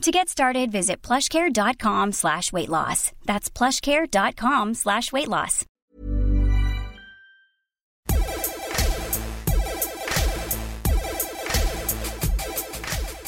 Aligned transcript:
To 0.00 0.10
get 0.10 0.30
started, 0.30 0.72
visit 0.72 1.02
plushcare.com 1.02 2.12
slash 2.12 2.52
weight 2.52 2.70
loss. 2.70 3.12
That's 3.26 3.50
plushcare.com 3.50 4.72
slash 4.74 5.12
weight 5.12 5.28
loss. 5.28 5.66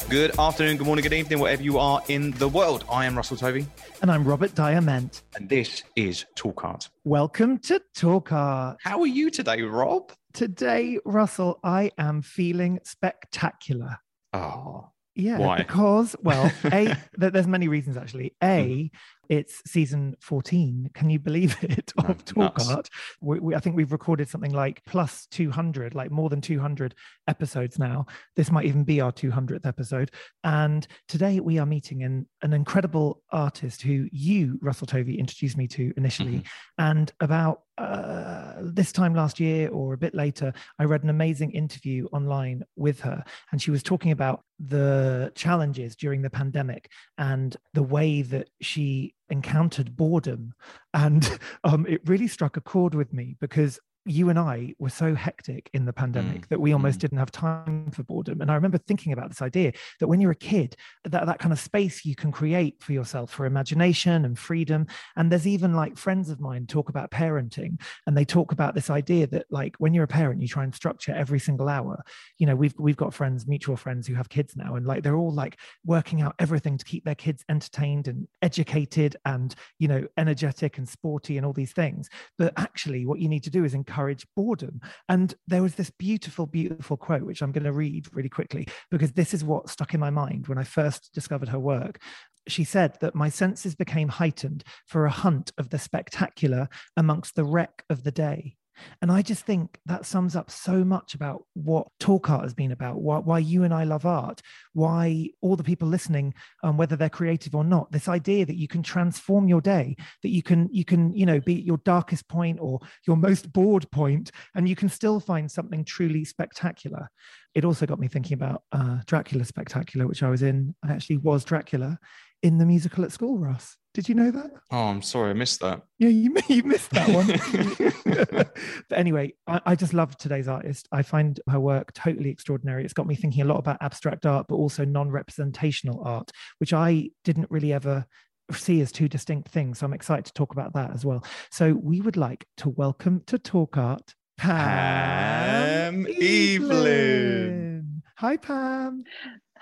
Good 0.09 0.37
afternoon, 0.37 0.77
good 0.77 0.85
morning, 0.85 1.01
good 1.01 1.13
evening, 1.13 1.39
whatever 1.39 1.63
you 1.63 1.79
are 1.79 1.99
in 2.07 2.31
the 2.31 2.47
world. 2.47 2.85
I 2.91 3.05
am 3.05 3.15
Russell 3.17 3.35
Tovey, 3.35 3.65
And 4.03 4.11
I'm 4.11 4.23
Robert 4.23 4.53
Diament. 4.53 5.23
and 5.35 5.49
this 5.49 5.81
is 5.95 6.25
Talk 6.35 6.63
Art. 6.63 6.87
Welcome 7.03 7.57
to 7.59 7.81
Talk 7.95 8.31
Art. 8.31 8.77
How 8.83 8.99
are 9.01 9.07
you 9.07 9.31
today, 9.31 9.63
Rob? 9.63 10.11
Today, 10.33 10.99
Russell, 11.03 11.59
I 11.63 11.91
am 11.97 12.21
feeling 12.21 12.79
spectacular. 12.83 13.97
Oh, 14.33 14.89
Yeah, 15.15 15.37
Why? 15.37 15.57
because 15.57 16.15
well, 16.23 16.51
a 16.65 16.85
th- 17.19 17.33
there's 17.33 17.47
many 17.47 17.67
reasons 17.67 17.97
actually. 17.97 18.35
A, 18.43 18.89
it's 19.29 19.61
season 19.65 20.15
14. 20.21 20.89
Can 20.93 21.09
you 21.09 21.19
believe 21.19 21.55
it? 21.61 21.93
No, 21.97 22.09
Of 22.09 22.25
Talk 22.25 22.57
nuts. 22.57 22.69
Art. 22.69 22.89
We, 23.21 23.39
we, 23.39 23.55
I 23.55 23.59
think 23.59 23.75
we've 23.75 23.91
recorded 23.91 24.27
something 24.27 24.51
like 24.51 24.83
plus 24.85 25.27
200, 25.31 25.95
like 25.95 26.11
more 26.11 26.29
than 26.29 26.41
200 26.41 26.95
episodes 27.27 27.79
now. 27.79 28.05
This 28.35 28.51
might 28.51 28.65
even 28.65 28.83
be 28.83 29.01
our 29.01 29.11
200th 29.11 29.65
episode. 29.65 30.11
And 30.43 30.85
today 31.07 31.39
we 31.39 31.57
are 31.59 31.65
meeting 31.65 32.03
an, 32.03 32.27
an 32.41 32.53
incredible 32.53 33.21
artist 33.31 33.81
who 33.81 34.07
you, 34.11 34.59
Russell 34.61 34.87
Tovey, 34.87 35.17
introduced 35.17 35.57
me 35.57 35.67
to 35.69 35.93
initially. 35.95 36.39
Mm-hmm. 36.39 36.45
And 36.79 37.11
about 37.19 37.61
uh, 37.77 38.53
this 38.61 38.91
time 38.91 39.15
last 39.15 39.39
year 39.39 39.69
or 39.69 39.93
a 39.93 39.97
bit 39.97 40.13
later, 40.13 40.53
I 40.79 40.83
read 40.83 41.03
an 41.03 41.09
amazing 41.09 41.51
interview 41.51 42.07
online 42.11 42.63
with 42.75 42.99
her, 43.01 43.23
and 43.51 43.61
she 43.61 43.71
was 43.71 43.83
talking 43.83 44.11
about 44.11 44.43
the 44.59 45.31
challenges 45.35 45.95
during 45.95 46.21
the 46.21 46.29
pandemic 46.29 46.89
and 47.17 47.55
the 47.73 47.83
way 47.83 48.21
that 48.21 48.49
she 48.61 49.15
encountered 49.29 49.95
boredom. 49.95 50.53
And 50.93 51.39
um, 51.63 51.85
it 51.87 52.01
really 52.05 52.27
struck 52.27 52.57
a 52.57 52.61
chord 52.61 52.93
with 52.95 53.11
me 53.13 53.35
because 53.39 53.79
you 54.05 54.29
and 54.29 54.39
I 54.39 54.73
were 54.79 54.89
so 54.89 55.15
hectic 55.15 55.69
in 55.73 55.85
the 55.85 55.93
pandemic 55.93 56.23
Mm, 56.23 56.47
that 56.49 56.59
we 56.59 56.73
almost 56.73 56.97
mm. 56.97 57.01
didn't 57.01 57.17
have 57.17 57.31
time 57.31 57.91
for 57.91 58.03
boredom. 58.03 58.41
And 58.41 58.51
I 58.51 58.55
remember 58.55 58.77
thinking 58.77 59.13
about 59.13 59.29
this 59.29 59.41
idea 59.41 59.73
that 59.99 60.07
when 60.07 60.21
you're 60.21 60.31
a 60.31 60.35
kid, 60.35 60.75
that, 61.03 61.25
that 61.25 61.39
kind 61.39 61.51
of 61.51 61.59
space 61.59 62.05
you 62.05 62.15
can 62.15 62.31
create 62.31 62.81
for 62.81 62.93
yourself 62.93 63.31
for 63.31 63.45
imagination 63.45 64.25
and 64.25 64.37
freedom. 64.37 64.87
And 65.15 65.31
there's 65.31 65.47
even 65.47 65.73
like 65.73 65.97
friends 65.97 66.29
of 66.29 66.39
mine 66.39 66.67
talk 66.67 66.89
about 66.89 67.11
parenting 67.11 67.79
and 68.07 68.17
they 68.17 68.25
talk 68.25 68.51
about 68.51 68.75
this 68.75 68.89
idea 68.89 69.27
that 69.27 69.45
like 69.49 69.75
when 69.77 69.93
you're 69.93 70.03
a 70.03 70.07
parent, 70.07 70.41
you 70.41 70.47
try 70.47 70.63
and 70.63 70.73
structure 70.73 71.13
every 71.13 71.39
single 71.39 71.69
hour. 71.69 72.03
You 72.37 72.47
know, 72.47 72.55
we've 72.55 72.75
we've 72.77 72.97
got 72.97 73.13
friends, 73.13 73.47
mutual 73.47 73.75
friends 73.75 74.07
who 74.07 74.15
have 74.15 74.29
kids 74.29 74.55
now, 74.55 74.75
and 74.75 74.85
like 74.85 75.03
they're 75.03 75.15
all 75.15 75.33
like 75.33 75.59
working 75.85 76.21
out 76.21 76.35
everything 76.39 76.77
to 76.77 76.85
keep 76.85 77.05
their 77.05 77.15
kids 77.15 77.43
entertained 77.49 78.07
and 78.07 78.27
educated 78.41 79.15
and 79.25 79.55
you 79.79 79.87
know 79.87 80.05
energetic 80.17 80.77
and 80.77 80.87
sporty 80.87 81.37
and 81.37 81.45
all 81.45 81.53
these 81.53 81.73
things. 81.73 82.09
But 82.37 82.53
actually, 82.57 83.05
what 83.05 83.19
you 83.19 83.29
need 83.29 83.43
to 83.43 83.49
do 83.49 83.63
is 83.63 83.73
encourage 83.73 83.92
boredom. 84.35 84.81
And 85.09 85.33
there 85.47 85.61
was 85.61 85.75
this 85.75 85.89
beautiful, 85.89 86.45
beautiful 86.45 86.97
quote, 86.97 87.23
which 87.23 87.41
I'm 87.41 87.51
going 87.51 87.63
to 87.63 87.71
read 87.71 88.07
really 88.13 88.29
quickly 88.29 88.67
because 88.91 89.13
this 89.13 89.33
is 89.33 89.43
what 89.43 89.69
stuck 89.69 89.93
in 89.93 89.99
my 89.99 90.09
mind 90.09 90.47
when 90.47 90.57
I 90.57 90.63
first 90.63 91.11
discovered 91.13 91.49
her 91.49 91.59
work. 91.59 92.01
She 92.47 92.63
said 92.63 92.97
that 92.99 93.15
my 93.15 93.29
senses 93.29 93.75
became 93.75 94.09
heightened 94.09 94.63
for 94.85 95.05
a 95.05 95.11
hunt 95.11 95.51
of 95.57 95.69
the 95.69 95.79
spectacular 95.79 96.67
amongst 96.97 97.35
the 97.35 97.45
wreck 97.45 97.83
of 97.89 98.03
the 98.03 98.11
day. 98.11 98.57
And 99.01 99.11
I 99.11 99.21
just 99.21 99.45
think 99.45 99.79
that 99.85 100.05
sums 100.05 100.35
up 100.35 100.49
so 100.49 100.83
much 100.83 101.15
about 101.15 101.43
what 101.53 101.87
Talk 101.99 102.29
Art 102.29 102.43
has 102.43 102.53
been 102.53 102.71
about, 102.71 103.01
why, 103.01 103.19
why 103.19 103.39
you 103.39 103.63
and 103.63 103.73
I 103.73 103.83
love 103.83 104.05
art, 104.05 104.41
why 104.73 105.29
all 105.41 105.55
the 105.55 105.63
people 105.63 105.87
listening, 105.87 106.33
um, 106.63 106.77
whether 106.77 106.95
they're 106.95 107.09
creative 107.09 107.55
or 107.55 107.63
not, 107.63 107.91
this 107.91 108.07
idea 108.07 108.45
that 108.45 108.57
you 108.57 108.67
can 108.67 108.83
transform 108.83 109.47
your 109.47 109.61
day, 109.61 109.95
that 110.21 110.29
you 110.29 110.43
can, 110.43 110.69
you 110.71 110.85
can, 110.85 111.13
you 111.13 111.25
know, 111.25 111.39
be 111.39 111.57
at 111.57 111.65
your 111.65 111.77
darkest 111.85 112.27
point 112.27 112.59
or 112.61 112.79
your 113.07 113.17
most 113.17 113.51
bored 113.53 113.89
point, 113.91 114.31
and 114.55 114.67
you 114.67 114.75
can 114.75 114.89
still 114.89 115.19
find 115.19 115.51
something 115.51 115.85
truly 115.85 116.25
spectacular. 116.25 117.09
It 117.53 117.65
also 117.65 117.85
got 117.85 117.99
me 117.99 118.07
thinking 118.07 118.33
about 118.33 118.63
uh, 118.71 118.99
Dracula 119.05 119.45
Spectacular, 119.45 120.07
which 120.07 120.23
I 120.23 120.29
was 120.29 120.41
in. 120.41 120.75
I 120.83 120.91
actually 120.91 121.17
was 121.17 121.45
Dracula 121.45 121.99
in 122.41 122.57
the 122.57 122.65
musical 122.65 123.03
at 123.03 123.11
school, 123.11 123.37
Ross. 123.37 123.77
Did 123.93 124.09
you 124.09 124.15
know 124.15 124.31
that? 124.31 124.51
oh, 124.71 124.87
I'm 124.87 125.03
sorry, 125.03 125.29
I 125.29 125.33
missed 125.33 125.59
that. 125.59 125.83
Yeah, 125.99 126.09
you, 126.09 126.35
you 126.47 126.63
missed 126.63 126.89
that 126.91 127.09
one. 127.09 127.27
but 128.89 128.97
anyway, 128.97 129.33
I, 129.45 129.61
I 129.67 129.75
just 129.75 129.93
love 129.93 130.17
today's 130.17 130.47
artist. 130.47 130.87
I 130.91 131.03
find 131.03 131.39
her 131.47 131.59
work 131.59 131.93
totally 131.93 132.29
extraordinary. 132.31 132.83
It's 132.83 132.93
got 132.93 133.05
me 133.05 133.15
thinking 133.15 133.43
a 133.43 133.45
lot 133.45 133.59
about 133.59 133.77
abstract 133.81 134.25
art, 134.25 134.47
but 134.49 134.55
also 134.55 134.83
non 134.83 135.11
representational 135.11 136.01
art, 136.03 136.31
which 136.57 136.73
I 136.73 137.11
didn't 137.23 137.51
really 137.51 137.71
ever 137.71 138.05
see 138.51 138.81
as 138.81 138.91
two 138.91 139.07
distinct 139.07 139.49
things. 139.49 139.79
So 139.79 139.85
I'm 139.85 139.93
excited 139.93 140.25
to 140.25 140.33
talk 140.33 140.53
about 140.53 140.73
that 140.73 140.91
as 140.91 141.05
well. 141.05 141.23
So 141.51 141.73
we 141.73 142.01
would 142.01 142.17
like 142.17 142.45
to 142.57 142.69
welcome 142.69 143.21
to 143.27 143.37
Talk 143.37 143.77
Art 143.77 144.15
Pam, 144.37 146.05
Pam 146.05 146.07
Evelyn. 146.19 148.01
Hi, 148.17 148.37
Pam. 148.37 149.03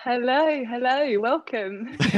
Hello, 0.04 0.64
hello, 0.66 1.20
welcome. 1.20 1.96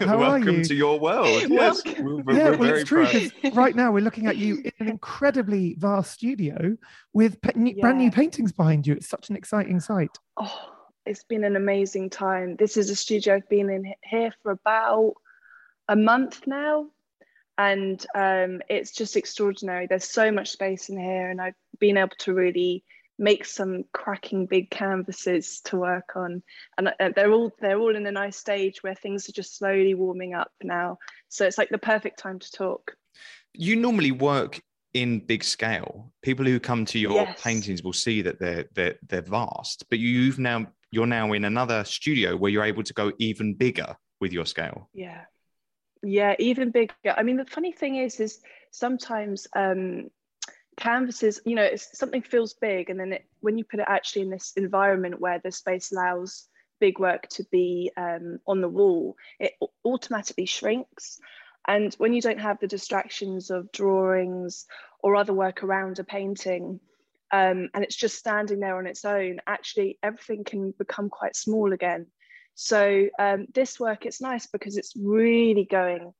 are 0.00 0.18
Welcome 0.18 0.56
you? 0.56 0.64
to 0.64 0.74
your 0.74 0.98
world. 0.98 1.44
Yes, 1.48 1.82
Welcome. 1.84 2.04
we're, 2.04 2.16
we're- 2.22 2.36
yeah, 2.38 2.44
we're 2.50 2.56
well, 2.56 2.68
very 2.68 2.80
it's 2.80 2.88
true. 2.88 3.04
proud. 3.06 3.32
'cause 3.42 3.52
right 3.54 3.76
now, 3.76 3.92
we're 3.92 4.00
looking 4.02 4.26
at 4.26 4.36
you 4.38 4.56
in 4.64 4.72
an 4.80 4.88
incredibly 4.88 5.76
vast 5.78 6.10
studio 6.12 6.76
with 7.12 7.40
pa- 7.40 7.52
new- 7.54 7.76
brand 7.80 7.98
new 7.98 8.10
paintings 8.10 8.50
behind 8.50 8.86
you. 8.88 8.94
It's 8.94 9.08
such 9.08 9.30
an 9.30 9.36
exciting 9.36 9.78
sight. 9.78 10.10
Oh, 10.36 10.70
it's 11.06 11.22
been 11.22 11.44
an 11.44 11.54
amazing 11.54 12.10
time. 12.10 12.56
This 12.56 12.76
is 12.76 12.90
a 12.90 12.96
studio 12.96 13.36
I've 13.36 13.48
been 13.48 13.70
in 13.70 13.92
here 14.02 14.32
for 14.42 14.50
about 14.52 15.14
a 15.88 15.94
month 15.94 16.44
now, 16.48 16.86
and 17.56 18.04
um, 18.16 18.62
it's 18.68 18.90
just 18.90 19.16
extraordinary. 19.16 19.86
There's 19.86 20.10
so 20.10 20.32
much 20.32 20.50
space 20.50 20.88
in 20.88 20.98
here, 20.98 21.30
and 21.30 21.40
I've 21.40 21.54
been 21.78 21.98
able 21.98 22.16
to 22.20 22.34
really 22.34 22.82
make 23.22 23.44
some 23.44 23.84
cracking 23.92 24.46
big 24.46 24.70
canvases 24.70 25.60
to 25.64 25.76
work 25.78 26.16
on 26.16 26.42
and 26.76 26.88
uh, 26.88 27.10
they're 27.14 27.32
all 27.32 27.52
they're 27.60 27.78
all 27.78 27.96
in 27.96 28.06
a 28.06 28.12
nice 28.12 28.36
stage 28.36 28.82
where 28.82 28.96
things 28.96 29.28
are 29.28 29.32
just 29.32 29.56
slowly 29.56 29.94
warming 29.94 30.34
up 30.34 30.50
now 30.62 30.98
so 31.28 31.46
it's 31.46 31.58
like 31.58 31.70
the 31.70 31.78
perfect 31.78 32.18
time 32.18 32.38
to 32.38 32.50
talk 32.52 32.96
You 33.54 33.76
normally 33.76 34.12
work 34.12 34.60
in 34.94 35.20
big 35.26 35.44
scale. 35.44 36.12
People 36.22 36.44
who 36.46 36.58
come 36.60 36.84
to 36.86 36.98
your 36.98 37.14
Yes. 37.14 37.42
paintings 37.42 37.82
will 37.82 37.92
see 37.92 38.22
that 38.22 38.38
they're 38.38 38.66
they're 38.74 38.98
they're 39.08 39.22
vast, 39.22 39.84
but 39.90 39.98
you've 39.98 40.38
now 40.38 40.66
you're 40.90 41.06
now 41.06 41.32
in 41.32 41.44
another 41.44 41.84
studio 41.84 42.36
where 42.36 42.50
you're 42.52 42.64
able 42.72 42.82
to 42.82 42.94
go 42.94 43.12
even 43.18 43.54
bigger 43.54 43.96
with 44.20 44.32
your 44.32 44.46
scale. 44.46 44.90
Yeah. 44.94 45.22
Yeah, 46.02 46.34
even 46.38 46.70
bigger. 46.70 46.94
I 47.16 47.22
mean, 47.22 47.36
the 47.36 47.44
funny 47.46 47.72
thing 47.72 47.96
is, 47.96 48.20
is 48.20 48.40
sometimes 48.70 49.46
um, 49.54 50.10
canvases, 50.76 51.40
you 51.44 51.54
know, 51.54 51.62
it's, 51.62 51.96
something 51.98 52.22
feels 52.22 52.54
big, 52.54 52.90
and 52.90 52.98
then 52.98 53.12
it, 53.12 53.26
when 53.40 53.58
you 53.58 53.64
put 53.64 53.80
it 53.80 53.86
actually 53.88 54.22
in 54.22 54.30
this 54.30 54.52
environment 54.56 55.20
where 55.20 55.40
the 55.42 55.52
space 55.52 55.92
allows 55.92 56.48
big 56.80 56.98
work 56.98 57.28
to 57.28 57.44
be 57.52 57.90
um, 57.96 58.38
on 58.46 58.60
the 58.60 58.68
wall, 58.68 59.16
it 59.38 59.52
automatically 59.84 60.46
shrinks. 60.46 61.20
And 61.68 61.94
when 61.94 62.12
you 62.12 62.20
don't 62.20 62.40
have 62.40 62.58
the 62.58 62.66
distractions 62.66 63.50
of 63.50 63.70
drawings 63.70 64.66
or 65.00 65.14
other 65.14 65.32
work 65.32 65.62
around 65.62 66.00
a 66.00 66.04
painting, 66.04 66.80
um, 67.32 67.70
and 67.72 67.84
it's 67.84 67.96
just 67.96 68.18
standing 68.18 68.60
there 68.60 68.76
on 68.76 68.86
its 68.86 69.04
own, 69.04 69.38
actually 69.46 69.98
everything 70.02 70.44
can 70.44 70.74
become 70.76 71.08
quite 71.08 71.36
small 71.36 71.72
again. 71.72 72.06
So 72.54 73.08
um, 73.18 73.46
this 73.54 73.80
work, 73.80 74.04
it's 74.04 74.20
nice 74.20 74.46
because 74.46 74.76
it's 74.76 74.94
really 74.96 75.64
going 75.64 76.12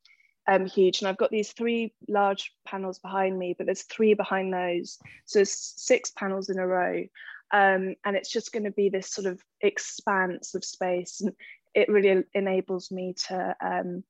um, 0.46 0.66
huge. 0.66 1.00
And 1.00 1.08
I've 1.08 1.16
got 1.16 1.30
these 1.30 1.52
three 1.52 1.94
large 2.08 2.52
panels 2.66 2.98
behind 2.98 3.38
me, 3.38 3.54
but 3.56 3.66
there's 3.66 3.82
three 3.82 4.14
behind 4.14 4.52
those. 4.52 4.98
So 5.24 5.44
six 5.44 6.10
panels 6.10 6.48
in 6.48 6.58
a 6.58 6.66
row. 6.66 7.04
Um, 7.52 7.94
and 8.04 8.16
it's 8.16 8.30
just 8.30 8.52
going 8.52 8.64
to 8.64 8.70
be 8.70 8.88
this 8.88 9.10
sort 9.10 9.26
of 9.26 9.42
expanse 9.60 10.54
of 10.54 10.64
space. 10.64 11.20
And 11.20 11.32
it 11.74 11.88
really 11.88 12.24
enables 12.34 12.90
me 12.90 13.14
to 13.28 13.56
um, 13.60 14.04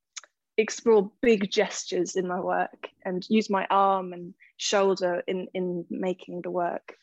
explore 0.56 1.10
big 1.20 1.50
gestures 1.50 2.16
in 2.16 2.26
my 2.28 2.40
work 2.40 2.88
and 3.04 3.26
use 3.28 3.50
my 3.50 3.66
arm 3.70 4.12
and 4.12 4.34
shoulder 4.56 5.22
in, 5.26 5.48
in 5.54 5.84
making 5.90 6.42
the 6.42 6.50
work. 6.50 6.96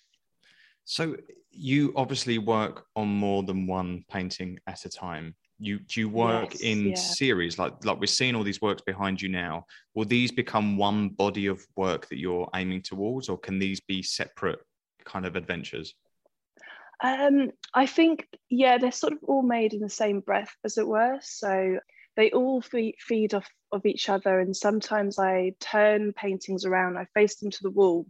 So 0.85 1.17
you 1.51 1.93
obviously 1.95 2.37
work 2.37 2.85
on 2.95 3.07
more 3.07 3.43
than 3.43 3.67
one 3.67 4.05
painting 4.09 4.59
at 4.65 4.85
a 4.85 4.89
time 4.89 5.35
you 5.59 5.79
do 5.79 5.99
you 5.99 6.09
work 6.09 6.53
yes, 6.53 6.61
in 6.61 6.89
yeah. 6.89 6.95
series? 6.95 7.59
Like 7.59 7.73
like 7.85 7.99
we're 7.99 8.07
seeing 8.07 8.35
all 8.35 8.43
these 8.43 8.61
works 8.61 8.81
behind 8.81 9.21
you 9.21 9.29
now. 9.29 9.65
Will 9.93 10.05
these 10.05 10.31
become 10.31 10.77
one 10.77 11.09
body 11.09 11.47
of 11.47 11.65
work 11.75 12.07
that 12.09 12.17
you're 12.17 12.49
aiming 12.55 12.81
towards 12.81 13.29
or 13.29 13.37
can 13.37 13.59
these 13.59 13.79
be 13.81 14.01
separate 14.01 14.59
kind 15.05 15.25
of 15.25 15.35
adventures? 15.35 15.93
Um 17.03 17.51
i 17.73 17.85
think 17.85 18.27
yeah 18.49 18.77
they're 18.77 18.91
sort 18.91 19.13
of 19.13 19.19
all 19.23 19.41
made 19.41 19.73
in 19.73 19.79
the 19.79 19.89
same 19.89 20.19
breath 20.21 20.53
as 20.63 20.77
it 20.77 20.87
were. 20.87 21.17
So 21.21 21.79
they 22.15 22.31
all 22.31 22.61
feed, 22.61 22.95
feed 22.99 23.33
off 23.33 23.47
of 23.71 23.85
each 23.85 24.09
other 24.09 24.39
and 24.39 24.55
sometimes 24.55 25.19
i 25.19 25.53
turn 25.59 26.11
paintings 26.11 26.65
around 26.65 26.97
i 26.97 27.05
face 27.13 27.35
them 27.35 27.51
to 27.51 27.59
the 27.61 27.69
wall 27.69 28.05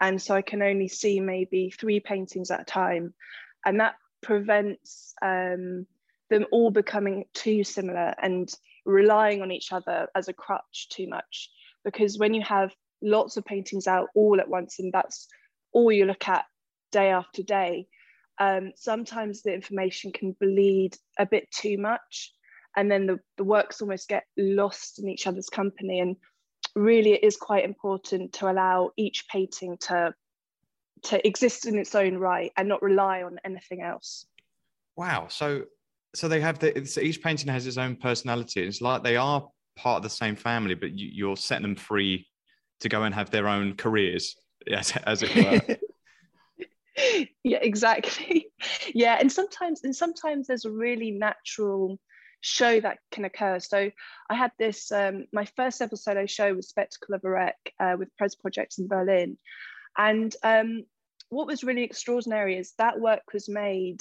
and 0.00 0.20
so 0.20 0.34
i 0.34 0.42
can 0.42 0.60
only 0.60 0.88
see 0.88 1.20
maybe 1.20 1.70
three 1.70 2.00
paintings 2.00 2.50
at 2.50 2.60
a 2.60 2.64
time. 2.64 3.14
And 3.64 3.80
that 3.80 3.94
prevents 4.22 5.14
um 5.22 5.86
them 6.30 6.46
all 6.52 6.70
becoming 6.70 7.24
too 7.34 7.64
similar 7.64 8.14
and 8.22 8.52
relying 8.84 9.42
on 9.42 9.50
each 9.50 9.72
other 9.72 10.08
as 10.14 10.28
a 10.28 10.32
crutch 10.32 10.88
too 10.90 11.08
much. 11.08 11.50
Because 11.84 12.18
when 12.18 12.34
you 12.34 12.42
have 12.42 12.74
lots 13.02 13.36
of 13.36 13.44
paintings 13.44 13.86
out 13.86 14.08
all 14.14 14.40
at 14.40 14.48
once 14.48 14.78
and 14.78 14.92
that's 14.92 15.28
all 15.72 15.92
you 15.92 16.04
look 16.04 16.28
at 16.28 16.44
day 16.92 17.10
after 17.10 17.42
day, 17.42 17.86
um, 18.40 18.72
sometimes 18.76 19.42
the 19.42 19.52
information 19.52 20.12
can 20.12 20.32
bleed 20.40 20.96
a 21.18 21.26
bit 21.26 21.50
too 21.50 21.76
much 21.76 22.32
and 22.76 22.90
then 22.90 23.06
the, 23.06 23.18
the 23.36 23.44
works 23.44 23.80
almost 23.80 24.08
get 24.08 24.24
lost 24.36 24.98
in 24.98 25.08
each 25.08 25.26
other's 25.26 25.48
company. 25.48 26.00
And 26.00 26.16
really, 26.76 27.12
it 27.12 27.24
is 27.24 27.36
quite 27.36 27.64
important 27.64 28.32
to 28.34 28.50
allow 28.50 28.90
each 28.96 29.26
painting 29.28 29.76
to, 29.82 30.14
to 31.04 31.26
exist 31.26 31.66
in 31.66 31.78
its 31.78 31.94
own 31.94 32.16
right 32.16 32.52
and 32.56 32.68
not 32.68 32.82
rely 32.82 33.22
on 33.22 33.38
anything 33.44 33.82
else. 33.82 34.26
Wow. 34.96 35.26
So 35.28 35.64
so 36.14 36.28
they 36.28 36.40
have 36.40 36.58
the 36.58 36.84
so 36.84 37.00
each 37.00 37.22
painting 37.22 37.48
has 37.48 37.66
its 37.66 37.76
own 37.76 37.96
personality. 37.96 38.62
It's 38.62 38.80
like 38.80 39.02
they 39.02 39.16
are 39.16 39.46
part 39.76 39.98
of 39.98 40.02
the 40.02 40.10
same 40.10 40.36
family, 40.36 40.74
but 40.74 40.98
you, 40.98 41.08
you're 41.12 41.36
setting 41.36 41.62
them 41.62 41.76
free 41.76 42.26
to 42.80 42.88
go 42.88 43.02
and 43.04 43.14
have 43.14 43.30
their 43.30 43.48
own 43.48 43.76
careers, 43.76 44.36
as, 44.72 44.92
as 45.04 45.22
it 45.22 45.34
were. 45.34 45.76
yeah, 47.44 47.58
exactly. 47.60 48.46
Yeah, 48.92 49.18
and 49.20 49.30
sometimes 49.30 49.84
and 49.84 49.94
sometimes 49.94 50.46
there's 50.46 50.64
a 50.64 50.70
really 50.70 51.12
natural 51.12 51.98
show 52.40 52.80
that 52.80 52.98
can 53.12 53.24
occur. 53.24 53.60
So 53.60 53.90
I 54.30 54.34
had 54.34 54.50
this 54.58 54.90
um, 54.90 55.26
my 55.32 55.44
first 55.56 55.80
ever 55.80 55.94
solo 55.94 56.26
show 56.26 56.54
was 56.54 56.68
Spectacle 56.68 57.14
of 57.14 57.24
a 57.24 57.30
Wreck 57.30 57.56
uh, 57.78 57.96
with 57.98 58.08
Peres 58.18 58.34
Projects 58.34 58.78
in 58.78 58.88
Berlin, 58.88 59.38
and 59.96 60.34
um, 60.42 60.84
what 61.28 61.46
was 61.46 61.62
really 61.62 61.84
extraordinary 61.84 62.56
is 62.56 62.72
that 62.78 62.98
work 62.98 63.32
was 63.32 63.48
made 63.48 64.00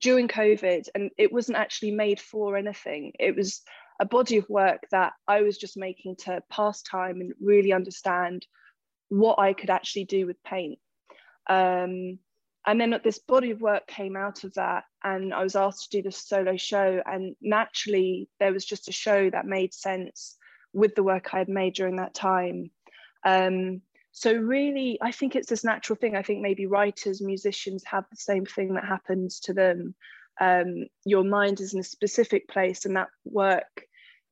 during 0.00 0.28
COVID, 0.28 0.88
and 0.94 1.10
it 1.18 1.32
wasn't 1.32 1.58
actually 1.58 1.90
made 1.92 2.20
for 2.20 2.56
anything. 2.56 3.12
It 3.18 3.36
was 3.36 3.62
a 4.00 4.06
body 4.06 4.36
of 4.36 4.48
work 4.48 4.86
that 4.90 5.12
I 5.26 5.42
was 5.42 5.58
just 5.58 5.76
making 5.76 6.16
to 6.20 6.42
pass 6.50 6.82
time 6.82 7.20
and 7.20 7.32
really 7.40 7.72
understand 7.72 8.46
what 9.08 9.38
I 9.38 9.52
could 9.52 9.70
actually 9.70 10.04
do 10.04 10.26
with 10.26 10.42
paint. 10.44 10.78
Um, 11.48 12.18
and 12.66 12.80
then 12.80 13.00
this 13.02 13.18
body 13.18 13.50
of 13.50 13.60
work 13.60 13.86
came 13.86 14.14
out 14.14 14.44
of 14.44 14.54
that, 14.54 14.84
and 15.02 15.32
I 15.32 15.42
was 15.42 15.56
asked 15.56 15.90
to 15.90 15.98
do 15.98 16.02
this 16.02 16.18
solo 16.18 16.56
show. 16.56 17.00
And 17.04 17.34
naturally, 17.40 18.28
there 18.38 18.52
was 18.52 18.64
just 18.64 18.88
a 18.88 18.92
show 18.92 19.30
that 19.30 19.46
made 19.46 19.72
sense 19.72 20.36
with 20.72 20.94
the 20.94 21.02
work 21.02 21.30
I 21.32 21.38
had 21.38 21.48
made 21.48 21.74
during 21.74 21.96
that 21.96 22.14
time. 22.14 22.70
Um, 23.24 23.80
so 24.18 24.32
really 24.32 24.98
i 25.00 25.12
think 25.12 25.36
it's 25.36 25.48
this 25.48 25.64
natural 25.64 25.96
thing 25.96 26.16
i 26.16 26.22
think 26.22 26.40
maybe 26.40 26.66
writers 26.66 27.22
musicians 27.22 27.84
have 27.84 28.04
the 28.10 28.16
same 28.16 28.44
thing 28.44 28.74
that 28.74 28.84
happens 28.84 29.38
to 29.40 29.52
them 29.52 29.94
um, 30.40 30.86
your 31.04 31.24
mind 31.24 31.60
is 31.60 31.74
in 31.74 31.80
a 31.80 31.84
specific 31.84 32.48
place 32.48 32.84
and 32.84 32.94
that 32.94 33.08
work 33.24 33.82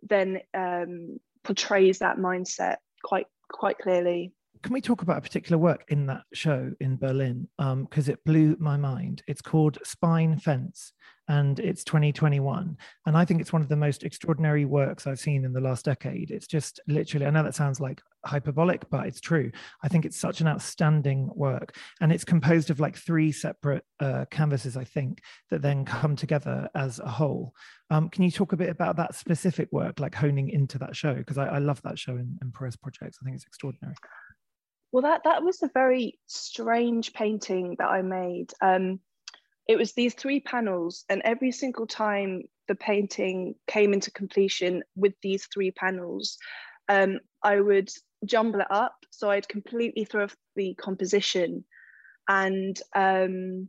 then 0.03 0.39
um, 0.55 1.19
portrays 1.43 1.99
that 1.99 2.17
mindset 2.17 2.77
quite 3.03 3.27
quite 3.51 3.79
clearly 3.79 4.33
can 4.63 4.73
we 4.73 4.81
talk 4.81 5.03
about 5.03 5.19
a 5.19 5.21
particular 5.21 5.59
work 5.59 5.85
in 5.89 6.07
that 6.07 6.23
show 6.33 6.73
in 6.81 6.97
Berlin? 6.97 7.47
Because 7.59 8.09
um, 8.09 8.13
it 8.13 8.25
blew 8.25 8.57
my 8.59 8.77
mind. 8.77 9.23
It's 9.29 9.43
called 9.43 9.79
Spine 9.85 10.39
Fence 10.39 10.93
and 11.29 11.59
it's 11.59 11.85
2021. 11.85 12.77
And 13.07 13.17
I 13.17 13.25
think 13.25 13.41
it's 13.41 13.53
one 13.53 13.63
of 13.63 13.69
the 13.69 13.77
most 13.77 14.05
extraordinary 14.05 14.65
works 14.65 15.07
I've 15.07 15.19
seen 15.19 15.45
in 15.45 15.53
the 15.53 15.61
last 15.61 15.85
decade. 15.85 16.31
It's 16.31 16.47
just 16.47 16.81
literally, 16.87 17.27
I 17.27 17.31
know 17.31 17.43
that 17.43 17.55
sounds 17.55 17.81
like 17.81 18.01
hyperbolic, 18.25 18.89
but 18.91 19.07
it's 19.07 19.21
true. 19.21 19.51
I 19.83 19.89
think 19.89 20.05
it's 20.05 20.19
such 20.19 20.41
an 20.41 20.49
outstanding 20.49 21.31
work. 21.35 21.77
And 22.01 22.13
it's 22.13 22.25
composed 22.25 22.71
of 22.71 22.81
like 22.81 22.97
three 22.97 23.33
separate 23.33 23.85
uh, 24.01 24.27
canvases, 24.31 24.77
I 24.77 24.85
think, 24.85 25.21
that 25.51 25.63
then 25.63 25.85
come 25.85 26.17
together 26.17 26.69
as 26.75 27.01
a 27.01 27.09
whole. 27.09 27.55
Um, 27.91 28.09
can 28.09 28.25
you 28.25 28.31
talk 28.31 28.53
a 28.53 28.57
bit 28.57 28.71
about 28.71 28.97
that 28.97 29.15
specific 29.15 29.69
work, 29.73 30.01
like 30.01 30.15
honing 30.15 30.49
into 30.51 30.79
that 30.79 30.97
show? 30.97 31.15
Because 31.15 31.39
I, 31.39 31.47
I, 31.47 31.59
love 31.59 31.81
that 31.83 31.99
show 31.99 32.13
in, 32.13 32.37
in 32.43 32.51
Peres 32.53 32.77
Projects. 32.77 33.19
I 33.21 33.25
think 33.25 33.37
it's 33.37 33.47
extraordinary. 33.47 33.95
Well, 34.91 35.03
that 35.03 35.23
that 35.25 35.43
was 35.43 35.63
a 35.63 35.71
very 35.73 36.19
strange 36.27 37.13
painting 37.13 37.77
that 37.79 37.89
I 37.89 38.03
made. 38.03 38.53
Um, 38.61 39.01
it 39.69 39.77
was 39.77 39.93
these 39.93 40.15
three 40.15 40.41
panels, 40.41 41.05
and 41.09 41.23
every 41.25 41.53
single 41.53 41.87
time 41.87 42.43
the 42.69 42.75
painting 42.75 43.55
came 43.67 43.93
into 43.93 44.11
completion 44.11 44.83
with 44.95 45.15
these 45.23 45.47
three 45.47 45.71
panels, 45.71 46.39
um, 46.89 47.21
I 47.43 47.61
would 47.61 47.91
jumble 48.25 48.61
it 48.61 48.71
up. 48.71 48.95
So 49.11 49.31
I'd 49.31 49.49
completely 49.49 50.05
throw 50.05 50.25
off 50.25 50.37
the 50.55 50.75
composition, 50.75 51.65
and 52.29 52.81
um, 52.95 53.69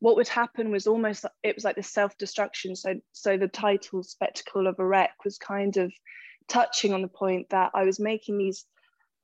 what 0.00 0.16
would 0.16 0.28
happen 0.28 0.70
was 0.70 0.86
almost 0.86 1.24
it 1.42 1.54
was 1.54 1.64
like 1.64 1.76
the 1.76 1.82
self-destruction. 1.82 2.76
So 2.76 2.94
so 3.12 3.36
the 3.36 3.48
title 3.48 4.02
"Spectacle 4.02 4.66
of 4.66 4.78
a 4.78 4.86
Wreck" 4.86 5.12
was 5.24 5.38
kind 5.38 5.76
of 5.76 5.92
touching 6.48 6.92
on 6.92 7.02
the 7.02 7.08
point 7.08 7.48
that 7.50 7.70
I 7.74 7.84
was 7.84 7.98
making 7.98 8.36
these 8.36 8.66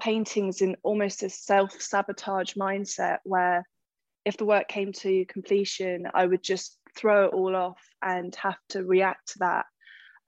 paintings 0.00 0.62
in 0.62 0.76
almost 0.82 1.22
a 1.22 1.28
self 1.28 1.72
sabotage 1.80 2.54
mindset 2.54 3.18
where 3.24 3.66
if 4.24 4.36
the 4.36 4.44
work 4.44 4.68
came 4.68 4.92
to 4.92 5.24
completion, 5.26 6.06
I 6.12 6.26
would 6.26 6.42
just 6.42 6.78
throw 6.96 7.26
it 7.26 7.34
all 7.34 7.54
off 7.54 7.80
and 8.02 8.34
have 8.36 8.58
to 8.70 8.84
react 8.84 9.32
to 9.32 9.38
that. 9.40 9.66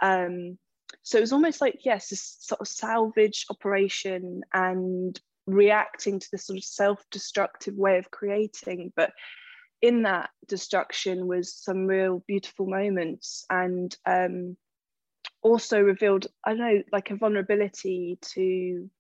Um, 0.00 0.58
so 1.02 1.18
it 1.18 1.22
was 1.22 1.32
almost 1.32 1.60
like, 1.60 1.80
yes, 1.84 2.08
this 2.08 2.36
sort 2.40 2.60
of 2.60 2.68
salvage 2.68 3.46
operation 3.50 4.42
and 4.52 5.18
reacting 5.46 6.18
to 6.18 6.28
this 6.32 6.46
sort 6.46 6.58
of 6.58 6.64
self 6.64 7.04
destructive 7.10 7.74
way 7.74 7.98
of 7.98 8.10
creating. 8.10 8.92
But 8.96 9.12
in 9.82 10.02
that 10.02 10.30
destruction 10.46 11.26
was 11.26 11.54
some 11.54 11.86
real 11.86 12.22
beautiful 12.26 12.66
moments 12.66 13.44
and 13.50 13.96
um, 14.06 14.56
also 15.42 15.80
revealed, 15.80 16.26
I 16.44 16.50
don't 16.50 16.58
know, 16.58 16.82
like 16.92 17.10
a 17.10 17.16
vulnerability 17.16 18.18
to 18.34 18.90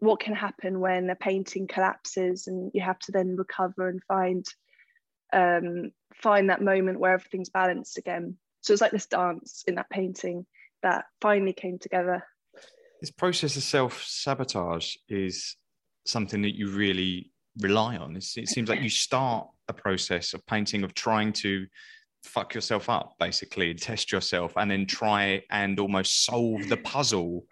what 0.00 0.20
can 0.20 0.34
happen 0.34 0.80
when 0.80 1.08
a 1.10 1.14
painting 1.14 1.66
collapses 1.66 2.46
and 2.46 2.70
you 2.74 2.80
have 2.80 2.98
to 3.00 3.12
then 3.12 3.36
recover 3.36 3.88
and 3.88 4.02
find 4.04 4.46
um, 5.32 5.92
find 6.14 6.50
that 6.50 6.62
moment 6.62 6.98
where 6.98 7.12
everything's 7.12 7.50
balanced 7.50 7.98
again. 7.98 8.36
So 8.62 8.72
it's 8.72 8.82
like 8.82 8.90
this 8.90 9.06
dance 9.06 9.62
in 9.68 9.76
that 9.76 9.88
painting 9.90 10.44
that 10.82 11.04
finally 11.20 11.52
came 11.52 11.78
together. 11.78 12.24
This 13.00 13.10
process 13.10 13.56
of 13.56 13.62
self 13.62 14.02
sabotage 14.02 14.96
is 15.08 15.56
something 16.06 16.42
that 16.42 16.56
you 16.56 16.68
really 16.70 17.30
rely 17.60 17.96
on. 17.96 18.16
It's, 18.16 18.36
it 18.36 18.48
seems 18.48 18.68
like 18.68 18.82
you 18.82 18.88
start 18.88 19.48
a 19.68 19.72
process 19.72 20.34
of 20.34 20.44
painting 20.46 20.82
of 20.82 20.94
trying 20.94 21.32
to 21.34 21.66
fuck 22.24 22.54
yourself 22.54 22.88
up, 22.88 23.14
basically, 23.18 23.72
test 23.74 24.12
yourself, 24.12 24.52
and 24.56 24.70
then 24.70 24.86
try 24.86 25.42
and 25.50 25.78
almost 25.78 26.24
solve 26.24 26.68
the 26.68 26.76
puzzle 26.78 27.44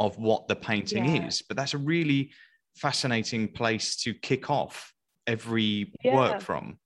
of 0.00 0.18
what 0.18 0.48
the 0.48 0.56
painting 0.56 1.04
yeah. 1.04 1.26
is. 1.26 1.42
But 1.42 1.56
that's 1.56 1.74
a 1.74 1.78
really 1.78 2.32
fascinating 2.76 3.48
place 3.48 3.96
to 3.98 4.14
kick 4.14 4.50
off 4.50 4.92
every 5.26 5.92
yeah. 6.02 6.16
work 6.16 6.40
from. 6.40 6.78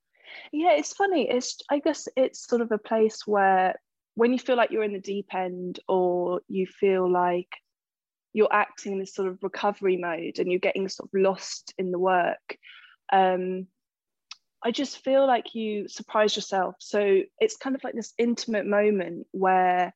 Yeah, 0.52 0.72
it's 0.72 0.92
funny. 0.92 1.30
It's 1.30 1.58
I 1.70 1.78
guess 1.78 2.08
it's 2.16 2.46
sort 2.46 2.60
of 2.60 2.72
a 2.72 2.78
place 2.78 3.26
where 3.26 3.76
when 4.14 4.32
you 4.32 4.38
feel 4.38 4.56
like 4.56 4.70
you're 4.70 4.82
in 4.82 4.92
the 4.92 5.00
deep 5.00 5.34
end 5.34 5.80
or 5.88 6.40
you 6.48 6.66
feel 6.66 7.10
like 7.10 7.48
you're 8.32 8.52
acting 8.52 8.92
in 8.92 8.98
this 8.98 9.14
sort 9.14 9.28
of 9.28 9.38
recovery 9.42 9.96
mode 9.96 10.38
and 10.38 10.50
you're 10.50 10.58
getting 10.58 10.88
sort 10.88 11.08
of 11.08 11.20
lost 11.20 11.72
in 11.78 11.90
the 11.90 11.98
work 11.98 12.58
um, 13.12 13.66
i 14.62 14.70
just 14.70 14.98
feel 15.04 15.26
like 15.26 15.54
you 15.54 15.88
surprise 15.88 16.34
yourself 16.36 16.74
so 16.78 17.20
it's 17.38 17.56
kind 17.56 17.76
of 17.76 17.84
like 17.84 17.94
this 17.94 18.12
intimate 18.18 18.66
moment 18.66 19.26
where 19.30 19.94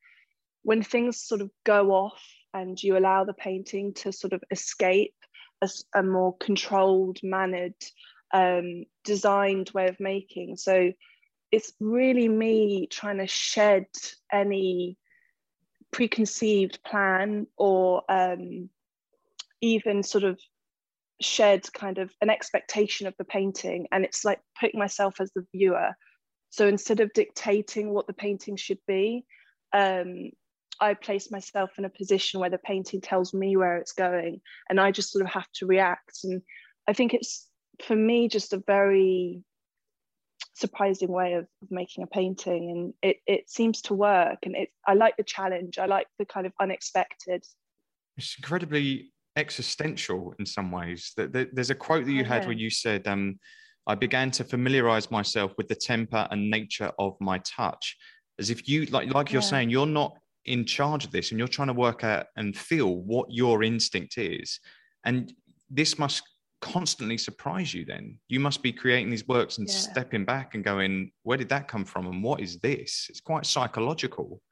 when 0.63 0.83
things 0.83 1.21
sort 1.21 1.41
of 1.41 1.51
go 1.65 1.91
off 1.91 2.23
and 2.55 2.83
you 2.83 2.97
allow 2.97 3.25
the 3.25 3.35
painting 3.35 3.95
to 3.95 4.13
sort 4.13 4.33
of 4.33 4.43
escape 4.51 5.15
a, 5.63 5.69
a 5.95 6.03
more 6.03 6.37
controlled, 6.39 7.19
mannered, 7.23 7.75
um, 8.33 8.85
designed 9.05 9.71
way 9.71 9.89
of 9.89 10.01
making. 10.01 10.57
So 10.57 10.93
it's 11.51 11.73
really 11.81 12.29
me 12.29 12.87
trying 12.91 13.19
to 13.19 13.27
shed 13.27 13.87
any 14.33 14.97
preconceived 15.91 16.81
plan 16.85 17.47
or 17.57 18.03
um, 18.09 18.69
even 19.61 20.03
sort 20.03 20.25
of 20.25 20.39
shed 21.21 21.73
kind 21.73 21.99
of 21.99 22.13
an 22.21 22.31
expectation 22.31 23.07
of 23.07 23.15
the 23.19 23.25
painting 23.25 23.87
and 23.91 24.05
it's 24.05 24.25
like 24.25 24.41
putting 24.61 24.79
myself 24.79 25.21
as 25.21 25.33
the 25.35 25.45
viewer 25.53 25.91
so 26.51 26.69
instead 26.69 27.01
of 27.01 27.13
dictating 27.13 27.93
what 27.93 28.07
the 28.07 28.13
painting 28.13 28.55
should 28.55 28.79
be 28.87 29.25
um, 29.73 30.31
i 30.81 30.95
place 30.95 31.31
myself 31.31 31.71
in 31.79 31.85
a 31.85 31.91
position 31.91 32.41
where 32.41 32.51
the 32.51 32.59
painting 32.59 33.01
tells 33.01 33.35
me 33.35 33.57
where 33.57 33.77
it's 33.77 33.93
going 33.93 34.41
and 34.69 34.81
i 34.81 34.91
just 34.91 35.13
sort 35.13 35.25
of 35.25 35.31
have 35.31 35.51
to 35.53 35.67
react 35.67 36.19
and 36.25 36.43
i 36.87 36.93
think 36.93 37.15
it's 37.15 37.47
for 37.85 37.97
me 37.97 38.29
just 38.29 38.53
a 38.53 38.63
very 38.67 39.43
surprising 40.55 41.09
way 41.09 41.35
of, 41.35 41.47
of 41.63 41.71
making 41.71 42.03
a 42.03 42.07
painting 42.09 42.71
and 42.71 42.95
it, 43.03 43.19
it 43.27 43.49
seems 43.49 43.81
to 43.81 43.95
work 43.95 44.39
and 44.43 44.57
it 44.57 44.71
i 44.87 44.95
like 44.95 45.17
the 45.17 45.23
challenge 45.23 45.79
i 45.79 45.87
like 45.87 46.07
the 46.19 46.25
kind 46.25 46.47
of 46.47 46.53
unexpected 46.61 47.45
it's 48.17 48.37
incredibly 48.37 49.13
existential 49.39 50.35
in 50.39 50.45
some 50.45 50.71
ways. 50.71 51.13
That 51.17 51.33
there's 51.53 51.71
a 51.71 51.75
quote 51.75 52.05
that 52.05 52.13
you 52.13 52.25
had 52.25 52.45
where 52.45 52.53
you 52.53 52.69
said, 52.69 53.07
um, 53.07 53.39
"I 53.87 53.95
began 53.95 54.31
to 54.33 54.45
familiarize 54.45 55.11
myself 55.11 55.53
with 55.57 55.69
the 55.69 55.77
temper 55.77 56.27
and 56.31 56.51
nature 56.51 56.93
of 56.99 57.17
my 57.21 57.39
touch," 57.39 57.97
as 58.39 58.51
if 58.51 58.69
you 58.69 58.87
like 58.87 59.15
like 59.15 59.33
you're 59.33 59.43
yeah. 59.43 59.49
saying 59.49 59.71
you're 59.71 59.87
not 59.87 60.13
in 60.49 60.65
charge 60.65 61.05
of 61.05 61.11
this 61.11 61.31
and 61.31 61.39
you're 61.39 61.49
trying 61.49 61.69
to 61.69 61.75
work 61.75 62.05
out 62.05 62.27
and 62.37 62.57
feel 62.57 62.97
what 62.97 63.27
your 63.31 63.63
instinct 63.63 64.19
is, 64.19 64.61
and 65.05 65.33
this 65.71 65.99
must 65.99 66.23
constantly 66.61 67.19
surprise 67.19 67.73
you. 67.73 67.85
Then 67.85 68.19
you 68.29 68.41
must 68.41 68.63
be 68.63 68.73
creating 68.73 69.11
these 69.11 69.29
works 69.29 69.59
and 69.59 69.69
yeah. 69.69 69.75
stepping 69.75 70.25
back 70.25 70.55
and 70.55 70.65
going, 70.65 71.13
"Where 71.23 71.39
did 71.39 71.49
that 71.51 71.69
come 71.69 71.85
from? 71.85 72.07
And 72.07 72.23
what 72.23 72.41
is 72.41 72.59
this?" 72.59 73.07
It's 73.09 73.21
quite 73.21 73.47
psychological 73.47 74.43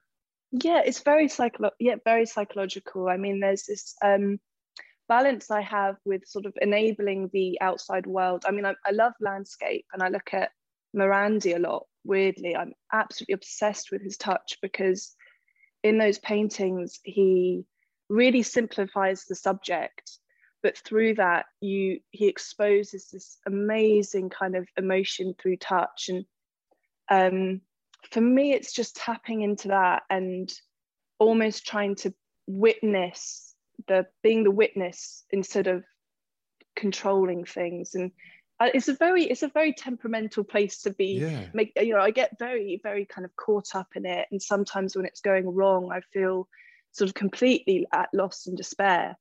yeah 0.53 0.81
it's 0.87 1.03
very 1.03 1.27
psycholo- 1.27 1.73
yeah 1.81 1.97
very 2.05 2.25
psychological 2.25 3.09
i 3.09 3.17
mean 3.17 3.41
there's 3.41 3.65
this 3.65 3.97
um 4.05 4.39
balance 5.09 5.51
I 5.51 5.61
have 5.63 5.97
with 6.05 6.27
sort 6.27 6.47
of 6.47 6.55
enabling 6.61 7.31
the 7.33 7.61
outside 7.61 8.07
world. 8.07 8.45
I 8.47 8.51
mean, 8.51 8.67
I, 8.67 8.75
I 8.85 8.91
love 8.91 9.13
landscape 9.21 9.87
and 9.93 10.03
I 10.03 10.09
look 10.09 10.33
at 10.33 10.51
Morandi 10.97 11.55
a 11.55 11.59
lot. 11.59 11.87
Weirdly, 12.05 12.57
I'm 12.57 12.73
absolutely 12.93 13.35
obsessed 13.35 13.91
with 13.91 14.03
his 14.03 14.17
touch 14.17 14.59
because 14.63 15.15
in 15.87 15.99
those 15.99 16.19
paintings, 16.19 17.01
he 17.05 17.65
really 18.09 18.43
simplifies 18.43 19.25
the 19.25 19.35
subject. 19.35 20.19
But 20.63 20.79
through 20.79 21.15
that, 21.15 21.47
you 21.61 22.01
he 22.11 22.27
exposes 22.27 23.09
this 23.11 23.39
amazing 23.47 24.31
kind 24.31 24.57
of 24.57 24.67
emotion 24.77 25.35
through 25.41 25.59
touch. 25.59 26.09
And 26.09 26.25
um, 27.11 27.61
for 28.11 28.21
me, 28.21 28.53
it's 28.53 28.73
just 28.73 28.97
tapping 28.97 29.43
into 29.43 29.69
that 29.69 30.03
and 30.11 30.53
almost 31.19 31.67
trying 31.67 31.95
to 31.97 32.15
witness 32.47 33.55
the 33.87 34.07
being 34.23 34.45
the 34.45 34.51
witness 34.51 35.25
instead 35.31 35.67
of 35.67 35.85
controlling 36.75 37.45
things 37.45 37.95
and 37.95 38.11
it's 38.61 38.89
a 38.89 38.95
very 38.95 39.25
it's 39.25 39.43
a 39.43 39.49
very 39.49 39.73
temperamental 39.73 40.43
place 40.43 40.83
to 40.83 40.91
be 40.91 41.19
yeah. 41.21 41.47
make 41.53 41.73
you 41.77 41.93
know 41.93 42.01
i 42.01 42.11
get 42.11 42.39
very 42.39 42.81
very 42.83 43.05
kind 43.05 43.25
of 43.25 43.35
caught 43.37 43.75
up 43.75 43.89
in 43.95 44.07
it 44.07 44.27
and 44.31 44.41
sometimes 44.41 44.97
when 44.97 45.05
it's 45.05 45.21
going 45.21 45.47
wrong 45.47 45.91
i 45.93 46.01
feel 46.13 46.49
sort 46.93 47.09
of 47.09 47.15
completely 47.15 47.87
at 47.93 48.09
loss 48.15 48.47
and 48.47 48.57
despair 48.57 49.17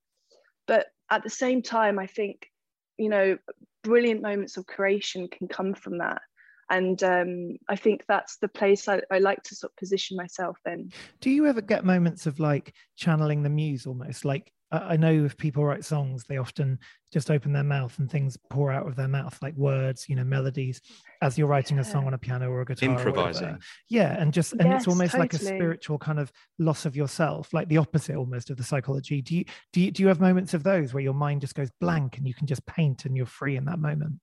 but 0.68 0.88
at 1.12 1.24
the 1.24 1.30
same 1.30 1.62
time 1.62 2.00
i 2.00 2.08
think 2.08 2.50
you 2.98 3.10
know 3.10 3.38
brilliant 3.84 4.22
moments 4.22 4.58
of 4.58 4.66
creation 4.66 5.28
can 5.28 5.48
come 5.48 5.74
from 5.74 5.98
that 5.98 6.22
and 6.70 7.04
um, 7.04 7.58
I 7.70 7.76
think 7.76 8.04
that's 8.08 8.38
the 8.38 8.48
place 8.48 8.88
I, 8.88 9.02
I, 9.12 9.20
like 9.20 9.44
to 9.44 9.56
sort 9.56 9.72
of 9.72 9.78
position 9.78 10.18
myself 10.18 10.58
in. 10.66 10.92
Do 11.22 11.30
you 11.30 11.46
ever 11.46 11.62
get 11.62 11.86
moments 11.86 12.26
of 12.26 12.40
like 12.40 12.74
channeling 12.96 13.44
the 13.44 13.50
muse 13.50 13.86
almost? 13.86 14.26
Like 14.26 14.52
I 14.72 14.98
know 14.98 15.12
if 15.26 15.38
people 15.38 15.64
write 15.64 15.86
songs, 15.86 16.24
they 16.24 16.38
often 16.38 16.80
just 17.14 17.30
open 17.30 17.54
their 17.54 17.64
mouth 17.64 17.98
and 18.00 18.10
things 18.10 18.38
pour 18.50 18.72
out 18.72 18.88
of 18.88 18.96
their 18.96 19.08
mouth, 19.08 19.38
like 19.42 19.56
words, 19.56 20.10
you 20.10 20.16
know, 20.16 20.24
melodies, 20.24 20.82
as 21.22 21.38
you're 21.38 21.48
writing 21.48 21.80
a 21.80 21.84
song 21.84 22.08
on 22.08 22.14
a 22.14 22.18
piano 22.18 22.50
or 22.50 22.62
a 22.62 22.66
guitar. 22.66 22.90
Improvising. 22.90 23.60
Yeah, 23.90 24.20
and 24.20 24.34
just 24.34 24.54
and 24.54 24.64
yes, 24.64 24.82
it's 24.82 24.88
almost 24.88 25.12
totally. 25.12 25.24
like 25.24 25.34
a 25.34 25.38
spiritual 25.38 25.98
kind 25.98 26.20
of 26.20 26.32
loss 26.60 26.86
of 26.86 26.96
yourself, 26.96 27.54
like 27.54 27.70
the 27.70 27.78
opposite 27.78 28.16
almost 28.16 28.50
of 28.50 28.58
the 28.58 28.64
psychology. 28.64 29.22
Do 29.22 29.36
you 29.36 29.46
do 29.72 29.82
you 29.82 29.92
do 29.92 30.04
you 30.04 30.08
have 30.10 30.20
moments 30.20 30.54
of 30.54 30.64
those 30.64 30.94
where 30.94 31.04
your 31.04 31.14
mind 31.14 31.42
just 31.42 31.56
goes 31.56 31.70
blank 31.80 32.18
and 32.18 32.28
you 32.28 32.34
can 32.34 32.48
just 32.48 32.66
paint 32.66 33.06
and 33.06 33.16
you're 33.16 33.26
free 33.26 33.58
in 33.58 33.66
that 33.66 33.80
moment? 33.80 34.20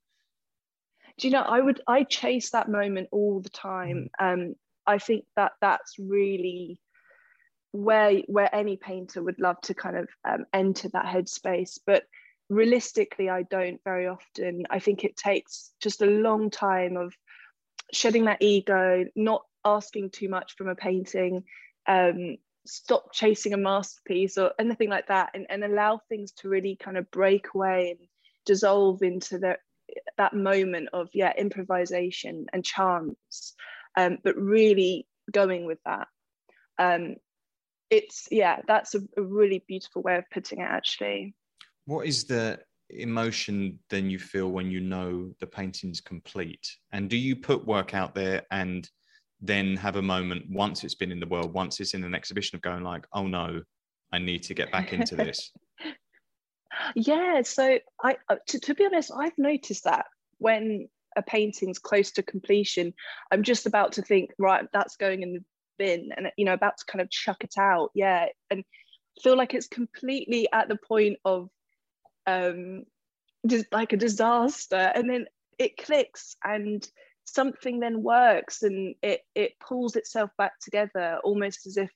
do 1.19 1.29
you 1.29 1.33
know 1.33 1.43
i 1.43 1.61
would 1.61 1.81
i 1.87 2.05
chase 2.05 2.51
that 2.51 2.69
moment 2.69 3.09
all 3.13 3.41
the 3.41 3.51
time 3.51 4.09
mm. 4.21 4.33
um 4.33 4.55
i 4.87 4.99
think 4.99 5.25
that 5.37 5.53
that's 5.61 5.99
really 5.99 6.79
where 7.73 8.19
where 8.27 8.55
any 8.55 8.77
painter 8.77 9.23
would 9.23 9.41
love 9.41 9.61
to 9.63 9.75
kind 9.75 9.97
of 9.97 10.09
um, 10.29 10.45
enter 10.53 10.89
that 10.91 11.07
headspace. 11.07 11.79
But 11.87 12.05
realistically 12.49 13.31
i 13.31 13.43
don't 13.43 13.81
very 13.85 14.07
often. 14.07 14.65
I 14.69 14.79
think 14.79 15.05
it 15.05 15.17
takes 15.17 15.73
just 15.81 16.03
a 16.03 16.07
long 16.07 16.51
time 16.51 16.97
of 16.97 17.15
shedding 17.93 18.27
that 18.27 18.43
ego 18.43 19.07
not 19.17 19.43
asking 19.65 20.11
too 20.11 20.29
much 20.29 20.55
from 20.57 20.69
a 20.69 20.75
painting 20.75 21.45
um, 21.87 22.37
stop 22.67 23.13
chasing 23.13 23.55
a 23.55 23.57
masterpiece 23.57 24.39
or 24.39 24.53
anything 24.59 24.91
like 24.91 25.09
that 25.09 25.31
and, 25.35 25.47
and 25.49 25.65
allow 25.65 26.01
things 26.09 26.33
to 26.33 26.49
really 26.49 26.77
kind 26.77 26.97
of 26.97 27.11
break 27.11 27.47
away 27.55 27.97
and 27.99 28.09
dissolve 28.45 29.03
into 29.03 29.39
the 29.39 29.57
that 30.17 30.35
moment 30.35 30.89
of 30.93 31.09
yeah 31.13 31.33
improvisation 31.37 32.47
and 32.53 32.65
chance 32.65 33.55
um, 33.97 34.19
but 34.23 34.37
really 34.37 35.07
going 35.31 35.67
with 35.67 35.79
that. 35.85 36.09
Um, 36.79 37.17
it's 37.93 38.27
yeah 38.31 38.59
that's 38.67 38.95
a, 38.95 39.01
a 39.19 39.23
really 39.23 39.63
beautiful 39.69 40.03
way 40.03 40.17
of 40.17 40.25
putting 40.33 40.61
it 40.61 40.69
actually. 40.69 41.35
What 41.85 42.07
is 42.07 42.25
the 42.25 42.59
emotion 42.91 43.79
then 43.91 44.09
you 44.09 44.19
feel 44.19 44.51
when 44.51 44.71
you 44.71 44.81
know 44.81 45.33
the 45.41 45.47
painting's 45.47 46.01
complete? 46.01 46.67
And 46.93 47.11
do 47.11 47.17
you 47.17 47.37
put 47.37 47.67
work 47.67 47.95
out 47.95 48.15
there 48.15 48.43
and 48.51 48.89
then 49.43 49.77
have 49.77 49.97
a 49.97 50.03
moment 50.03 50.45
once 50.49 50.85
it's 50.85 50.95
been 50.95 51.13
in 51.13 51.21
the 51.21 51.27
world 51.27 51.53
once 51.53 51.81
it's 51.81 51.95
in 51.95 52.05
an 52.05 52.15
exhibition 52.15 52.57
of 52.57 52.63
going 52.63 52.85
like 52.85 53.05
oh 53.13 53.27
no 53.27 53.61
i 54.13 54.19
need 54.19 54.43
to 54.45 54.55
get 54.55 54.71
back 54.73 54.93
into 54.93 55.15
this. 55.17 55.53
Yeah 56.97 57.43
so 57.43 57.79
i 58.03 58.17
uh, 58.31 58.37
to, 58.49 58.59
to 58.61 58.75
be 58.75 58.87
honest 58.87 59.13
i've 59.15 59.37
noticed 59.37 59.85
that 59.85 60.07
when 60.39 60.89
a 61.17 61.23
painting's 61.23 61.79
close 61.79 62.11
to 62.13 62.23
completion 62.23 62.95
i'm 63.31 63.43
just 63.43 63.67
about 63.67 63.93
to 63.93 64.03
think 64.03 64.31
right 64.39 64.65
that's 64.73 64.97
going 64.97 65.23
in 65.23 65.35
the 65.35 65.45
bin 65.83 66.11
and 66.17 66.31
you 66.37 66.45
know 66.45 66.53
about 66.53 66.79
to 66.79 66.85
kind 66.87 67.03
of 67.03 67.11
chuck 67.11 67.43
it 67.45 67.55
out. 67.59 67.91
Yeah. 67.95 68.27
And 68.51 68.65
feel 69.23 69.37
like 69.37 69.55
it's 69.55 69.69
completely 69.69 70.49
at 70.53 70.69
the 70.69 70.77
point 70.77 71.19
of 71.25 71.49
um 72.27 72.85
just 73.47 73.67
like 73.73 73.93
a 73.93 73.97
disaster. 73.97 74.93
And 74.95 75.11
then 75.11 75.27
it 75.59 75.77
clicks 75.77 76.37
and 76.45 76.87
something 77.25 77.81
then 77.81 78.03
works 78.03 78.63
and 78.63 78.95
it 79.03 79.21
it 79.35 79.53
pulls 79.67 79.97
itself 79.97 80.31
back 80.39 80.53
together 80.61 81.19
almost 81.25 81.67
as 81.67 81.77
if 81.77 81.91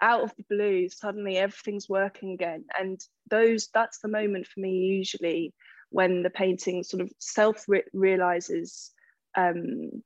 out 0.00 0.22
of 0.22 0.32
the 0.36 0.44
blue 0.48 0.88
suddenly 0.88 1.36
everything's 1.36 1.88
working 1.88 2.32
again. 2.32 2.64
And 2.78 3.00
those 3.30 3.68
that's 3.74 3.98
the 3.98 4.08
moment 4.08 4.46
for 4.46 4.60
me 4.60 4.70
usually 4.70 5.54
when 5.90 6.22
the 6.22 6.30
painting 6.30 6.82
sort 6.84 7.02
of 7.02 7.10
self 7.18 7.64
realizes 7.92 8.92
um, 9.36 10.02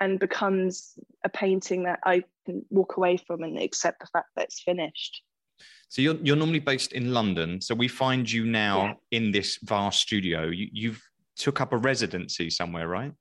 and 0.00 0.18
becomes 0.18 0.98
a 1.24 1.28
painting 1.28 1.84
that 1.84 2.00
I 2.04 2.22
can 2.44 2.64
walk 2.70 2.96
away 2.96 3.16
from 3.16 3.42
and 3.42 3.58
accept 3.58 4.00
the 4.00 4.06
fact 4.06 4.28
that 4.36 4.44
it's 4.44 4.62
finished. 4.62 5.22
So 5.88 6.02
you're 6.02 6.16
you're 6.16 6.36
normally 6.36 6.60
based 6.60 6.92
in 6.92 7.14
London. 7.14 7.60
So 7.60 7.74
we 7.74 7.88
find 7.88 8.30
you 8.30 8.44
now 8.44 8.84
yeah. 9.10 9.18
in 9.18 9.32
this 9.32 9.58
vast 9.62 10.00
studio. 10.00 10.48
You, 10.48 10.68
you've 10.72 11.02
took 11.36 11.60
up 11.60 11.72
a 11.72 11.76
residency 11.76 12.50
somewhere, 12.50 12.88
right? 12.88 13.12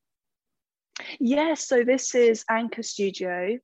Yes. 0.99 1.19
Yeah, 1.19 1.53
so 1.53 1.83
this 1.83 2.15
is 2.15 2.43
Anchor 2.49 2.83
Studio. 2.83 3.57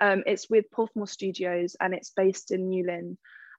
Um, 0.00 0.22
it's 0.26 0.48
with 0.48 0.66
Porthmeor 0.70 1.08
Studios 1.08 1.76
and 1.80 1.94
it's 1.94 2.12
based 2.14 2.52
in 2.52 2.70
Newlyn. 2.70 3.16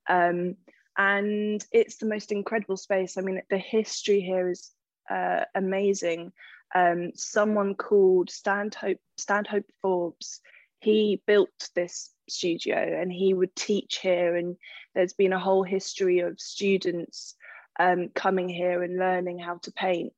Um, 0.10 0.56
and 0.98 1.64
it's 1.72 1.98
the 1.98 2.06
most 2.06 2.32
incredible 2.32 2.78
space. 2.78 3.18
I 3.18 3.22
mean, 3.22 3.42
the 3.50 3.58
history 3.58 4.22
here 4.22 4.50
is 4.50 4.72
uh, 5.10 5.46
amazing. 5.56 6.32
Um, 6.74 7.12
someone 7.16 7.76
called 7.76 8.30
Stanhope, 8.30 9.00
Stanhope 9.18 9.70
Forbes, 9.82 10.42
he 10.80 11.22
built 11.26 11.70
this 11.76 12.12
studio 12.30 12.78
and 12.78 13.12
he 13.12 13.34
would 13.34 13.56
teach 13.56 13.98
here. 13.98 14.36
And 14.36 14.56
there's 14.96 15.14
been 15.14 15.34
a 15.34 15.40
whole 15.40 15.64
history 15.64 16.20
of 16.20 16.40
students 16.40 17.36
um, 17.80 18.10
coming 18.14 18.50
here 18.50 18.84
and 18.84 18.98
learning 18.98 19.40
how 19.40 19.58
to 19.64 19.72
paint. 19.72 20.14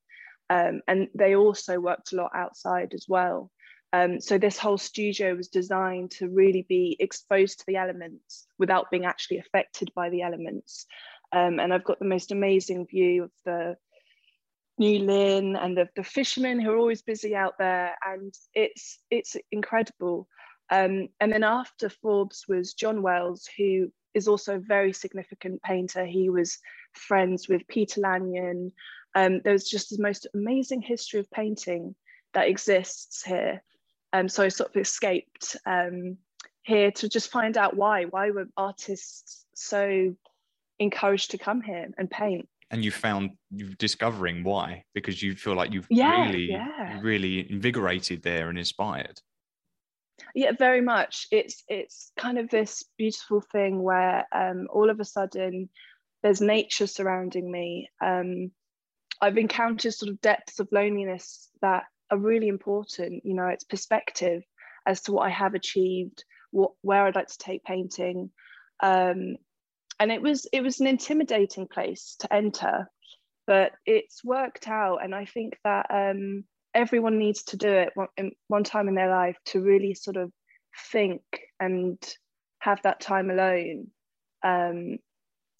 Um, 0.49 0.81
and 0.87 1.07
they 1.15 1.35
also 1.35 1.79
worked 1.79 2.11
a 2.11 2.17
lot 2.17 2.31
outside 2.35 2.93
as 2.93 3.05
well. 3.07 3.49
Um, 3.93 4.21
so 4.21 4.37
this 4.37 4.57
whole 4.57 4.77
studio 4.77 5.35
was 5.35 5.49
designed 5.49 6.11
to 6.11 6.29
really 6.29 6.65
be 6.67 6.95
exposed 6.99 7.59
to 7.59 7.65
the 7.67 7.75
elements 7.75 8.47
without 8.57 8.89
being 8.89 9.05
actually 9.05 9.39
affected 9.39 9.91
by 9.95 10.09
the 10.09 10.21
elements. 10.21 10.85
Um, 11.33 11.59
and 11.59 11.73
I've 11.73 11.83
got 11.83 11.99
the 11.99 12.05
most 12.05 12.31
amazing 12.31 12.87
view 12.87 13.23
of 13.23 13.31
the 13.45 13.77
Newlyn 14.81 15.55
and 15.63 15.77
the, 15.77 15.87
the 15.95 16.03
fishermen 16.03 16.59
who 16.59 16.71
are 16.71 16.77
always 16.77 17.01
busy 17.03 17.35
out 17.35 17.53
there. 17.59 17.95
And 18.05 18.33
it's, 18.53 18.99
it's 19.11 19.37
incredible. 19.51 20.27
Um, 20.71 21.09
and 21.19 21.31
then 21.31 21.43
after 21.43 21.89
Forbes 21.89 22.45
was 22.47 22.73
John 22.73 23.01
Wells, 23.01 23.47
who 23.57 23.91
is 24.13 24.27
also 24.27 24.55
a 24.55 24.59
very 24.59 24.93
significant 24.93 25.61
painter. 25.61 26.05
He 26.05 26.29
was 26.29 26.57
friends 26.93 27.47
with 27.47 27.67
Peter 27.67 28.01
Lanyon. 28.01 28.71
Um, 29.15 29.41
there's 29.43 29.65
just 29.65 29.89
the 29.89 30.01
most 30.01 30.27
amazing 30.33 30.81
history 30.81 31.19
of 31.19 31.31
painting 31.31 31.95
that 32.33 32.47
exists 32.47 33.23
here. 33.23 33.61
Um, 34.13 34.27
so 34.27 34.43
I 34.43 34.49
sort 34.49 34.69
of 34.69 34.81
escaped 34.81 35.55
um, 35.65 36.17
here 36.63 36.91
to 36.91 37.09
just 37.09 37.31
find 37.31 37.57
out 37.57 37.75
why. 37.75 38.05
Why 38.05 38.31
were 38.31 38.47
artists 38.57 39.45
so 39.53 40.15
encouraged 40.79 41.31
to 41.31 41.37
come 41.37 41.61
here 41.61 41.89
and 41.97 42.09
paint? 42.09 42.47
And 42.71 42.83
you 42.83 42.91
found 42.91 43.31
you 43.49 43.75
discovering 43.75 44.43
why 44.43 44.85
because 44.93 45.21
you 45.21 45.35
feel 45.35 45.55
like 45.55 45.73
you've 45.73 45.87
yeah, 45.89 46.25
really, 46.25 46.51
yeah. 46.51 46.99
really 47.01 47.51
invigorated 47.51 48.23
there 48.23 48.49
and 48.49 48.57
inspired. 48.57 49.19
Yeah, 50.33 50.51
very 50.57 50.81
much. 50.81 51.27
It's 51.31 51.63
it's 51.67 52.11
kind 52.17 52.37
of 52.37 52.49
this 52.49 52.83
beautiful 52.97 53.41
thing 53.41 53.81
where 53.81 54.25
um, 54.31 54.67
all 54.71 54.89
of 54.89 54.99
a 54.99 55.05
sudden 55.05 55.69
there's 56.23 56.41
nature 56.41 56.87
surrounding 56.87 57.51
me. 57.51 57.89
Um, 58.03 58.51
I've 59.21 59.37
encountered 59.37 59.93
sort 59.93 60.11
of 60.11 60.21
depths 60.21 60.59
of 60.59 60.69
loneliness 60.71 61.49
that 61.61 61.83
are 62.09 62.17
really 62.17 62.47
important. 62.47 63.25
You 63.25 63.35
know, 63.35 63.47
it's 63.47 63.63
perspective 63.63 64.43
as 64.85 65.01
to 65.01 65.11
what 65.11 65.27
I 65.27 65.29
have 65.29 65.53
achieved, 65.53 66.23
what 66.51 66.71
where 66.81 67.05
I'd 67.05 67.15
like 67.15 67.27
to 67.27 67.37
take 67.37 67.63
painting. 67.63 68.31
Um, 68.81 69.37
and 70.01 70.11
it 70.11 70.19
was 70.19 70.47
it 70.51 70.61
was 70.61 70.79
an 70.79 70.87
intimidating 70.87 71.67
place 71.67 72.15
to 72.21 72.33
enter, 72.33 72.89
but 73.45 73.73
it's 73.85 74.23
worked 74.23 74.67
out. 74.67 75.03
And 75.03 75.13
I 75.13 75.25
think 75.25 75.59
that 75.63 75.85
um, 75.91 76.43
everyone 76.73 77.19
needs 77.19 77.43
to 77.43 77.57
do 77.57 77.69
it 77.69 77.91
one, 77.93 78.07
in, 78.17 78.31
one 78.47 78.63
time 78.63 78.87
in 78.87 78.95
their 78.95 79.11
life 79.11 79.37
to 79.47 79.61
really 79.61 79.93
sort 79.93 80.17
of 80.17 80.31
think 80.91 81.21
and 81.59 81.99
have 82.59 82.81
that 82.81 82.99
time 82.99 83.29
alone. 83.29 83.91
Um, 84.43 84.97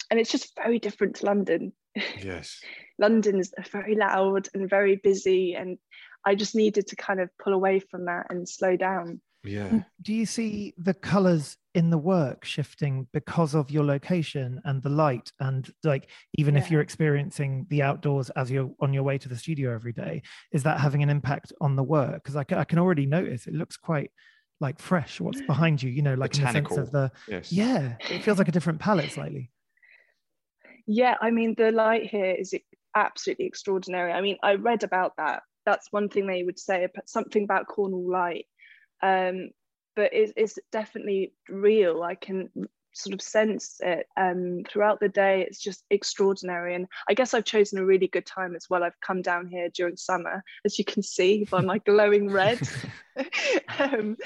and 0.10 0.19
it's 0.19 0.31
just 0.31 0.55
very 0.55 0.79
different 0.79 1.17
to 1.17 1.27
London. 1.27 1.71
Yes. 2.19 2.62
London 2.98 3.39
is 3.39 3.53
very 3.71 3.93
loud 3.93 4.50
and 4.55 4.67
very 4.67 4.95
busy, 4.95 5.53
and 5.53 5.77
I 6.25 6.33
just 6.33 6.55
needed 6.55 6.88
to 6.88 6.95
kind 6.95 7.19
of 7.19 7.29
pull 7.38 7.53
away 7.53 7.79
from 7.79 8.05
that 8.05 8.25
and 8.31 8.50
slow 8.50 8.75
down. 8.75 9.21
Yeah. 9.43 9.69
Mm. 9.69 9.86
Do 10.01 10.13
you 10.13 10.25
see 10.25 10.74
the 10.77 10.93
colors 10.93 11.57
in 11.74 11.89
the 11.89 11.98
work 11.98 12.45
shifting 12.45 13.07
because 13.12 13.55
of 13.55 13.71
your 13.71 13.83
location 13.83 14.62
and 14.65 14.81
the 14.83 14.89
light? 14.89 15.31
And 15.39 15.71
like, 15.83 16.10
even 16.38 16.55
Yeah. 16.55 16.62
if 16.62 16.71
you're 16.71 16.81
experiencing 16.81 17.65
the 17.69 17.81
outdoors 17.81 18.29
as 18.31 18.51
you're 18.51 18.71
on 18.79 18.93
your 18.93 19.03
way 19.03 19.17
to 19.17 19.29
the 19.29 19.38
studio 19.38 19.74
every 19.74 19.93
day, 19.93 20.21
is 20.51 20.63
that 20.63 20.79
having 20.79 21.01
an 21.01 21.10
impact 21.10 21.53
on 21.60 21.75
the 21.75 21.83
work? 21.83 22.24
Because 22.24 22.36
I, 22.36 22.45
I 22.55 22.63
can 22.65 22.79
already 22.79 23.05
notice 23.05 23.48
it 23.48 23.53
looks 23.53 23.77
quite 23.77 24.12
like 24.60 24.79
fresh. 24.79 25.19
What's 25.19 25.41
mm. 25.41 25.48
behind 25.48 25.81
you, 25.81 25.89
you 25.89 26.03
know, 26.03 26.13
like 26.13 26.38
in 26.38 26.43
the 26.43 26.51
sense 26.51 26.77
of 26.77 26.91
the, 26.91 27.12
Yes. 27.27 27.51
yeah, 27.51 27.95
it 28.12 28.24
feels 28.24 28.38
like 28.38 28.48
a 28.48 28.51
different 28.51 28.79
palette 28.79 29.12
slightly. 29.12 29.50
Yeah, 30.86 31.15
I 31.19 31.31
mean, 31.31 31.55
the 31.57 31.71
light 31.71 32.07
here 32.07 32.36
is 32.38 32.53
absolutely 32.95 33.45
extraordinary. 33.45 34.12
I 34.12 34.21
mean, 34.21 34.38
I 34.43 34.55
read 34.55 34.83
about 34.83 35.13
that. 35.17 35.41
That's 35.65 35.88
one 35.91 36.10
thing 36.10 36.27
they 36.27 36.43
would 36.43 36.60
say, 36.60 36.83
about- 36.83 37.10
something 37.10 37.43
about 37.43 37.67
Cornwall 37.67 38.12
light. 38.12 38.45
Um, 39.01 39.51
but 39.96 40.13
it's, 40.13 40.34
it's 40.36 40.58
definitely 40.72 41.34
real. 41.50 42.03
I 42.03 42.15
can 42.15 42.50
sort 42.93 43.13
of 43.13 43.22
sense 43.22 43.77
it 43.81 44.08
um, 44.17 44.63
throughout 44.70 45.00
the 45.00 45.10
day. 45.10 45.46
It's 45.48 45.62
just 45.62 45.84
extraordinary. 45.89 46.75
And 46.75 46.88
I 47.10 47.13
guess 47.13 47.34
I've 47.34 47.46
chosen 47.46 47.79
a 47.79 47.86
really 47.86 48.08
good 48.08 48.25
time 48.25 48.55
as 48.55 48.67
well. 48.70 48.84
I've 48.84 49.00
come 49.05 49.22
down 49.22 49.48
here 49.48 49.70
during 49.70 49.98
summer, 49.98 50.43
as 50.65 50.77
you 50.77 50.86
can 50.86 51.03
see 51.03 51.46
by 51.50 51.61
my 51.61 51.77
glowing 51.85 52.29
red. 52.29 52.59
um, 53.79 54.18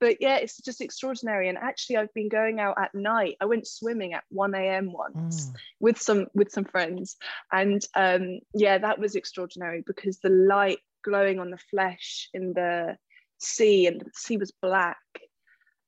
but 0.00 0.16
yeah, 0.20 0.36
it's 0.36 0.60
just 0.60 0.80
extraordinary. 0.80 1.48
And 1.48 1.56
actually, 1.56 1.96
I've 1.98 2.12
been 2.12 2.28
going 2.28 2.58
out 2.58 2.76
at 2.78 2.94
night. 2.94 3.36
I 3.40 3.46
went 3.46 3.66
swimming 3.66 4.14
at 4.14 4.24
1 4.30 4.54
a.m. 4.54 4.92
once 4.92 5.46
Mm. 5.46 5.54
with 5.78 6.00
some 6.00 6.26
with 6.34 6.50
some 6.50 6.64
friends, 6.64 7.16
and 7.52 7.80
um, 7.94 8.40
yeah, 8.52 8.78
that 8.78 8.98
was 8.98 9.14
extraordinary 9.14 9.82
because 9.86 10.18
the 10.18 10.28
light 10.28 10.80
glowing 11.04 11.38
on 11.38 11.50
the 11.50 11.58
flesh 11.70 12.28
in 12.34 12.52
the 12.52 12.96
sea, 13.42 13.86
and 13.86 14.00
the 14.00 14.10
sea 14.14 14.36
was 14.36 14.52
black, 14.62 14.98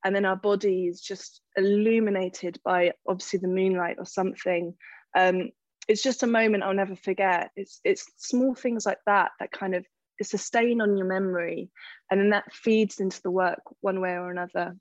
and 0.03 0.15
then 0.15 0.25
our 0.25 0.35
bodies 0.35 1.01
just 1.01 1.41
illuminated 1.57 2.59
by 2.63 2.93
obviously 3.07 3.39
the 3.39 3.47
moonlight 3.47 3.97
or 3.97 4.05
something. 4.05 4.73
Um, 5.17 5.49
it's 5.87 6.03
just 6.03 6.23
a 6.23 6.27
moment 6.27 6.63
I'll 6.63 6.73
never 6.73 6.95
forget. 6.95 7.51
It's 7.55 7.79
it's 7.83 8.05
small 8.17 8.55
things 8.55 8.85
like 8.85 8.99
that 9.05 9.31
that 9.39 9.51
kind 9.51 9.75
of 9.75 9.85
it's 10.17 10.33
a 10.33 10.37
stain 10.37 10.81
on 10.81 10.97
your 10.97 11.07
memory, 11.07 11.69
and 12.09 12.19
then 12.19 12.29
that 12.29 12.53
feeds 12.53 12.99
into 12.99 13.21
the 13.21 13.31
work 13.31 13.59
one 13.81 13.99
way 14.01 14.11
or 14.11 14.31
another. 14.31 14.75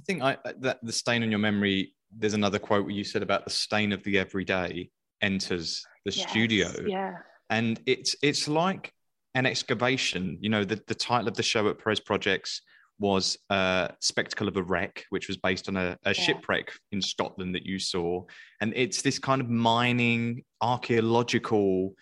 I 0.00 0.02
think 0.06 0.22
I, 0.22 0.36
that 0.60 0.78
the 0.82 0.92
stain 0.92 1.22
on 1.22 1.30
your 1.30 1.40
memory. 1.40 1.94
There's 2.16 2.34
another 2.34 2.58
quote 2.58 2.84
where 2.84 2.94
you 2.94 3.04
said 3.04 3.22
about 3.22 3.44
the 3.44 3.50
stain 3.50 3.92
of 3.92 4.02
the 4.02 4.18
everyday 4.18 4.90
enters 5.20 5.84
the 6.06 6.12
Yes, 6.12 6.30
studio, 6.30 6.70
Yeah. 6.86 7.16
and 7.50 7.80
it's 7.86 8.16
it's 8.22 8.48
like 8.48 8.92
an 9.38 9.46
excavation. 9.46 10.36
You 10.40 10.50
know, 10.50 10.64
the, 10.64 10.82
the 10.86 10.94
title 10.94 11.28
of 11.28 11.34
the 11.34 11.42
show 11.42 11.68
at 11.68 11.78
Peres 11.78 12.00
Projects 12.00 12.60
was 12.98 13.38
uh, 13.48 13.88
"Spectacle 14.00 14.48
of 14.48 14.56
a 14.56 14.62
Wreck," 14.62 15.04
which 15.10 15.28
was 15.28 15.36
based 15.36 15.68
on 15.68 15.76
a, 15.76 15.96
a 16.04 16.12
shipwreck 16.12 16.72
in 16.90 17.00
Scotland 17.00 17.54
that 17.54 17.64
you 17.64 17.78
saw, 17.78 18.24
and 18.60 18.72
it's 18.74 19.02
this 19.02 19.18
kind 19.18 19.40
of 19.40 19.48
mining 19.48 20.42
archaeological 20.60 21.94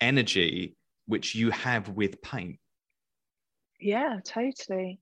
energy 0.00 0.76
which 1.06 1.34
you 1.34 1.50
have 1.50 1.88
with 1.90 2.20
paint. 2.22 2.58
Yeah, 3.80 4.20
totally. 4.24 5.00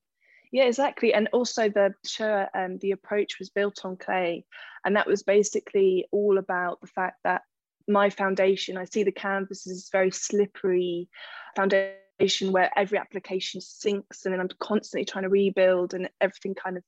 Yeah, 0.53 0.65
exactly. 0.65 1.13
And 1.13 1.29
also 1.33 1.69
the 1.69 1.95
show, 2.07 2.47
um, 2.55 2.79
the 2.79 2.93
approach 2.93 3.39
was 3.39 3.51
built 3.51 3.85
on 3.85 3.97
clay. 3.97 4.45
And 4.85 4.95
that 4.97 5.07
was 5.07 5.23
basically 5.23 6.07
all 6.13 6.39
about 6.39 6.81
the 6.81 6.87
fact 6.87 7.19
that 7.25 7.43
my 7.89 8.11
foundation, 8.11 8.77
I 8.77 8.85
see 8.85 9.03
the 9.03 9.13
canvas 9.13 9.67
as 9.67 9.89
very 9.91 10.11
slippery 10.11 11.09
foundation 11.57 12.53
where 12.53 12.71
every 12.77 12.99
application 12.99 13.61
sinks 13.61 14.25
and 14.25 14.33
then 14.33 14.41
I'm 14.41 14.49
constantly 14.59 15.05
trying 15.05 15.25
to 15.25 15.29
rebuild 15.29 15.95
and 15.95 16.09
everything 16.21 16.55
kind 16.55 16.77
of 16.77 16.83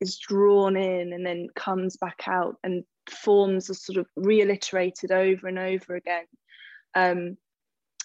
is 0.00 0.18
drawn 0.18 0.76
in 0.76 1.12
and 1.12 1.24
then 1.24 1.48
comes 1.54 1.96
back 1.96 2.24
out 2.26 2.56
and 2.64 2.84
forms 3.08 3.70
are 3.70 3.74
sort 3.74 3.98
of 3.98 4.06
reiterated 4.16 5.12
over 5.12 5.46
and 5.48 5.58
over 5.58 5.94
again. 5.94 6.24
Um, 6.94 7.36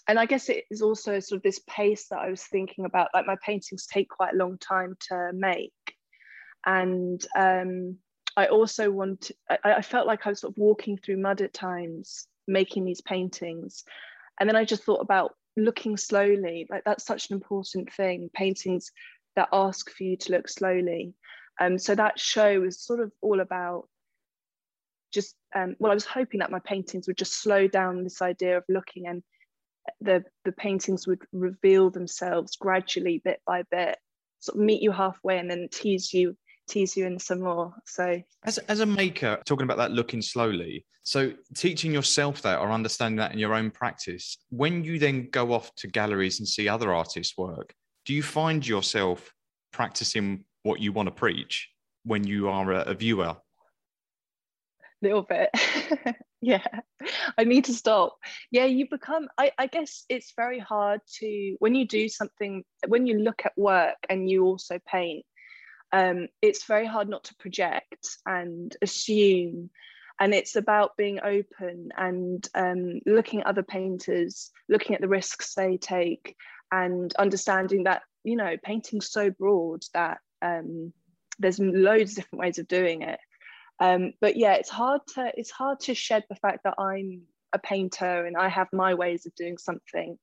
and 0.07 0.19
I 0.19 0.25
guess 0.25 0.47
it 0.49 0.63
is 0.71 0.81
also 0.81 1.19
sort 1.19 1.37
of 1.37 1.43
this 1.43 1.59
pace 1.67 2.07
that 2.09 2.19
I 2.19 2.29
was 2.29 2.43
thinking 2.43 2.85
about. 2.85 3.09
Like 3.13 3.27
my 3.27 3.35
paintings 3.45 3.87
take 3.87 4.09
quite 4.09 4.33
a 4.33 4.37
long 4.37 4.57
time 4.57 4.95
to 5.09 5.31
make, 5.33 5.73
and 6.65 7.21
um, 7.37 7.97
I 8.37 8.45
also 8.45 8.91
want. 8.91 9.31
I, 9.49 9.57
I 9.63 9.81
felt 9.81 10.07
like 10.07 10.25
I 10.25 10.29
was 10.29 10.41
sort 10.41 10.53
of 10.53 10.57
walking 10.57 10.97
through 10.97 11.17
mud 11.17 11.41
at 11.41 11.53
times, 11.53 12.27
making 12.47 12.85
these 12.85 13.01
paintings, 13.01 13.83
and 14.39 14.47
then 14.47 14.55
I 14.55 14.63
just 14.63 14.83
thought 14.83 15.01
about 15.01 15.35
looking 15.57 15.97
slowly. 15.97 16.67
Like 16.69 16.83
that's 16.85 17.03
such 17.03 17.29
an 17.29 17.35
important 17.35 17.91
thing. 17.91 18.29
Paintings 18.33 18.91
that 19.35 19.49
ask 19.51 19.89
for 19.89 20.03
you 20.03 20.15
to 20.17 20.31
look 20.31 20.47
slowly. 20.47 21.13
Um, 21.59 21.79
so 21.79 21.95
that 21.95 22.19
show 22.19 22.61
was 22.61 22.79
sort 22.79 22.99
of 22.99 23.11
all 23.21 23.39
about 23.39 23.89
just. 25.11 25.35
Um, 25.55 25.75
well, 25.79 25.91
I 25.91 25.95
was 25.95 26.05
hoping 26.05 26.39
that 26.41 26.51
my 26.51 26.59
paintings 26.59 27.07
would 27.07 27.17
just 27.17 27.41
slow 27.41 27.67
down 27.67 28.03
this 28.03 28.21
idea 28.21 28.57
of 28.57 28.63
looking 28.69 29.07
and 29.07 29.23
the 29.99 30.23
the 30.45 30.51
paintings 30.51 31.07
would 31.07 31.23
reveal 31.31 31.89
themselves 31.89 32.55
gradually 32.55 33.19
bit 33.23 33.41
by 33.47 33.63
bit 33.71 33.97
sort 34.39 34.57
of 34.57 34.63
meet 34.63 34.83
you 34.83 34.91
halfway 34.91 35.39
and 35.39 35.49
then 35.49 35.69
tease 35.71 36.13
you 36.13 36.37
tease 36.67 36.95
you 36.95 37.05
in 37.05 37.19
some 37.19 37.41
more 37.41 37.73
so 37.85 38.21
As, 38.43 38.57
as 38.59 38.79
a 38.79 38.85
maker, 38.85 39.39
talking 39.45 39.63
about 39.63 39.77
that 39.77 39.91
looking 39.91 40.21
slowly, 40.21 40.85
so 41.03 41.31
teaching 41.55 41.93
yourself 41.93 42.41
that 42.41 42.59
or 42.59 42.71
understanding 42.71 43.17
that 43.17 43.31
in 43.31 43.39
your 43.39 43.53
own 43.53 43.71
practice, 43.71 44.37
when 44.49 44.83
you 44.83 44.99
then 44.99 45.29
go 45.31 45.53
off 45.53 45.73
to 45.75 45.87
galleries 45.87 46.39
and 46.39 46.47
see 46.47 46.67
other 46.67 46.93
artists' 46.93 47.37
work, 47.37 47.73
do 48.05 48.13
you 48.13 48.23
find 48.23 48.67
yourself 48.67 49.33
practicing 49.71 50.43
what 50.63 50.79
you 50.79 50.91
want 50.91 51.07
to 51.07 51.11
preach 51.11 51.69
when 52.03 52.25
you 52.25 52.49
are 52.49 52.71
a, 52.71 52.83
viewer? 52.83 52.91
a 52.91 52.95
viewer? 52.95 53.37
little 55.01 55.21
bit 55.21 55.49
yeah 56.41 56.65
i 57.37 57.43
need 57.43 57.65
to 57.65 57.73
stop 57.73 58.17
yeah 58.51 58.65
you 58.65 58.87
become 58.89 59.27
I, 59.37 59.51
I 59.57 59.67
guess 59.67 60.05
it's 60.09 60.33
very 60.35 60.59
hard 60.59 61.01
to 61.19 61.55
when 61.59 61.75
you 61.75 61.87
do 61.87 62.09
something 62.09 62.63
when 62.87 63.05
you 63.05 63.19
look 63.19 63.45
at 63.45 63.57
work 63.57 63.97
and 64.09 64.29
you 64.29 64.43
also 64.43 64.79
paint 64.87 65.23
um, 65.91 66.27
it's 66.41 66.65
very 66.65 66.85
hard 66.85 67.09
not 67.09 67.25
to 67.25 67.35
project 67.35 68.17
and 68.25 68.75
assume. 68.81 69.69
And 70.19 70.33
it's 70.33 70.55
about 70.55 70.97
being 70.97 71.19
open 71.23 71.89
and 71.95 72.47
um, 72.55 72.99
looking 73.05 73.41
at 73.41 73.47
other 73.47 73.63
painters 73.63 74.51
looking 74.67 74.95
at 74.95 75.01
the 75.01 75.07
risks 75.07 75.53
they 75.53 75.77
take 75.77 76.35
and 76.71 77.13
understanding 77.15 77.83
that 77.83 78.01
you 78.23 78.35
know 78.35 78.55
painting's 78.61 79.11
so 79.11 79.29
broad 79.29 79.83
that 79.93 80.17
um, 80.41 80.91
there's 81.39 81.59
loads 81.59 82.11
of 82.11 82.15
different 82.17 82.41
ways 82.41 82.57
of 82.57 82.67
doing 82.67 83.03
it. 83.03 83.19
Um, 83.79 84.13
but 84.19 84.37
yeah 84.37 84.55
it's 84.55 84.69
hard 84.69 85.01
to 85.13 85.31
it's 85.35 85.51
hard 85.51 85.79
to 85.81 85.93
shed 85.93 86.23
the 86.29 86.35
fact 86.35 86.63
that 86.63 86.73
i'm 86.79 87.21
a 87.53 87.59
painter 87.59 88.25
and 88.25 88.35
i 88.35 88.49
have 88.49 88.67
my 88.73 88.95
ways 88.95 89.27
of 89.27 89.35
doing 89.35 89.59
something. 89.59 90.17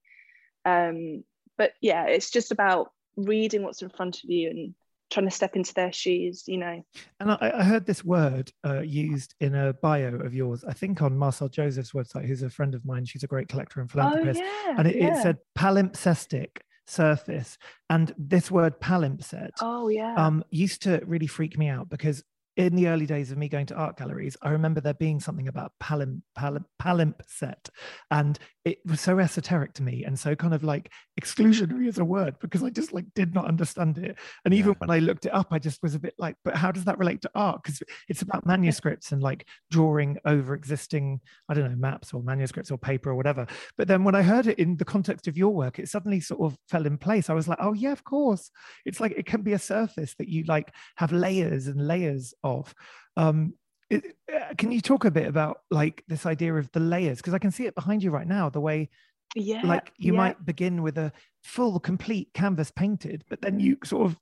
Um, 0.64 1.22
but 1.56 1.72
yeah 1.80 2.06
it's 2.06 2.30
just 2.30 2.50
about 2.50 2.90
reading 3.16 3.62
what's 3.62 3.82
in 3.82 3.90
front 3.90 4.24
of 4.24 4.30
you 4.30 4.50
and 4.50 4.74
trying 5.14 5.28
to 5.28 5.34
step 5.34 5.56
into 5.56 5.72
their 5.74 5.92
shoes 5.92 6.44
you 6.46 6.58
know 6.58 6.84
and 7.20 7.30
i, 7.30 7.52
I 7.54 7.64
heard 7.64 7.86
this 7.86 8.04
word 8.04 8.50
uh, 8.66 8.80
used 8.80 9.34
in 9.40 9.54
a 9.54 9.72
bio 9.74 10.14
of 10.16 10.34
yours 10.34 10.64
i 10.64 10.72
think 10.72 11.02
on 11.02 11.16
Marcelle 11.16 11.48
Joseph's 11.48 11.92
website 11.92 12.26
who's 12.26 12.42
a 12.42 12.50
friend 12.50 12.74
of 12.74 12.84
mine 12.84 13.04
she's 13.04 13.22
a 13.22 13.28
great 13.28 13.48
collector 13.48 13.80
and 13.80 13.90
philanthropist 13.90 14.40
oh, 14.42 14.64
yeah, 14.66 14.74
and 14.78 14.88
it, 14.88 14.96
yeah. 14.96 15.18
it 15.18 15.22
said 15.22 15.38
palimpsestic 15.56 16.58
surface. 16.86 17.56
And 17.90 18.14
this 18.18 18.50
word 18.50 18.80
palimpsest 18.80 19.52
oh 19.60 19.88
yeah 19.88 20.14
um, 20.16 20.44
used 20.50 20.82
to 20.82 21.00
really 21.06 21.26
freak 21.26 21.58
me 21.58 21.68
out 21.68 21.88
because 21.88 22.22
in 22.56 22.76
the 22.76 22.88
early 22.88 23.06
days 23.06 23.32
of 23.32 23.38
me 23.38 23.48
going 23.48 23.66
to 23.66 23.74
art 23.74 23.96
galleries, 23.96 24.36
I 24.42 24.50
remember 24.50 24.80
there 24.80 24.94
being 24.94 25.18
something 25.20 25.48
about 25.48 25.72
palim, 25.80 26.22
palim, 26.38 26.64
palimpsest, 26.80 27.70
and 28.10 28.38
it 28.64 28.78
was 28.86 29.00
so 29.00 29.18
esoteric 29.18 29.74
to 29.74 29.82
me 29.82 30.04
and 30.04 30.18
so 30.18 30.34
kind 30.34 30.54
of 30.54 30.64
like 30.64 30.90
exclusionary 31.20 31.86
as 31.88 31.98
a 31.98 32.04
word 32.04 32.36
because 32.40 32.62
I 32.62 32.70
just 32.70 32.92
like 32.92 33.04
did 33.14 33.34
not 33.34 33.46
understand 33.46 33.98
it. 33.98 34.16
And 34.44 34.54
even 34.54 34.70
Yeah. 34.72 34.76
when 34.78 34.90
I 34.90 35.00
looked 35.00 35.26
it 35.26 35.34
up, 35.34 35.48
I 35.50 35.58
just 35.58 35.82
was 35.82 35.94
a 35.94 35.98
bit 35.98 36.14
like, 36.16 36.36
but 36.44 36.56
how 36.56 36.72
does 36.72 36.84
that 36.84 36.98
relate 36.98 37.20
to 37.22 37.30
art? 37.34 37.62
Because 37.62 37.82
it's 38.08 38.22
about 38.22 38.46
manuscripts 38.46 39.12
and 39.12 39.22
like 39.22 39.46
drawing 39.70 40.18
over 40.24 40.54
existing, 40.54 41.20
I 41.48 41.54
don't 41.54 41.70
know, 41.70 41.76
maps 41.76 42.14
or 42.14 42.22
manuscripts 42.22 42.70
or 42.70 42.78
paper 42.78 43.10
or 43.10 43.16
whatever. 43.16 43.46
But 43.76 43.88
then 43.88 44.04
when 44.04 44.14
I 44.14 44.22
heard 44.22 44.46
it 44.46 44.58
in 44.58 44.76
the 44.76 44.84
context 44.84 45.28
of 45.28 45.36
your 45.36 45.52
work, 45.52 45.78
it 45.78 45.88
suddenly 45.88 46.20
sort 46.20 46.40
of 46.40 46.56
fell 46.68 46.86
in 46.86 46.96
place. 46.98 47.28
I 47.28 47.34
was 47.34 47.48
like, 47.48 47.58
oh 47.60 47.74
yeah, 47.74 47.92
of 47.92 48.04
course. 48.04 48.50
It's 48.86 49.00
like 49.00 49.12
it 49.12 49.26
can 49.26 49.42
be 49.42 49.52
a 49.52 49.58
surface 49.58 50.14
that 50.18 50.28
you 50.28 50.44
like 50.44 50.72
have 50.96 51.12
layers 51.12 51.66
and 51.66 51.86
layers 51.86 52.32
of. 52.44 52.72
Um, 53.16 53.54
it, 53.90 54.16
uh, 54.32 54.54
can 54.56 54.70
you 54.70 54.80
talk 54.80 55.04
a 55.04 55.10
bit 55.10 55.26
about 55.26 55.60
like 55.70 56.04
this 56.06 56.26
idea 56.26 56.54
of 56.54 56.70
the 56.72 56.80
layers? 56.80 57.18
Because 57.18 57.34
I 57.34 57.38
can 57.38 57.50
see 57.50 57.66
it 57.66 57.74
behind 57.74 58.02
you 58.02 58.10
right 58.10 58.26
now. 58.26 58.48
The 58.48 58.60
way 58.60 58.90
yeah 59.34 59.62
like 59.64 59.90
you 59.98 60.12
yeah. 60.12 60.18
might 60.18 60.46
begin 60.46 60.82
with 60.82 60.96
a 60.98 61.12
full, 61.42 61.80
complete 61.80 62.30
canvas 62.34 62.70
painted, 62.70 63.24
but 63.28 63.42
then 63.42 63.58
you 63.58 63.76
sort 63.84 64.06
of 64.06 64.18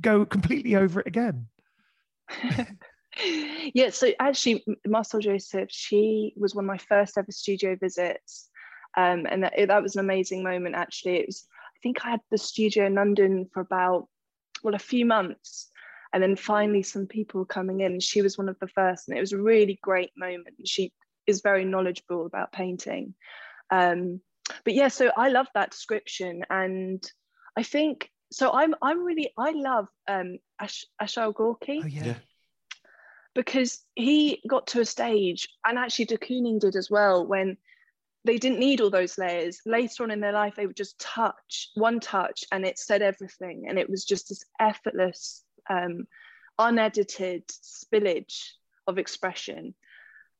go 0.00 0.26
completely 0.26 0.76
over 0.76 1.00
it 1.00 1.06
again. 1.06 1.46
yeah, 3.74 3.90
so 3.90 4.12
actually, 4.20 4.64
Marcelle 4.86 5.20
Joseph, 5.20 5.68
she 5.70 6.34
was 6.36 6.54
one 6.54 6.64
of 6.64 6.68
my 6.68 6.78
first 6.78 7.16
ever 7.16 7.32
studio 7.32 7.76
visits. 7.76 8.48
Um, 8.96 9.26
and 9.28 9.44
that, 9.44 9.54
that 9.68 9.82
was 9.82 9.96
an 9.96 10.00
amazing 10.00 10.42
moment, 10.42 10.74
actually. 10.74 11.16
It 11.16 11.26
was, 11.26 11.46
I 11.76 11.78
think 11.82 12.04
I 12.04 12.10
had 12.10 12.20
the 12.30 12.38
studio 12.38 12.86
in 12.86 12.94
London 12.94 13.48
for 13.52 13.60
about, 13.60 14.08
well, 14.62 14.74
a 14.74 14.78
few 14.78 15.04
months. 15.04 15.70
And 16.12 16.22
then 16.22 16.36
finally, 16.36 16.82
some 16.82 17.06
people 17.06 17.40
were 17.40 17.46
coming 17.46 17.80
in. 17.80 17.92
and 17.92 18.02
She 18.02 18.22
was 18.22 18.38
one 18.38 18.48
of 18.48 18.58
the 18.60 18.68
first, 18.68 19.08
and 19.08 19.16
it 19.16 19.20
was 19.20 19.32
a 19.32 19.42
really 19.42 19.78
great 19.82 20.10
moment. 20.16 20.56
She 20.64 20.92
is 21.26 21.42
very 21.42 21.64
knowledgeable 21.64 22.26
about 22.26 22.52
painting. 22.52 23.14
Um, 23.70 24.20
but 24.64 24.74
yeah, 24.74 24.88
so 24.88 25.10
I 25.16 25.28
love 25.28 25.48
that 25.54 25.70
description. 25.72 26.44
And 26.48 27.04
I 27.56 27.62
think, 27.64 28.10
so 28.30 28.52
I'm, 28.52 28.74
I'm 28.80 29.04
really, 29.04 29.32
I 29.36 29.50
love 29.50 29.88
um, 30.08 30.38
Ash, 30.60 30.84
Arshile 31.02 31.34
Gorky 31.34 31.80
Oh 31.82 31.86
yeah. 31.86 32.04
Yeah. 32.06 32.14
because 33.34 33.80
he 33.94 34.40
got 34.48 34.68
to 34.68 34.80
a 34.80 34.84
stage, 34.84 35.48
and 35.64 35.78
actually 35.78 36.06
de 36.06 36.18
Kooning 36.18 36.60
did 36.60 36.76
as 36.76 36.90
well, 36.90 37.26
when 37.26 37.56
they 38.24 38.38
didn't 38.38 38.58
need 38.58 38.80
all 38.80 38.90
those 38.90 39.18
layers. 39.18 39.60
Later 39.66 40.02
on 40.02 40.10
in 40.10 40.20
their 40.20 40.32
life, 40.32 40.54
they 40.56 40.66
would 40.66 40.76
just 40.76 40.98
touch 40.98 41.70
one 41.74 42.00
touch, 42.00 42.44
and 42.52 42.64
it 42.64 42.78
said 42.78 43.02
everything, 43.02 43.66
and 43.68 43.78
it 43.78 43.90
was 43.90 44.04
just 44.04 44.28
this 44.28 44.44
effortless, 44.60 45.44
um, 45.68 46.06
unedited 46.58 47.46
spillage 47.48 48.50
of 48.86 48.98
expression. 48.98 49.74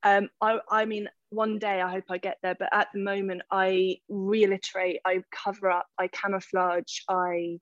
Um, 0.02 0.28
I, 0.40 0.58
I 0.70 0.84
mean, 0.84 1.08
one 1.30 1.58
day 1.58 1.80
I 1.80 1.90
hope 1.90 2.04
I 2.10 2.18
get 2.18 2.38
there, 2.42 2.54
but 2.58 2.68
at 2.72 2.88
the 2.94 3.00
moment 3.00 3.42
I 3.50 3.98
reiterate, 4.08 5.00
I 5.04 5.22
cover 5.32 5.70
up, 5.70 5.86
I 5.98 6.08
camouflage, 6.08 7.00
I 7.08 7.58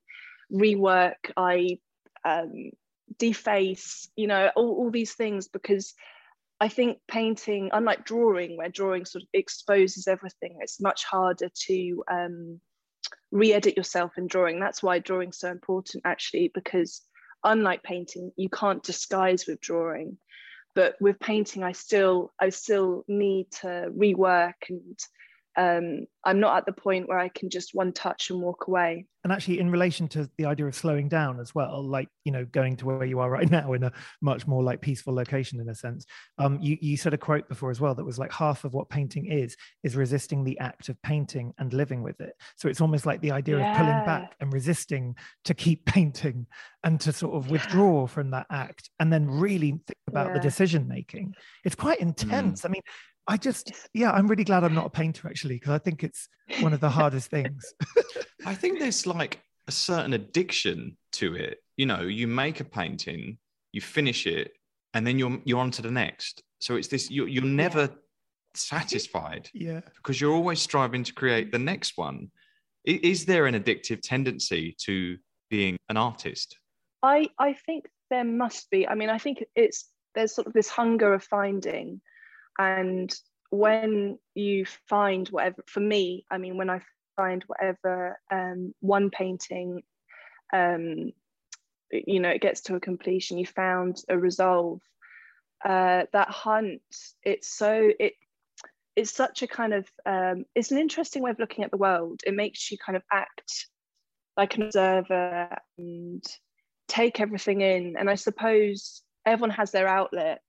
rework, 0.52 1.14
I 1.36 1.78
um, 2.24 2.70
deface, 3.18 4.08
you 4.16 4.26
know, 4.26 4.50
all, 4.56 4.70
all 4.76 4.90
these 4.90 5.14
things 5.14 5.48
because 5.48 5.94
I 6.60 6.68
think 6.68 6.98
painting, 7.08 7.70
unlike 7.72 8.04
drawing, 8.04 8.56
where 8.56 8.68
drawing 8.68 9.04
sort 9.04 9.22
of 9.22 9.28
exposes 9.32 10.06
everything, 10.06 10.58
it's 10.60 10.80
much 10.80 11.04
harder 11.04 11.48
to 11.66 12.04
um, 12.10 12.60
re-edit 13.32 13.76
yourself 13.76 14.12
in 14.16 14.26
drawing. 14.26 14.60
That's 14.60 14.82
why 14.82 14.98
drawing's 14.98 15.38
so 15.38 15.50
important 15.50 16.02
actually, 16.04 16.50
because 16.54 17.02
unlike 17.44 17.82
painting, 17.82 18.32
you 18.36 18.48
can't 18.48 18.82
disguise 18.82 19.46
with 19.46 19.60
drawing. 19.60 20.18
But 20.74 20.96
with 21.00 21.20
painting, 21.20 21.62
I 21.62 21.72
still 21.72 22.32
I 22.40 22.48
still 22.48 23.04
need 23.06 23.50
to 23.62 23.92
rework 23.96 24.54
and 24.68 24.98
um, 25.56 26.06
I'm 26.24 26.40
not 26.40 26.56
at 26.56 26.66
the 26.66 26.72
point 26.72 27.08
where 27.08 27.18
I 27.18 27.28
can 27.28 27.50
just 27.50 27.74
one 27.74 27.92
touch 27.92 28.30
and 28.30 28.40
walk 28.40 28.66
away. 28.66 29.06
and 29.24 29.32
actually 29.32 29.58
in 29.60 29.70
relation 29.70 30.08
to 30.08 30.28
the 30.38 30.44
idea 30.46 30.66
of 30.66 30.74
slowing 30.74 31.08
down 31.08 31.38
as 31.40 31.54
well 31.54 31.82
like 31.82 32.08
you 32.24 32.32
know 32.32 32.44
going 32.46 32.76
to 32.76 32.86
where 32.86 33.04
you 33.04 33.20
are 33.20 33.30
right 33.30 33.50
now 33.58 33.72
in 33.72 33.82
a 33.84 33.92
much 34.20 34.46
more 34.46 34.62
like 34.62 34.80
peaceful 34.80 35.14
location 35.14 35.60
in 35.60 35.68
a 35.68 35.74
sense 35.74 36.04
um 36.38 36.58
you, 36.60 36.76
you 36.80 36.96
said 36.96 37.14
a 37.14 37.18
quote 37.18 37.48
before 37.48 37.70
as 37.70 37.80
well 37.80 37.94
that 37.94 38.04
was 38.04 38.18
like 38.18 38.32
half 38.32 38.64
of 38.64 38.74
what 38.74 38.88
painting 38.88 39.26
is 39.26 39.56
is 39.82 39.96
resisting 39.96 40.44
the 40.44 40.58
act 40.58 40.88
of 40.88 41.00
painting 41.02 41.52
and 41.58 41.72
living 41.72 42.02
with 42.02 42.20
it. 42.20 42.32
So 42.56 42.68
it's 42.68 42.80
almost 42.80 43.06
like 43.06 43.20
the 43.20 43.30
idea 43.32 43.56
of 43.58 43.66
pulling 43.72 44.00
back 44.04 44.34
and 44.40 44.52
resisting 44.52 45.14
to 45.44 45.54
keep 45.54 45.84
painting 45.96 46.46
and 46.82 47.00
to 47.00 47.12
sort 47.12 47.34
of 47.36 47.46
Yeah. 47.46 47.52
withdraw 47.52 48.06
from 48.06 48.30
that 48.32 48.46
act 48.50 48.90
and 48.98 49.12
then 49.12 49.30
really 49.30 49.70
think 49.70 49.98
about 50.08 50.32
the 50.34 50.40
decision 50.40 50.86
making. 50.88 51.34
It's 51.64 51.74
quite 51.76 52.00
intense. 52.00 52.64
I 52.64 52.68
mean 52.68 52.82
i 53.26 53.36
just 53.36 53.72
yeah 53.94 54.10
i'm 54.12 54.26
really 54.26 54.44
glad 54.44 54.64
i'm 54.64 54.74
not 54.74 54.86
a 54.86 54.90
painter 54.90 55.28
actually 55.28 55.54
because 55.54 55.72
i 55.72 55.78
think 55.78 56.04
it's 56.04 56.28
one 56.60 56.72
of 56.72 56.80
the 56.80 56.90
hardest 57.00 57.30
things 57.30 57.74
I 58.46 58.54
think 58.54 58.78
there's 58.78 59.06
like 59.06 59.40
a 59.68 59.72
certain 59.72 60.12
addiction 60.12 60.96
to 61.12 61.34
it. 61.34 61.58
You 61.76 61.86
know, 61.86 62.02
you 62.02 62.26
make 62.26 62.60
a 62.60 62.64
painting, 62.64 63.38
you 63.72 63.80
finish 63.80 64.26
it, 64.26 64.52
and 64.92 65.06
then 65.06 65.18
you're 65.18 65.38
you're 65.44 65.60
on 65.60 65.70
to 65.72 65.82
the 65.82 65.90
next. 65.90 66.42
So 66.60 66.76
it's 66.76 66.88
this 66.88 67.10
you're 67.10 67.28
you're 67.28 67.44
never 67.44 67.88
satisfied 68.56 69.50
yeah 69.52 69.80
because 69.96 70.20
you're 70.20 70.32
always 70.32 70.60
striving 70.60 71.02
to 71.04 71.12
create 71.12 71.50
the 71.52 71.58
next 71.58 71.96
one. 71.96 72.30
Is 72.84 73.24
there 73.24 73.46
an 73.46 73.54
addictive 73.54 74.02
tendency 74.02 74.76
to 74.82 75.16
being 75.50 75.76
an 75.88 75.96
artist? 75.96 76.58
I 77.02 77.28
I 77.38 77.54
think 77.54 77.86
there 78.10 78.24
must 78.24 78.70
be. 78.70 78.86
I 78.86 78.94
mean, 78.94 79.10
I 79.10 79.18
think 79.18 79.44
it's 79.56 79.88
there's 80.14 80.34
sort 80.34 80.46
of 80.46 80.52
this 80.52 80.68
hunger 80.68 81.14
of 81.14 81.24
finding, 81.24 82.00
and 82.58 83.14
when 83.50 84.18
you 84.34 84.64
find 84.88 85.28
whatever, 85.28 85.62
for 85.66 85.80
me, 85.80 86.24
I 86.30 86.38
mean, 86.38 86.56
when 86.56 86.70
I 86.70 86.80
find 87.16 87.44
whatever 87.46 88.18
um, 88.30 88.74
one 88.80 89.10
painting, 89.10 89.82
um, 90.52 91.12
you 91.90 92.20
know, 92.20 92.30
it 92.30 92.40
gets 92.40 92.62
to 92.62 92.74
a 92.74 92.80
completion, 92.80 93.38
you 93.38 93.46
found 93.46 94.02
a 94.08 94.18
resolve. 94.18 94.80
Uh, 95.64 96.04
that 96.12 96.28
hunt, 96.28 96.82
it's 97.22 97.48
so 97.56 97.90
it 97.98 98.14
it's 98.96 99.14
such 99.14 99.42
a 99.42 99.46
kind 99.46 99.72
of 99.72 99.88
um, 100.04 100.44
it's 100.54 100.70
an 100.70 100.78
interesting 100.78 101.22
way 101.22 101.30
of 101.30 101.38
looking 101.38 101.64
at 101.64 101.70
the 101.70 101.76
world. 101.76 102.20
It 102.26 102.34
makes 102.34 102.70
you 102.70 102.78
kind 102.84 102.96
of 102.96 103.02
act 103.10 103.66
like 104.36 104.56
an 104.56 104.62
observer 104.64 105.56
and 105.78 106.24
take 106.88 107.20
everything 107.20 107.60
in. 107.60 107.96
And 107.98 108.10
I 108.10 108.14
suppose 108.14 109.02
everyone 109.24 109.50
has 109.50 109.70
their 109.70 109.88
outlet, 109.88 110.40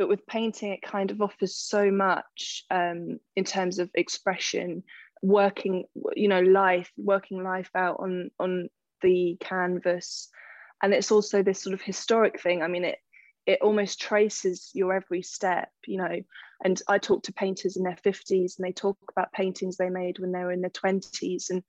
but 0.00 0.08
with 0.08 0.26
painting, 0.26 0.72
it 0.72 0.80
kind 0.80 1.10
of 1.10 1.20
offers 1.20 1.54
so 1.54 1.90
much 1.90 2.64
um, 2.70 3.20
in 3.36 3.44
terms 3.44 3.78
of 3.78 3.90
expression, 3.94 4.82
working, 5.20 5.84
you 6.16 6.26
know, 6.26 6.40
life, 6.40 6.90
working 6.96 7.42
life 7.42 7.68
out 7.74 7.98
on 8.00 8.30
on 8.40 8.70
the 9.02 9.36
canvas. 9.40 10.30
And 10.82 10.94
it's 10.94 11.12
also 11.12 11.42
this 11.42 11.62
sort 11.62 11.74
of 11.74 11.82
historic 11.82 12.40
thing. 12.40 12.62
I 12.62 12.68
mean, 12.68 12.86
it 12.86 12.96
it 13.44 13.60
almost 13.60 14.00
traces 14.00 14.70
your 14.72 14.94
every 14.94 15.20
step, 15.20 15.68
you 15.86 15.98
know. 15.98 16.22
And 16.64 16.80
I 16.88 16.96
talk 16.96 17.24
to 17.24 17.32
painters 17.34 17.76
in 17.76 17.82
their 17.82 17.98
50s 18.02 18.56
and 18.56 18.66
they 18.66 18.72
talk 18.72 18.96
about 19.14 19.34
paintings 19.34 19.76
they 19.76 19.90
made 19.90 20.18
when 20.18 20.32
they 20.32 20.44
were 20.44 20.52
in 20.52 20.62
their 20.62 20.70
20s. 20.70 21.50
And 21.50 21.62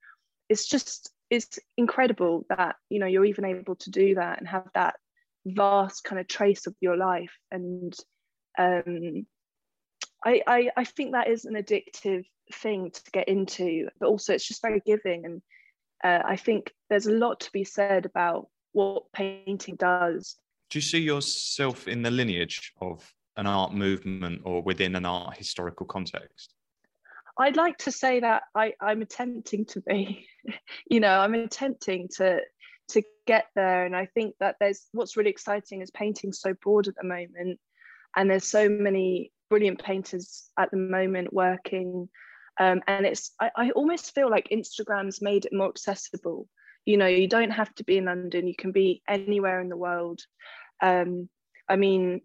it's 0.47 0.69
just 0.69 1.11
it's 1.29 1.59
incredible 1.75 2.45
that 2.47 2.77
you 2.89 2.99
know 2.99 3.07
you're 3.07 3.25
even 3.25 3.43
able 3.43 3.75
to 3.75 3.91
do 3.91 4.15
that 4.15 4.39
and 4.39 4.47
have 4.47 4.69
that 4.73 4.95
vast 5.45 6.05
kind 6.05 6.21
of 6.21 6.29
trace 6.29 6.65
of 6.65 6.75
your 6.79 6.95
life 6.95 7.37
and 7.51 7.93
um 8.57 9.25
I, 10.23 10.41
I 10.45 10.69
i 10.77 10.83
think 10.83 11.13
that 11.13 11.29
is 11.29 11.45
an 11.45 11.55
addictive 11.55 12.25
thing 12.53 12.91
to 12.91 13.11
get 13.11 13.27
into 13.27 13.87
but 13.99 14.07
also 14.07 14.33
it's 14.33 14.47
just 14.47 14.61
very 14.61 14.81
giving 14.85 15.25
and 15.25 15.41
uh, 16.03 16.23
i 16.25 16.35
think 16.35 16.73
there's 16.89 17.07
a 17.07 17.13
lot 17.13 17.39
to 17.41 17.51
be 17.51 17.63
said 17.63 18.05
about 18.05 18.47
what 18.73 19.11
painting 19.13 19.75
does 19.75 20.37
Do 20.69 20.77
you 20.77 20.81
see 20.81 20.99
yourself 20.99 21.87
in 21.87 22.01
the 22.01 22.11
lineage 22.11 22.73
of 22.81 23.13
an 23.37 23.47
art 23.47 23.73
movement 23.73 24.41
or 24.43 24.61
within 24.61 24.95
an 24.95 25.05
art 25.05 25.37
historical 25.37 25.85
context? 25.85 26.53
I'd 27.37 27.55
like 27.55 27.77
to 27.79 27.91
say 27.91 28.19
that 28.19 28.43
I, 28.55 28.73
I'm 28.79 29.01
attempting 29.01 29.65
to 29.65 29.81
be, 29.81 30.27
you 30.89 30.99
know, 30.99 31.19
I'm 31.19 31.33
attempting 31.33 32.09
to 32.17 32.39
to 32.89 33.03
get 33.25 33.45
there. 33.55 33.85
And 33.85 33.95
I 33.95 34.05
think 34.05 34.35
that 34.39 34.57
there's 34.59 34.87
what's 34.91 35.15
really 35.15 35.29
exciting 35.29 35.81
is 35.81 35.91
painting 35.91 36.33
so 36.33 36.53
broad 36.61 36.87
at 36.87 36.95
the 36.95 37.07
moment. 37.07 37.59
And 38.15 38.29
there's 38.29 38.47
so 38.47 38.69
many 38.69 39.31
brilliant 39.49 39.83
painters 39.83 40.49
at 40.57 40.71
the 40.71 40.77
moment 40.77 41.33
working. 41.33 42.09
Um, 42.59 42.81
and 42.87 43.05
it's 43.05 43.31
I, 43.39 43.51
I 43.55 43.71
almost 43.71 44.13
feel 44.13 44.29
like 44.29 44.49
Instagram's 44.49 45.21
made 45.21 45.45
it 45.45 45.53
more 45.53 45.69
accessible. 45.69 46.47
You 46.85 46.97
know, 46.97 47.07
you 47.07 47.27
don't 47.27 47.51
have 47.51 47.73
to 47.75 47.83
be 47.83 47.97
in 47.97 48.05
London, 48.05 48.47
you 48.47 48.55
can 48.55 48.71
be 48.71 49.01
anywhere 49.07 49.61
in 49.61 49.69
the 49.69 49.77
world. 49.77 50.21
Um, 50.81 51.29
I 51.69 51.75
mean, 51.75 52.21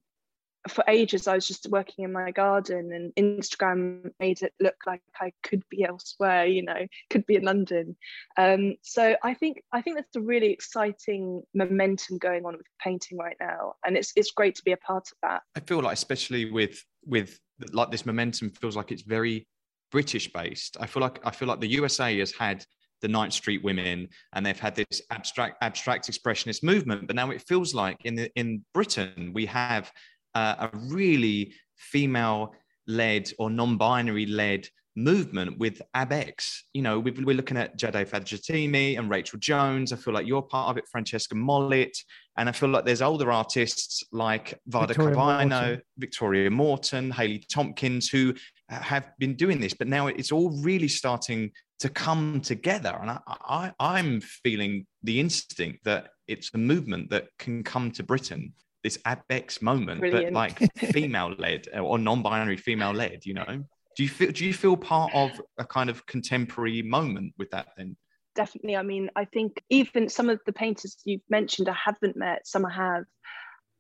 for 0.69 0.85
ages 0.89 1.27
I 1.27 1.35
was 1.35 1.47
just 1.47 1.69
working 1.71 2.05
in 2.05 2.13
my 2.13 2.31
garden 2.31 2.93
and 2.93 3.15
Instagram 3.15 4.11
made 4.21 4.43
it 4.43 4.53
look 4.61 4.77
like 4.87 5.03
I 5.21 5.33
could 5.43 5.63
be 5.71 5.85
elsewhere, 5.85 6.47
you 6.47 6.63
know, 6.63 6.87
could 7.11 7.27
be 7.27 7.37
in 7.37 7.45
London. 7.45 7.97
Um, 8.37 8.77
so 8.83 9.17
I 9.23 9.35
think 9.35 9.63
I 9.73 9.81
think 9.81 9.97
there's 9.97 10.25
a 10.25 10.27
really 10.27 10.51
exciting 10.51 11.43
momentum 11.55 12.19
going 12.19 12.45
on 12.45 12.57
with 12.57 12.67
painting 12.83 13.19
right 13.19 13.37
now. 13.41 13.75
And 13.85 13.97
it's 13.97 14.13
it's 14.17 14.31
great 14.31 14.55
to 14.57 14.63
be 14.65 14.73
a 14.73 14.77
part 14.77 15.09
of 15.11 15.19
that. 15.23 15.43
I 15.57 15.61
feel 15.61 15.81
like 15.81 15.95
especially 15.95 16.51
with 16.51 16.85
with 17.05 17.39
like 17.73 17.91
this 17.91 18.07
momentum 18.07 18.51
feels 18.51 18.77
like 18.77 18.93
it's 18.93 19.03
very 19.03 19.47
British 19.91 20.33
based. 20.33 20.77
I 20.81 20.87
feel 20.87 21.01
like 21.01 21.21
I 21.25 21.31
feel 21.31 21.49
like 21.49 21.61
the 21.61 21.69
USA 21.69 22.19
has 22.19 22.33
had 22.33 22.65
the 23.03 23.09
Ninth 23.09 23.35
Street 23.35 23.63
Women, 23.63 24.09
and 24.33 24.45
they've 24.45 24.59
had 24.59 24.75
this 24.75 25.03
abstract 25.11 25.59
abstract 25.63 26.11
expressionist 26.11 26.63
movement. 26.63 27.07
But 27.07 27.17
now 27.17 27.31
it 27.31 27.43
feels 27.43 27.75
like 27.75 28.05
in 28.05 28.15
the, 28.15 28.31
in 28.37 28.65
Britain 28.73 29.33
we 29.35 29.47
have 29.47 29.93
uh, 30.37 30.69
a 30.69 30.77
really 30.77 31.55
female 31.77 32.55
led 32.87 33.33
or 33.39 33.49
non-binary 33.49 34.27
led 34.27 34.69
movement 34.95 35.59
with 35.59 35.81
ABX. 35.95 36.61
You 36.75 36.83
know, 36.83 36.99
we 36.99 37.11
are 37.11 37.15
looking 37.15 37.57
at 37.57 37.79
Jadé 37.79 38.07
Fadojutimi 38.09 38.99
and 38.99 39.11
Rachel 39.11 39.39
Jones. 39.39 39.93
I 39.93 39.97
feel 39.97 40.13
like 40.13 40.27
you're 40.27 40.43
part 40.43 40.71
of 40.71 40.77
it, 40.77 40.85
Francesca 40.91 41.35
Mollett. 41.35 41.97
And 42.37 42.49
I 42.51 42.53
feel 42.53 42.69
like 42.69 42.85
there's 42.85 43.03
older 43.03 43.33
artists 43.33 44.05
like 44.13 44.59
Vada 44.67 44.95
Carvino, 44.95 45.81
Victoria 45.97 46.51
Morton, 46.51 47.11
Hayley 47.11 47.45
Tompkins, 47.51 48.09
who 48.09 48.35
have 48.69 49.11
been 49.19 49.37
doing 49.37 49.61
this, 49.61 49.75
but 49.75 49.89
now 49.89 50.09
it's 50.09 50.33
all 50.33 50.51
really 50.63 50.89
starting 50.89 51.51
to 51.79 51.89
come 51.89 52.41
together. 52.41 52.99
And 53.01 53.11
I, 53.11 53.21
I, 53.27 53.73
I'm 53.81 54.21
feeling 54.21 54.87
the 55.03 55.21
instinct 55.21 55.85
that 55.85 56.09
it's 56.27 56.51
a 56.55 56.59
movement 56.59 57.11
that 57.11 57.29
can 57.39 57.63
come 57.63 57.91
to 57.93 58.03
Britain 58.03 58.53
this 58.87 58.99
abex 58.99 59.61
moment, 59.61 59.99
Brilliant. 59.99 60.27
but 60.27 60.33
like 60.33 60.73
female 60.77 61.35
led 61.39 61.67
or 61.75 61.99
non-binary 61.99 62.57
female 62.57 62.93
led, 62.93 63.27
you 63.27 63.35
know? 63.35 63.65
Do 63.97 64.03
you 64.05 64.09
feel 64.09 64.31
do 64.31 64.45
you 64.45 64.55
feel 64.55 64.77
part 64.77 65.13
of 65.13 65.41
a 65.59 65.65
kind 65.65 65.91
of 65.91 66.07
contemporary 66.07 66.83
moment 66.83 67.35
with 67.37 67.51
that 67.51 67.69
then? 67.77 67.97
Definitely. 68.37 68.77
I 68.77 68.83
mean, 68.83 69.11
I 69.17 69.25
think 69.25 69.61
even 69.71 70.09
some 70.09 70.31
of 70.31 70.39
the 70.47 70.53
painters 70.53 70.99
you've 71.05 71.29
mentioned 71.29 71.69
I 71.69 71.77
haven't 71.85 72.17
met, 72.17 72.47
some 72.47 72.65
I 72.65 72.73
have, 72.73 73.05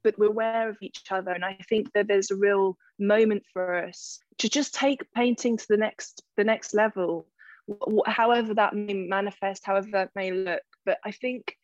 but 0.02 0.18
we're 0.18 0.26
aware 0.26 0.68
of 0.68 0.76
each 0.80 1.04
other. 1.10 1.30
And 1.30 1.44
I 1.44 1.56
think 1.68 1.92
that 1.92 2.08
there's 2.08 2.32
a 2.32 2.36
real 2.36 2.76
moment 2.98 3.44
for 3.52 3.84
us 3.86 4.18
to 4.38 4.48
just 4.48 4.74
take 4.74 5.12
painting 5.14 5.56
to 5.56 5.66
the 5.68 5.76
next 5.76 6.24
the 6.36 6.44
next 6.44 6.74
level, 6.74 7.28
however 8.06 8.54
that 8.54 8.74
may 8.74 8.94
manifest, 8.94 9.64
however 9.64 9.88
that 9.92 10.10
may 10.16 10.32
look. 10.32 10.62
But 10.84 10.98
I 11.04 11.12
think 11.12 11.54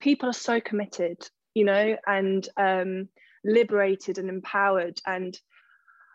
people 0.00 0.28
are 0.28 0.44
so 0.48 0.60
committed 0.60 1.18
you 1.58 1.64
know, 1.64 1.96
and 2.06 2.48
um, 2.56 3.08
liberated 3.44 4.18
and 4.18 4.28
empowered. 4.28 5.00
And 5.04 5.36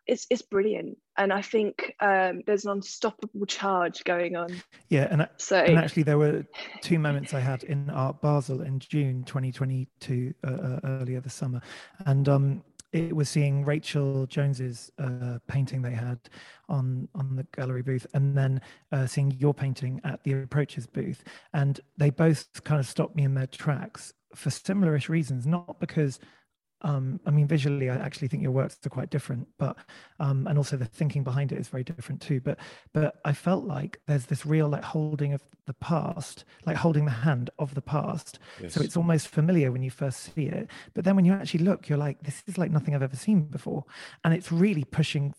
it's 0.08 0.26
it's 0.30 0.42
brilliant. 0.42 0.98
And 1.18 1.34
I 1.34 1.42
think 1.42 1.94
um, 2.00 2.44
there's 2.48 2.64
an 2.64 2.72
unstoppable 2.72 3.46
charge 3.46 4.06
going 4.06 4.38
on. 4.38 4.64
Yeah, 4.88 5.08
and 5.12 5.28
so 5.38 5.58
and 5.58 5.78
actually 5.78 6.04
there 6.04 6.18
were 6.18 6.46
two 6.82 6.98
moments 6.98 7.34
I 7.34 7.42
had 7.42 7.66
in 7.66 7.90
Art 7.90 8.22
Basel 8.22 8.62
in 8.62 8.80
June 8.80 9.26
2022, 9.26 10.34
uh, 10.46 10.50
uh, 10.50 10.80
earlier 10.86 11.20
this 11.20 11.34
summer, 11.34 11.62
and 12.06 12.30
um, 12.30 12.64
it 12.94 13.14
was 13.14 13.28
seeing 13.28 13.66
Rachel 13.66 14.26
Jones's 14.28 14.92
uh, 14.98 15.40
painting 15.48 15.82
they 15.82 15.92
had 15.92 16.20
on 16.70 17.10
on 17.16 17.36
the 17.36 17.46
gallery 17.54 17.82
booth, 17.82 18.08
and 18.14 18.38
then 18.38 18.62
uh, 18.94 19.08
seeing 19.08 19.32
your 19.32 19.54
painting 19.54 20.00
at 20.06 20.24
the 20.24 20.42
Approaches 20.42 20.88
booth, 20.88 21.24
and 21.54 21.82
they 21.98 22.12
both 22.12 22.64
kind 22.64 22.80
of 22.80 22.88
stopped 22.88 23.16
me 23.18 23.24
in 23.24 23.34
their 23.34 23.48
tracks 23.48 24.14
for 24.36 24.50
similarish 24.50 25.10
reasons, 25.10 25.46
not 25.46 25.80
because 25.80 26.20
um, 26.84 27.22
I 27.26 27.32
mean, 27.32 27.48
visually, 27.48 27.90
I 27.90 27.96
actually 27.96 28.28
think 28.28 28.44
your 28.44 28.52
works 28.52 28.78
are 28.86 28.90
quite 28.90 29.10
different, 29.10 29.48
but 29.58 29.78
um, 30.20 30.48
and 30.48 30.58
also 30.58 30.76
the 30.76 30.86
thinking 30.86 31.24
behind 31.24 31.54
it 31.54 31.58
is 31.58 31.70
very 31.70 31.84
different 31.84 32.22
too. 32.22 32.42
But 32.42 32.60
but 32.94 33.16
I 33.24 33.32
felt 33.32 33.64
like 33.64 34.02
there's 34.06 34.26
this 34.26 34.46
real 34.46 34.68
like 34.68 34.84
holding 34.84 35.34
of 35.34 35.42
the 35.66 35.74
past, 35.74 36.44
like 36.66 36.76
holding 36.76 37.06
the 37.06 37.12
hand 37.12 37.50
of 37.58 37.74
the 37.74 37.82
past. 37.82 38.38
Yes. 38.62 38.74
So 38.74 38.82
it's 38.82 38.98
almost 38.98 39.30
familiar 39.30 39.72
when 39.72 39.82
you 39.82 39.92
first 39.92 40.34
see 40.36 40.46
it, 40.48 40.70
but 40.94 41.06
then 41.06 41.16
when 41.16 41.24
you 41.24 41.32
actually 41.32 41.64
look, 41.64 41.88
you're 41.88 41.98
like, 41.98 42.22
this 42.24 42.44
is 42.48 42.58
like 42.58 42.72
nothing 42.72 42.94
I've 42.94 43.04
ever 43.04 43.16
seen 43.16 43.44
before, 43.44 43.86
and 44.26 44.34
it's 44.34 44.52
really 44.52 44.84
pushing 44.84 45.34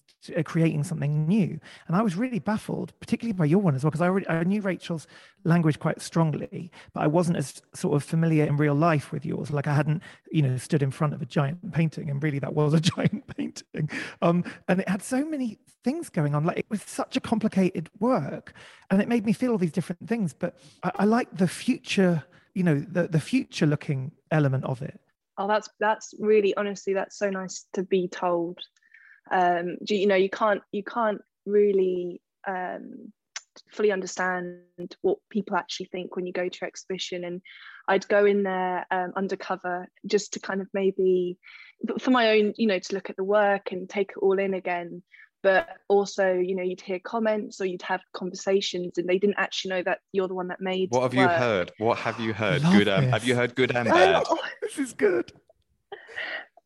creating 0.44 0.84
something 0.84 1.26
new. 1.26 1.58
And 1.86 1.96
I 1.96 2.02
was 2.02 2.16
really 2.16 2.38
baffled, 2.38 2.92
particularly 3.00 3.32
by 3.32 3.44
your 3.44 3.60
one 3.60 3.74
as 3.74 3.84
well, 3.84 3.90
because 3.90 4.00
I 4.00 4.08
already 4.08 4.28
I 4.28 4.42
knew 4.44 4.60
Rachel's 4.60 5.06
language 5.44 5.78
quite 5.78 6.00
strongly, 6.00 6.70
but 6.92 7.02
I 7.02 7.06
wasn't 7.06 7.36
as 7.36 7.62
sort 7.74 7.94
of 7.94 8.02
familiar 8.02 8.44
in 8.44 8.56
real 8.56 8.74
life 8.74 9.12
with 9.12 9.24
yours. 9.24 9.50
Like 9.50 9.66
I 9.66 9.74
hadn't, 9.74 10.02
you 10.30 10.42
know, 10.42 10.56
stood 10.56 10.82
in 10.82 10.90
front 10.90 11.14
of 11.14 11.22
a 11.22 11.26
giant 11.26 11.72
painting, 11.72 12.10
and 12.10 12.22
really 12.22 12.38
that 12.38 12.54
was 12.54 12.74
a 12.74 12.80
giant 12.94 13.26
painting. 13.36 13.90
Um, 14.22 14.44
and 14.68 14.80
it 14.80 14.88
had 14.88 15.02
so 15.02 15.24
many 15.24 15.58
things 15.82 16.08
going 16.08 16.34
on. 16.34 16.44
Like 16.44 16.58
it 16.58 16.66
was 16.68 16.82
such 16.82 17.16
a 17.16 17.20
complicated 17.20 17.90
work, 18.00 18.54
and 18.90 19.00
it 19.00 19.08
made 19.08 19.24
me 19.24 19.32
feel 19.32 19.52
all 19.52 19.58
these 19.58 19.72
different 19.72 20.08
things. 20.08 20.32
But 20.32 20.58
I, 20.82 20.92
I 20.96 21.04
like 21.04 21.36
the 21.36 21.48
future, 21.48 22.24
you 22.54 22.62
know, 22.62 22.78
the 22.78 23.08
the 23.08 23.20
future 23.20 23.66
looking 23.66 24.12
element 24.30 24.64
of 24.64 24.82
it. 24.82 25.00
Oh, 25.36 25.48
that's 25.48 25.68
that's 25.80 26.14
really 26.18 26.56
honestly, 26.56 26.94
that's 26.94 27.18
so 27.18 27.28
nice 27.28 27.66
to 27.72 27.82
be 27.82 28.08
told 28.08 28.60
um, 29.30 29.76
you 29.88 30.06
know 30.06 30.16
you 30.16 30.30
can't 30.30 30.62
you 30.72 30.82
can't 30.82 31.20
really 31.46 32.20
um, 32.46 33.12
fully 33.70 33.92
understand 33.92 34.60
what 35.02 35.18
people 35.30 35.56
actually 35.56 35.86
think 35.86 36.16
when 36.16 36.26
you 36.26 36.32
go 36.32 36.48
to 36.48 36.64
exhibition. 36.64 37.24
And 37.24 37.40
i'd 37.88 38.08
go 38.08 38.24
in 38.24 38.42
there 38.42 38.86
um, 38.90 39.12
undercover 39.16 39.86
just 40.06 40.32
to 40.32 40.40
kind 40.40 40.62
of 40.62 40.68
maybe 40.72 41.36
for 41.98 42.10
my 42.10 42.30
own 42.30 42.54
you 42.56 42.66
know 42.66 42.78
to 42.78 42.94
look 42.94 43.10
at 43.10 43.16
the 43.16 43.24
work 43.24 43.72
and 43.72 43.88
take 43.88 44.10
it 44.10 44.18
all 44.20 44.38
in 44.38 44.54
again. 44.54 45.02
But 45.42 45.68
also 45.88 46.32
you 46.32 46.56
know 46.56 46.62
you'd 46.62 46.80
hear 46.80 46.98
comments 46.98 47.60
or 47.60 47.66
you'd 47.66 47.82
have 47.82 48.00
conversations 48.14 48.96
and 48.96 49.08
they 49.08 49.18
didn't 49.18 49.36
actually 49.38 49.70
know 49.70 49.82
that 49.82 49.98
you're 50.12 50.28
the 50.28 50.34
one 50.34 50.48
that 50.48 50.60
made 50.60 50.90
what 50.90 51.02
have 51.02 51.14
you 51.14 51.28
heard? 51.28 51.72
What 51.78 51.98
have 51.98 52.18
you 52.20 52.32
heard? 52.32 52.62
Good 52.62 52.88
um, 52.88 53.08
have 53.08 53.24
you 53.24 53.34
heard 53.34 53.54
good 53.54 53.74
and 53.74 53.88
bad? 53.88 54.24
oh, 54.28 54.38
this 54.62 54.78
is 54.78 54.92
good 54.92 55.32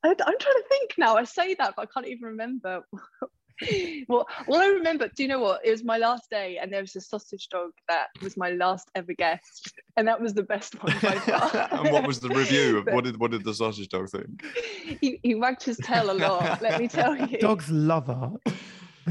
I, 0.04 0.08
am 0.08 0.16
trying 0.16 0.36
to 0.36 0.64
think 0.68 0.94
now. 0.98 1.16
I 1.16 1.24
say 1.24 1.54
that, 1.54 1.74
but 1.76 1.82
I 1.82 1.86
can't 1.86 2.06
even 2.06 2.24
remember. 2.24 2.82
well, 4.08 4.26
well, 4.46 4.60
I 4.60 4.66
remember. 4.66 5.08
Do 5.08 5.22
you 5.22 5.28
know 5.28 5.40
what? 5.40 5.60
It 5.64 5.70
was 5.70 5.82
my 5.82 5.98
last 5.98 6.30
day, 6.30 6.58
and 6.58 6.72
there 6.72 6.80
was 6.80 6.94
a 6.94 7.00
sausage 7.00 7.48
dog 7.48 7.70
that 7.88 8.08
was 8.22 8.36
my 8.36 8.50
last 8.50 8.88
ever 8.94 9.12
guest, 9.12 9.72
and 9.96 10.06
that 10.06 10.20
was 10.20 10.34
the 10.34 10.44
best 10.44 10.80
one 10.82 10.94
by 11.02 11.18
far. 11.18 11.68
and 11.72 11.92
what 11.92 12.06
was 12.06 12.20
the 12.20 12.28
review? 12.28 12.78
Of, 12.78 12.86
what 12.94 13.04
did 13.04 13.18
what 13.18 13.32
did 13.32 13.44
the 13.44 13.54
sausage 13.54 13.88
dog 13.88 14.08
think? 14.10 14.44
He, 15.00 15.18
he 15.22 15.34
wagged 15.34 15.64
his 15.64 15.76
tail 15.78 16.10
a 16.10 16.14
lot. 16.14 16.62
let 16.62 16.80
me 16.80 16.88
tell 16.88 17.16
you. 17.16 17.38
Dogs 17.38 17.70
love 17.70 18.08
art 18.08 18.40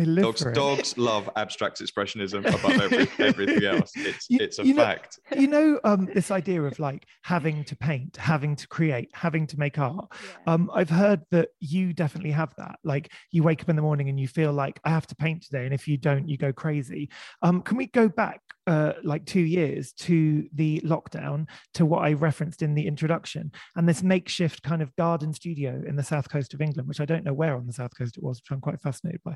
dogs, 0.05 0.45
dogs 0.53 0.97
love 0.97 1.29
abstract 1.35 1.81
expressionism 1.81 2.39
above 2.39 2.81
every, 2.81 3.25
everything 3.25 3.63
else. 3.77 3.91
It's 3.95 4.29
you, 4.29 4.39
it's 4.41 4.59
a 4.59 4.65
you 4.65 4.75
fact. 4.75 5.19
Know, 5.31 5.37
you 5.39 5.47
know, 5.47 5.79
um, 5.83 6.09
this 6.13 6.31
idea 6.31 6.61
of 6.61 6.79
like 6.79 7.05
having 7.23 7.63
to 7.65 7.75
paint, 7.75 8.17
having 8.17 8.55
to 8.55 8.67
create, 8.67 9.09
having 9.13 9.47
to 9.47 9.59
make 9.59 9.77
art. 9.77 10.07
Yeah. 10.11 10.53
Um, 10.53 10.71
I've 10.73 10.89
heard 10.89 11.21
that 11.31 11.49
you 11.59 11.93
definitely 11.93 12.31
have 12.31 12.53
that. 12.57 12.79
Like 12.83 13.11
you 13.31 13.43
wake 13.43 13.61
up 13.61 13.69
in 13.69 13.75
the 13.75 13.81
morning 13.81 14.09
and 14.09 14.19
you 14.19 14.27
feel 14.27 14.53
like 14.53 14.79
I 14.83 14.89
have 14.89 15.07
to 15.07 15.15
paint 15.15 15.43
today, 15.43 15.65
and 15.65 15.73
if 15.73 15.87
you 15.87 15.97
don't, 15.97 16.27
you 16.27 16.37
go 16.37 16.53
crazy. 16.53 17.09
Um, 17.41 17.61
can 17.61 17.77
we 17.77 17.87
go 17.87 18.09
back 18.09 18.41
uh, 18.67 18.93
like 19.03 19.25
two 19.25 19.41
years 19.41 19.93
to 19.93 20.47
the 20.53 20.81
lockdown 20.81 21.47
to 21.73 21.85
what 21.85 22.03
I 22.03 22.13
referenced 22.13 22.61
in 22.61 22.75
the 22.75 22.85
introduction 22.85 23.51
and 23.77 23.87
this 23.87 24.03
makeshift 24.03 24.61
kind 24.61 24.81
of 24.81 24.93
garden 24.97 25.33
studio 25.33 25.81
in 25.87 25.95
the 25.95 26.03
south 26.03 26.29
coast 26.29 26.53
of 26.53 26.61
England, 26.61 26.87
which 26.87 26.99
I 26.99 27.05
don't 27.05 27.23
know 27.23 27.33
where 27.33 27.55
on 27.55 27.65
the 27.65 27.73
south 27.73 27.97
coast 27.97 28.17
it 28.17 28.23
was, 28.23 28.39
which 28.39 28.51
I'm 28.51 28.59
quite 28.59 28.81
fascinated 28.81 29.21
by. 29.23 29.35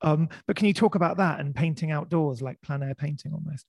Um, 0.00 0.30
but 0.46 0.56
can 0.56 0.66
you 0.66 0.72
talk 0.72 0.94
about 0.94 1.18
that 1.18 1.40
and 1.40 1.54
painting 1.54 1.90
outdoors, 1.90 2.40
like 2.40 2.60
plein 2.62 2.82
air 2.82 2.94
painting 2.94 3.32
almost? 3.34 3.66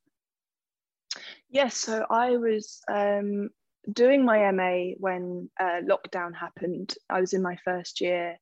Yes, 1.49 1.75
so 1.75 2.05
I 2.09 2.37
was 2.37 2.79
um, 2.89 3.49
doing 3.91 4.23
my 4.23 4.49
MA 4.51 4.93
when 4.97 5.49
uh, 5.59 5.81
lockdown 5.83 6.33
happened. 6.33 6.95
I 7.09 7.19
was 7.19 7.33
in 7.33 7.41
my 7.41 7.57
first 7.65 7.99
year. 7.99 8.37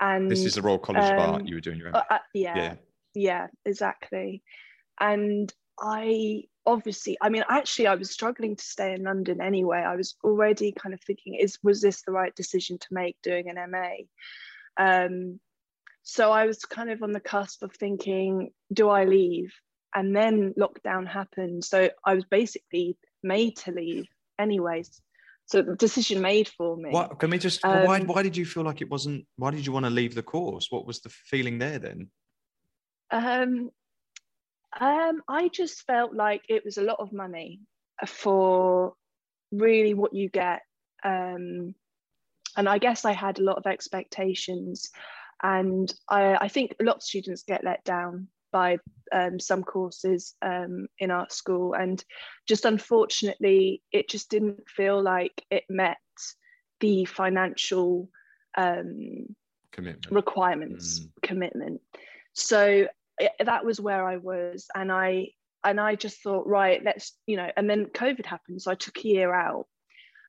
And 0.00 0.30
this 0.30 0.44
is 0.44 0.54
the 0.54 0.62
Royal 0.62 0.78
College 0.78 1.04
um, 1.04 1.18
of 1.18 1.28
Art 1.34 1.46
you 1.46 1.56
were 1.56 1.60
doing 1.60 1.78
your 1.78 1.90
MA. 1.90 1.98
Uh, 1.98 2.14
uh, 2.14 2.18
yeah, 2.34 2.56
yeah, 2.56 2.74
yeah, 3.14 3.46
exactly. 3.64 4.44
And 5.00 5.52
I 5.78 6.44
obviously, 6.66 7.16
I 7.20 7.28
mean, 7.28 7.44
actually, 7.48 7.86
I 7.86 7.94
was 7.94 8.10
struggling 8.10 8.56
to 8.56 8.64
stay 8.64 8.94
in 8.94 9.02
London 9.02 9.40
anyway. 9.40 9.78
I 9.78 9.96
was 9.96 10.14
already 10.24 10.72
kind 10.72 10.94
of 10.94 11.00
thinking, 11.02 11.34
is 11.34 11.58
was 11.62 11.80
this 11.80 12.02
the 12.02 12.12
right 12.12 12.34
decision 12.34 12.78
to 12.78 12.86
make 12.90 13.16
doing 13.22 13.48
an 13.48 13.70
MA? 13.70 14.04
Um, 14.76 15.40
so 16.02 16.30
I 16.30 16.46
was 16.46 16.64
kind 16.64 16.90
of 16.90 17.02
on 17.02 17.12
the 17.12 17.20
cusp 17.20 17.62
of 17.62 17.72
thinking, 17.72 18.50
do 18.72 18.88
I 18.88 19.04
leave? 19.04 19.52
And 19.94 20.14
then 20.14 20.54
lockdown 20.58 21.06
happened. 21.06 21.64
So 21.64 21.90
I 22.04 22.14
was 22.14 22.24
basically 22.24 22.96
made 23.22 23.56
to 23.58 23.72
leave 23.72 24.06
anyways. 24.38 25.00
So 25.46 25.62
the 25.62 25.76
decision 25.76 26.20
made 26.20 26.48
for 26.48 26.76
me. 26.76 26.90
What 26.90 27.18
can 27.18 27.30
we 27.30 27.38
just 27.38 27.64
Um, 27.64 27.84
why 27.84 28.00
why 28.00 28.22
did 28.22 28.36
you 28.36 28.46
feel 28.46 28.62
like 28.62 28.80
it 28.80 28.90
wasn't 28.90 29.26
why 29.36 29.50
did 29.50 29.66
you 29.66 29.72
want 29.72 29.84
to 29.84 29.90
leave 29.90 30.14
the 30.14 30.22
course? 30.22 30.68
What 30.70 30.86
was 30.86 31.00
the 31.00 31.10
feeling 31.10 31.58
there 31.58 31.78
then? 31.78 32.10
Um, 33.10 33.70
um, 34.80 35.22
I 35.28 35.48
just 35.48 35.82
felt 35.86 36.14
like 36.14 36.42
it 36.48 36.64
was 36.64 36.78
a 36.78 36.82
lot 36.82 36.98
of 36.98 37.12
money 37.12 37.60
for 38.06 38.94
really 39.52 39.94
what 39.94 40.14
you 40.14 40.28
get. 40.28 40.62
Um, 41.04 41.74
and 42.56 42.68
I 42.68 42.78
guess 42.78 43.04
I 43.04 43.12
had 43.12 43.38
a 43.38 43.42
lot 43.42 43.58
of 43.58 43.66
expectations, 43.66 44.90
and 45.42 45.92
I, 46.08 46.36
I 46.36 46.48
think 46.48 46.74
a 46.80 46.84
lot 46.84 46.96
of 46.96 47.02
students 47.02 47.42
get 47.42 47.64
let 47.64 47.84
down 47.84 48.28
by 48.52 48.78
um, 49.12 49.40
some 49.40 49.64
courses 49.64 50.34
um, 50.42 50.86
in 50.98 51.10
art 51.10 51.32
school, 51.32 51.74
and 51.74 52.02
just 52.46 52.64
unfortunately, 52.64 53.82
it 53.92 54.08
just 54.08 54.30
didn't 54.30 54.68
feel 54.68 55.02
like 55.02 55.42
it 55.50 55.64
met 55.68 55.96
the 56.80 57.04
financial 57.04 58.08
um, 58.56 59.26
Commitment. 59.72 60.14
requirements 60.14 61.00
Mm. 61.00 61.08
commitment 61.22 61.80
so 62.34 62.86
i- 63.20 63.30
that 63.44 63.64
was 63.64 63.80
where 63.80 64.06
i 64.06 64.16
was 64.16 64.66
and 64.74 64.90
i 64.92 65.28
and 65.64 65.80
i 65.80 65.94
just 65.94 66.20
thought 66.22 66.46
right 66.46 66.82
let's 66.84 67.16
you 67.26 67.36
know 67.36 67.50
and 67.56 67.68
then 67.68 67.86
covid 67.86 68.26
happened 68.26 68.60
so 68.60 68.70
i 68.70 68.74
took 68.74 68.96
a 68.98 69.08
year 69.08 69.32
out 69.34 69.66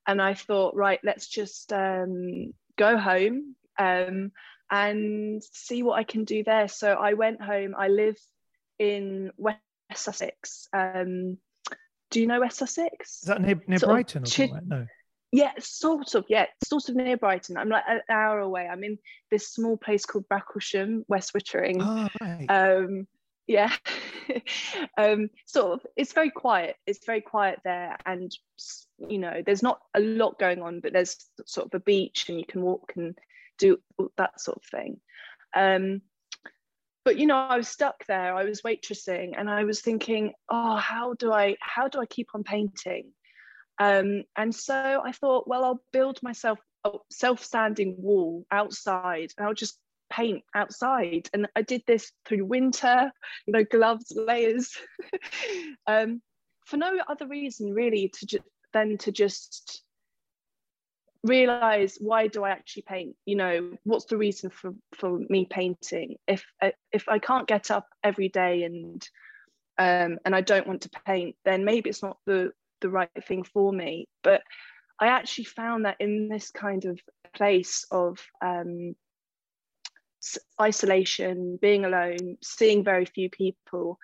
and 0.07 0.21
i 0.21 0.33
thought 0.33 0.75
right 0.75 0.99
let's 1.03 1.27
just 1.27 1.73
um, 1.73 2.53
go 2.77 2.97
home 2.97 3.55
um, 3.77 4.31
and 4.71 5.43
see 5.51 5.83
what 5.83 5.97
i 5.99 6.03
can 6.03 6.23
do 6.23 6.43
there 6.43 6.67
so 6.67 6.93
i 6.93 7.13
went 7.13 7.41
home 7.41 7.75
i 7.77 7.87
live 7.87 8.17
in 8.79 9.31
west 9.37 9.59
sussex 9.93 10.67
um, 10.73 11.37
do 12.11 12.21
you 12.21 12.27
know 12.27 12.39
west 12.39 12.57
sussex 12.57 13.21
Is 13.23 13.27
that 13.27 13.41
near, 13.41 13.59
near 13.67 13.79
Sort 13.79 13.91
Brighton 13.91 14.23
or 14.23 14.25
chi- 14.25 14.47
something? 14.47 14.67
No. 14.67 14.87
Yeah, 15.31 15.51
sort 15.59 16.15
of. 16.15 16.25
Yeah, 16.29 16.45
sort 16.63 16.89
of 16.89 16.95
near 16.95 17.17
Brighton. 17.17 17.57
I'm 17.57 17.69
like 17.69 17.83
an 17.87 18.01
hour 18.09 18.39
away. 18.39 18.67
I'm 18.67 18.83
in 18.83 18.97
this 19.31 19.49
small 19.49 19.77
place 19.77 20.05
called 20.05 20.29
Bracklesham, 20.29 21.03
West 21.07 21.33
Wittering. 21.33 21.77
Oh, 21.81 22.07
right. 22.21 22.45
Um, 22.49 23.07
yeah, 23.47 23.71
um, 24.97 25.29
sort 25.45 25.73
of. 25.73 25.85
It's 25.95 26.13
very 26.13 26.31
quiet. 26.31 26.75
It's 26.87 27.05
very 27.05 27.21
quiet 27.21 27.59
there, 27.63 27.97
and 28.05 28.31
you 28.97 29.19
know, 29.19 29.41
there's 29.45 29.63
not 29.63 29.79
a 29.93 29.99
lot 29.99 30.39
going 30.39 30.61
on, 30.61 30.79
but 30.79 30.93
there's 30.93 31.17
sort 31.45 31.67
of 31.67 31.73
a 31.73 31.83
beach, 31.83 32.25
and 32.29 32.39
you 32.39 32.45
can 32.45 32.61
walk 32.61 32.93
and 32.95 33.17
do 33.57 33.79
that 34.17 34.39
sort 34.39 34.57
of 34.57 34.63
thing. 34.63 34.99
Um, 35.55 36.01
but 37.03 37.17
you 37.17 37.27
know, 37.27 37.37
I 37.37 37.57
was 37.57 37.67
stuck 37.67 38.05
there. 38.07 38.35
I 38.35 38.45
was 38.45 38.61
waitressing, 38.61 39.33
and 39.37 39.49
I 39.49 39.63
was 39.63 39.81
thinking, 39.81 40.33
oh, 40.49 40.75
how 40.75 41.13
do 41.13 41.31
I, 41.31 41.55
how 41.59 41.87
do 41.87 41.99
I 41.99 42.05
keep 42.05 42.29
on 42.33 42.43
painting? 42.43 43.11
Um, 43.79 44.23
and 44.35 44.53
so 44.53 45.01
I 45.03 45.11
thought, 45.11 45.47
well, 45.47 45.65
I'll 45.65 45.83
build 45.91 46.21
myself 46.23 46.59
a 46.85 46.91
self-standing 47.11 47.95
wall 47.97 48.45
outside 48.51 49.31
and 49.37 49.47
I'll 49.47 49.53
just 49.53 49.77
paint 50.09 50.43
outside. 50.53 51.29
And 51.33 51.47
I 51.55 51.61
did 51.61 51.83
this 51.87 52.11
through 52.25 52.45
winter, 52.45 53.11
you 53.45 53.53
know, 53.53 53.63
gloves, 53.63 54.13
layers, 54.15 54.75
um, 55.87 56.21
for 56.65 56.77
no 56.77 56.97
other 57.07 57.27
reason 57.27 57.73
really 57.73 58.11
to 58.19 58.25
just 58.25 58.43
than 58.73 58.97
to 58.97 59.11
just 59.11 59.83
realize 61.23 61.97
why 61.99 62.27
do 62.27 62.43
I 62.43 62.51
actually 62.51 62.83
paint? 62.83 63.15
You 63.25 63.35
know, 63.35 63.71
what's 63.83 64.05
the 64.05 64.17
reason 64.17 64.49
for 64.49 64.73
for 64.93 65.19
me 65.29 65.47
painting? 65.49 66.17
If 66.27 66.45
if 66.91 67.07
I 67.07 67.19
can't 67.19 67.47
get 67.47 67.71
up 67.71 67.87
every 68.03 68.29
day 68.29 68.63
and 68.63 69.07
um, 69.77 70.19
and 70.23 70.35
I 70.35 70.41
don't 70.41 70.67
want 70.67 70.81
to 70.81 70.89
paint, 71.05 71.35
then 71.43 71.65
maybe 71.65 71.89
it's 71.89 72.03
not 72.03 72.17
the 72.25 72.51
the 72.85 72.91
right 72.91 73.09
thing 73.27 73.43
for 73.43 73.73
me. 73.73 74.07
But 74.23 74.43
I 74.99 75.07
actually 75.07 75.45
found 75.45 75.85
that 75.85 75.97
in 75.99 76.29
this 76.29 76.51
kind 76.51 76.85
of 76.85 76.99
place 77.33 77.85
of 77.89 78.19
um, 78.41 78.95
isolation, 80.61 81.57
being 81.59 81.83
alone, 81.83 82.37
seeing 82.43 82.83
very 82.83 83.05
few 83.05 83.29
people, 83.29 83.97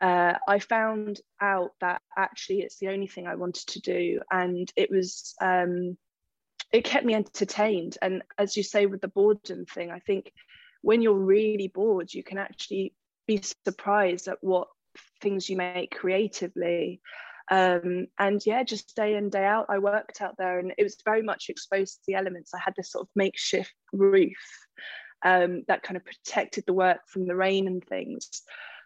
uh, 0.00 0.34
I 0.46 0.58
found 0.58 1.20
out 1.40 1.70
that 1.80 2.02
actually 2.16 2.60
it's 2.60 2.78
the 2.78 2.88
only 2.88 3.06
thing 3.06 3.26
I 3.26 3.36
wanted 3.36 3.68
to 3.68 3.80
do, 3.80 4.20
and 4.30 4.70
it 4.76 4.90
was 4.90 5.34
um, 5.40 5.96
it 6.72 6.84
kept 6.84 7.06
me 7.06 7.14
entertained. 7.14 7.98
And 8.02 8.22
as 8.36 8.56
you 8.56 8.64
say 8.64 8.86
with 8.86 9.00
the 9.00 9.08
boredom 9.08 9.64
thing, 9.64 9.90
I 9.90 10.00
think 10.00 10.32
when 10.82 11.02
you're 11.02 11.14
really 11.14 11.68
bored, 11.68 12.12
you 12.12 12.22
can 12.22 12.38
actually 12.38 12.94
be 13.26 13.40
surprised 13.64 14.26
at 14.26 14.38
what 14.40 14.68
things 15.20 15.48
you 15.48 15.56
make 15.56 15.96
creatively 15.96 17.00
um, 17.50 18.06
and 18.18 18.44
yeah 18.44 18.62
just 18.62 18.94
day 18.94 19.14
in 19.14 19.30
day 19.30 19.44
out 19.44 19.66
i 19.68 19.78
worked 19.78 20.20
out 20.20 20.34
there 20.38 20.58
and 20.58 20.72
it 20.76 20.82
was 20.82 20.96
very 21.04 21.22
much 21.22 21.46
exposed 21.48 21.94
to 21.94 22.00
the 22.06 22.14
elements. 22.14 22.52
I 22.54 22.58
had 22.58 22.74
this 22.76 22.92
sort 22.92 23.04
of 23.04 23.08
makeshift 23.14 23.72
roof 23.92 24.36
um, 25.24 25.64
that 25.68 25.82
kind 25.82 25.96
of 25.96 26.04
protected 26.04 26.64
the 26.66 26.72
work 26.72 27.00
from 27.08 27.26
the 27.26 27.34
rain 27.34 27.66
and 27.66 27.84
things. 27.84 28.28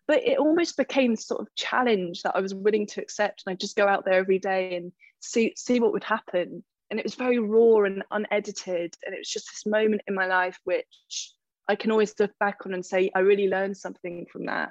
But 0.09 0.27
it 0.27 0.38
almost 0.38 0.77
became 0.77 1.14
sort 1.16 1.40
of 1.40 1.55
challenge 1.55 2.22
that 2.22 2.37
i 2.37 2.40
was 2.40 2.55
willing 2.55 2.87
to 2.88 3.01
accept 3.01 3.42
and 3.46 3.53
i 3.53 3.57
just 3.57 3.77
go 3.77 3.87
out 3.87 4.05
there 4.05 4.14
every 4.14 4.38
day 4.38 4.77
and 4.77 4.92
see 5.20 5.53
see 5.57 5.81
what 5.81 5.92
would 5.92 6.05
happen. 6.05 6.64
And 6.90 7.01
it 7.01 7.05
was 7.05 7.14
very 7.14 7.38
raw 7.38 7.85
and 7.85 8.05
unedited. 8.11 8.94
And 9.05 9.14
it 9.14 9.18
was 9.18 9.31
just 9.31 9.48
this 9.51 9.64
moment 9.64 10.03
in 10.07 10.14
my 10.14 10.27
life 10.27 10.59
which 10.64 11.33
i 11.68 11.75
can 11.75 11.90
always 11.90 12.14
look 12.18 12.33
back 12.38 12.59
on 12.66 12.75
and 12.75 12.85
say 12.85 13.11
i 13.14 13.20
really 13.20 13.48
learned 13.48 13.77
something 13.77 14.27
from 14.31 14.46
that 14.46 14.70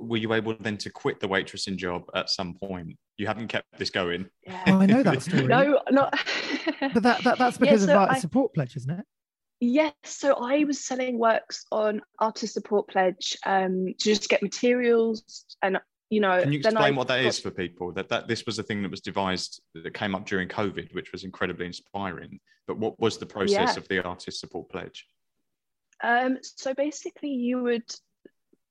Were 0.00 0.16
you 0.16 0.32
able 0.32 0.54
then 0.60 0.76
to 0.78 0.90
quit 0.90 1.20
the 1.20 1.28
waitressing 1.28 1.76
job 1.76 2.04
at 2.14 2.30
some 2.30 2.54
point? 2.54 2.96
You 3.18 3.26
haven't 3.26 3.48
kept 3.48 3.66
this 3.78 3.90
going. 3.90 4.26
yeah 4.46 4.62
Oh, 4.68 4.80
I 4.80 4.86
know 4.86 5.02
that 5.02 5.22
story. 5.28 5.46
no 5.46 5.80
not 5.90 6.12
But 6.94 7.02
that, 7.02 7.22
that 7.24 7.38
that's 7.38 7.56
Yeah, 7.56 7.60
because 7.60 7.84
so 7.84 7.90
of 7.92 7.96
art 7.96 8.10
I- 8.12 8.18
support 8.18 8.54
pledge, 8.54 8.76
isn't 8.76 8.90
it? 8.98 9.04
Yes, 9.62 9.92
so 10.04 10.34
I 10.42 10.64
was 10.64 10.80
selling 10.86 11.18
works 11.18 11.66
on 11.70 12.00
Artist 12.18 12.54
Support 12.54 12.88
Pledge 12.88 13.36
um, 13.44 13.88
to 13.98 14.04
just 14.14 14.30
get 14.30 14.42
materials 14.42 15.44
and 15.62 15.78
you 16.08 16.20
know. 16.22 16.40
Can 16.40 16.50
you 16.52 16.62
then 16.62 16.72
explain 16.72 16.94
I 16.94 16.96
what 16.96 17.08
that 17.08 17.18
got- 17.22 17.26
is 17.28 17.38
for 17.38 17.50
people? 17.50 17.92
That 17.92 18.08
that 18.08 18.26
this 18.26 18.46
was 18.46 18.58
a 18.58 18.62
thing 18.62 18.80
that 18.80 18.90
was 18.90 19.02
devised 19.02 19.60
that 19.74 19.92
came 19.92 20.14
up 20.14 20.24
during 20.24 20.48
COVID, 20.48 20.94
which 20.94 21.12
was 21.12 21.24
incredibly 21.24 21.66
inspiring. 21.66 22.40
But 22.66 22.78
what 22.78 22.98
was 22.98 23.18
the 23.18 23.26
process 23.26 23.50
Yeah. 23.74 23.76
of 23.76 23.86
the 23.88 24.02
artist 24.02 24.40
support 24.40 24.70
pledge? 24.70 25.06
Um, 26.02 26.38
so 26.42 26.72
basically, 26.72 27.28
you 27.30 27.62
would 27.62 27.84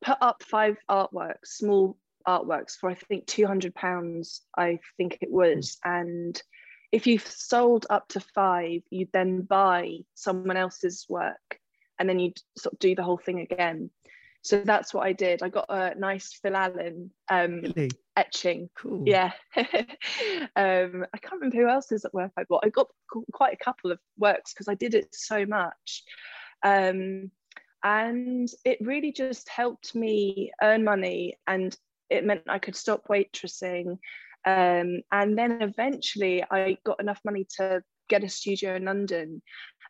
put 0.02 0.18
up 0.22 0.44
five 0.44 0.78
artworks, 0.90 1.46
small 1.46 1.98
artworks, 2.28 2.76
for 2.78 2.90
I 2.90 2.96
think 2.96 3.26
two 3.28 3.46
hundred 3.46 3.76
pounds. 3.76 4.42
I 4.58 4.80
think 4.98 5.18
it 5.22 5.32
was, 5.32 5.78
and 5.84 6.42
if 6.92 7.08
you've 7.08 7.26
sold 7.28 7.86
up 7.90 8.08
to 8.10 8.20
five, 8.20 8.82
you'd 8.90 9.12
then 9.12 9.42
buy 9.42 10.00
someone 10.16 10.58
else's 10.58 11.06
work, 11.10 11.60
and 12.00 12.08
then 12.10 12.20
you'd 12.20 12.40
sort 12.58 12.74
of 12.74 12.80
do 12.80 12.96
the 12.96 13.04
whole 13.04 13.18
thing 13.18 13.40
again. 13.40 13.90
So 14.42 14.62
that's 14.62 14.94
what 14.94 15.06
I 15.06 15.12
did. 15.12 15.44
I 15.44 15.50
got 15.50 15.66
a 15.70 15.96
nice 16.00 16.32
Phil 16.42 16.56
Allen 16.56 17.12
um, 17.30 17.62
Really? 17.62 17.90
etching 18.20 18.70
Cool. 18.76 19.04
yeah 19.06 19.32
um 19.56 21.06
i 21.14 21.18
can't 21.18 21.34
remember 21.40 21.56
who 21.56 21.70
else's 21.70 22.06
work 22.12 22.32
i 22.38 22.44
bought 22.44 22.66
i 22.66 22.70
got 22.70 22.88
quite 23.32 23.54
a 23.54 23.64
couple 23.64 23.92
of 23.94 24.00
works 24.18 24.54
because 24.54 24.68
i 24.68 24.74
did 24.74 24.94
it 24.94 25.08
so 25.14 25.46
much 25.46 26.04
um 26.64 27.32
and 27.84 28.50
it 28.66 28.78
really 28.82 29.12
just 29.12 29.48
helped 29.50 29.96
me 29.96 30.52
earn 30.62 30.84
money 30.84 31.38
and 31.48 31.78
it 32.10 32.26
meant 32.26 32.44
i 32.48 32.60
could 32.60 32.76
stop 32.76 33.08
waitressing. 33.08 33.98
Um 34.46 35.02
and 35.12 35.38
then 35.38 35.62
eventually 35.62 36.44
i 36.50 36.78
got 36.86 37.00
enough 37.00 37.20
money 37.26 37.46
to 37.58 37.84
get 38.10 38.24
a 38.24 38.30
studio 38.30 38.76
in 38.76 38.86
london. 38.86 39.42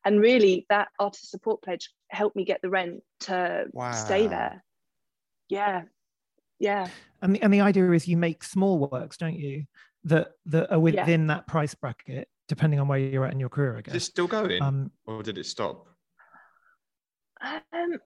And 0.05 0.21
really 0.21 0.65
that 0.69 0.89
artist 0.99 1.29
support 1.29 1.61
pledge 1.61 1.89
helped 2.09 2.35
me 2.35 2.45
get 2.45 2.61
the 2.61 2.69
rent 2.69 3.01
to 3.21 3.65
stay 3.93 4.27
there. 4.27 4.63
Yeah. 5.49 5.83
Yeah. 6.59 6.87
And 7.21 7.35
the, 7.35 7.41
and 7.41 7.53
the 7.53 7.61
idea 7.61 7.91
is 7.91 8.07
you 8.07 8.17
make 8.17 8.43
small 8.43 8.77
works, 8.77 9.17
don't 9.17 9.37
you? 9.37 9.65
That 10.05 10.31
that 10.45 10.71
are 10.71 10.79
within 10.79 11.27
that 11.27 11.47
price 11.47 11.75
bracket, 11.75 12.29
depending 12.47 12.79
on 12.79 12.87
where 12.87 12.99
you're 12.99 13.25
at 13.25 13.33
in 13.33 13.39
your 13.39 13.49
career, 13.49 13.75
I 13.75 13.89
Is 13.89 13.95
it 13.95 14.05
still 14.05 14.27
going, 14.27 14.61
Um, 14.61 14.91
or 15.05 15.21
did 15.21 15.37
it 15.37 15.45
stop? 15.45 15.87
Um, 17.41 17.97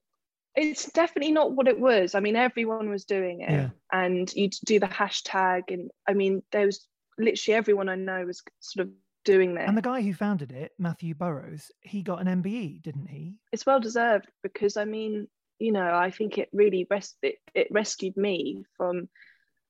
it's 0.55 0.91
definitely 0.91 1.31
not 1.31 1.53
what 1.53 1.67
it 1.67 1.79
was. 1.79 2.13
I 2.15 2.19
mean, 2.19 2.35
everyone 2.35 2.89
was 2.89 3.05
doing 3.05 3.41
it, 3.41 3.49
Yeah. 3.51 3.69
and 3.91 4.31
you'd 4.33 4.53
do 4.65 4.79
the 4.79 4.85
hashtag, 4.87 5.63
and 5.69 5.89
I 6.07 6.13
mean, 6.13 6.43
there 6.51 6.65
was 6.67 6.85
literally 7.17 7.55
everyone 7.55 7.89
I 7.89 7.95
know 7.95 8.25
was 8.25 8.43
sort 8.59 8.87
of 8.87 8.93
doing 9.25 9.55
this. 9.55 9.63
and 9.67 9.77
the 9.77 9.81
guy 9.81 10.01
who 10.01 10.13
founded 10.13 10.51
it, 10.51 10.71
Matthew 10.77 11.15
Burrows, 11.15 11.71
he 11.81 12.03
got 12.03 12.21
an 12.25 12.41
MBE, 12.43 12.81
didn't 12.81 13.07
he? 13.07 13.39
it's 13.51 13.65
well 13.65 13.79
deserved 13.79 14.27
because 14.43 14.77
I 14.77 14.85
mean, 14.85 15.27
you 15.59 15.71
know, 15.71 15.93
I 15.95 16.11
think 16.11 16.37
it 16.37 16.49
really 16.53 16.85
rest 16.89 17.15
it, 17.21 17.35
it 17.55 17.67
rescued 17.71 18.17
me 18.17 18.63
from 18.77 19.07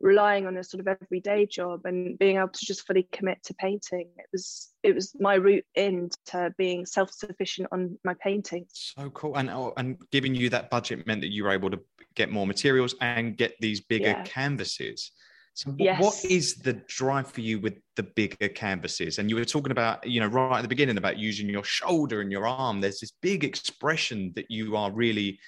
relying 0.04 0.46
on 0.46 0.58
a 0.58 0.64
sort 0.64 0.82
of 0.82 0.88
everyday 1.02 1.46
job 1.46 1.86
and 1.86 2.20
being 2.20 2.36
able 2.36 2.50
to 2.50 2.66
just 2.66 2.86
fully 2.86 3.08
commit 3.14 3.42
to 3.42 3.54
painting 3.54 4.10
it 4.18 4.26
was 4.34 4.74
it 4.84 4.94
was 4.94 5.16
my 5.20 5.36
route 5.36 5.66
into 5.76 6.54
being 6.58 6.86
self-sufficient 6.86 7.68
on 7.72 7.98
my 8.04 8.14
painting 8.22 8.66
so 8.74 9.10
cool 9.12 9.36
and 9.38 9.50
oh, 9.50 9.74
and 9.78 9.98
giving 10.12 10.36
you 10.36 10.50
that 10.50 10.70
budget 10.70 11.08
meant 11.08 11.22
that 11.22 11.32
you 11.32 11.46
were 11.46 11.52
able 11.52 11.72
to 11.72 11.80
get 12.16 12.30
more 12.30 12.46
materials 12.46 12.94
and 13.00 13.38
get 13.38 13.54
these 13.62 13.80
bigger 13.80 14.10
yeah. 14.10 14.24
canvases 14.24 15.12
so 15.56 15.74
yes. 15.78 16.02
what 16.02 16.26
is 16.26 16.56
the 16.56 16.74
drive 16.88 17.28
for 17.32 17.42
you 17.42 17.60
with 17.60 17.76
the 17.96 18.02
bigger 18.02 18.50
canvases? 18.50 19.20
And 19.20 19.30
you 19.30 19.36
were 19.36 19.46
talking 19.46 19.72
about, 19.72 20.06
you 20.06 20.20
know, 20.20 20.26
right 20.26 20.58
at 20.58 20.62
the 20.64 20.68
beginning 20.68 20.98
about 20.98 21.20
using 21.20 21.48
your 21.48 21.64
shoulder 21.64 22.22
and 22.22 22.32
your 22.32 22.48
arm. 22.48 22.82
There's 22.82 23.00
this 23.00 23.14
big 23.22 23.44
expression 23.44 24.34
that 24.36 24.50
you 24.50 24.76
are 24.76 24.92
really 24.92 25.40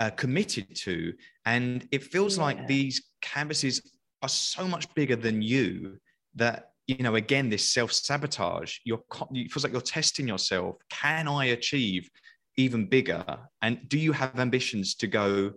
uh, 0.00 0.10
committed 0.10 0.74
to. 0.76 1.12
And 1.46 1.86
it 1.92 2.02
feels 2.02 2.36
yeah. 2.36 2.44
like 2.44 2.66
these 2.66 3.02
canvases 3.20 3.92
are 4.22 4.28
so 4.28 4.66
much 4.66 4.92
bigger 4.94 5.16
than 5.16 5.42
you 5.42 5.98
that, 6.34 6.70
you 6.86 7.02
know, 7.02 7.14
again, 7.14 7.48
this 7.48 7.70
self 7.70 7.92
sabotage, 7.92 8.78
you're, 8.84 9.02
it 9.32 9.50
feels 9.50 9.64
like 9.64 9.72
you're 9.72 9.82
testing 9.82 10.28
yourself. 10.28 10.76
Can 10.90 11.28
I 11.28 11.46
achieve 11.46 12.10
even 12.56 12.86
bigger? 12.86 13.24
And 13.62 13.88
do 13.88 13.98
you 13.98 14.12
have 14.12 14.38
ambitions 14.38 14.94
to 14.96 15.06
go 15.06 15.52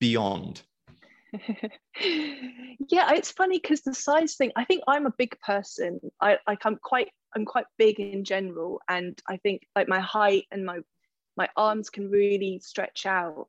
beyond? 0.00 0.62
yeah, 2.00 3.12
it's 3.12 3.30
funny 3.32 3.58
because 3.58 3.82
the 3.82 3.94
size 3.94 4.36
thing. 4.36 4.52
I 4.56 4.64
think 4.64 4.82
I'm 4.86 5.06
a 5.06 5.14
big 5.18 5.38
person. 5.40 6.00
I 6.20 6.38
like 6.46 6.64
I'm 6.64 6.76
quite 6.76 7.08
I'm 7.34 7.44
quite 7.44 7.66
big 7.78 8.00
in 8.00 8.24
general, 8.24 8.80
and 8.88 9.20
I 9.28 9.36
think 9.38 9.62
like 9.74 9.88
my 9.88 10.00
height 10.00 10.44
and 10.50 10.64
my 10.64 10.78
my 11.36 11.48
arms 11.56 11.90
can 11.90 12.10
really 12.10 12.60
stretch 12.62 13.06
out. 13.06 13.48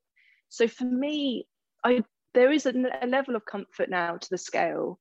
So 0.50 0.68
for 0.68 0.86
me, 0.86 1.48
I 1.84 2.04
there 2.34 2.52
is 2.52 2.66
a, 2.66 2.74
a 3.02 3.08
level 3.08 3.36
of 3.36 3.46
comfort 3.46 3.90
now 3.90 4.18
to 4.18 4.30
the 4.30 4.38
scale, 4.38 5.00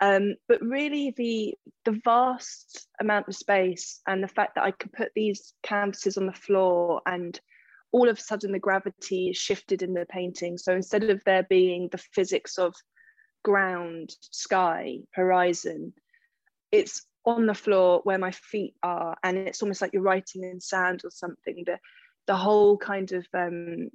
um, 0.00 0.36
but 0.48 0.62
really 0.62 1.12
the 1.16 1.54
the 1.84 2.00
vast 2.04 2.88
amount 3.00 3.28
of 3.28 3.36
space 3.36 4.00
and 4.06 4.22
the 4.22 4.28
fact 4.28 4.54
that 4.54 4.64
I 4.64 4.70
could 4.70 4.92
put 4.92 5.10
these 5.14 5.54
canvases 5.62 6.16
on 6.16 6.26
the 6.26 6.32
floor 6.32 7.02
and 7.06 7.38
all 7.92 8.08
of 8.08 8.18
a 8.18 8.22
sudden 8.22 8.52
the 8.52 8.58
gravity 8.58 9.32
shifted 9.32 9.82
in 9.82 9.94
the 9.94 10.06
painting. 10.06 10.56
So 10.56 10.74
instead 10.74 11.04
of 11.04 11.22
there 11.24 11.46
being 11.48 11.88
the 11.90 11.98
physics 11.98 12.56
of 12.56 12.74
ground, 13.42 14.14
sky, 14.20 14.98
horizon, 15.12 15.92
it's 16.70 17.04
on 17.26 17.46
the 17.46 17.54
floor 17.54 18.00
where 18.04 18.18
my 18.18 18.30
feet 18.30 18.74
are, 18.82 19.16
and 19.22 19.36
it's 19.36 19.62
almost 19.62 19.82
like 19.82 19.92
you're 19.92 20.02
writing 20.02 20.44
in 20.44 20.60
sand 20.60 21.02
or 21.04 21.10
something. 21.10 21.64
The 21.66 21.78
the 22.26 22.36
whole 22.36 22.78
kind 22.78 23.10
of 23.12 23.26
um, 23.34 23.90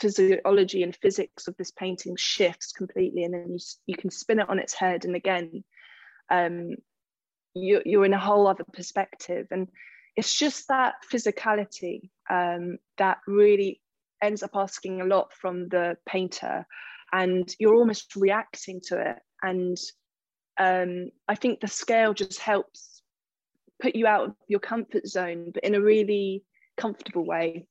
physiology 0.00 0.82
and 0.82 0.96
physics 0.96 1.48
of 1.48 1.56
this 1.56 1.70
painting 1.70 2.16
shifts 2.16 2.72
completely, 2.72 3.24
and 3.24 3.34
then 3.34 3.48
you 3.50 3.58
you 3.86 3.96
can 3.96 4.10
spin 4.10 4.40
it 4.40 4.48
on 4.48 4.58
its 4.58 4.74
head, 4.74 5.04
and 5.04 5.16
again, 5.16 5.64
um, 6.30 6.76
you, 7.54 7.82
you're 7.84 8.04
in 8.04 8.14
a 8.14 8.18
whole 8.18 8.46
other 8.46 8.64
perspective. 8.72 9.46
And 9.50 9.68
it's 10.16 10.36
just 10.36 10.68
that 10.68 10.94
physicality 11.12 12.10
um, 12.30 12.78
that 12.96 13.18
really 13.26 13.80
ends 14.22 14.42
up 14.42 14.50
asking 14.54 15.00
a 15.00 15.04
lot 15.04 15.32
from 15.32 15.68
the 15.68 15.96
painter 16.06 16.66
and 17.12 17.54
you're 17.58 17.74
almost 17.74 18.16
reacting 18.16 18.80
to 18.80 19.00
it 19.00 19.16
and 19.42 19.76
um, 20.58 21.10
i 21.28 21.34
think 21.34 21.60
the 21.60 21.68
scale 21.68 22.12
just 22.12 22.40
helps 22.40 23.02
put 23.80 23.94
you 23.94 24.06
out 24.06 24.28
of 24.28 24.34
your 24.48 24.60
comfort 24.60 25.06
zone 25.06 25.50
but 25.54 25.62
in 25.62 25.74
a 25.74 25.80
really 25.80 26.42
comfortable 26.76 27.24
way 27.24 27.66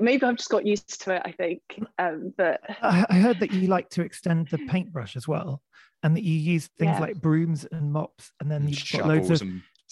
maybe 0.00 0.24
i've 0.24 0.36
just 0.36 0.50
got 0.50 0.66
used 0.66 1.02
to 1.02 1.14
it 1.14 1.22
i 1.24 1.32
think 1.32 1.60
um, 1.98 2.32
but 2.36 2.60
I, 2.80 3.04
heard 3.14 3.40
that 3.40 3.52
you 3.52 3.68
like 3.68 3.90
to 3.90 4.02
extend 4.02 4.48
the 4.48 4.58
paintbrush 4.68 5.16
as 5.16 5.28
well 5.28 5.62
and 6.02 6.16
that 6.16 6.24
you 6.24 6.34
use 6.34 6.68
things 6.78 6.94
yeah. 6.94 7.00
like 7.00 7.20
brooms 7.20 7.66
and 7.70 7.92
mops 7.92 8.32
and 8.40 8.50
then 8.50 8.68
you've 8.68 8.90
got 8.92 9.06
loads 9.06 9.30
of 9.30 9.42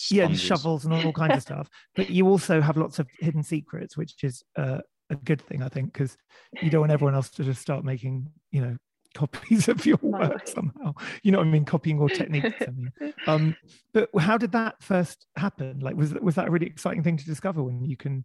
yeah, 0.09 0.25
and 0.25 0.39
shovels 0.39 0.85
and 0.85 0.95
all 0.95 1.13
kinds 1.13 1.37
of 1.37 1.43
stuff. 1.43 1.69
But 1.95 2.11
you 2.11 2.27
also 2.29 2.61
have 2.61 2.77
lots 2.77 2.99
of 2.99 3.09
hidden 3.19 3.43
secrets, 3.43 3.97
which 3.97 4.23
is 4.23 4.43
uh, 4.57 4.79
a 5.11 5.17
good 5.17 5.43
thing, 5.43 5.63
I 5.63 5.69
think, 5.69 5.93
because 5.93 6.17
you 6.63 6.71
don't 6.71 6.81
want 6.81 6.93
everyone 6.93 7.15
else 7.15 7.31
to 7.31 7.45
just 7.45 7.61
start 7.61 7.85
making, 7.85 8.29
you 8.51 8.63
know, 8.63 8.77
copies 9.15 9.69
of 9.69 9.85
your 9.85 9.99
work 10.03 10.47
somehow. 10.47 10.95
You 11.25 11.33
know 11.33 11.39
what 11.39 11.49
I 11.49 11.51
mean? 11.51 11.65
Copying 11.65 11.99
your 11.99 12.09
techniques. 12.09 12.55
I 12.61 12.71
mean. 12.71 13.15
um, 13.27 13.57
but 13.93 14.09
how 14.19 14.39
did 14.39 14.53
that 14.53 14.81
first 14.83 15.27
happen? 15.37 15.81
Like, 15.81 15.97
was 15.97 16.15
was 16.15 16.37
that 16.37 16.47
a 16.47 16.51
really 16.51 16.67
exciting 16.67 17.03
thing 17.03 17.17
to 17.17 17.25
discover 17.25 17.63
when 17.63 17.85
you 17.85 17.97
can 17.97 18.25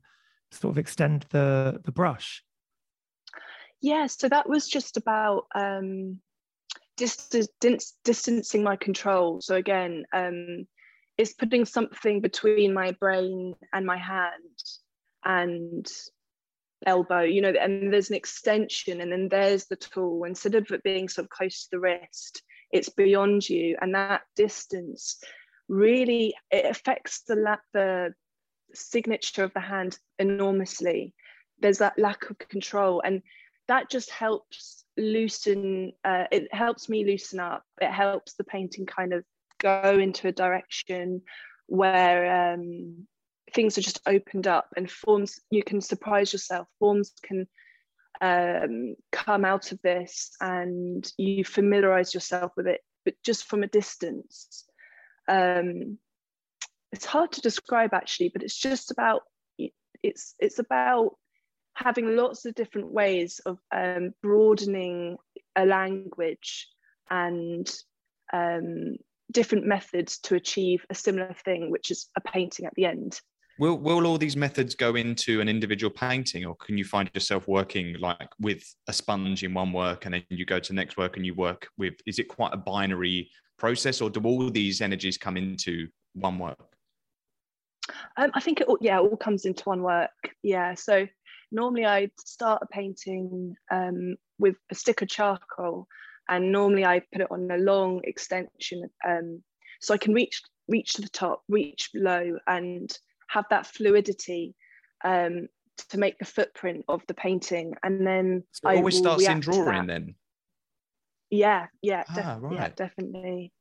sort 0.56 0.74
of 0.74 0.78
extend 0.78 1.26
the 1.30 1.82
the 1.84 1.92
brush? 1.92 2.44
Yeah, 3.82 4.08
so 4.08 4.30
that 4.30 4.50
was 4.50 4.68
just 4.68 4.98
about 4.98 5.46
um, 5.54 6.20
distance, 6.98 7.94
distancing 8.04 8.64
my 8.64 8.76
control. 8.76 9.42
So 9.42 9.56
again, 9.56 10.06
um, 10.14 10.66
it's 11.18 11.34
putting 11.34 11.66
something 11.66 12.22
between 12.22 12.74
my 12.74 12.92
brain 12.92 13.56
and 13.74 13.86
my 13.86 13.98
hand 13.98 14.34
and 15.24 15.88
elbow 16.86 17.22
you 17.22 17.42
know 17.42 17.54
and 17.60 17.92
there's 17.92 18.10
an 18.10 18.16
extension 18.16 19.02
and 19.02 19.12
then 19.12 19.28
there's 19.30 19.66
the 19.66 19.76
tool 19.76 20.24
instead 20.26 20.56
of 20.56 20.70
it 20.72 20.84
being 20.84 21.10
sort 21.10 21.26
of 21.26 21.30
close 21.30 21.64
to 21.64 21.70
the 21.72 21.80
wrist 21.80 22.44
it's 22.72 22.90
beyond 22.90 23.48
you 23.48 23.76
and 23.82 23.96
that 23.96 24.22
distance 24.36 25.18
really 25.68 26.36
it 26.52 26.66
affects 26.66 27.24
the 27.28 27.58
the 27.74 28.14
signature 28.76 29.44
of 29.44 29.54
the 29.54 29.60
hand 29.60 29.98
enormously. 30.20 31.14
There's 31.60 31.80
that 31.80 31.98
lack 31.98 32.30
of 32.30 32.38
control 32.38 33.02
and 33.04 33.22
that 33.68 33.90
just 33.90 34.12
helps 34.12 34.84
loosen 34.98 35.92
uh, 36.04 36.26
it 36.32 36.54
helps 36.54 36.88
me 36.88 37.06
loosen 37.06 37.40
up. 37.40 37.64
It 37.82 37.92
helps 37.92 38.34
the 38.34 38.44
painting 38.44 38.86
kind 38.86 39.14
of 39.14 39.24
go 39.60 39.98
into 40.00 40.28
a 40.28 40.32
direction 40.32 41.22
where 41.68 42.54
um, 42.54 43.08
things 43.54 43.78
are 43.78 43.82
just 43.82 44.02
opened 44.06 44.48
up 44.48 44.68
and 44.78 44.90
forms 44.90 45.40
you 45.50 45.64
can 45.64 45.82
surprise 45.82 46.32
yourself. 46.32 46.68
Forms 46.80 47.14
can 47.24 47.48
um, 48.22 48.96
come 49.12 49.44
out 49.44 49.72
of 49.72 49.82
this 49.82 50.32
and 50.40 51.12
you 51.18 51.44
familiarize 51.44 52.14
yourself 52.14 52.52
with 52.56 52.68
it 52.68 52.82
but 53.06 53.14
just 53.24 53.46
from 53.46 53.64
a 53.64 53.68
distance. 53.68 54.66
Um, 55.28 56.00
it's 56.96 57.06
hard 57.06 57.32
to 57.32 57.42
describe 57.42 57.94
actually 57.94 58.30
but 58.30 58.44
it's 58.44 58.58
just 58.58 58.92
about 58.92 59.22
it's 60.04 60.36
it's 60.40 60.60
about 60.60 61.12
having 61.76 62.16
lots 62.16 62.46
of 62.46 62.56
different 62.56 62.92
ways 62.92 63.40
of 63.46 63.60
um, 63.76 64.12
broadening 64.24 65.18
a 65.56 65.66
language 65.66 66.68
and 67.10 67.70
um, 68.34 68.96
different 69.32 69.66
methods 69.66 70.18
to 70.20 70.36
achieve 70.36 70.86
a 70.90 70.96
similar 70.96 71.36
thing, 71.44 71.70
which 71.70 71.92
is 71.92 72.10
a 72.18 72.22
painting 72.22 72.66
at 72.66 72.74
the 72.76 72.86
end. 72.86 73.20
Will 73.58 73.78
will 73.78 74.06
all 74.06 74.18
these 74.18 74.36
methods 74.36 74.76
go 74.76 74.96
into 74.96 75.40
an 75.40 75.48
individual 75.48 75.92
painting, 75.92 76.46
or 76.46 76.56
can 76.56 76.78
you 76.78 76.84
find 76.84 77.10
yourself 77.14 77.48
working 77.48 77.96
like 78.00 78.30
with 78.40 78.64
a 78.88 78.94
sponge 78.94 79.44
in 79.44 79.54
one 79.54 79.72
work, 79.72 80.06
and 80.06 80.14
then 80.14 80.24
you 80.30 80.46
go 80.46 80.60
to 80.60 80.70
the 80.70 80.76
next 80.76 80.98
work 80.98 81.16
and 81.16 81.26
you 81.26 81.34
work 81.34 81.68
with? 81.78 81.94
Is 82.06 82.20
it 82.20 82.28
quite 82.28 82.54
a 82.54 82.58
binary 82.58 83.30
process, 83.58 84.02
or 84.02 84.10
do 84.10 84.22
all 84.22 84.50
these 84.50 84.82
energies 84.82 85.18
come 85.18 85.38
into 85.38 85.88
one 86.14 86.38
work? 86.38 86.75
Um, 88.18 88.32
I 88.34 88.40
think 88.40 88.62
it 88.62 88.68
all, 88.68 88.78
yeah, 88.82 88.98
it 88.98 89.02
all 89.02 89.18
comes 89.18 89.46
into 89.46 89.64
one 89.64 89.82
work. 89.82 90.10
Yeah, 90.44 90.74
so 90.76 91.08
normally 91.52 91.86
I 91.86 92.10
start 92.20 92.62
a 92.64 92.68
painting 92.68 93.56
um, 93.72 94.16
with 94.40 94.56
a 94.72 94.76
stick 94.76 95.02
of 95.02 95.08
charcoal, 95.08 95.88
and 96.28 96.52
normally 96.52 96.86
I 96.86 97.02
put 97.12 97.22
it 97.22 97.32
on 97.32 97.50
a 97.52 97.58
long 97.58 98.02
extension 98.04 98.90
um, 99.08 99.44
so 99.82 99.94
I 99.94 99.98
can 99.98 100.14
reach 100.14 100.42
reach 100.68 100.94
to 100.94 101.02
the 101.02 101.10
top, 101.10 101.44
reach 101.48 101.90
low, 101.94 102.38
and 102.48 102.92
have 103.28 103.46
that 103.50 103.68
fluidity 103.68 104.56
um, 105.04 105.48
to 105.90 105.98
make 105.98 106.18
the 106.18 106.26
footprint 106.26 106.86
of 106.88 107.02
the 107.08 107.14
painting. 107.14 107.76
And 107.84 108.06
then 108.06 108.44
so 108.52 108.70
it 108.70 108.78
always 108.78 108.98
starts 108.98 109.28
in 109.28 109.40
drawing 109.42 109.88
then. 109.88 110.16
Yeah, 111.30 111.68
yeah, 111.82 112.04
ah, 112.10 112.38
right. 112.40 112.54
yeah, 112.56 112.70
definitely. 112.76 113.52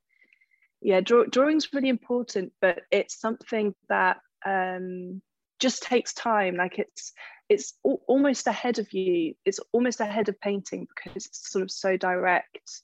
Yeah, 0.85 1.01
draw- 1.01 1.25
drawing's 1.25 1.73
really 1.73 1.89
important, 1.89 2.53
but 2.61 2.83
it's 2.91 3.19
something 3.19 3.75
that 3.89 4.19
um, 4.45 5.23
just 5.59 5.83
takes 5.83 6.13
time. 6.13 6.57
Like 6.57 6.79
it's 6.79 7.15
it's 7.49 7.73
almost 7.83 8.47
ahead 8.47 8.79
of 8.79 8.93
you. 8.93 9.35
It's 9.47 9.61
almost 9.73 10.01
ahead 10.01 10.29
of 10.29 10.39
painting 10.41 10.87
because 10.95 11.25
it's 11.25 11.51
sort 11.51 11.63
of 11.63 11.71
so 11.71 11.97
direct. 11.97 12.83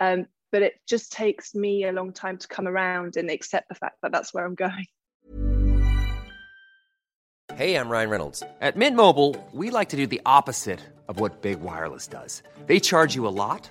Um, 0.00 0.26
but 0.50 0.62
it 0.62 0.80
just 0.88 1.12
takes 1.12 1.54
me 1.54 1.84
a 1.84 1.92
long 1.92 2.12
time 2.12 2.38
to 2.38 2.48
come 2.48 2.66
around 2.66 3.16
and 3.16 3.30
accept 3.30 3.68
the 3.68 3.76
fact 3.76 3.98
that 4.02 4.10
that's 4.10 4.34
where 4.34 4.44
i'm 4.44 4.56
going. 4.56 4.86
Hey 7.54 7.76
i'm 7.76 7.88
ryan 7.88 8.10
reynolds. 8.10 8.42
At 8.60 8.76
mint 8.76 8.96
mobile 8.96 9.36
we 9.52 9.70
like 9.70 9.90
to 9.90 9.96
do 9.96 10.06
the 10.06 10.22
opposite 10.24 10.80
of 11.08 11.20
what 11.20 11.42
big 11.42 11.60
wireless 11.60 12.06
does. 12.08 12.42
They 12.66 12.80
charge 12.80 13.14
you 13.14 13.26
a 13.26 13.34
lot 13.44 13.70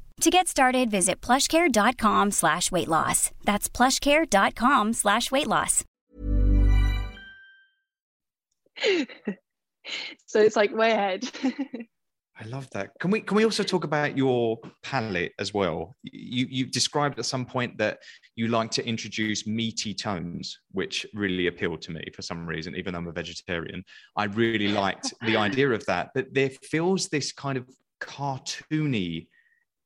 To 0.21 0.29
get 0.29 0.47
started, 0.47 0.91
visit 0.91 1.19
plushcare.com 1.19 2.29
slash 2.29 2.71
weight 2.71 2.87
loss. 2.87 3.31
That's 3.43 3.67
plushcare.com 3.67 4.93
slash 4.93 5.31
weight 5.31 5.47
loss. 5.47 5.83
so 10.27 10.39
it's 10.39 10.55
like 10.55 10.75
way 10.75 10.91
ahead. 10.91 11.27
I 12.39 12.45
love 12.45 12.69
that. 12.73 12.91
Can 12.99 13.09
we 13.09 13.21
can 13.21 13.35
we 13.35 13.45
also 13.45 13.63
talk 13.63 13.83
about 13.83 14.15
your 14.15 14.59
palette 14.83 15.31
as 15.39 15.55
well? 15.55 15.95
You 16.03 16.45
you 16.47 16.67
described 16.67 17.17
at 17.17 17.25
some 17.25 17.43
point 17.43 17.79
that 17.79 17.97
you 18.35 18.47
like 18.47 18.69
to 18.71 18.85
introduce 18.85 19.47
meaty 19.47 19.95
tones, 19.95 20.55
which 20.71 21.03
really 21.15 21.47
appealed 21.47 21.81
to 21.81 21.91
me 21.91 22.03
for 22.15 22.21
some 22.21 22.45
reason, 22.45 22.75
even 22.75 22.93
though 22.93 22.99
I'm 22.99 23.07
a 23.07 23.11
vegetarian. 23.11 23.83
I 24.15 24.25
really 24.25 24.67
liked 24.67 25.15
the 25.25 25.35
idea 25.35 25.71
of 25.71 25.83
that. 25.87 26.11
That 26.13 26.31
there 26.31 26.51
feels 26.51 27.09
this 27.09 27.31
kind 27.31 27.57
of 27.57 27.67
cartoony 27.99 29.25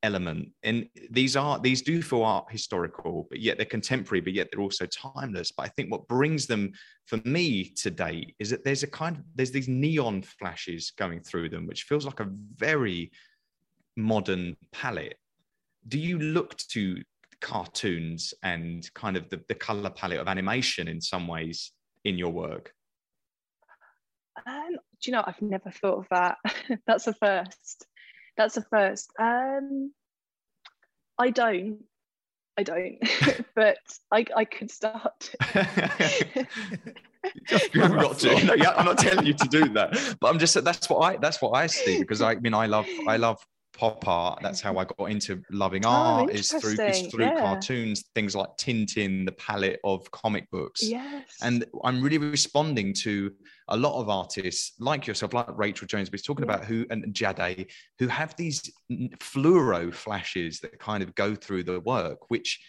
element. 0.06 0.50
And 0.64 0.88
these 1.10 1.36
are 1.36 1.60
these 1.60 1.82
do 1.82 2.02
feel 2.02 2.24
art 2.24 2.46
historical 2.50 3.28
but 3.30 3.40
yet 3.40 3.58
they're 3.58 3.66
contemporary 3.66 4.22
but 4.22 4.34
yet 4.34 4.48
they're 4.52 4.62
also 4.62 4.86
timeless. 4.86 5.52
But 5.52 5.64
i 5.64 5.70
think 5.70 5.92
what 5.92 6.08
brings 6.08 6.46
them 6.46 6.72
for 7.08 7.20
me 7.26 7.72
today 7.72 8.34
is 8.40 8.50
that 8.52 8.64
there's 8.64 8.84
a 8.84 8.88
kind 8.88 9.18
of 9.18 9.24
there's 9.34 9.52
these 9.52 9.68
neon 9.68 10.22
flashes 10.22 10.92
going 10.92 11.22
through 11.22 11.50
them 11.50 11.68
which 11.68 11.84
feels 11.84 12.06
like 12.06 12.20
a 12.20 12.30
very 12.56 13.12
modern 13.98 14.56
palette. 14.72 15.18
Do 15.88 16.00
you 16.00 16.20
look 16.20 16.56
to 16.70 17.02
cartoons 17.42 18.34
and 18.44 18.90
kind 18.94 19.18
of 19.18 19.30
the, 19.30 19.42
the 19.48 19.56
color 19.56 19.90
palette 19.90 20.20
of 20.20 20.28
animation 20.28 20.88
in 20.88 21.02
some 21.02 21.28
ways 21.28 21.72
in 22.06 22.18
your 22.18 22.32
work? 22.32 22.72
Um, 24.46 24.78
do 25.02 25.10
you 25.10 25.14
know 25.14 25.24
i've 25.26 25.42
never 25.42 25.72
thought 25.72 26.00
of 26.00 26.08
that. 26.12 26.38
That's 26.88 27.08
a 27.08 27.14
first 27.14 27.88
that's 28.38 28.56
the 28.56 28.62
first. 28.64 29.12
Um, 29.20 29.92
I 31.18 31.30
don't. 31.30 31.80
I 32.58 32.64
don't, 32.64 32.98
but 33.56 33.78
I, 34.12 34.26
I 34.34 34.46
could 34.46 34.72
start. 34.72 35.36
you 37.74 37.82
haven't 37.82 38.00
got 38.00 38.18
to. 38.20 38.46
No, 38.46 38.54
yeah, 38.54 38.72
I'm 38.72 38.86
not 38.86 38.98
telling 38.98 39.26
you 39.26 39.34
to 39.34 39.48
do 39.50 39.68
that, 39.74 40.16
but 40.22 40.30
I'm 40.30 40.40
just 40.40 40.64
that's 40.64 40.90
what 40.90 41.00
I 41.00 41.18
that's 41.18 41.42
what 41.42 41.52
I 41.52 41.68
see 41.68 42.00
because 42.00 42.22
I, 42.22 42.32
I 42.32 42.36
mean 42.36 42.54
I 42.54 42.68
love 42.68 42.88
I 43.08 43.18
love 43.18 43.46
pop 43.78 44.08
art. 44.08 44.40
That's 44.42 44.62
how 44.62 44.78
I 44.78 44.86
got 44.86 45.12
into 45.12 45.42
loving 45.52 45.86
oh, 45.86 45.90
art. 45.90 46.32
is 46.32 46.52
through 46.52 46.82
is 46.84 47.08
through 47.08 47.26
yeah. 47.26 47.40
cartoons, 47.40 48.06
things 48.16 48.36
like 48.36 48.50
Tintin, 48.58 49.26
the 49.26 49.32
palette 49.34 49.80
of 49.84 50.10
comic 50.12 50.50
books. 50.52 50.82
Yes. 50.82 51.24
And 51.42 51.66
I'm 51.84 52.02
really 52.02 52.18
responding 52.18 52.94
to 53.02 53.32
a 53.70 53.78
lot 53.78 54.00
of 54.00 54.10
artists 54.10 54.74
like 54.80 55.08
yourself, 55.08 55.34
like 55.34 55.48
Rachel 55.50 55.88
Jones, 55.88 56.12
was 56.12 56.22
talking 56.22 56.46
yeah. 56.46 56.56
about 56.56 56.66
who 56.66 56.86
and 56.90 57.14
Jadé, 57.14 57.70
who 58.00 58.08
have 58.08 58.36
these 58.38 58.72
fluoro 59.20 59.94
flashes 59.94 60.60
that 60.62 60.80
kind 60.80 61.04
of 61.04 61.14
go 61.16 61.36
through 61.36 61.64
the 61.64 61.80
work, 61.82 62.30
which 62.30 62.60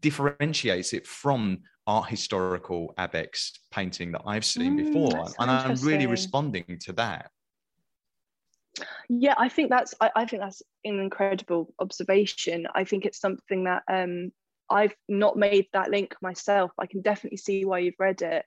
differentiates 0.00 0.92
it 0.92 1.06
from 1.06 1.58
art 1.86 2.08
historical 2.08 2.92
abex 2.98 3.52
painting 3.70 4.12
that 4.12 4.22
I've 4.26 4.44
seen 4.44 4.78
mm, 4.78 4.86
before. 4.86 5.26
And 5.38 5.50
I'm 5.50 5.74
really 5.76 6.06
responding 6.06 6.78
to 6.80 6.92
that 6.94 7.30
yeah 9.08 9.34
i 9.38 9.48
think 9.48 9.70
that's 9.70 9.94
I, 10.00 10.10
I, 10.14 10.24
think 10.24 10.42
that's 10.42 10.62
an 10.84 11.00
incredible 11.00 11.72
observation. 11.78 12.66
I 12.74 12.84
think 12.84 13.04
it's 13.04 13.20
something 13.20 13.64
that 13.64 13.82
um 13.90 14.32
i've 14.70 14.94
not 15.08 15.36
made 15.36 15.66
that 15.72 15.90
link 15.90 16.14
myself. 16.20 16.70
I 16.78 16.86
can 16.86 17.00
definitely 17.02 17.38
see 17.38 17.64
why 17.64 17.80
you've 17.80 17.94
read 17.98 18.22
it. 18.22 18.44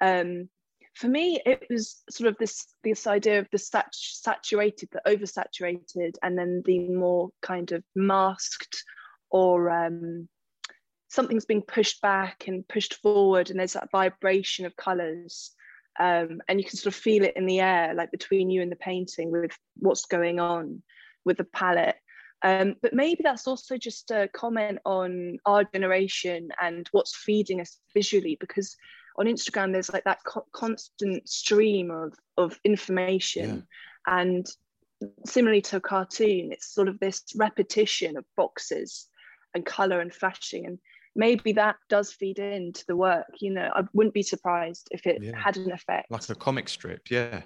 Um 0.00 0.48
for 0.94 1.08
me 1.08 1.40
it 1.44 1.64
was 1.70 2.02
sort 2.10 2.28
of 2.28 2.36
this 2.38 2.66
this 2.84 3.06
idea 3.06 3.40
of 3.40 3.48
the 3.50 3.58
sat- 3.58 3.88
saturated 3.92 4.88
the 4.92 5.02
oversaturated 5.06 6.14
and 6.22 6.38
then 6.38 6.62
the 6.64 6.78
more 6.88 7.30
kind 7.42 7.72
of 7.72 7.82
masked 7.94 8.84
or 9.30 9.70
um 9.70 10.28
something's 11.08 11.44
being 11.44 11.62
pushed 11.62 12.00
back 12.00 12.44
and 12.46 12.66
pushed 12.68 12.94
forward 12.94 13.50
and 13.50 13.58
there's 13.58 13.74
that 13.74 13.90
vibration 13.90 14.66
of 14.66 14.76
colors 14.76 15.52
um, 15.98 16.40
and 16.48 16.58
you 16.58 16.64
can 16.64 16.76
sort 16.76 16.94
of 16.94 17.00
feel 17.00 17.24
it 17.24 17.36
in 17.36 17.46
the 17.46 17.60
air 17.60 17.94
like 17.94 18.10
between 18.10 18.50
you 18.50 18.62
and 18.62 18.70
the 18.70 18.76
painting 18.76 19.30
with 19.30 19.56
what's 19.76 20.06
going 20.06 20.40
on 20.40 20.82
with 21.24 21.36
the 21.38 21.44
palette. 21.44 21.96
Um, 22.42 22.76
but 22.82 22.92
maybe 22.92 23.20
that's 23.22 23.46
also 23.46 23.76
just 23.78 24.10
a 24.10 24.28
comment 24.34 24.78
on 24.84 25.38
our 25.46 25.64
generation 25.64 26.50
and 26.60 26.86
what's 26.92 27.16
feeding 27.16 27.60
us 27.60 27.78
visually 27.94 28.36
because 28.38 28.76
on 29.16 29.26
instagram 29.26 29.72
there's 29.72 29.90
like 29.90 30.04
that 30.04 30.18
co- 30.26 30.44
constant 30.52 31.26
stream 31.26 31.90
of, 31.90 32.12
of 32.36 32.58
information. 32.64 33.66
Yeah. 34.06 34.18
and 34.20 34.46
similarly 35.26 35.62
to 35.62 35.76
a 35.76 35.80
cartoon 35.80 36.52
it's 36.52 36.72
sort 36.72 36.88
of 36.88 36.98
this 37.00 37.22
repetition 37.36 38.16
of 38.16 38.24
boxes 38.36 39.08
and 39.54 39.64
color 39.64 40.00
and 40.00 40.12
flashing. 40.12 40.66
And 40.66 40.78
maybe 41.16 41.52
that 41.52 41.76
does 41.88 42.12
feed 42.12 42.38
into 42.38 42.84
the 42.86 42.96
work 42.96 43.26
you 43.40 43.50
know 43.50 43.70
i 43.74 43.82
wouldn't 43.92 44.14
be 44.14 44.22
surprised 44.22 44.88
if 44.90 45.06
it 45.06 45.22
yeah. 45.22 45.38
had 45.38 45.56
an 45.56 45.72
effect. 45.72 46.10
Like 46.10 46.28
a 46.28 46.34
comic 46.34 46.68
strip 46.68 47.10
yeah. 47.10 47.42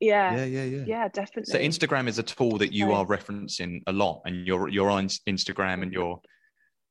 Yeah. 0.00 0.36
Yeah 0.36 0.44
yeah 0.44 0.64
yeah. 0.64 0.84
Yeah 0.86 1.08
definitely. 1.08 1.52
So 1.52 1.58
instagram 1.58 2.08
is 2.08 2.18
a 2.18 2.22
tool 2.22 2.58
that 2.58 2.72
you 2.72 2.92
are 2.92 3.06
referencing 3.06 3.82
a 3.86 3.92
lot 3.92 4.22
and 4.24 4.46
you're 4.46 4.68
you're 4.68 4.90
on 4.90 5.08
instagram 5.08 5.82
and 5.82 5.92
you're 5.92 6.20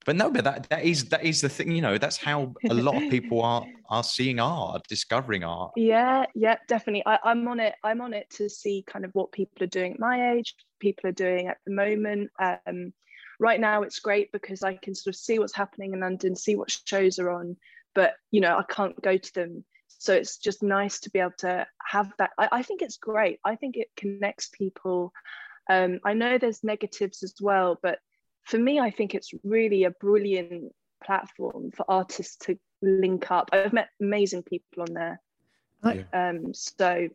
but 0.06 0.16
no 0.16 0.30
but 0.30 0.44
that 0.44 0.70
that 0.70 0.84
is 0.84 1.06
that 1.06 1.24
is 1.24 1.42
the 1.42 1.50
thing 1.50 1.72
you 1.72 1.82
know 1.82 1.98
that's 1.98 2.18
how 2.18 2.54
a 2.70 2.74
lot 2.74 3.02
of 3.02 3.10
people 3.10 3.42
are 3.42 3.66
are 3.90 4.04
seeing 4.04 4.40
art 4.40 4.82
discovering 4.88 5.44
art. 5.44 5.72
Yeah 5.76 6.26
yeah 6.36 6.58
definitely. 6.68 7.04
I, 7.06 7.20
i'm 7.24 7.48
on 7.48 7.60
it 7.60 7.76
i'm 7.84 8.02
on 8.02 8.14
it 8.14 8.30
to 8.32 8.50
see 8.50 8.84
kind 8.86 9.06
of 9.06 9.12
what 9.14 9.32
people 9.32 9.64
are 9.64 9.68
doing 9.68 9.94
at 9.94 10.00
my 10.00 10.34
age 10.34 10.56
people 10.80 11.10
are 11.10 11.14
doing 11.14 11.48
at 11.48 11.58
the 11.66 11.74
moment 11.74 12.32
um 12.40 12.94
right 13.40 13.60
now 13.60 13.84
it's 13.84 14.00
great 14.00 14.32
because 14.32 14.64
I 14.64 14.76
can 14.76 14.96
sort 14.96 15.16
of 15.16 15.20
see 15.20 15.40
what's 15.40 15.56
happening 15.56 15.94
in 15.94 16.02
London, 16.02 16.36
see 16.36 16.56
what 16.56 16.76
shows 16.86 17.20
are 17.20 17.30
on, 17.30 17.58
but 17.96 18.14
you 18.32 18.42
know, 18.42 18.58
I 18.58 18.64
can't 18.64 19.00
go 19.02 19.18
to 19.18 19.34
them. 19.34 19.66
So 19.88 20.14
it's 20.14 20.38
just 20.38 20.64
nice 20.64 21.00
to 21.02 21.10
be 21.10 21.20
able 21.20 21.34
to 21.40 21.66
have 21.86 22.12
that. 22.18 22.32
I, 22.38 22.50
I 22.52 22.64
think 22.64 22.82
it's 22.82 22.98
great. 22.98 23.40
I 23.46 23.56
think 23.56 23.78
it 23.78 23.90
connects 23.96 24.50
people. 24.50 25.14
Um, 25.70 26.00
I 26.04 26.14
know 26.14 26.38
there's 26.38 26.64
negatives 26.64 27.24
as 27.24 27.36
well, 27.40 27.80
but 27.82 28.00
for 28.46 28.58
me, 28.58 28.80
I 28.80 28.92
think 28.92 29.16
it's 29.16 29.32
really 29.44 29.86
a 29.86 29.92
brilliant 29.92 30.74
platform 31.04 31.72
for 31.72 31.86
artists 31.88 32.36
to 32.46 32.58
link 32.82 33.32
up. 33.32 33.50
I've 33.54 33.74
met 33.74 33.90
amazing 34.02 34.44
people 34.44 34.84
on 34.84 34.94
there. 34.94 35.22
Um, 36.14 36.54
so 36.54 37.10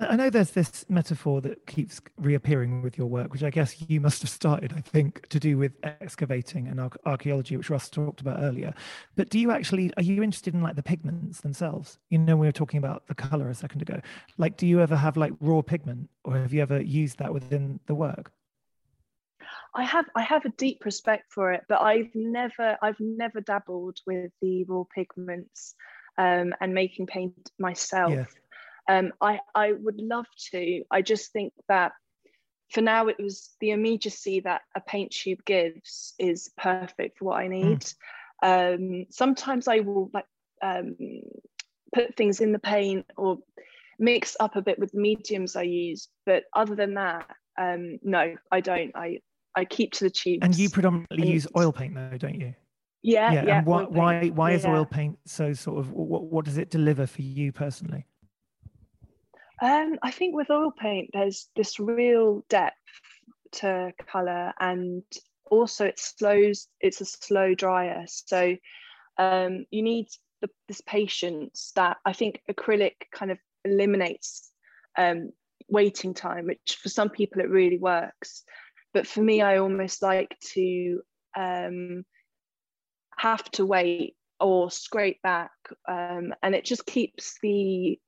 I 0.00 0.16
know 0.16 0.30
there's 0.30 0.52
this 0.52 0.86
metaphor 0.88 1.42
that 1.42 1.66
keeps 1.66 2.00
reappearing 2.16 2.80
with 2.80 2.96
your 2.96 3.06
work, 3.06 3.32
which 3.32 3.42
I 3.42 3.50
guess 3.50 3.76
you 3.86 4.00
must 4.00 4.22
have 4.22 4.30
started, 4.30 4.72
I 4.74 4.80
think, 4.80 5.28
to 5.28 5.38
do 5.38 5.58
with 5.58 5.72
excavating 5.82 6.68
and 6.68 6.80
archaeology, 7.04 7.56
which 7.56 7.68
Russ 7.68 7.90
talked 7.90 8.22
about 8.22 8.40
earlier. 8.40 8.72
But 9.16 9.28
do 9.28 9.38
you 9.38 9.50
actually, 9.50 9.92
are 9.98 10.02
you 10.02 10.22
interested 10.22 10.54
in 10.54 10.62
like 10.62 10.76
the 10.76 10.82
pigments 10.82 11.42
themselves? 11.42 11.98
You 12.08 12.18
know, 12.18 12.36
we 12.36 12.46
were 12.46 12.52
talking 12.52 12.78
about 12.78 13.06
the 13.08 13.14
color 13.14 13.50
a 13.50 13.54
second 13.54 13.82
ago. 13.82 14.00
Like, 14.38 14.56
do 14.56 14.66
you 14.66 14.80
ever 14.80 14.96
have 14.96 15.18
like 15.18 15.32
raw 15.40 15.60
pigment 15.60 16.08
or 16.24 16.36
have 16.36 16.54
you 16.54 16.62
ever 16.62 16.80
used 16.80 17.18
that 17.18 17.32
within 17.34 17.78
the 17.86 17.94
work? 17.94 18.32
I 19.74 19.84
have 19.84 20.06
I 20.16 20.22
have 20.22 20.44
a 20.44 20.50
deep 20.50 20.84
respect 20.84 21.32
for 21.32 21.52
it, 21.52 21.64
but 21.68 21.80
I've 21.80 22.10
never 22.14 22.76
I've 22.82 22.98
never 22.98 23.40
dabbled 23.40 23.98
with 24.06 24.32
the 24.40 24.64
raw 24.64 24.84
pigments 24.94 25.74
um, 26.18 26.54
and 26.60 26.74
making 26.74 27.06
paint 27.06 27.50
myself. 27.58 28.12
Yeah. 28.12 28.24
Um, 28.90 29.12
I, 29.20 29.38
I 29.54 29.72
would 29.72 30.00
love 30.00 30.26
to. 30.50 30.82
I 30.90 31.00
just 31.00 31.32
think 31.32 31.52
that 31.68 31.92
for 32.70 32.80
now, 32.80 33.06
it 33.06 33.16
was 33.20 33.50
the 33.60 33.70
immediacy 33.70 34.40
that 34.40 34.62
a 34.76 34.80
paint 34.80 35.12
tube 35.12 35.44
gives 35.44 36.14
is 36.18 36.50
perfect 36.56 37.18
for 37.18 37.26
what 37.26 37.40
I 37.40 37.46
hmm. 37.46 37.52
need. 37.52 37.86
Mm. 38.42 38.74
Um, 38.74 39.06
sometimes 39.10 39.68
I 39.68 39.80
will 39.80 40.10
like 40.12 40.26
um, 40.62 40.96
put 41.94 42.16
things 42.16 42.40
in 42.40 42.52
the 42.52 42.58
paint 42.58 43.06
or 43.16 43.38
mix 44.00 44.36
up 44.40 44.56
a 44.56 44.62
bit 44.62 44.78
with 44.78 44.90
the 44.90 45.00
mediums 45.00 45.54
I 45.54 45.62
use, 45.62 46.08
but 46.26 46.44
other 46.54 46.74
than 46.74 46.94
that, 46.94 47.26
um, 47.60 47.98
no, 48.02 48.34
I 48.50 48.60
don't. 48.60 48.90
I 48.96 49.18
I 49.54 49.66
keep 49.66 49.92
to 49.94 50.04
the 50.04 50.10
tubes. 50.10 50.40
And 50.42 50.56
you 50.56 50.68
predominantly 50.68 51.22
and 51.22 51.30
use 51.30 51.46
oil 51.56 51.72
paint, 51.72 51.94
though, 51.94 52.18
don't 52.18 52.40
you? 52.40 52.54
Yeah, 53.02 53.32
yeah. 53.32 53.44
yeah 53.44 53.58
and 53.58 53.66
why 53.66 53.84
why 53.84 54.28
why 54.28 54.50
yeah, 54.50 54.56
is 54.56 54.66
oil 54.66 54.84
paint 54.84 55.18
so 55.26 55.52
sort 55.52 55.78
of 55.78 55.92
what 55.92 56.24
what 56.24 56.44
does 56.44 56.58
it 56.58 56.70
deliver 56.70 57.06
for 57.06 57.22
you 57.22 57.52
personally? 57.52 58.06
Um, 59.60 59.98
I 60.02 60.10
think 60.10 60.34
with 60.34 60.50
oil 60.50 60.70
paint, 60.70 61.10
there's 61.12 61.48
this 61.54 61.78
real 61.78 62.44
depth 62.48 62.76
to 63.52 63.92
color, 64.10 64.52
and 64.58 65.02
also 65.50 65.86
it 65.86 65.98
slows. 65.98 66.68
It's 66.80 67.00
a 67.00 67.04
slow 67.04 67.54
dryer, 67.54 68.04
so 68.06 68.56
um, 69.18 69.66
you 69.70 69.82
need 69.82 70.06
the, 70.40 70.48
this 70.68 70.80
patience 70.80 71.72
that 71.76 71.98
I 72.06 72.14
think 72.14 72.40
acrylic 72.50 72.94
kind 73.12 73.30
of 73.30 73.38
eliminates 73.64 74.50
um, 74.96 75.30
waiting 75.68 76.14
time, 76.14 76.46
which 76.46 76.78
for 76.82 76.88
some 76.88 77.10
people 77.10 77.42
it 77.42 77.50
really 77.50 77.78
works. 77.78 78.44
But 78.94 79.06
for 79.06 79.20
me, 79.20 79.42
I 79.42 79.58
almost 79.58 80.00
like 80.02 80.36
to 80.54 81.02
um, 81.36 82.04
have 83.18 83.44
to 83.52 83.66
wait 83.66 84.16
or 84.40 84.70
scrape 84.70 85.20
back, 85.20 85.50
um, 85.86 86.32
and 86.42 86.54
it 86.54 86.64
just 86.64 86.86
keeps 86.86 87.36
the 87.42 87.98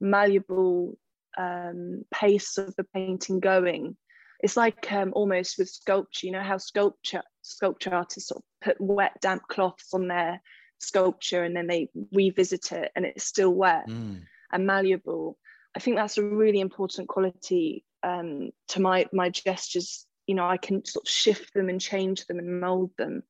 malleable 0.00 0.96
um, 1.36 2.04
pace 2.12 2.58
of 2.58 2.74
the 2.76 2.84
painting 2.94 3.40
going. 3.40 3.96
It's 4.40 4.56
like 4.56 4.92
um, 4.92 5.12
almost 5.14 5.58
with 5.58 5.68
sculpture, 5.68 6.26
you 6.26 6.32
know 6.32 6.42
how 6.42 6.58
sculpture 6.58 7.22
sculpture 7.42 7.94
artists 7.94 8.28
sort 8.28 8.42
of 8.42 8.66
put 8.66 8.80
wet 8.80 9.12
damp 9.20 9.42
cloths 9.48 9.94
on 9.94 10.08
their 10.08 10.40
sculpture 10.80 11.44
and 11.44 11.56
then 11.56 11.66
they 11.66 11.88
revisit 12.12 12.72
it 12.72 12.90
and 12.94 13.04
it's 13.04 13.24
still 13.24 13.50
wet 13.50 13.88
mm. 13.88 14.20
and 14.52 14.66
malleable. 14.66 15.38
I 15.76 15.80
think 15.80 15.96
that's 15.96 16.18
a 16.18 16.22
really 16.22 16.60
important 16.60 17.08
quality 17.08 17.84
um, 18.02 18.50
to 18.68 18.80
my 18.80 19.06
my 19.12 19.30
gestures. 19.30 20.06
You 20.26 20.34
know, 20.34 20.46
I 20.46 20.56
can 20.56 20.84
sort 20.84 21.06
of 21.06 21.10
shift 21.10 21.52
them 21.54 21.68
and 21.68 21.80
change 21.80 22.26
them 22.26 22.38
and 22.38 22.60
mold 22.60 22.90
them, 22.96 23.22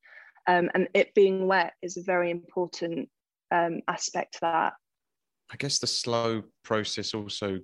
um, 0.47 0.71
and 0.75 0.89
it 0.95 1.15
being 1.15 1.47
wet 1.47 1.75
is 1.83 1.97
a 1.97 2.03
very 2.03 2.31
important 2.31 3.09
um, 3.51 3.81
aspect 3.89 4.35
to 4.35 4.39
that. 4.43 4.73
I 5.53 5.57
guess 5.57 5.79
the 5.79 5.87
slow 5.87 6.43
process 6.63 7.15
also 7.15 7.59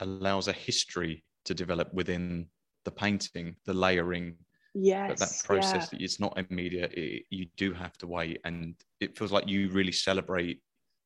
allows 0.00 0.48
a 0.48 0.52
history 0.52 1.24
to 1.44 1.54
develop 1.54 1.92
within 1.92 2.46
the 2.84 2.90
painting, 2.90 3.56
the 3.66 3.74
layering. 3.74 4.36
Yes, 4.74 5.08
but 5.08 5.18
that 5.18 5.42
process 5.44 5.90
yeah. 5.92 6.00
it's 6.02 6.18
not 6.18 6.36
immediate. 6.50 6.92
It, 6.94 7.24
you 7.30 7.46
do 7.56 7.72
have 7.72 7.96
to 7.98 8.06
wait, 8.06 8.40
and 8.44 8.74
it 9.00 9.16
feels 9.16 9.30
like 9.30 9.48
you 9.48 9.70
really 9.70 9.92
celebrate 9.92 10.60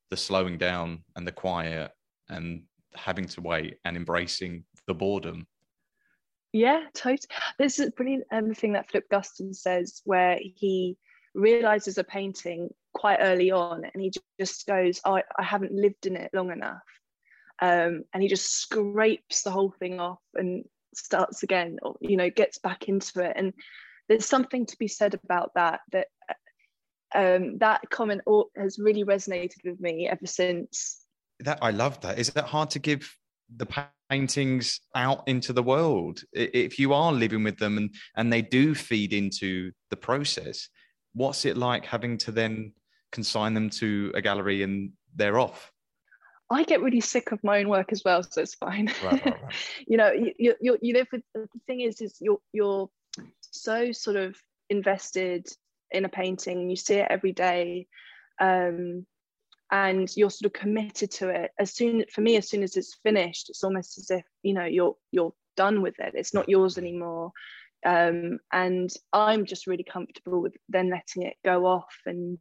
the 0.09 0.17
slowing 0.17 0.57
down 0.57 1.03
and 1.15 1.27
the 1.27 1.31
quiet 1.31 1.91
and 2.29 2.63
having 2.95 3.25
to 3.25 3.41
wait 3.41 3.77
and 3.85 3.95
embracing 3.95 4.63
the 4.87 4.93
boredom. 4.93 5.45
Yeah, 6.51 6.85
totally. 6.95 7.19
This 7.59 7.77
is 7.77 7.87
a 7.87 7.91
brilliant 7.91 8.23
um, 8.31 8.53
thing 8.55 8.73
that 8.73 8.89
Philip 8.89 9.05
Guston 9.11 9.55
says, 9.55 10.01
where 10.05 10.39
he 10.41 10.97
realizes 11.35 11.99
a 11.99 12.03
painting 12.03 12.69
quite 12.93 13.19
early 13.21 13.51
on, 13.51 13.85
and 13.85 14.01
he 14.01 14.11
just 14.39 14.65
goes, 14.67 15.01
oh, 15.05 15.21
"I 15.37 15.43
haven't 15.43 15.73
lived 15.73 16.05
in 16.05 16.15
it 16.15 16.31
long 16.33 16.51
enough," 16.51 16.83
um, 17.61 18.03
and 18.13 18.23
he 18.23 18.29
just 18.29 18.51
scrapes 18.51 19.43
the 19.43 19.51
whole 19.51 19.73
thing 19.79 19.99
off 19.99 20.21
and 20.35 20.65
starts 20.95 21.43
again, 21.43 21.77
or 21.81 21.95
you 22.01 22.17
know, 22.17 22.29
gets 22.29 22.57
back 22.57 22.87
into 22.87 23.21
it. 23.21 23.33
And 23.35 23.53
there's 24.07 24.25
something 24.25 24.65
to 24.67 24.77
be 24.77 24.87
said 24.87 25.13
about 25.13 25.51
that. 25.55 25.81
That 25.91 26.07
um, 27.15 27.57
that 27.59 27.81
comment 27.89 28.21
has 28.55 28.77
really 28.79 29.03
resonated 29.03 29.63
with 29.63 29.79
me 29.79 30.07
ever 30.07 30.27
since 30.27 31.05
that 31.39 31.59
I 31.61 31.71
love 31.71 31.99
that. 32.01 32.19
Is 32.19 32.29
it 32.29 32.43
hard 32.43 32.69
to 32.71 32.79
give 32.79 33.15
the 33.55 33.67
paintings 34.09 34.81
out 34.95 35.27
into 35.27 35.53
the 35.53 35.63
world 35.63 36.21
if 36.33 36.77
you 36.77 36.93
are 36.93 37.11
living 37.11 37.43
with 37.43 37.57
them 37.57 37.77
and 37.77 37.93
and 38.15 38.31
they 38.31 38.41
do 38.41 38.75
feed 38.75 39.13
into 39.13 39.71
the 39.89 39.97
process? 39.97 40.69
What's 41.13 41.45
it 41.45 41.57
like 41.57 41.85
having 41.85 42.17
to 42.19 42.31
then 42.31 42.73
consign 43.11 43.53
them 43.53 43.69
to 43.71 44.11
a 44.15 44.21
gallery 44.21 44.63
and 44.63 44.91
they're 45.15 45.39
off? 45.39 45.71
I 46.51 46.63
get 46.63 46.81
really 46.81 47.01
sick 47.01 47.31
of 47.31 47.43
my 47.43 47.59
own 47.59 47.69
work 47.69 47.91
as 47.91 48.01
well, 48.03 48.23
so 48.23 48.41
it's 48.41 48.55
fine. 48.55 48.91
Right, 49.03 49.25
right, 49.25 49.43
right. 49.43 49.53
you 49.87 49.97
know, 49.97 50.11
you, 50.11 50.55
you, 50.59 50.77
you 50.81 50.93
live 50.93 51.07
with 51.11 51.21
the 51.35 51.47
thing 51.67 51.81
is, 51.81 52.01
is 52.01 52.17
you're 52.19 52.39
you're 52.53 52.89
so 53.41 53.91
sort 53.91 54.17
of 54.17 54.35
invested 54.69 55.47
in 55.91 56.05
a 56.05 56.09
painting, 56.09 56.59
and 56.59 56.69
you 56.69 56.75
see 56.75 56.95
it 56.95 57.07
every 57.09 57.33
day. 57.33 57.87
Um, 58.41 59.05
and 59.71 60.09
you're 60.15 60.29
sort 60.29 60.47
of 60.47 60.59
committed 60.59 61.11
to 61.11 61.29
it 61.29 61.51
as 61.59 61.75
soon 61.75 62.03
for 62.11 62.21
me 62.21 62.37
as 62.37 62.49
soon 62.49 62.63
as 62.63 62.75
it's 62.75 62.97
finished 63.03 63.49
it's 63.49 63.63
almost 63.63 63.97
as 63.97 64.09
if 64.09 64.23
you 64.41 64.53
know 64.53 64.65
you're 64.65 64.95
you're 65.11 65.33
done 65.55 65.81
with 65.81 65.93
it 65.99 66.13
it's 66.15 66.33
not 66.33 66.49
yours 66.49 66.77
anymore 66.77 67.31
um, 67.85 68.39
and 68.51 68.89
i'm 69.13 69.45
just 69.45 69.67
really 69.67 69.83
comfortable 69.83 70.41
with 70.41 70.55
then 70.69 70.89
letting 70.89 71.23
it 71.23 71.35
go 71.45 71.65
off 71.65 71.93
and 72.05 72.39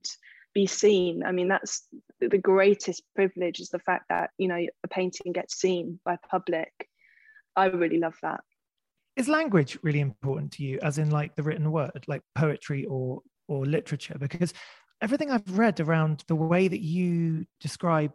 be 0.59 0.67
seen 0.67 1.23
i 1.25 1.33
mean 1.33 1.49
that's 1.49 1.87
the 2.21 2.39
greatest 2.53 3.03
privilege 3.15 3.61
is 3.61 3.69
the 3.69 3.79
fact 3.79 4.05
that 4.09 4.31
you 4.39 4.49
know 4.49 4.61
a 4.85 4.89
painting 4.89 5.33
gets 5.33 5.61
seen 5.65 6.01
by 6.05 6.17
public 6.31 6.73
i 7.55 7.67
really 7.67 7.99
love 7.99 8.17
that 8.23 8.41
is 9.17 9.29
language 9.29 9.79
really 9.83 10.01
important 10.01 10.51
to 10.53 10.63
you 10.63 10.79
as 10.83 10.99
in 10.99 11.11
like 11.11 11.35
the 11.37 11.43
written 11.43 11.71
word 11.71 12.05
like 12.09 12.23
poetry 12.35 12.85
or 12.87 13.21
or 13.49 13.65
literature 13.67 14.17
because 14.19 14.53
everything 15.01 15.31
I've 15.31 15.59
read 15.59 15.81
around 15.81 16.25
the 16.29 16.35
way 16.35 16.69
that 16.69 16.81
you 16.81 17.47
describe 17.61 18.13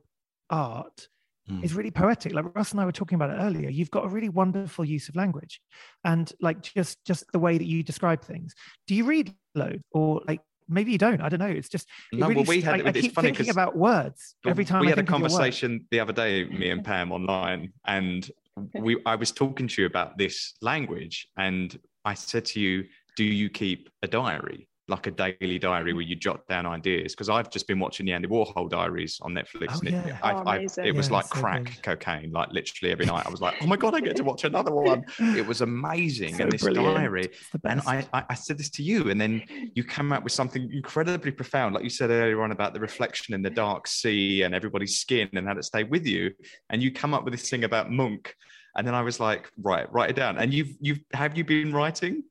art 0.49 1.07
mm. 1.49 1.63
is 1.63 1.73
really 1.73 1.91
poetic. 1.91 2.33
Like 2.33 2.55
Russ 2.55 2.71
and 2.71 2.81
I 2.81 2.85
were 2.85 2.91
talking 2.91 3.15
about 3.15 3.31
it 3.31 3.41
earlier. 3.41 3.69
You've 3.69 3.91
got 3.91 4.05
a 4.05 4.09
really 4.09 4.29
wonderful 4.29 4.85
use 4.85 5.09
of 5.09 5.15
language, 5.15 5.61
and 6.03 6.31
like 6.41 6.61
just 6.61 7.03
just 7.05 7.25
the 7.31 7.39
way 7.39 7.57
that 7.57 7.67
you 7.67 7.83
describe 7.83 8.23
things. 8.23 8.53
Do 8.87 8.95
you 8.95 9.05
read 9.05 9.33
load 9.55 9.81
or 9.91 10.21
like? 10.27 10.41
Maybe 10.73 10.91
you 10.91 10.97
don't. 10.97 11.21
I 11.21 11.29
don't 11.29 11.39
know. 11.39 11.45
It's 11.45 11.69
just 11.69 11.87
it 12.11 12.19
no. 12.19 12.27
Really, 12.27 12.41
well, 12.41 12.49
we 12.49 12.61
had. 12.61 12.81
I, 12.81 12.89
I 12.89 12.91
keep 12.91 13.13
funny 13.13 13.29
thinking 13.29 13.49
about 13.49 13.75
words 13.77 14.35
every 14.45 14.65
time. 14.65 14.81
We 14.81 14.87
I 14.87 14.91
had 14.91 14.99
a 14.99 15.03
conversation 15.03 15.85
the 15.91 15.99
other 15.99 16.13
day, 16.13 16.45
me 16.45 16.69
and 16.69 16.83
Pam 16.83 17.11
online, 17.11 17.73
and 17.85 18.29
we. 18.73 19.01
I 19.05 19.15
was 19.15 19.31
talking 19.31 19.67
to 19.67 19.81
you 19.81 19.85
about 19.85 20.17
this 20.17 20.53
language, 20.61 21.27
and 21.37 21.77
I 22.05 22.13
said 22.13 22.45
to 22.45 22.59
you, 22.59 22.85
"Do 23.15 23.23
you 23.23 23.49
keep 23.49 23.89
a 24.01 24.07
diary?" 24.07 24.67
Like 24.89 25.07
a 25.07 25.11
daily 25.11 25.57
diary 25.59 25.93
where 25.93 26.03
you 26.03 26.15
jot 26.15 26.45
down 26.47 26.65
ideas 26.65 27.13
because 27.13 27.29
I've 27.29 27.49
just 27.49 27.67
been 27.67 27.79
watching 27.79 28.05
the 28.05 28.11
Andy 28.11 28.27
Warhol 28.27 28.69
diaries 28.69 29.17
on 29.21 29.33
Netflix. 29.33 29.75
Oh, 29.75 29.79
yeah. 29.83 30.07
it, 30.07 30.15
I, 30.21 30.33
oh, 30.33 30.43
I, 30.45 30.57
it 30.83 30.93
was 30.93 31.07
yeah, 31.07 31.13
like 31.13 31.25
so 31.27 31.35
crack 31.39 31.63
good. 31.63 31.83
cocaine, 31.83 32.31
like 32.31 32.51
literally 32.51 32.91
every 32.91 33.05
night. 33.05 33.25
I 33.25 33.29
was 33.29 33.39
like, 33.39 33.55
oh 33.61 33.65
my 33.65 33.77
God, 33.77 33.95
I 33.95 34.01
get 34.01 34.17
to 34.17 34.23
watch 34.23 34.43
another 34.43 34.71
one. 34.71 35.05
It 35.33 35.47
was 35.47 35.61
amazing. 35.61 36.35
So 36.35 36.43
and 36.43 36.51
this 36.51 36.61
brilliant. 36.61 36.95
diary. 36.95 37.29
And 37.63 37.81
I, 37.87 38.05
I 38.13 38.33
said 38.35 38.57
this 38.57 38.69
to 38.71 38.83
you, 38.83 39.09
and 39.09 39.19
then 39.19 39.41
you 39.73 39.83
come 39.83 40.11
out 40.11 40.23
with 40.23 40.33
something 40.33 40.69
incredibly 40.71 41.31
profound. 41.31 41.73
Like 41.73 41.83
you 41.83 41.89
said 41.89 42.09
earlier 42.09 42.43
on 42.43 42.51
about 42.51 42.73
the 42.73 42.79
reflection 42.79 43.33
in 43.33 43.41
the 43.41 43.49
dark 43.49 43.87
sea 43.87 44.43
and 44.43 44.53
everybody's 44.53 44.99
skin 44.99 45.29
and 45.33 45.47
how 45.47 45.53
to 45.53 45.63
stay 45.63 45.83
with 45.83 46.05
you. 46.05 46.31
And 46.69 46.83
you 46.83 46.91
come 46.91 47.13
up 47.13 47.23
with 47.23 47.33
this 47.33 47.49
thing 47.49 47.63
about 47.63 47.91
Munch. 47.91 48.33
And 48.75 48.85
then 48.85 48.95
I 48.95 49.01
was 49.01 49.19
like, 49.19 49.49
right, 49.61 49.91
write 49.91 50.11
it 50.11 50.15
down. 50.15 50.37
And 50.37 50.53
you've 50.53 50.75
you've 50.81 50.99
have 51.13 51.37
you 51.37 51.43
been 51.43 51.71
writing? 51.71 52.23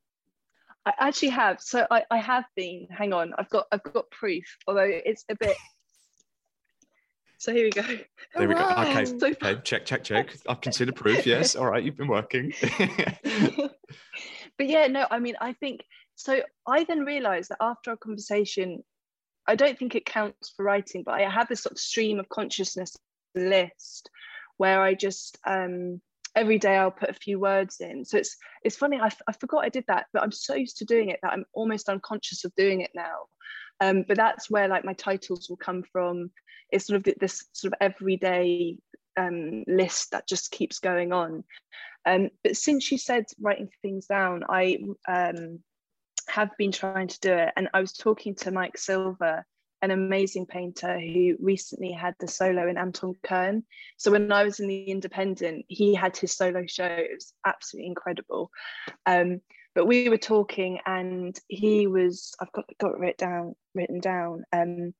I 0.85 0.93
actually 0.99 1.29
have. 1.31 1.61
So 1.61 1.87
I, 1.91 2.05
I 2.11 2.19
have 2.19 2.45
been. 2.57 2.89
Hang 2.91 3.13
on, 3.13 3.33
I've 3.39 3.49
got 3.49 3.67
I've 3.71 3.83
got 3.83 4.11
proof. 4.11 4.45
Although 4.67 4.89
it's 4.89 5.25
a 5.29 5.37
bit. 5.37 5.57
So 7.39 7.53
here 7.53 7.65
we 7.65 7.71
go. 7.71 7.83
There 8.37 8.49
we 8.49 8.55
go. 8.55 8.69
Okay, 8.79 9.05
so... 9.05 9.27
okay. 9.27 9.61
Check, 9.65 9.85
check, 9.85 10.05
check. 10.05 10.31
I've 10.49 10.61
considered 10.61 10.97
proof. 10.97 11.27
Yes. 11.27 11.57
All 11.57 11.67
right. 11.67 11.83
You've 11.83 11.97
been 11.97 12.09
working. 12.09 12.53
but 12.79 14.69
yeah, 14.69 14.87
no. 14.89 15.07
I 15.11 15.19
mean, 15.19 15.35
I 15.41 15.53
think 15.53 15.85
so. 16.15 16.43
I 16.67 16.85
then 16.85 17.01
realised 17.01 17.51
that 17.51 17.59
after 17.61 17.91
our 17.91 17.97
conversation, 17.97 18.83
I 19.47 19.57
don't 19.57 19.79
think 19.79 19.95
it 19.95 20.07
counts 20.07 20.53
for 20.57 20.65
writing, 20.65 21.03
but 21.05 21.15
I 21.15 21.29
have 21.29 21.49
this 21.49 21.63
sort 21.63 21.73
of 21.73 21.79
stream 21.79 22.21
of 22.21 22.29
consciousness 22.29 22.97
list 23.35 24.11
where 24.57 24.81
I 24.81 24.95
just 24.95 25.39
um 25.47 26.01
every 26.35 26.59
day 26.59 26.77
I'll 26.77 26.91
put 26.91 27.11
a 27.11 27.15
few 27.15 27.39
words 27.39 27.81
in. 27.81 28.05
So 28.05 28.17
it's 28.19 28.37
it's 28.63 28.77
funny. 28.77 28.99
I, 29.01 29.11
I 29.27 29.33
forgot 29.33 29.65
I 29.65 29.69
did 29.69 29.85
that, 29.89 30.07
but 30.13 30.23
I'm 30.23 30.33
so 30.33 30.55
used 30.55 30.79
to 30.79 30.85
doing 30.85 31.11
it 31.11 31.21
that 31.23 31.33
I'm 31.33 31.45
almost 31.53 31.89
unconscious 31.89 32.45
of 32.45 32.55
doing 32.55 32.81
it 32.81 32.91
now. 32.95 33.27
Um, 33.81 34.05
but 34.07 34.17
that's 34.17 34.51
where 34.51 34.69
like 34.69 34.85
my 34.85 34.95
titles 34.95 35.49
will 35.49 35.57
come 35.57 35.83
from. 35.93 36.31
It's 36.71 36.87
sort 36.87 36.97
of 36.97 37.15
this 37.21 37.45
sort 37.53 37.73
of 37.73 37.79
everyday 37.81 38.79
um, 39.17 39.65
list 39.67 40.13
that 40.13 40.29
just 40.29 40.51
keeps 40.51 40.79
going 40.79 41.13
on. 41.13 41.45
Um, 42.07 42.31
but 42.43 42.57
since 42.57 42.91
you 42.91 42.99
said 42.99 43.25
writing 43.41 43.69
things 43.83 44.07
down, 44.07 44.45
I 44.49 44.79
um, 45.09 45.61
have 46.29 46.51
been 46.59 46.73
trying 46.73 47.09
to 47.09 47.21
do 47.21 47.33
it. 47.33 47.53
And 47.57 47.69
I 47.75 47.81
was 47.81 47.93
talking 47.93 48.35
to 48.37 48.51
Mike 48.51 48.79
Silva 48.79 49.45
an 49.83 49.91
amazing 49.91 50.47
painter 50.47 50.99
who 50.99 51.37
recently 51.41 51.91
had 51.91 52.15
the 52.21 52.29
solo 52.29 52.69
in 52.69 52.79
Anton 52.79 53.15
Kern. 53.25 53.65
So 53.97 54.13
when 54.13 54.31
I 54.31 54.45
was 54.45 54.61
in 54.61 54.69
the 54.69 54.85
Independent, 54.85 55.65
he 55.69 55.95
had 55.95 56.17
his 56.17 56.37
solo 56.37 56.65
show. 56.67 56.87
It 56.87 57.11
was 57.13 57.35
absolutely 57.45 57.89
incredible. 57.89 58.51
Um, 59.05 59.41
but 59.75 59.87
we 59.87 60.09
were 60.09 60.19
talking, 60.19 60.79
and 60.87 61.39
he 61.49 61.87
was 61.87 62.35
I've 62.41 62.53
got 62.53 62.65
got 62.79 63.03
it 63.03 63.19
down 63.19 63.55
written 63.75 64.01
down. 64.01 64.45
Um, 64.53 64.95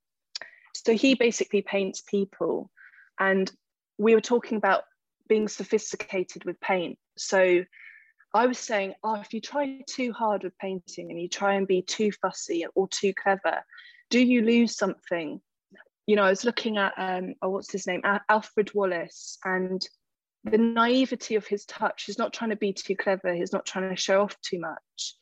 so 0.75 0.93
he 0.93 1.15
basically 1.15 1.61
paints 1.61 2.01
people, 2.01 2.69
and 3.19 3.49
we 3.97 4.15
were 4.15 4.21
talking 4.21 4.57
about 4.57 4.83
being 5.29 5.47
sophisticated 5.47 6.43
with 6.43 6.59
paint. 6.59 6.97
So 7.17 7.63
I 8.33 8.47
was 8.47 8.57
saying, 8.57 8.95
oh, 9.03 9.21
if 9.21 9.33
you 9.33 9.39
try 9.39 9.81
too 9.87 10.11
hard 10.11 10.43
with 10.43 10.57
painting 10.57 11.11
and 11.11 11.21
you 11.21 11.29
try 11.29 11.53
and 11.53 11.67
be 11.67 11.83
too 11.83 12.11
fussy 12.11 12.65
or 12.73 12.87
too 12.87 13.13
clever, 13.13 13.63
do 14.13 14.19
you 14.19 14.43
lose 14.43 14.77
something? 14.77 15.41
You 16.05 16.15
know, 16.15 16.23
I 16.23 16.29
was 16.29 16.45
looking 16.45 16.77
at 16.77 16.93
um, 16.97 17.33
oh, 17.41 17.49
what's 17.49 17.71
his 17.71 17.87
name, 17.87 18.03
Alfred 18.29 18.71
Wallis, 18.75 19.39
and 19.43 19.83
the 20.43 20.59
naivety 20.59 21.33
of 21.33 21.47
his 21.47 21.65
touch 21.65 22.03
he's 22.03 22.19
not 22.19 22.31
trying 22.31 22.51
to 22.51 22.55
be 22.55 22.73
too 22.73 22.95
clever. 22.95 23.33
He's 23.33 23.53
not 23.53 23.65
trying 23.65 23.89
to 23.89 23.95
show 23.95 24.21
off 24.21 24.39
too 24.41 24.59
much. 24.59 25.15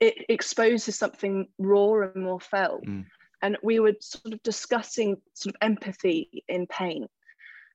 It 0.00 0.14
exposes 0.28 0.96
something 0.96 1.46
raw 1.58 2.00
and 2.00 2.24
more 2.24 2.40
felt. 2.40 2.84
Mm. 2.84 3.04
and 3.40 3.56
we 3.62 3.78
were 3.78 3.94
sort 4.00 4.34
of 4.34 4.42
discussing 4.42 5.18
sort 5.34 5.54
of 5.54 5.58
empathy 5.62 6.42
in 6.48 6.66
paint 6.66 7.08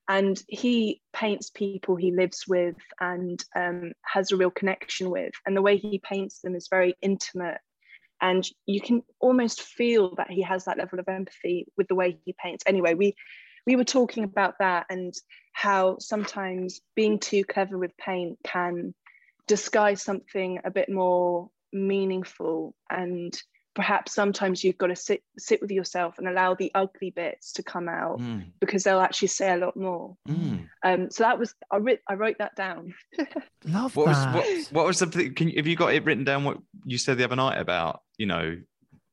and 0.09 0.43
he 0.49 1.01
paints 1.13 1.51
people 1.51 1.95
he 1.95 2.11
lives 2.11 2.43
with 2.49 2.75
and 2.99 3.41
um, 3.55 3.93
has 4.01 4.33
a 4.33 4.35
real 4.35 4.51
connection 4.51 5.09
with. 5.09 5.31
And 5.45 5.55
the 5.55 5.61
way 5.61 5.77
he 5.77 5.99
paints 5.99 6.39
them 6.39 6.55
is 6.55 6.67
very 6.69 6.95
intimate 7.01 7.61
and 8.23 8.49
you 8.65 8.81
can 8.81 9.03
almost 9.19 9.61
feel 9.61 10.15
that 10.15 10.31
he 10.31 10.41
has 10.41 10.65
that 10.65 10.77
level 10.77 10.97
of 10.97 11.07
empathy 11.07 11.67
with 11.77 11.87
the 11.89 11.95
way 11.95 12.17
he 12.25 12.33
paints. 12.41 12.63
Anyway 12.65 12.95
we 12.95 13.13
we 13.67 13.75
were 13.75 13.83
talking 13.83 14.23
about 14.23 14.55
that 14.59 14.85
and 14.89 15.13
how 15.51 15.97
sometimes 15.99 16.81
being 16.95 17.19
too 17.19 17.43
clever 17.43 17.77
with 17.77 17.95
paint 17.97 18.39
can 18.43 18.93
disguise 19.47 20.01
something 20.01 20.59
a 20.63 20.71
bit 20.71 20.89
more 20.89 21.49
meaningful 21.71 22.73
and 22.89 23.39
perhaps 23.75 24.13
sometimes 24.13 24.63
you've 24.63 24.77
got 24.77 24.87
to 24.87 24.95
sit 24.95 25.23
sit 25.37 25.59
with 25.61 25.71
yourself 25.71 26.17
and 26.19 26.27
allow 26.27 26.53
the 26.53 26.71
ugly 26.75 27.09
bits 27.09 27.51
to 27.53 27.63
come 27.63 27.89
out 27.89 28.19
Mm, 28.19 28.45
because 28.59 28.83
they'll 28.83 28.99
actually 28.99 29.29
say 29.29 29.51
a 29.51 29.57
lot 29.57 29.75
more 29.75 30.15
mm. 30.27 30.67
um 30.83 31.09
so 31.09 31.23
that 31.23 31.39
was 31.39 31.55
i 31.71 31.77
writ 31.77 32.01
i 32.07 32.13
wrote 32.13 32.37
that 32.39 32.55
down 32.55 32.93
Love 33.65 33.95
What 33.95 34.07
was 34.07 34.17
that. 34.17 34.35
what, 34.35 34.67
what 34.71 34.85
was 34.85 34.99
the 34.99 35.07
thing- 35.07 35.33
can 35.33 35.49
you, 35.49 35.55
have 35.57 35.67
you 35.67 35.75
got 35.75 35.93
it 35.93 36.03
written 36.05 36.23
down? 36.23 36.43
What 36.43 36.57
you 36.85 36.97
said 36.97 37.17
the 37.17 37.23
other 37.23 37.35
night 37.35 37.57
about 37.59 38.01
you 38.17 38.25
know 38.27 38.57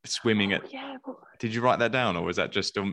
swimming 0.05 0.53
at? 0.53 0.63
Oh, 0.65 0.69
yeah 0.71 0.97
well, 1.07 1.21
Did 1.39 1.55
you 1.55 1.61
write 1.61 1.79
that 1.79 1.93
down, 1.93 2.17
or 2.17 2.23
was 2.25 2.37
that 2.37 2.51
just 2.53 2.77
on, 2.79 2.93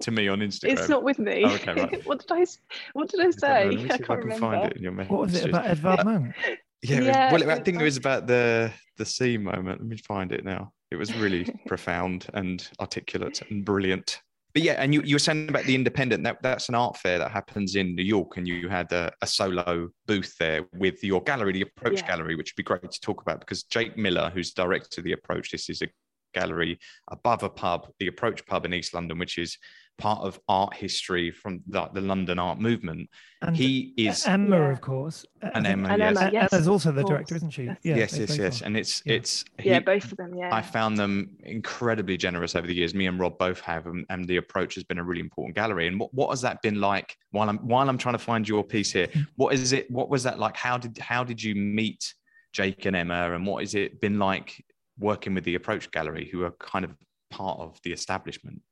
to 0.00 0.10
me 0.10 0.28
on 0.28 0.38
Instagram? 0.40 0.70
it's 0.72 0.88
not 0.88 1.02
with 1.04 1.18
me 1.18 1.42
Oh, 1.44 1.54
okay, 1.54 1.74
right. 1.74 2.06
what 2.06 2.20
did 2.20 2.32
i 2.32 2.40
s- 2.40 2.58
what 2.94 3.08
did 3.10 3.20
i 3.20 3.24
I 3.24 3.30
don't 3.30 3.42
know. 3.42 3.70
say 3.72 3.76
Let 3.76 3.92
i 3.92 3.98
can't 3.98 4.00
I 4.10 4.14
can 4.14 4.16
remember 4.16 4.40
find 4.40 4.70
it 4.72 4.76
in 4.78 4.82
your 4.82 4.92
what 4.94 5.20
was 5.20 5.34
it 5.36 5.48
about 5.50 5.66
Edvard 5.66 6.04
Munch? 6.04 6.34
Yeah, 6.84 7.00
Yeah, 7.00 7.32
well, 7.32 7.50
I 7.50 7.58
think 7.60 7.80
it 7.80 7.84
was 7.84 7.96
about- 7.96 8.24
about 8.24 8.28
the 8.28 8.72
the 8.96 9.04
sea 9.04 9.36
moment. 9.38 9.80
Let 9.80 9.88
me 9.88 9.96
find 9.96 10.30
it 10.30 10.44
now. 10.44 10.72
It 10.92 10.96
was 10.96 11.12
really 11.16 11.44
profound 11.66 12.26
and 12.34 12.66
articulate 12.80 13.42
and 13.50 13.64
brilliant. 13.64 14.20
But 14.52 14.62
yeah, 14.62 14.74
and 14.74 14.94
you, 14.94 15.02
you 15.02 15.16
were 15.16 15.20
saying 15.20 15.48
about 15.48 15.64
the 15.64 15.74
independent. 15.74 16.22
That 16.22 16.38
that's 16.42 16.68
an 16.68 16.76
art 16.76 16.96
fair 16.98 17.18
that 17.18 17.32
happens 17.32 17.74
in 17.74 17.96
New 17.96 18.04
York, 18.04 18.36
and 18.36 18.46
you 18.46 18.68
had 18.68 18.92
a, 18.92 19.10
a 19.20 19.26
solo 19.26 19.88
booth 20.06 20.36
there 20.38 20.62
with 20.74 21.02
your 21.02 21.22
gallery, 21.24 21.52
the 21.54 21.62
Approach 21.62 22.00
Yeah. 22.02 22.06
Gallery, 22.06 22.36
which 22.36 22.52
would 22.52 22.62
be 22.62 22.62
great 22.62 22.88
to 22.88 23.00
talk 23.00 23.20
about 23.22 23.40
because 23.40 23.64
Jake 23.64 23.96
Miller, 23.96 24.30
who's 24.32 24.52
director 24.52 25.00
of 25.00 25.04
the 25.06 25.12
Approach, 25.12 25.50
this 25.50 25.68
is 25.68 25.82
a 25.82 25.88
gallery 26.34 26.78
above 27.10 27.42
a 27.42 27.48
pub, 27.48 27.88
the 27.98 28.06
Approach 28.08 28.46
Pub 28.46 28.64
in 28.64 28.74
East 28.74 28.94
London, 28.94 29.18
which 29.18 29.38
is 29.38 29.56
part 29.98 30.20
of 30.22 30.40
art 30.48 30.74
history 30.74 31.30
from 31.30 31.62
the, 31.68 31.88
the 31.92 32.00
London 32.00 32.38
art 32.38 32.58
movement. 32.58 33.08
And 33.42 33.56
He 33.56 33.94
is 33.96 34.26
Emma, 34.26 34.58
Yeah. 34.58 34.72
of 34.72 34.80
course. 34.80 35.24
And 35.40 35.66
Emma, 35.66 35.90
And 35.90 35.98
yes. 36.00 36.16
Emma, 36.16 36.30
yes, 36.32 36.52
Emma's 36.52 36.68
also 36.68 36.90
the 36.92 37.04
director, 37.04 37.36
isn't 37.36 37.50
she? 37.50 37.64
Yes. 37.64 37.78
Yeah, 37.82 37.96
yes, 37.96 38.18
yes, 38.18 38.38
yes, 38.38 38.62
and 38.62 38.76
it's 38.76 39.02
Yeah. 39.04 39.14
it's 39.14 39.44
yeah 39.62 39.80
both 39.80 40.10
of 40.10 40.16
them 40.16 40.34
yeah 40.34 40.54
I 40.54 40.62
found 40.62 40.96
them 40.96 41.36
incredibly 41.44 42.16
generous 42.16 42.56
over 42.56 42.66
the 42.66 42.74
years. 42.74 42.94
Me 42.94 43.06
and 43.06 43.20
Rob 43.20 43.38
both 43.38 43.60
have, 43.60 43.86
and, 43.86 44.04
and 44.08 44.26
the 44.26 44.38
approach 44.38 44.74
has 44.74 44.84
been 44.84 44.98
a 44.98 45.04
really 45.04 45.20
important 45.20 45.54
gallery. 45.54 45.86
And 45.86 46.00
what, 46.00 46.12
what 46.12 46.30
has 46.30 46.40
that 46.40 46.60
been 46.62 46.80
like 46.80 47.16
while 47.30 47.48
I'm 47.48 47.58
while 47.58 47.88
I'm 47.88 47.98
trying 47.98 48.14
to 48.14 48.18
find 48.18 48.48
your 48.48 48.64
piece 48.64 48.90
here? 48.92 49.08
Mm. 49.08 49.26
What 49.36 49.54
is 49.54 49.72
it? 49.72 49.90
What 49.90 50.08
was 50.08 50.22
that 50.24 50.38
like? 50.38 50.56
How 50.56 50.78
did 50.78 50.98
how 50.98 51.22
did 51.22 51.42
you 51.42 51.54
meet 51.54 52.14
Jake 52.52 52.84
and 52.86 52.96
Emma? 52.96 53.32
And 53.34 53.46
what 53.46 53.62
has 53.62 53.74
it 53.74 54.00
been 54.00 54.18
like 54.18 54.64
working 54.98 55.34
with 55.34 55.44
the 55.44 55.54
Approach 55.54 55.90
Gallery, 55.90 56.28
who 56.30 56.44
are 56.44 56.52
kind 56.52 56.84
of 56.84 56.94
part 57.30 57.60
of 57.60 57.78
the 57.84 57.92
establishment? 57.92 58.62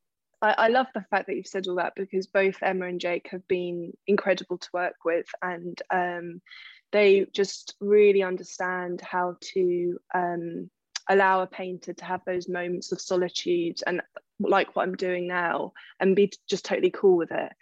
I, 0.42 0.54
I 0.58 0.68
love 0.68 0.88
the 0.92 1.04
fact 1.08 1.28
that 1.28 1.36
you've 1.36 1.46
said 1.46 1.66
all 1.68 1.76
that 1.76 1.94
because 1.94 2.26
both 2.26 2.56
Emma 2.62 2.86
and 2.86 3.00
Jake 3.00 3.28
have 3.30 3.46
been 3.48 3.92
incredible 4.06 4.58
to 4.58 4.68
work 4.74 4.96
with, 5.04 5.26
and 5.40 5.80
um, 5.90 6.42
they 6.90 7.26
just 7.32 7.76
really 7.80 8.22
understand 8.22 9.00
how 9.00 9.36
to 9.54 9.98
um, 10.12 10.70
allow 11.08 11.40
a 11.42 11.46
painter 11.46 11.94
to 11.94 12.04
have 12.04 12.20
those 12.26 12.48
moments 12.48 12.92
of 12.92 13.00
solitude 13.00 13.78
and 13.86 14.02
like 14.40 14.74
what 14.74 14.82
I'm 14.82 14.96
doing 14.96 15.28
now, 15.28 15.72
and 16.00 16.16
be 16.16 16.32
just 16.48 16.64
totally 16.64 16.90
cool 16.90 17.16
with 17.16 17.30
it. 17.30 17.52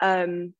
Um, 0.00 0.52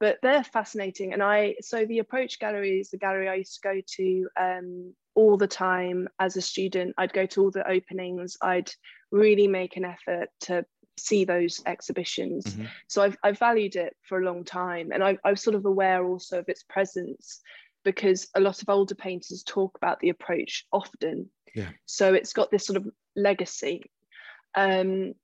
but 0.00 0.18
they're 0.22 0.44
fascinating, 0.44 1.12
and 1.12 1.22
I 1.22 1.56
so 1.60 1.84
the 1.86 2.00
Approach 2.00 2.40
Gallery 2.40 2.80
is 2.80 2.90
the 2.90 2.98
gallery 2.98 3.28
I 3.28 3.34
used 3.36 3.60
to 3.62 3.68
go 3.68 3.80
to 3.96 4.28
um, 4.38 4.94
all 5.14 5.36
the 5.36 5.46
time 5.46 6.08
as 6.18 6.36
a 6.36 6.42
student. 6.42 6.94
I'd 6.98 7.12
go 7.12 7.26
to 7.26 7.42
all 7.42 7.50
the 7.50 7.68
openings. 7.68 8.36
I'd 8.42 8.72
really 9.12 9.46
make 9.46 9.76
an 9.76 9.84
effort 9.84 10.30
to 10.42 10.64
see 11.00 11.24
those 11.24 11.60
exhibitions. 11.66 12.44
Mhm. 12.44 12.68
So 12.88 13.02
I've, 13.02 13.16
I've 13.22 13.38
valued 13.38 13.76
it 13.76 13.96
for 14.02 14.20
a 14.20 14.24
long 14.24 14.44
time. 14.44 14.90
And 14.92 15.02
I, 15.02 15.18
I'm 15.24 15.36
sort 15.36 15.56
of 15.56 15.64
aware 15.64 16.04
also 16.06 16.38
of 16.38 16.48
its 16.48 16.62
presence 16.62 17.40
because 17.84 18.28
a 18.34 18.40
lot 18.40 18.62
of 18.62 18.68
older 18.68 18.94
painters 18.94 19.42
talk 19.42 19.76
about 19.76 20.00
the 20.00 20.10
approach 20.10 20.66
often. 20.72 21.30
Yeah. 21.54 21.70
So 21.86 22.14
it's 22.14 22.32
got 22.32 22.50
this 22.50 22.66
sort 22.66 22.76
of 22.76 22.86
legacy. 23.16 23.90
Um, 24.54 25.14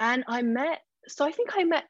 and 0.00 0.24
I 0.26 0.42
met, 0.42 0.80
so 1.06 1.24
I 1.24 1.32
think 1.32 1.50
I 1.56 1.64
met, 1.64 1.84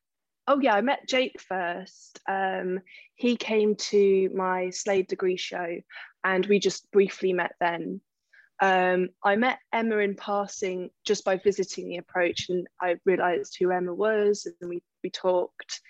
oh 0.46 0.60
yeah, 0.60 0.74
I 0.74 0.80
met 0.80 1.08
Jake 1.08 1.40
first. 1.40 2.20
Um, 2.28 2.80
he 3.14 3.36
came 3.36 3.76
to 3.76 4.30
my 4.34 4.70
Slade 4.70 5.08
degree 5.08 5.36
show 5.36 5.78
and 6.24 6.46
we 6.46 6.58
just 6.58 6.90
briefly 6.90 7.32
met 7.32 7.52
then. 7.60 8.00
Um, 8.60 9.10
I 9.22 9.36
met 9.36 9.58
Emma 9.72 9.98
in 9.98 10.14
passing 10.14 10.90
just 11.04 11.24
by 11.24 11.36
visiting 11.36 11.88
the 11.88 11.98
approach, 11.98 12.46
and 12.48 12.66
I 12.80 12.96
realised 13.04 13.56
who 13.58 13.70
Emma 13.70 13.94
was, 13.94 14.46
and 14.60 14.70
we 14.70 14.82
we 15.02 15.10
talked. 15.10 15.80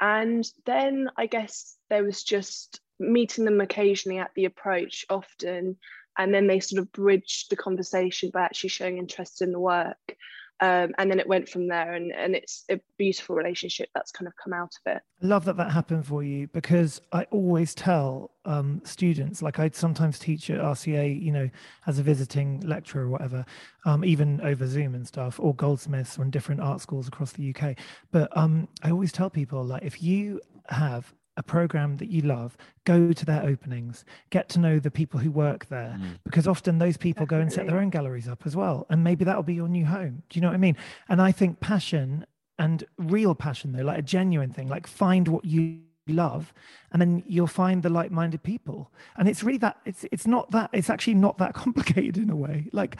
And 0.00 0.44
then 0.66 1.08
I 1.16 1.26
guess 1.26 1.76
there 1.90 2.04
was 2.04 2.22
just 2.22 2.80
meeting 2.98 3.44
them 3.44 3.60
occasionally 3.60 4.18
at 4.18 4.30
the 4.34 4.44
approach 4.44 5.04
often, 5.10 5.76
and 6.16 6.32
then 6.32 6.46
they 6.46 6.60
sort 6.60 6.80
of 6.80 6.92
bridged 6.92 7.50
the 7.50 7.56
conversation 7.56 8.30
by 8.32 8.42
actually 8.42 8.70
showing 8.70 8.98
interest 8.98 9.42
in 9.42 9.52
the 9.52 9.60
work. 9.60 10.16
Um, 10.60 10.94
and 10.98 11.10
then 11.10 11.18
it 11.18 11.26
went 11.26 11.48
from 11.48 11.66
there, 11.66 11.94
and, 11.94 12.12
and 12.12 12.36
it's 12.36 12.64
a 12.70 12.80
beautiful 12.96 13.34
relationship 13.34 13.88
that's 13.94 14.12
kind 14.12 14.28
of 14.28 14.34
come 14.42 14.52
out 14.52 14.72
of 14.86 14.96
it. 14.96 15.02
I 15.22 15.26
love 15.26 15.44
that 15.46 15.56
that 15.56 15.72
happened 15.72 16.06
for 16.06 16.22
you 16.22 16.46
because 16.48 17.00
I 17.12 17.24
always 17.30 17.74
tell 17.74 18.30
um, 18.44 18.80
students, 18.84 19.42
like 19.42 19.58
I 19.58 19.70
sometimes 19.72 20.18
teach 20.18 20.50
at 20.50 20.60
RCA, 20.60 21.20
you 21.20 21.32
know, 21.32 21.50
as 21.86 21.98
a 21.98 22.02
visiting 22.02 22.60
lecturer 22.60 23.04
or 23.04 23.08
whatever, 23.08 23.44
um, 23.84 24.04
even 24.04 24.40
over 24.42 24.66
Zoom 24.66 24.94
and 24.94 25.06
stuff, 25.06 25.40
or 25.40 25.54
Goldsmiths 25.54 26.18
or 26.18 26.22
in 26.22 26.30
different 26.30 26.60
art 26.60 26.80
schools 26.80 27.08
across 27.08 27.32
the 27.32 27.52
UK. 27.54 27.76
But 28.12 28.34
um, 28.36 28.68
I 28.82 28.90
always 28.90 29.12
tell 29.12 29.30
people, 29.30 29.64
like, 29.64 29.82
if 29.82 30.02
you 30.02 30.40
have 30.68 31.12
a 31.36 31.42
program 31.42 31.96
that 31.96 32.08
you 32.08 32.22
love, 32.22 32.56
go 32.84 33.12
to 33.12 33.24
their 33.24 33.42
openings, 33.42 34.04
get 34.30 34.48
to 34.50 34.58
know 34.58 34.78
the 34.78 34.90
people 34.90 35.20
who 35.20 35.30
work 35.30 35.66
there, 35.66 35.96
hmm. 35.98 36.12
because 36.24 36.46
often 36.46 36.78
those 36.78 36.96
people 36.96 37.26
go 37.26 37.40
and 37.40 37.52
set 37.52 37.66
their 37.66 37.78
own 37.78 37.90
galleries 37.90 38.28
up 38.28 38.42
as 38.46 38.54
well. 38.54 38.86
And 38.88 39.02
maybe 39.02 39.24
that'll 39.24 39.42
be 39.42 39.54
your 39.54 39.68
new 39.68 39.84
home. 39.84 40.22
Do 40.28 40.38
you 40.38 40.40
know 40.40 40.48
what 40.48 40.54
I 40.54 40.58
mean? 40.58 40.76
And 41.08 41.20
I 41.20 41.32
think 41.32 41.60
passion 41.60 42.26
and 42.58 42.84
real 42.98 43.34
passion, 43.34 43.72
though, 43.72 43.82
like 43.82 43.98
a 43.98 44.02
genuine 44.02 44.52
thing, 44.52 44.68
like 44.68 44.86
find 44.86 45.26
what 45.28 45.44
you 45.44 45.80
love 46.06 46.52
and 46.92 47.00
then 47.00 47.22
you'll 47.26 47.46
find 47.46 47.82
the 47.82 47.88
like-minded 47.88 48.42
people 48.42 48.92
and 49.16 49.26
it's 49.26 49.42
really 49.42 49.58
that 49.58 49.78
it's 49.86 50.04
it's 50.12 50.26
not 50.26 50.50
that 50.50 50.68
it's 50.72 50.90
actually 50.90 51.14
not 51.14 51.38
that 51.38 51.54
complicated 51.54 52.18
in 52.18 52.28
a 52.28 52.36
way 52.36 52.68
like 52.72 52.98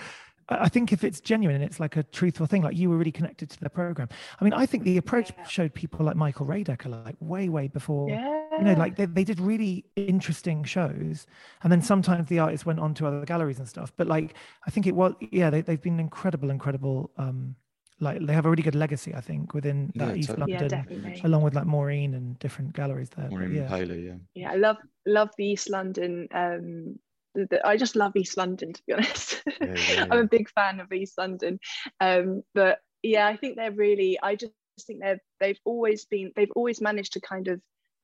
I 0.48 0.64
I 0.64 0.68
think 0.68 0.92
if 0.92 1.04
it's 1.04 1.20
genuine 1.20 1.54
and 1.56 1.64
it's 1.64 1.80
like 1.80 1.96
a 1.96 2.02
truthful 2.02 2.46
thing, 2.46 2.62
like 2.62 2.76
you 2.76 2.90
were 2.90 2.96
really 2.96 3.12
connected 3.12 3.50
to 3.50 3.60
the 3.60 3.70
program. 3.70 4.08
I 4.40 4.44
mean, 4.44 4.52
I 4.52 4.66
think 4.66 4.84
the 4.84 4.96
approach 4.96 5.32
showed 5.48 5.74
people 5.74 6.04
like 6.06 6.16
Michael 6.16 6.46
Raedecker 6.46 7.04
like 7.04 7.16
way, 7.20 7.48
way 7.48 7.68
before. 7.68 8.08
Yeah. 8.10 8.40
You 8.58 8.64
know, 8.64 8.74
like 8.74 8.96
they, 8.96 9.06
they 9.06 9.24
did 9.24 9.40
really 9.40 9.84
interesting 9.96 10.64
shows, 10.64 11.26
and 11.62 11.72
then 11.72 11.82
sometimes 11.82 12.28
the 12.28 12.38
artists 12.38 12.64
went 12.66 12.78
on 12.80 12.94
to 12.94 13.06
other 13.06 13.24
galleries 13.24 13.58
and 13.58 13.68
stuff. 13.68 13.92
But 13.96 14.06
like, 14.06 14.34
I 14.66 14.70
think 14.70 14.86
it 14.86 14.94
was 14.94 15.14
yeah, 15.32 15.50
they 15.50 15.60
they've 15.60 15.80
been 15.82 15.98
incredible, 16.00 16.50
incredible. 16.50 17.10
Um, 17.16 17.56
like 18.00 18.26
they 18.26 18.32
have 18.32 18.44
a 18.44 18.50
really 18.50 18.62
good 18.62 18.74
legacy, 18.74 19.14
I 19.14 19.20
think, 19.20 19.54
within 19.54 19.92
that 19.94 20.08
Yeah, 20.08 20.14
East 20.16 20.28
totally. 20.30 20.52
London, 20.52 20.68
definitely. 20.68 21.20
along 21.24 21.42
with 21.42 21.54
like 21.54 21.64
Maureen 21.66 22.14
and 22.14 22.36
different 22.40 22.72
galleries 22.74 23.08
there. 23.10 23.26
But 23.26 23.32
Maureen 23.32 23.54
yeah. 23.54 23.68
Paley, 23.68 24.06
yeah. 24.06 24.14
yeah 24.34 24.50
i 24.50 24.56
love 24.56 24.76
love 25.06 25.30
the 25.38 25.46
east 25.46 25.70
london 25.70 26.26
um 26.34 26.64
the, 26.64 26.90
the- 26.94 26.98
i 27.64 27.76
just 27.76 27.96
love 27.96 28.16
east 28.16 28.36
london 28.36 28.72
to 28.72 28.82
be 28.86 28.92
honest. 28.92 29.42
Yeah, 29.60 29.74
yeah, 29.90 30.06
i'm 30.10 30.20
a 30.20 30.28
big 30.28 30.48
fan 30.50 30.80
of 30.80 30.92
east 30.92 31.18
london. 31.18 31.58
Um 32.00 32.42
but 32.54 32.78
yeah 33.02 33.26
i 33.26 33.36
think 33.36 33.56
they're 33.56 33.72
really 33.72 34.18
i 34.22 34.34
just 34.34 34.52
think 34.86 35.00
they've 35.02 35.20
they've 35.40 35.60
always 35.64 36.04
been 36.06 36.32
they've 36.36 36.52
always 36.56 36.80
managed 36.80 37.12
to 37.14 37.20
kind 37.20 37.48
of 37.48 37.60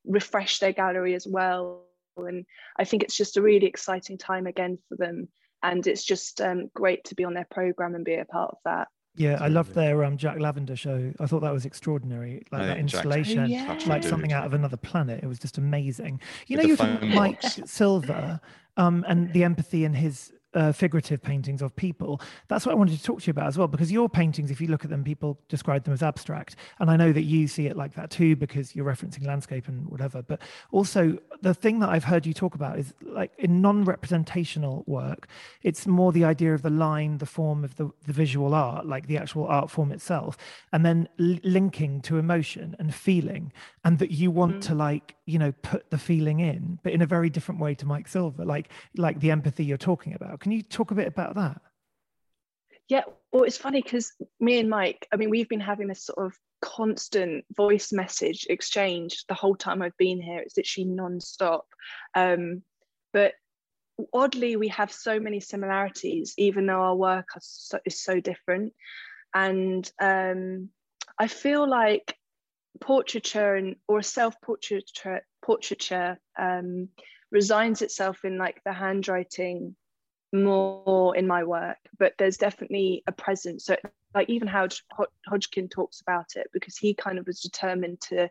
refresh 0.06 0.58
their 0.58 0.72
gallery 0.72 1.14
as 1.14 1.26
well. 1.26 1.84
And 2.16 2.44
i 2.78 2.84
think 2.84 3.02
it's 3.02 3.16
just 3.16 3.36
a 3.36 3.42
really 3.42 3.66
exciting 3.66 4.18
time 4.18 4.46
again 4.46 4.78
for 4.88 4.96
them. 4.96 5.28
And 5.62 5.86
it's 5.86 6.04
just 6.04 6.40
um, 6.40 6.70
great 6.74 7.04
to 7.04 7.14
be 7.14 7.24
on 7.24 7.34
their 7.34 7.46
program 7.50 7.94
and 7.94 8.04
be 8.04 8.14
a 8.14 8.24
part 8.24 8.52
of 8.52 8.58
that 8.64 8.88
Yeah, 9.16 9.38
I 9.40 9.48
loved 9.48 9.74
their 9.74 10.04
um, 10.04 10.16
Jack 10.16 10.38
Lavender 10.38 10.76
show. 10.76 11.12
I 11.18 11.26
thought 11.26 11.40
that 11.40 11.52
was 11.52 11.66
extraordinary. 11.66 12.42
Like 12.52 12.62
I 12.62 12.66
that 12.66 12.76
think 12.76 12.88
Jack's 12.88 13.04
installation, 13.04 13.50
yeah. 13.50 13.78
like 13.86 14.04
something 14.04 14.32
out 14.32 14.46
of 14.46 14.54
another 14.54 14.76
planet. 14.76 15.22
It 15.22 15.26
was 15.26 15.38
just 15.38 15.58
amazing. 15.58 16.20
You 16.46 16.56
With 16.56 16.64
know, 16.64 16.68
you're 16.68 16.76
talking 16.76 17.14
Mike. 17.14 17.42
Silva 17.42 18.40
um, 18.76 19.04
and 19.08 19.32
the 19.32 19.44
empathy 19.44 19.84
in 19.84 19.94
his 19.94 20.32
uh, 20.54 20.72
figurative 20.72 21.22
paintings 21.22 21.62
of 21.62 21.74
people. 21.76 22.20
That's 22.48 22.66
what 22.66 22.72
I 22.72 22.74
wanted 22.74 22.98
to 22.98 23.04
talk 23.04 23.20
to 23.22 23.26
you 23.26 23.30
about 23.30 23.46
as 23.46 23.58
well, 23.58 23.68
because 23.68 23.92
your 23.92 24.08
paintings, 24.08 24.50
if 24.50 24.60
you 24.60 24.68
look 24.68 24.84
at 24.84 24.90
them, 24.90 25.04
people 25.04 25.38
describe 25.48 25.84
them 25.84 25.94
as 25.94 26.02
abstract. 26.02 26.56
And 26.78 26.90
I 26.90 26.96
know 26.96 27.12
that 27.12 27.22
you 27.22 27.46
see 27.48 27.66
it 27.66 27.76
like 27.76 27.94
that 27.94 28.10
too, 28.10 28.36
because 28.36 28.74
you're 28.74 28.84
referencing 28.84 29.26
landscape 29.26 29.68
and 29.68 29.86
whatever. 29.88 30.22
But 30.22 30.40
also, 30.72 31.18
the 31.42 31.54
thing 31.54 31.78
that 31.80 31.90
I've 31.90 32.04
heard 32.04 32.26
you 32.26 32.34
talk 32.34 32.54
about 32.54 32.78
is 32.78 32.92
like 33.02 33.32
in 33.38 33.60
non 33.60 33.84
representational 33.84 34.84
work, 34.86 35.28
it's 35.62 35.86
more 35.86 36.12
the 36.12 36.24
idea 36.24 36.54
of 36.54 36.62
the 36.62 36.70
line, 36.70 37.18
the 37.18 37.26
form 37.26 37.64
of 37.64 37.76
the, 37.76 37.90
the 38.06 38.12
visual 38.12 38.54
art, 38.54 38.86
like 38.86 39.06
the 39.06 39.18
actual 39.18 39.46
art 39.46 39.70
form 39.70 39.92
itself, 39.92 40.36
and 40.72 40.84
then 40.84 41.08
l- 41.18 41.38
linking 41.44 42.00
to 42.02 42.18
emotion 42.18 42.74
and 42.78 42.94
feeling, 42.94 43.52
and 43.84 43.98
that 43.98 44.10
you 44.10 44.30
want 44.30 44.52
mm-hmm. 44.52 44.60
to 44.60 44.74
like, 44.74 45.14
you 45.26 45.38
know, 45.38 45.52
put 45.62 45.90
the 45.90 45.98
feeling 45.98 46.40
in, 46.40 46.78
but 46.82 46.92
in 46.92 47.02
a 47.02 47.06
very 47.06 47.30
different 47.30 47.60
way 47.60 47.74
to 47.74 47.86
Mike 47.86 48.08
Silva, 48.08 48.44
like 48.44 48.68
like 48.96 49.20
the 49.20 49.30
empathy 49.30 49.64
you're 49.64 49.78
talking 49.78 50.14
about. 50.14 50.39
Can 50.40 50.52
you 50.52 50.62
talk 50.62 50.90
a 50.90 50.94
bit 50.94 51.06
about 51.08 51.34
that? 51.36 51.60
Yeah, 52.88 53.04
well, 53.30 53.44
it's 53.44 53.58
funny 53.58 53.82
because 53.82 54.12
me 54.40 54.58
and 54.58 54.68
Mike, 54.68 55.06
I 55.12 55.16
mean, 55.16 55.30
we've 55.30 55.48
been 55.48 55.60
having 55.60 55.86
this 55.86 56.04
sort 56.04 56.26
of 56.26 56.36
constant 56.60 57.44
voice 57.54 57.92
message 57.92 58.46
exchange 58.50 59.24
the 59.28 59.34
whole 59.34 59.54
time 59.54 59.80
I've 59.80 59.96
been 59.96 60.20
here. 60.20 60.40
It's 60.40 60.56
literally 60.56 60.88
non-stop. 60.88 61.66
Um, 62.14 62.62
but 63.12 63.34
oddly, 64.12 64.56
we 64.56 64.68
have 64.68 64.90
so 64.90 65.20
many 65.20 65.40
similarities, 65.40 66.34
even 66.36 66.66
though 66.66 66.80
our 66.80 66.96
work 66.96 67.28
is 67.36 67.46
so, 67.46 67.78
is 67.84 68.02
so 68.02 68.18
different. 68.18 68.72
And 69.34 69.90
um, 70.00 70.70
I 71.18 71.28
feel 71.28 71.68
like 71.68 72.16
portraiture 72.80 73.54
and 73.54 73.76
or 73.86 74.02
self-portraiture 74.02 75.22
portraiture 75.44 76.18
um, 76.38 76.88
resigns 77.30 77.82
itself 77.82 78.24
in 78.24 78.38
like 78.38 78.60
the 78.64 78.72
handwriting 78.72 79.76
more 80.32 81.16
in 81.16 81.26
my 81.26 81.44
work, 81.44 81.78
but 81.98 82.14
there's 82.18 82.36
definitely 82.36 83.02
a 83.06 83.12
presence. 83.12 83.64
So, 83.64 83.76
like 84.14 84.28
even 84.28 84.48
how 84.48 84.68
Hodgkin 85.26 85.68
talks 85.68 86.00
about 86.00 86.36
it, 86.36 86.48
because 86.52 86.76
he 86.76 86.94
kind 86.94 87.18
of 87.18 87.26
was 87.26 87.40
determined 87.40 88.00
to 88.08 88.30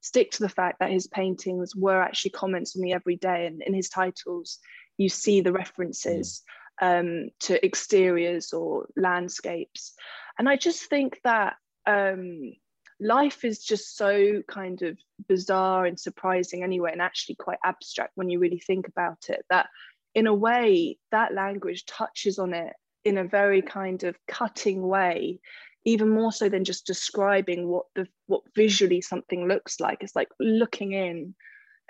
stick 0.00 0.30
to 0.32 0.42
the 0.42 0.48
fact 0.48 0.78
that 0.80 0.90
his 0.90 1.06
paintings 1.06 1.74
were 1.74 2.00
actually 2.00 2.30
comments 2.30 2.76
on 2.76 2.82
the 2.82 2.92
everyday, 2.92 3.46
and 3.46 3.62
in 3.62 3.74
his 3.74 3.88
titles, 3.88 4.58
you 4.96 5.08
see 5.08 5.40
the 5.40 5.52
references 5.52 6.42
um, 6.80 7.28
to 7.40 7.64
exteriors 7.64 8.52
or 8.52 8.86
landscapes. 8.96 9.94
And 10.38 10.48
I 10.48 10.56
just 10.56 10.88
think 10.88 11.20
that 11.24 11.56
um, 11.86 12.52
life 13.00 13.44
is 13.44 13.62
just 13.62 13.96
so 13.96 14.42
kind 14.48 14.82
of 14.82 14.98
bizarre 15.28 15.86
and 15.86 15.98
surprising 15.98 16.62
anyway, 16.62 16.92
and 16.92 17.02
actually 17.02 17.36
quite 17.36 17.58
abstract 17.64 18.12
when 18.14 18.30
you 18.30 18.38
really 18.38 18.60
think 18.60 18.88
about 18.88 19.26
it. 19.28 19.44
That 19.50 19.68
in 20.16 20.26
a 20.26 20.34
way, 20.34 20.98
that 21.12 21.34
language 21.34 21.84
touches 21.84 22.38
on 22.38 22.54
it 22.54 22.72
in 23.04 23.18
a 23.18 23.24
very 23.24 23.60
kind 23.60 24.02
of 24.02 24.16
cutting 24.26 24.88
way, 24.88 25.38
even 25.84 26.08
more 26.08 26.32
so 26.32 26.48
than 26.48 26.64
just 26.64 26.86
describing 26.86 27.68
what 27.68 27.84
the 27.94 28.08
what 28.26 28.40
visually 28.56 29.02
something 29.02 29.46
looks 29.46 29.78
like. 29.78 29.98
It's 30.00 30.16
like 30.16 30.30
looking 30.40 30.92
in 30.92 31.34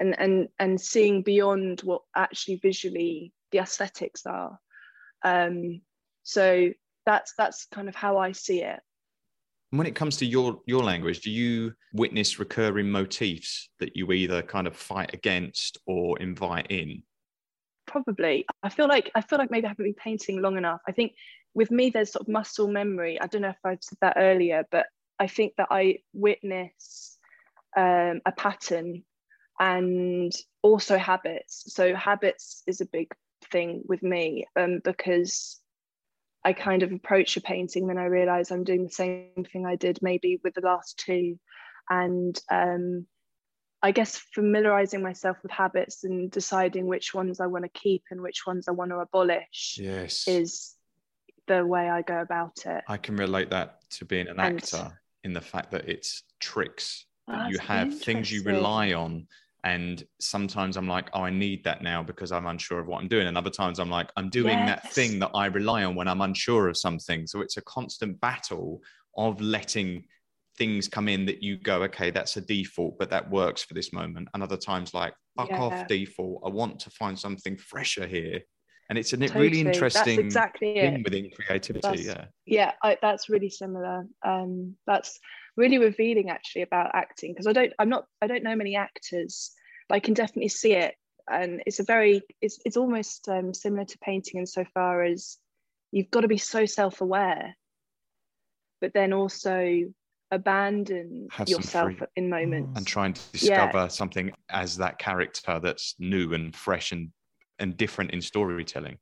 and 0.00 0.18
and 0.18 0.48
and 0.58 0.78
seeing 0.80 1.22
beyond 1.22 1.82
what 1.82 2.02
actually 2.16 2.56
visually 2.56 3.32
the 3.52 3.58
aesthetics 3.58 4.26
are. 4.26 4.58
Um, 5.22 5.82
so 6.24 6.70
that's 7.06 7.32
that's 7.38 7.66
kind 7.66 7.88
of 7.88 7.94
how 7.94 8.18
I 8.18 8.32
see 8.32 8.62
it. 8.62 8.80
When 9.70 9.86
it 9.86 9.94
comes 9.94 10.16
to 10.16 10.26
your 10.26 10.60
your 10.66 10.82
language, 10.82 11.20
do 11.20 11.30
you 11.30 11.74
witness 11.92 12.40
recurring 12.40 12.90
motifs 12.90 13.68
that 13.78 13.94
you 13.94 14.10
either 14.10 14.42
kind 14.42 14.66
of 14.66 14.74
fight 14.74 15.14
against 15.14 15.78
or 15.86 16.18
invite 16.18 16.66
in? 16.70 17.04
Probably 17.86 18.44
i 18.62 18.68
feel 18.68 18.88
like 18.88 19.10
i 19.14 19.20
feel 19.20 19.38
like 19.38 19.50
maybe 19.50 19.66
i 19.66 19.68
haven't 19.68 19.84
been 19.84 19.94
painting 19.94 20.40
long 20.40 20.56
enough. 20.56 20.80
I 20.88 20.92
think 20.92 21.12
with 21.54 21.70
me 21.70 21.90
there's 21.90 22.12
sort 22.12 22.26
of 22.26 22.32
muscle 22.32 22.68
memory. 22.68 23.20
I 23.20 23.26
don't 23.26 23.42
know 23.42 23.50
if 23.50 23.64
i've 23.64 23.82
said 23.82 23.98
that 24.00 24.16
earlier 24.16 24.64
but 24.70 24.86
i 25.18 25.26
think 25.26 25.54
that 25.56 25.68
i 25.70 25.98
witness 26.12 27.18
um, 27.76 28.20
a 28.24 28.32
pattern 28.32 29.02
and 29.58 30.32
also 30.62 30.96
habits. 30.96 31.64
So 31.74 31.94
habits 31.94 32.62
is 32.66 32.80
a 32.80 32.86
big 32.86 33.12
thing 33.50 33.82
with 33.86 34.02
me 34.02 34.46
um, 34.56 34.80
because 34.82 35.60
i 36.44 36.52
kind 36.52 36.82
of 36.82 36.92
approach 36.92 37.36
a 37.36 37.40
painting 37.40 37.86
then 37.86 37.98
i 37.98 38.04
realize 38.04 38.50
i'm 38.50 38.64
doing 38.64 38.84
the 38.84 38.90
same 38.90 39.44
thing 39.52 39.66
i 39.66 39.76
did 39.76 39.98
maybe 40.02 40.40
with 40.42 40.54
the 40.54 40.60
last 40.62 40.98
two. 40.98 41.38
And 41.88 42.38
um, 42.50 43.06
I 43.82 43.92
guess 43.92 44.18
familiarizing 44.34 45.02
myself 45.02 45.36
with 45.42 45.52
habits 45.52 46.04
and 46.04 46.30
deciding 46.30 46.86
which 46.86 47.14
ones 47.14 47.40
I 47.40 47.46
want 47.46 47.64
to 47.64 47.68
keep 47.68 48.04
and 48.10 48.20
which 48.20 48.46
ones 48.46 48.68
I 48.68 48.72
want 48.72 48.90
to 48.90 48.98
abolish 48.98 49.78
yes. 49.80 50.26
is 50.26 50.74
the 51.46 51.64
way 51.64 51.88
I 51.88 52.02
go 52.02 52.20
about 52.20 52.64
it. 52.64 52.82
I 52.88 52.96
can 52.96 53.16
relate 53.16 53.50
that 53.50 53.88
to 53.90 54.04
being 54.04 54.28
an 54.28 54.40
and, 54.40 54.56
actor 54.56 55.00
in 55.24 55.32
the 55.32 55.40
fact 55.40 55.70
that 55.72 55.88
it's 55.88 56.22
tricks 56.40 57.06
that 57.28 57.38
ah, 57.38 57.48
you 57.48 57.58
have, 57.58 57.98
things 57.98 58.30
you 58.32 58.42
rely 58.42 58.92
on. 58.92 59.26
And 59.64 60.04
sometimes 60.20 60.76
I'm 60.76 60.86
like, 60.86 61.08
oh, 61.12 61.22
I 61.22 61.30
need 61.30 61.64
that 61.64 61.82
now 61.82 62.02
because 62.02 62.30
I'm 62.30 62.46
unsure 62.46 62.78
of 62.78 62.86
what 62.86 63.00
I'm 63.00 63.08
doing. 63.08 63.26
And 63.26 63.36
other 63.36 63.50
times 63.50 63.80
I'm 63.80 63.90
like, 63.90 64.10
I'm 64.16 64.30
doing 64.30 64.58
yes. 64.58 64.68
that 64.68 64.92
thing 64.92 65.18
that 65.18 65.32
I 65.34 65.46
rely 65.46 65.82
on 65.82 65.96
when 65.96 66.06
I'm 66.06 66.20
unsure 66.20 66.68
of 66.68 66.76
something. 66.76 67.26
So 67.26 67.40
it's 67.40 67.56
a 67.56 67.62
constant 67.62 68.20
battle 68.20 68.80
of 69.16 69.40
letting 69.40 70.04
things 70.58 70.88
come 70.88 71.08
in 71.08 71.26
that 71.26 71.42
you 71.42 71.56
go, 71.56 71.82
okay, 71.84 72.10
that's 72.10 72.36
a 72.36 72.40
default, 72.40 72.98
but 72.98 73.10
that 73.10 73.30
works 73.30 73.62
for 73.62 73.74
this 73.74 73.92
moment. 73.92 74.28
And 74.34 74.42
other 74.42 74.56
times, 74.56 74.94
like, 74.94 75.14
fuck 75.36 75.50
yeah. 75.50 75.62
off 75.62 75.86
default. 75.86 76.42
I 76.44 76.48
want 76.48 76.80
to 76.80 76.90
find 76.90 77.18
something 77.18 77.56
fresher 77.56 78.06
here. 78.06 78.40
And 78.88 78.98
it's 78.98 79.12
a 79.12 79.16
totally. 79.16 79.40
really 79.40 79.60
interesting 79.60 80.16
that's 80.16 80.26
exactly 80.26 80.74
thing 80.74 80.94
it. 80.94 81.04
within 81.04 81.30
creativity. 81.30 81.80
That's, 81.82 82.04
yeah. 82.04 82.24
Yeah, 82.46 82.72
I, 82.82 82.96
that's 83.02 83.28
really 83.28 83.50
similar. 83.50 84.06
Um, 84.24 84.76
that's 84.86 85.18
really 85.56 85.78
revealing 85.78 86.30
actually 86.30 86.62
about 86.62 86.92
acting 86.94 87.32
because 87.32 87.48
I 87.48 87.52
don't, 87.52 87.72
I'm 87.78 87.88
not, 87.88 88.04
I 88.22 88.28
don't 88.28 88.44
know 88.44 88.54
many 88.54 88.76
actors, 88.76 89.50
but 89.88 89.96
I 89.96 90.00
can 90.00 90.14
definitely 90.14 90.48
see 90.48 90.74
it. 90.74 90.94
And 91.28 91.62
it's 91.66 91.80
a 91.80 91.84
very, 91.84 92.22
it's, 92.40 92.60
it's 92.64 92.76
almost 92.76 93.28
um, 93.28 93.52
similar 93.52 93.84
to 93.84 93.98
painting 93.98 94.38
insofar 94.38 95.02
as 95.02 95.38
you've 95.90 96.10
got 96.10 96.20
to 96.20 96.28
be 96.28 96.38
so 96.38 96.64
self 96.64 97.00
aware, 97.00 97.56
but 98.80 98.92
then 98.94 99.12
also 99.12 99.82
abandon 100.30 101.28
Have 101.30 101.48
yourself 101.48 101.92
in 102.16 102.28
moments. 102.28 102.72
Mm. 102.72 102.76
And 102.76 102.86
trying 102.86 103.12
to 103.12 103.20
discover 103.32 103.78
yeah. 103.78 103.88
something 103.88 104.32
as 104.50 104.76
that 104.78 104.98
character 104.98 105.60
that's 105.62 105.94
new 105.98 106.34
and 106.34 106.54
fresh 106.54 106.92
and 106.92 107.10
and 107.58 107.76
different 107.76 108.10
in 108.10 108.20
storytelling. 108.20 108.98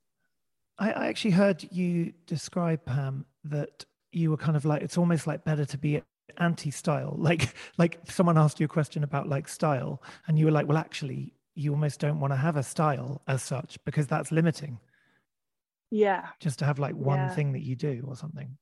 I, 0.79 0.93
I 0.93 1.07
actually 1.07 1.33
heard 1.33 1.67
you 1.73 2.13
describe 2.27 2.85
pam 2.85 3.25
that 3.45 3.85
you 4.13 4.31
were 4.31 4.37
kind 4.37 4.57
of 4.57 4.65
like 4.65 4.83
it's 4.83 4.99
almost 4.99 5.27
like 5.27 5.45
better 5.45 5.65
to 5.65 5.79
be 5.79 6.03
anti-style. 6.39 7.17
Like 7.19 7.55
like 7.79 7.99
someone 8.09 8.39
asked 8.39 8.61
you 8.61 8.67
a 8.67 8.69
question 8.69 9.03
about 9.03 9.29
like 9.29 9.49
style 9.49 10.03
and 10.27 10.39
you 10.39 10.47
were 10.47 10.53
like 10.53 10.69
well 10.69 10.79
actually 10.79 11.33
you 11.55 11.73
almost 11.73 12.01
don't 12.01 12.19
want 12.19 12.33
to 12.33 12.37
have 12.37 12.57
a 12.57 12.63
style 12.63 13.23
as 13.29 13.43
such 13.43 13.79
because 13.85 14.07
that's 14.07 14.33
limiting. 14.33 14.79
Yeah. 15.91 16.27
Just 16.41 16.59
to 16.59 16.65
have 16.65 16.81
like 16.81 16.97
one 16.97 17.19
yeah. 17.19 17.35
thing 17.35 17.53
that 17.53 17.63
you 17.63 17.77
do 17.77 18.05
or 18.09 18.17
something 18.17 18.57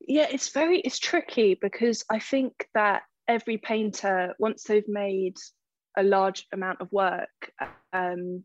yeah 0.00 0.26
it's 0.30 0.50
very 0.50 0.80
it's 0.80 0.98
tricky 0.98 1.58
because 1.60 2.04
i 2.10 2.18
think 2.18 2.68
that 2.74 3.02
every 3.26 3.58
painter 3.58 4.34
once 4.38 4.64
they've 4.64 4.88
made 4.88 5.36
a 5.96 6.02
large 6.02 6.46
amount 6.52 6.80
of 6.80 6.90
work 6.92 7.52
um, 7.92 8.42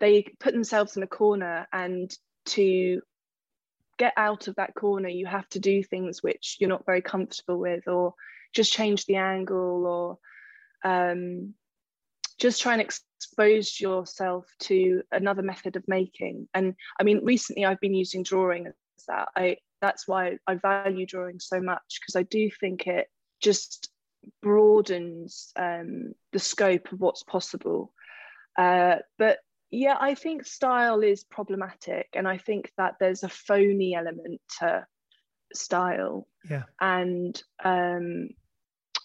they 0.00 0.26
put 0.40 0.52
themselves 0.52 0.96
in 0.96 1.02
a 1.02 1.06
corner 1.06 1.66
and 1.72 2.10
to 2.44 3.00
get 3.98 4.12
out 4.16 4.48
of 4.48 4.56
that 4.56 4.74
corner 4.74 5.08
you 5.08 5.26
have 5.26 5.48
to 5.48 5.58
do 5.58 5.82
things 5.82 6.22
which 6.22 6.56
you're 6.58 6.68
not 6.68 6.84
very 6.84 7.00
comfortable 7.00 7.58
with 7.58 7.86
or 7.86 8.14
just 8.54 8.72
change 8.72 9.06
the 9.06 9.16
angle 9.16 10.18
or 10.84 10.90
um, 10.90 11.54
just 12.38 12.60
try 12.60 12.72
and 12.72 12.82
expose 12.82 13.80
yourself 13.80 14.46
to 14.60 15.02
another 15.10 15.42
method 15.42 15.76
of 15.76 15.84
making. 15.88 16.48
And 16.52 16.74
i 17.00 17.04
mean 17.04 17.20
recently 17.24 17.64
i've 17.64 17.80
been 17.80 17.94
using 17.94 18.22
drawing 18.22 18.66
as 18.66 18.74
that. 19.08 19.28
I 19.36 19.56
that's 19.80 20.08
why 20.08 20.38
I 20.46 20.54
value 20.54 21.06
drawing 21.06 21.38
so 21.38 21.60
much 21.60 22.00
because 22.00 22.16
I 22.16 22.22
do 22.22 22.50
think 22.60 22.86
it 22.86 23.08
just 23.40 23.90
broadens 24.42 25.52
um, 25.56 26.14
the 26.32 26.38
scope 26.38 26.92
of 26.92 27.00
what's 27.00 27.22
possible. 27.22 27.92
Uh, 28.58 28.96
but 29.18 29.38
yeah, 29.70 29.96
I 29.98 30.14
think 30.14 30.46
style 30.46 31.02
is 31.02 31.24
problematic, 31.24 32.08
and 32.14 32.26
I 32.26 32.38
think 32.38 32.70
that 32.78 32.94
there's 33.00 33.22
a 33.22 33.28
phony 33.28 33.94
element 33.94 34.40
to 34.60 34.86
style. 35.52 36.28
Yeah, 36.48 36.64
and 36.80 37.40
um, 37.64 38.28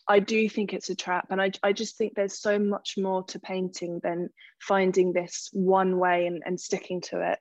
I 0.07 0.19
do 0.19 0.47
think 0.47 0.73
it's 0.73 0.89
a 0.89 0.95
trap, 0.95 1.27
and 1.31 1.41
I 1.41 1.51
I 1.63 1.73
just 1.73 1.97
think 1.97 2.13
there's 2.15 2.39
so 2.39 2.59
much 2.59 2.95
more 2.97 3.23
to 3.25 3.39
painting 3.39 3.99
than 4.03 4.29
finding 4.59 5.13
this 5.13 5.49
one 5.51 5.97
way 5.97 6.27
and, 6.27 6.43
and 6.45 6.59
sticking 6.59 7.01
to 7.01 7.31
it. 7.31 7.39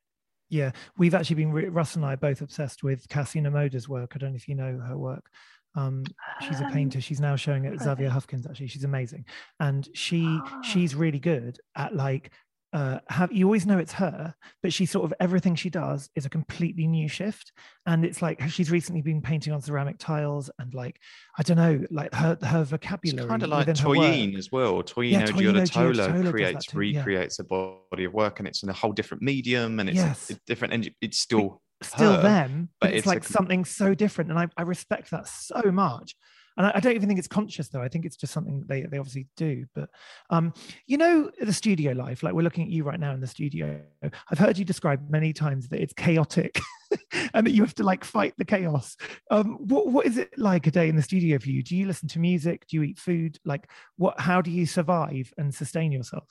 Yeah, 0.51 0.73
we've 0.99 1.15
actually 1.15 1.37
been 1.37 1.53
Russ 1.53 1.97
and 1.97 2.05
I 2.05 2.17
both 2.17 2.41
obsessed 2.41 2.83
with 2.83 3.09
Cassie 3.09 3.41
Namoda's 3.41 3.89
work. 3.89 4.13
I 4.15 4.19
don't 4.19 4.31
know 4.31 4.37
if 4.37 4.49
you 4.49 4.57
know 4.57 4.79
her 4.79 4.99
work. 4.99 5.31
Um, 5.77 6.05
she's 6.41 6.61
a 6.61 6.65
um, 6.65 6.73
painter. 6.73 7.01
She's 7.01 7.21
now 7.21 7.37
showing 7.37 7.67
at 7.67 7.81
Xavier 7.81 8.11
Hufkens. 8.11 8.49
Actually, 8.51 8.67
she's 8.67 8.85
amazing, 8.85 9.25
and 9.61 9.89
she 9.95 10.41
she's 10.63 10.97
really 10.97 11.21
good 11.21 11.59
at 11.77 11.95
like 11.95 12.33
uh, 12.73 13.01
have 13.09 13.33
you 13.33 13.47
always 13.47 13.67
know 13.67 13.79
it's 13.79 13.93
her, 13.95 14.35
but 14.63 14.73
she 14.73 14.87
sort 14.87 15.05
of 15.05 15.15
everything 15.19 15.55
she 15.55 15.71
does 15.71 16.09
is 16.15 16.25
a 16.25 16.31
completely 16.31 16.87
new 16.87 17.09
shift, 17.09 17.53
and 17.87 18.05
it's 18.05 18.23
like 18.23 18.41
she's 18.49 18.71
recently 18.71 19.03
been 19.03 19.21
painting 19.21 19.53
on 19.53 19.61
ceramic 19.61 19.99
tiles, 19.99 20.51
and 20.59 20.73
like 20.73 20.99
I 21.39 21.43
don't 21.43 21.57
know, 21.57 21.85
like 21.91 22.15
her 22.15 22.39
her 22.43 22.65
vocabulary. 22.65 23.25
It's 23.25 23.29
kind 23.29 23.43
of 23.43 23.49
like 23.49 23.67
Toyin 23.69 24.37
as 24.37 24.53
well. 24.53 24.83
Toyin 24.83 25.11
Yeah, 25.13 25.27
Toyin 25.27 25.55
Ojih 25.55 25.67
Odutola 25.67 26.09
Giottola 26.09 26.31
creates, 26.31 26.67
too, 26.67 26.81
yeah. 26.81 26.99
recreates 27.01 27.39
a 27.41 27.45
body 27.45 28.05
of 28.05 28.15
work, 28.15 28.39
and 28.39 28.47
it's 28.47 28.63
in 28.63 28.69
a 28.69 28.73
whole 28.73 28.93
different 28.93 29.23
medium, 29.23 29.81
and 29.81 29.89
it's 29.89 29.97
Yes. 29.97 30.31
a 30.31 30.35
different. 30.47 30.75
And 30.75 30.91
it's 31.01 31.19
still 31.19 31.63
still 31.83 32.13
her, 32.17 32.23
them, 32.23 32.69
but, 32.81 32.87
but 32.87 32.91
it's, 32.91 32.99
it's 32.99 33.07
like 33.07 33.25
a 33.25 33.33
something 33.33 33.65
so 33.65 33.95
different. 33.95 34.31
And 34.31 34.39
I, 34.39 34.49
I 34.57 34.63
respect 34.63 35.11
that 35.11 35.27
so 35.27 35.73
much. 35.73 36.15
And 36.57 36.67
I, 36.67 36.73
I 36.75 36.81
don't 36.81 36.95
even 36.95 37.09
think 37.09 37.19
it's 37.19 37.29
conscious 37.29 37.69
though. 37.69 37.83
I 37.83 37.89
think 37.89 38.05
it's 38.05 38.17
just 38.17 38.33
something 38.33 38.65
they, 38.67 38.83
they 38.83 38.99
obviously 38.99 39.27
do. 39.37 39.65
But 39.75 39.91
um, 40.31 40.53
you 40.87 40.99
know, 40.99 41.31
the 41.41 41.53
studio 41.53 41.93
life, 41.93 42.23
like 42.23 42.35
we're 42.35 42.43
looking 42.43 42.65
at 42.65 42.71
you 42.71 42.85
right 42.85 43.01
now 43.01 43.13
in 43.13 43.21
the 43.21 43.27
studio. 43.27 43.81
I've 44.03 44.39
heard 44.39 44.59
you 44.59 44.65
describe 44.65 45.11
many 45.11 45.33
times 45.33 45.69
that 45.69 45.81
it's 45.81 45.93
chaotic 45.93 46.59
and 47.35 47.47
that 47.47 47.53
you 47.53 47.63
have 47.63 47.75
to 47.77 47.85
like 47.85 48.05
fight 48.05 48.35
the 48.37 48.45
chaos. 48.45 48.97
Um, 49.31 49.59
what 49.67 49.89
what 49.89 50.07
is 50.07 50.19
it 50.19 50.37
like 50.39 50.67
a 50.67 50.71
day 50.71 50.89
in 50.89 50.97
the 50.97 51.03
studio 51.03 51.39
for 51.39 51.49
you? 51.49 51.63
Do 51.63 51.77
you 51.77 51.87
listen 51.87 52.09
to 52.09 52.19
music? 52.19 52.67
Do 52.67 52.77
you 52.77 52.83
eat 52.83 52.99
food? 52.99 53.39
Like 53.45 53.71
what 53.97 54.21
how 54.21 54.41
do 54.41 54.51
you 54.51 54.67
survive 54.67 55.33
and 55.39 55.55
sustain 55.55 55.93
yourself? 55.93 56.29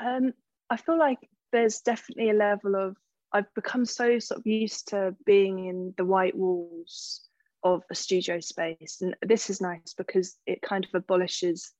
Um, 0.00 0.32
I 0.68 0.76
feel 0.76 0.98
like 0.98 1.18
there's 1.52 1.80
definitely 1.80 2.30
a 2.30 2.34
level 2.34 2.76
of 2.76 2.96
I've 3.32 3.52
become 3.54 3.84
so 3.84 4.18
sort 4.18 4.40
of 4.40 4.46
used 4.46 4.88
to 4.88 5.14
being 5.24 5.66
in 5.66 5.94
the 5.96 6.04
white 6.04 6.36
walls 6.36 7.28
of 7.62 7.82
a 7.90 7.94
studio 7.94 8.40
space, 8.40 8.98
and 9.00 9.16
this 9.22 9.50
is 9.50 9.60
nice 9.60 9.94
because 9.96 10.36
it 10.46 10.62
kind 10.62 10.84
of 10.84 10.90
abolishes 10.94 11.72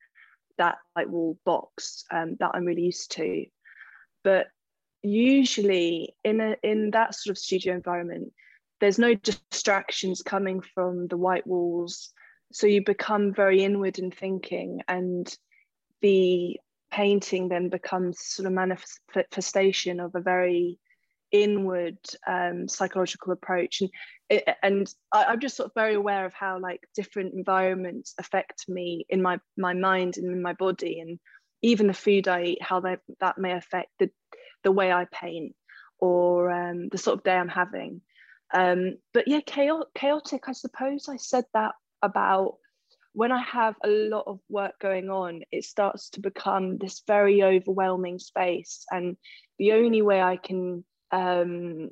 that 0.58 0.78
white 0.92 1.08
wall 1.08 1.38
box 1.44 2.04
um, 2.10 2.36
that 2.40 2.50
I'm 2.54 2.64
really 2.64 2.82
used 2.82 3.12
to. 3.12 3.46
But 4.22 4.48
usually 5.02 6.14
in 6.24 6.40
a 6.40 6.56
in 6.62 6.90
that 6.90 7.14
sort 7.14 7.32
of 7.32 7.38
studio 7.38 7.74
environment, 7.74 8.32
there's 8.80 8.98
no 8.98 9.14
distractions 9.14 10.22
coming 10.22 10.60
from 10.74 11.06
the 11.08 11.16
white 11.16 11.46
walls, 11.46 12.12
so 12.52 12.66
you 12.66 12.84
become 12.84 13.32
very 13.32 13.62
inward 13.62 13.98
in 13.98 14.10
thinking 14.10 14.80
and 14.88 15.34
the 16.02 16.58
painting 16.90 17.48
then 17.48 17.68
becomes 17.68 18.20
sort 18.20 18.46
of 18.46 18.52
manifestation 18.52 20.00
of 20.00 20.14
a 20.14 20.20
very 20.20 20.78
inward 21.32 21.98
um, 22.26 22.68
psychological 22.68 23.32
approach 23.32 23.80
and 23.80 24.42
and 24.62 24.94
I, 25.12 25.24
i'm 25.24 25.40
just 25.40 25.56
sort 25.56 25.68
of 25.68 25.74
very 25.74 25.94
aware 25.94 26.24
of 26.24 26.34
how 26.34 26.58
like 26.58 26.80
different 26.94 27.34
environments 27.34 28.14
affect 28.18 28.68
me 28.68 29.04
in 29.08 29.22
my 29.22 29.40
my 29.56 29.74
mind 29.74 30.16
and 30.16 30.26
in 30.26 30.42
my 30.42 30.52
body 30.52 31.00
and 31.00 31.18
even 31.62 31.86
the 31.86 31.94
food 31.94 32.28
i 32.28 32.42
eat 32.42 32.62
how 32.62 32.80
that 32.80 33.00
that 33.20 33.38
may 33.38 33.52
affect 33.52 33.90
the 33.98 34.10
the 34.64 34.72
way 34.72 34.92
i 34.92 35.06
paint 35.12 35.54
or 35.98 36.50
um, 36.50 36.88
the 36.88 36.98
sort 36.98 37.18
of 37.18 37.24
day 37.24 37.36
i'm 37.36 37.48
having 37.48 38.00
um, 38.52 38.96
but 39.12 39.28
yeah 39.28 39.40
chaotic 39.40 40.48
i 40.48 40.52
suppose 40.52 41.08
i 41.08 41.16
said 41.16 41.44
that 41.54 41.72
about 42.02 42.54
when 43.12 43.32
I 43.32 43.42
have 43.42 43.74
a 43.84 43.88
lot 43.88 44.24
of 44.26 44.38
work 44.48 44.78
going 44.80 45.10
on, 45.10 45.42
it 45.50 45.64
starts 45.64 46.10
to 46.10 46.20
become 46.20 46.78
this 46.78 47.02
very 47.06 47.42
overwhelming 47.42 48.18
space. 48.18 48.84
And 48.90 49.16
the 49.58 49.72
only 49.72 50.00
way 50.00 50.22
I 50.22 50.36
can 50.36 50.84
um, 51.12 51.90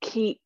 keep 0.00 0.40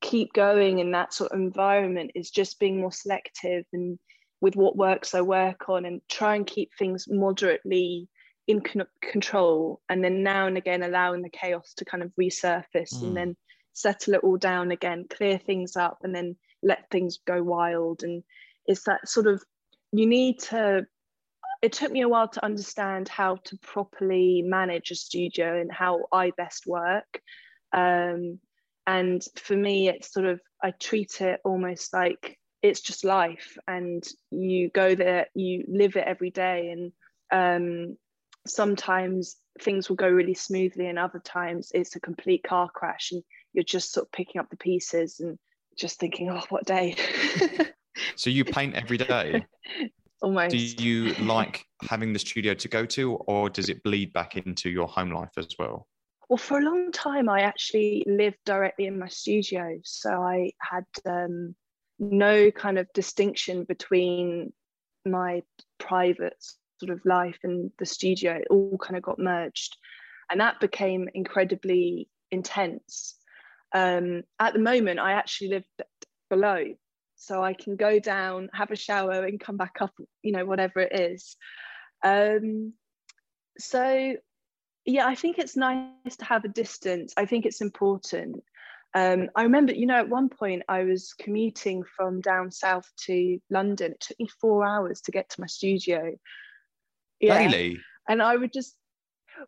keep 0.00 0.32
going 0.32 0.80
in 0.80 0.90
that 0.90 1.14
sort 1.14 1.30
of 1.32 1.38
environment 1.38 2.10
is 2.14 2.30
just 2.30 2.58
being 2.58 2.80
more 2.80 2.90
selective 2.92 3.64
and 3.72 3.98
with 4.40 4.56
what 4.56 4.76
works 4.76 5.14
I 5.14 5.20
work 5.20 5.68
on 5.68 5.84
and 5.84 6.00
try 6.10 6.34
and 6.34 6.44
keep 6.44 6.70
things 6.76 7.06
moderately 7.08 8.08
in 8.48 8.60
con- 8.60 8.88
control 9.00 9.80
and 9.88 10.02
then 10.02 10.24
now 10.24 10.48
and 10.48 10.58
again 10.58 10.82
allowing 10.82 11.22
the 11.22 11.30
chaos 11.30 11.72
to 11.76 11.84
kind 11.84 12.02
of 12.02 12.10
resurface 12.20 12.94
Mm. 12.94 13.02
and 13.02 13.16
then 13.16 13.36
settle 13.74 14.14
it 14.14 14.24
all 14.24 14.36
down 14.36 14.72
again 14.72 15.06
clear 15.08 15.38
things 15.38 15.76
up 15.76 15.98
and 16.02 16.14
then 16.14 16.36
let 16.62 16.90
things 16.90 17.18
go 17.24 17.42
wild 17.42 18.02
and 18.02 18.22
it's 18.66 18.82
that 18.84 19.08
sort 19.08 19.26
of 19.28 19.42
you 19.92 20.06
need 20.06 20.38
to 20.40 20.84
it 21.62 21.72
took 21.72 21.92
me 21.92 22.02
a 22.02 22.08
while 22.08 22.28
to 22.28 22.44
understand 22.44 23.08
how 23.08 23.36
to 23.44 23.56
properly 23.58 24.42
manage 24.44 24.90
a 24.90 24.96
studio 24.96 25.60
and 25.60 25.70
how 25.72 26.06
I 26.12 26.32
best 26.36 26.66
work. 26.66 27.22
Um, 27.72 28.40
and 28.84 29.24
for 29.36 29.56
me, 29.56 29.88
it's 29.88 30.12
sort 30.12 30.26
of, 30.26 30.40
I 30.60 30.72
treat 30.72 31.20
it 31.20 31.40
almost 31.44 31.94
like 31.94 32.36
it's 32.62 32.80
just 32.80 33.04
life 33.04 33.56
and 33.68 34.06
you 34.32 34.70
go 34.70 34.96
there, 34.96 35.26
you 35.34 35.64
live 35.68 35.94
it 35.94 36.04
every 36.04 36.30
day. 36.30 36.70
And 36.70 36.92
um, 37.30 37.96
sometimes 38.44 39.36
things 39.60 39.88
will 39.88 39.96
go 39.96 40.08
really 40.08 40.34
smoothly, 40.34 40.88
and 40.88 40.98
other 40.98 41.20
times 41.20 41.70
it's 41.74 41.94
a 41.94 42.00
complete 42.00 42.42
car 42.42 42.68
crash 42.74 43.12
and 43.12 43.22
you're 43.52 43.62
just 43.62 43.92
sort 43.92 44.06
of 44.06 44.12
picking 44.12 44.40
up 44.40 44.50
the 44.50 44.56
pieces 44.56 45.20
and 45.20 45.38
just 45.78 46.00
thinking, 46.00 46.28
oh, 46.28 46.42
what 46.48 46.66
day. 46.66 46.96
So 48.16 48.30
you 48.30 48.44
paint 48.44 48.74
every 48.74 48.98
day. 48.98 49.44
Almost. 50.22 50.76
Do 50.76 50.84
you 50.84 51.14
like 51.14 51.66
having 51.82 52.12
the 52.12 52.18
studio 52.18 52.54
to 52.54 52.68
go 52.68 52.86
to, 52.86 53.14
or 53.14 53.50
does 53.50 53.68
it 53.68 53.82
bleed 53.82 54.12
back 54.12 54.36
into 54.36 54.70
your 54.70 54.86
home 54.86 55.10
life 55.10 55.32
as 55.36 55.48
well? 55.58 55.88
Well, 56.28 56.36
for 56.36 56.58
a 56.58 56.62
long 56.62 56.92
time, 56.92 57.28
I 57.28 57.40
actually 57.40 58.04
lived 58.06 58.38
directly 58.46 58.86
in 58.86 58.98
my 58.98 59.08
studio. 59.08 59.78
So 59.82 60.22
I 60.22 60.52
had 60.60 60.86
um, 61.04 61.56
no 61.98 62.50
kind 62.52 62.78
of 62.78 62.86
distinction 62.94 63.64
between 63.64 64.52
my 65.04 65.42
private 65.78 66.36
sort 66.80 66.90
of 66.90 67.04
life 67.04 67.38
and 67.42 67.70
the 67.78 67.84
studio. 67.84 68.34
It 68.34 68.46
all 68.48 68.78
kind 68.78 68.96
of 68.96 69.02
got 69.02 69.18
merged. 69.18 69.76
And 70.30 70.40
that 70.40 70.60
became 70.60 71.08
incredibly 71.14 72.08
intense. 72.30 73.16
Um, 73.74 74.22
at 74.38 74.52
the 74.52 74.58
moment, 74.60 75.00
I 75.00 75.12
actually 75.12 75.48
live 75.48 75.64
b- 75.76 75.84
below. 76.30 76.64
So 77.22 77.42
I 77.42 77.52
can 77.54 77.76
go 77.76 77.98
down, 77.98 78.50
have 78.52 78.70
a 78.70 78.76
shower, 78.76 79.24
and 79.24 79.38
come 79.38 79.56
back 79.56 79.76
up, 79.80 79.92
you 80.22 80.32
know, 80.32 80.44
whatever 80.44 80.80
it 80.80 80.98
is. 80.98 81.36
Um, 82.02 82.72
so 83.58 84.16
yeah 84.84 85.06
i 85.06 85.14
think 85.14 85.38
it's 85.38 85.56
nice 85.56 86.16
to 86.18 86.24
have 86.24 86.44
a 86.44 86.48
distance. 86.48 87.12
I 87.16 87.26
think 87.26 87.46
it's 87.46 87.60
important. 87.60 88.42
Um, 88.94 89.30
i 89.36 89.42
remember 89.44 89.72
you 89.72 89.86
know 89.86 89.96
at 89.96 90.08
one 90.08 90.28
point 90.28 90.62
i 90.68 90.84
was 90.84 91.14
commuting 91.18 91.82
from 91.96 92.20
down 92.20 92.50
south 92.50 92.90
to 93.06 93.38
london. 93.50 93.92
It 93.92 94.00
took 94.00 94.18
me 94.18 94.28
four 94.40 94.66
hours 94.66 95.00
to 95.02 95.12
get 95.12 95.30
to 95.30 95.40
my 95.40 95.46
studio. 95.46 96.14
Yeah. 97.20 97.38
Daily. 97.38 97.80
and 98.08 98.20
i 98.20 98.36
would 98.36 98.52
just 98.52 98.76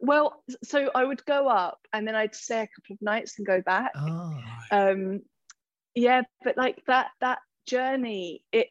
well 0.01 0.43
so 0.63 0.91
i 0.95 1.05
would 1.05 1.25
go 1.27 1.49
up 1.49 1.79
and 1.93 2.07
then 2.07 2.15
i'd 2.15 2.35
stay 2.35 2.61
a 2.63 2.69
couple 2.69 2.95
of 2.95 3.03
nights 3.03 3.35
and 3.39 3.47
go 3.47 3.61
back. 3.61 3.93
Oh, 3.97 4.41
um 4.71 5.21
yeah 5.95 6.23
but 6.43 6.57
like 6.57 6.83
that 6.87 7.09
that 7.21 7.39
journey 7.67 8.43
it 8.53 8.69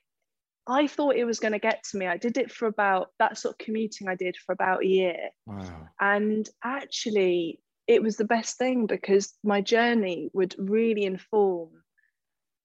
i 0.67 0.87
thought 0.87 1.15
it 1.15 1.25
was 1.25 1.39
going 1.39 1.51
to 1.53 1.59
get 1.59 1.83
to 1.83 1.97
me 1.97 2.05
i 2.07 2.17
did 2.17 2.37
it 2.37 2.51
for 2.51 2.67
about 2.67 3.07
that 3.19 3.37
sort 3.37 3.53
of 3.53 3.57
commuting 3.57 4.07
i 4.07 4.15
did 4.15 4.35
for 4.45 4.53
about 4.53 4.83
a 4.83 4.87
year 4.87 5.29
Wow. 5.45 5.89
and 5.99 6.49
actually 6.63 7.59
it 7.87 8.01
was 8.01 8.15
the 8.15 8.25
best 8.25 8.57
thing 8.57 8.85
because 8.87 9.33
my 9.43 9.59
journey 9.61 10.29
would 10.33 10.55
really 10.57 11.03
inform 11.03 11.69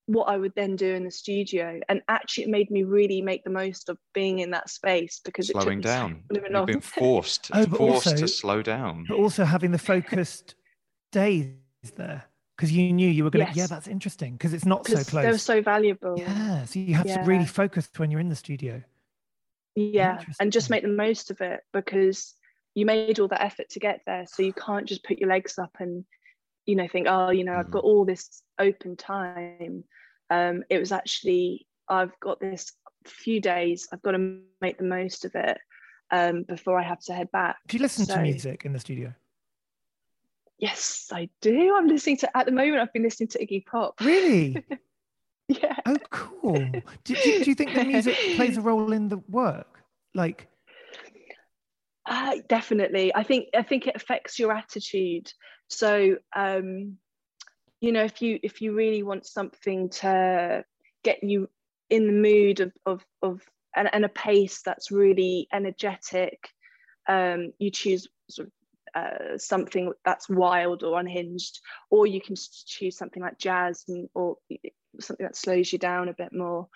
what 0.06 0.24
I 0.28 0.38
would 0.38 0.54
then 0.54 0.74
do 0.76 0.94
in 0.94 1.04
the 1.04 1.10
studio. 1.10 1.80
And 1.90 2.00
actually, 2.08 2.44
it 2.44 2.48
made 2.50 2.70
me 2.70 2.82
really 2.84 3.20
make 3.20 3.44
the 3.44 3.50
most 3.50 3.90
of 3.90 3.98
being 4.14 4.38
in 4.38 4.52
that 4.52 4.70
space 4.70 5.20
because 5.22 5.50
it 5.50 5.52
took 5.54 5.62
Slowing 5.64 5.78
me 5.78 5.82
so 5.84 5.88
down. 5.90 6.22
long 6.50 6.66
You've 6.66 6.66
been 6.66 6.80
forced, 6.80 7.50
Oh, 7.52 7.66
forced 7.66 8.06
also- 8.06 8.16
to 8.16 8.28
slow 8.28 8.62
down. 8.62 9.04
but 9.06 9.16
also 9.18 9.44
having 9.44 9.70
the 9.72 9.78
focused 9.78 10.54
days 11.12 11.50
there 11.96 12.24
because 12.58 12.72
you 12.72 12.92
knew 12.92 13.08
you 13.08 13.22
were 13.22 13.30
going 13.30 13.46
to. 13.46 13.52
Yeah, 13.54 13.68
that's 13.68 13.86
interesting 13.86 14.32
because 14.32 14.52
it's 14.52 14.66
not 14.66 14.84
so 14.86 15.04
close. 15.04 15.22
they 15.24 15.30
were 15.30 15.38
so 15.38 15.62
valuable. 15.62 16.16
yeah, 16.18 16.64
so 16.64 16.80
you 16.80 16.94
have 16.94 17.06
to 17.06 17.22
really 17.24 17.46
focus 17.46 17.88
when 17.96 18.10
you're 18.10 18.20
in 18.20 18.28
the 18.28 18.36
studio. 18.36 18.82
yeah 19.76 20.18
and 20.40 20.50
just 20.52 20.70
make 20.70 20.82
the 20.82 20.88
most 20.88 21.30
of 21.30 21.40
it 21.40 21.60
because 21.72 22.34
you 22.74 22.84
made 22.84 23.20
all 23.20 23.28
that 23.28 23.42
effort 23.44 23.68
to 23.70 23.78
get 23.78 24.00
there 24.06 24.24
so 24.26 24.42
you 24.42 24.52
can't 24.52 24.86
just 24.88 25.04
put 25.04 25.18
your 25.18 25.28
legs 25.28 25.56
up 25.58 25.70
and 25.78 26.04
you 26.66 26.74
know 26.74 26.88
think 26.88 27.06
oh 27.08 27.30
you 27.30 27.44
know 27.44 27.54
i've 27.58 27.66
Mhm. 27.66 27.70
got 27.70 27.84
all 27.84 28.04
this 28.04 28.42
open 28.58 28.96
time 28.96 29.84
um 30.30 30.64
it 30.68 30.78
was 30.78 30.90
actually 30.90 31.66
i've 31.88 32.12
got 32.20 32.40
this 32.40 32.72
few 33.06 33.40
days 33.40 33.86
i've 33.92 34.02
got 34.02 34.12
to 34.12 34.40
make 34.60 34.78
the 34.78 34.84
most 34.84 35.24
of 35.24 35.32
it 35.36 35.58
um 36.10 36.42
before 36.42 36.76
i 36.78 36.82
have 36.82 37.00
to 37.00 37.12
head 37.14 37.30
back 37.30 37.56
Do 37.68 37.76
you 37.76 37.82
listen 37.82 38.04
to 38.06 38.20
music 38.20 38.64
in 38.64 38.72
the 38.72 38.80
studio? 38.80 39.14
Yes 40.58 41.08
i 41.12 41.28
do 41.40 41.74
i'm 41.76 41.88
listening 41.88 42.16
to 42.16 42.36
at 42.36 42.46
the 42.46 42.52
moment 42.52 42.78
i've 42.78 42.92
been 42.92 43.02
listening 43.02 43.28
to 43.28 43.38
iggy 43.44 43.64
pop 43.64 43.94
Really? 44.00 44.64
yeah 45.48 45.76
oh, 45.86 45.96
cool. 46.10 46.58
Do, 47.04 47.14
do, 47.14 47.44
do 47.44 47.50
you 47.50 47.54
think 47.54 47.74
the 47.74 47.84
music 47.84 48.16
plays 48.36 48.58
a 48.58 48.60
role 48.60 48.92
in 48.92 49.08
the 49.08 49.16
work? 49.28 49.82
Like, 50.14 50.46
Uh, 52.06 52.36
definitely. 52.48 53.14
I 53.14 53.22
think 53.22 53.48
I 53.54 53.62
think 53.62 53.86
it 53.86 53.96
affects 53.96 54.38
your 54.38 54.52
attitude. 54.52 55.32
So 55.68 56.16
um, 56.34 56.98
you 57.80 57.92
know, 57.92 58.04
if 58.04 58.20
you 58.20 58.38
if 58.42 58.60
you 58.60 58.74
really 58.74 59.02
want 59.02 59.26
something 59.26 59.88
to 59.90 60.64
get 61.04 61.22
you 61.22 61.48
in 61.90 62.06
the 62.06 62.12
mood 62.12 62.60
of 62.60 62.72
of 62.84 63.04
of 63.22 63.42
and, 63.76 63.88
and 63.92 64.04
a 64.04 64.08
pace 64.08 64.62
that's 64.62 64.90
really 64.90 65.48
energetic, 65.52 66.48
um, 67.08 67.52
you 67.58 67.70
choose 67.70 68.06
sort 68.28 68.48
of 68.48 68.52
uh, 68.94 69.36
something 69.36 69.92
that's 70.04 70.28
wild 70.28 70.82
or 70.82 70.98
unhinged, 70.98 71.60
or 71.90 72.06
you 72.06 72.20
can 72.20 72.36
choose 72.66 72.96
something 72.96 73.22
like 73.22 73.38
jazz 73.38 73.84
and, 73.88 74.08
or 74.14 74.36
something 75.00 75.24
that 75.24 75.36
slows 75.36 75.72
you 75.72 75.78
down 75.78 76.08
a 76.08 76.14
bit 76.14 76.32
more. 76.32 76.68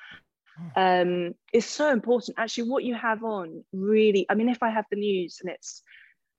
Um, 0.76 1.34
it's 1.52 1.66
so 1.66 1.90
important. 1.90 2.38
Actually, 2.38 2.70
what 2.70 2.84
you 2.84 2.94
have 2.94 3.24
on 3.24 3.64
really, 3.72 4.26
I 4.28 4.34
mean, 4.34 4.48
if 4.48 4.62
I 4.62 4.70
have 4.70 4.84
the 4.90 4.96
news 4.96 5.38
and 5.42 5.50
it's, 5.50 5.82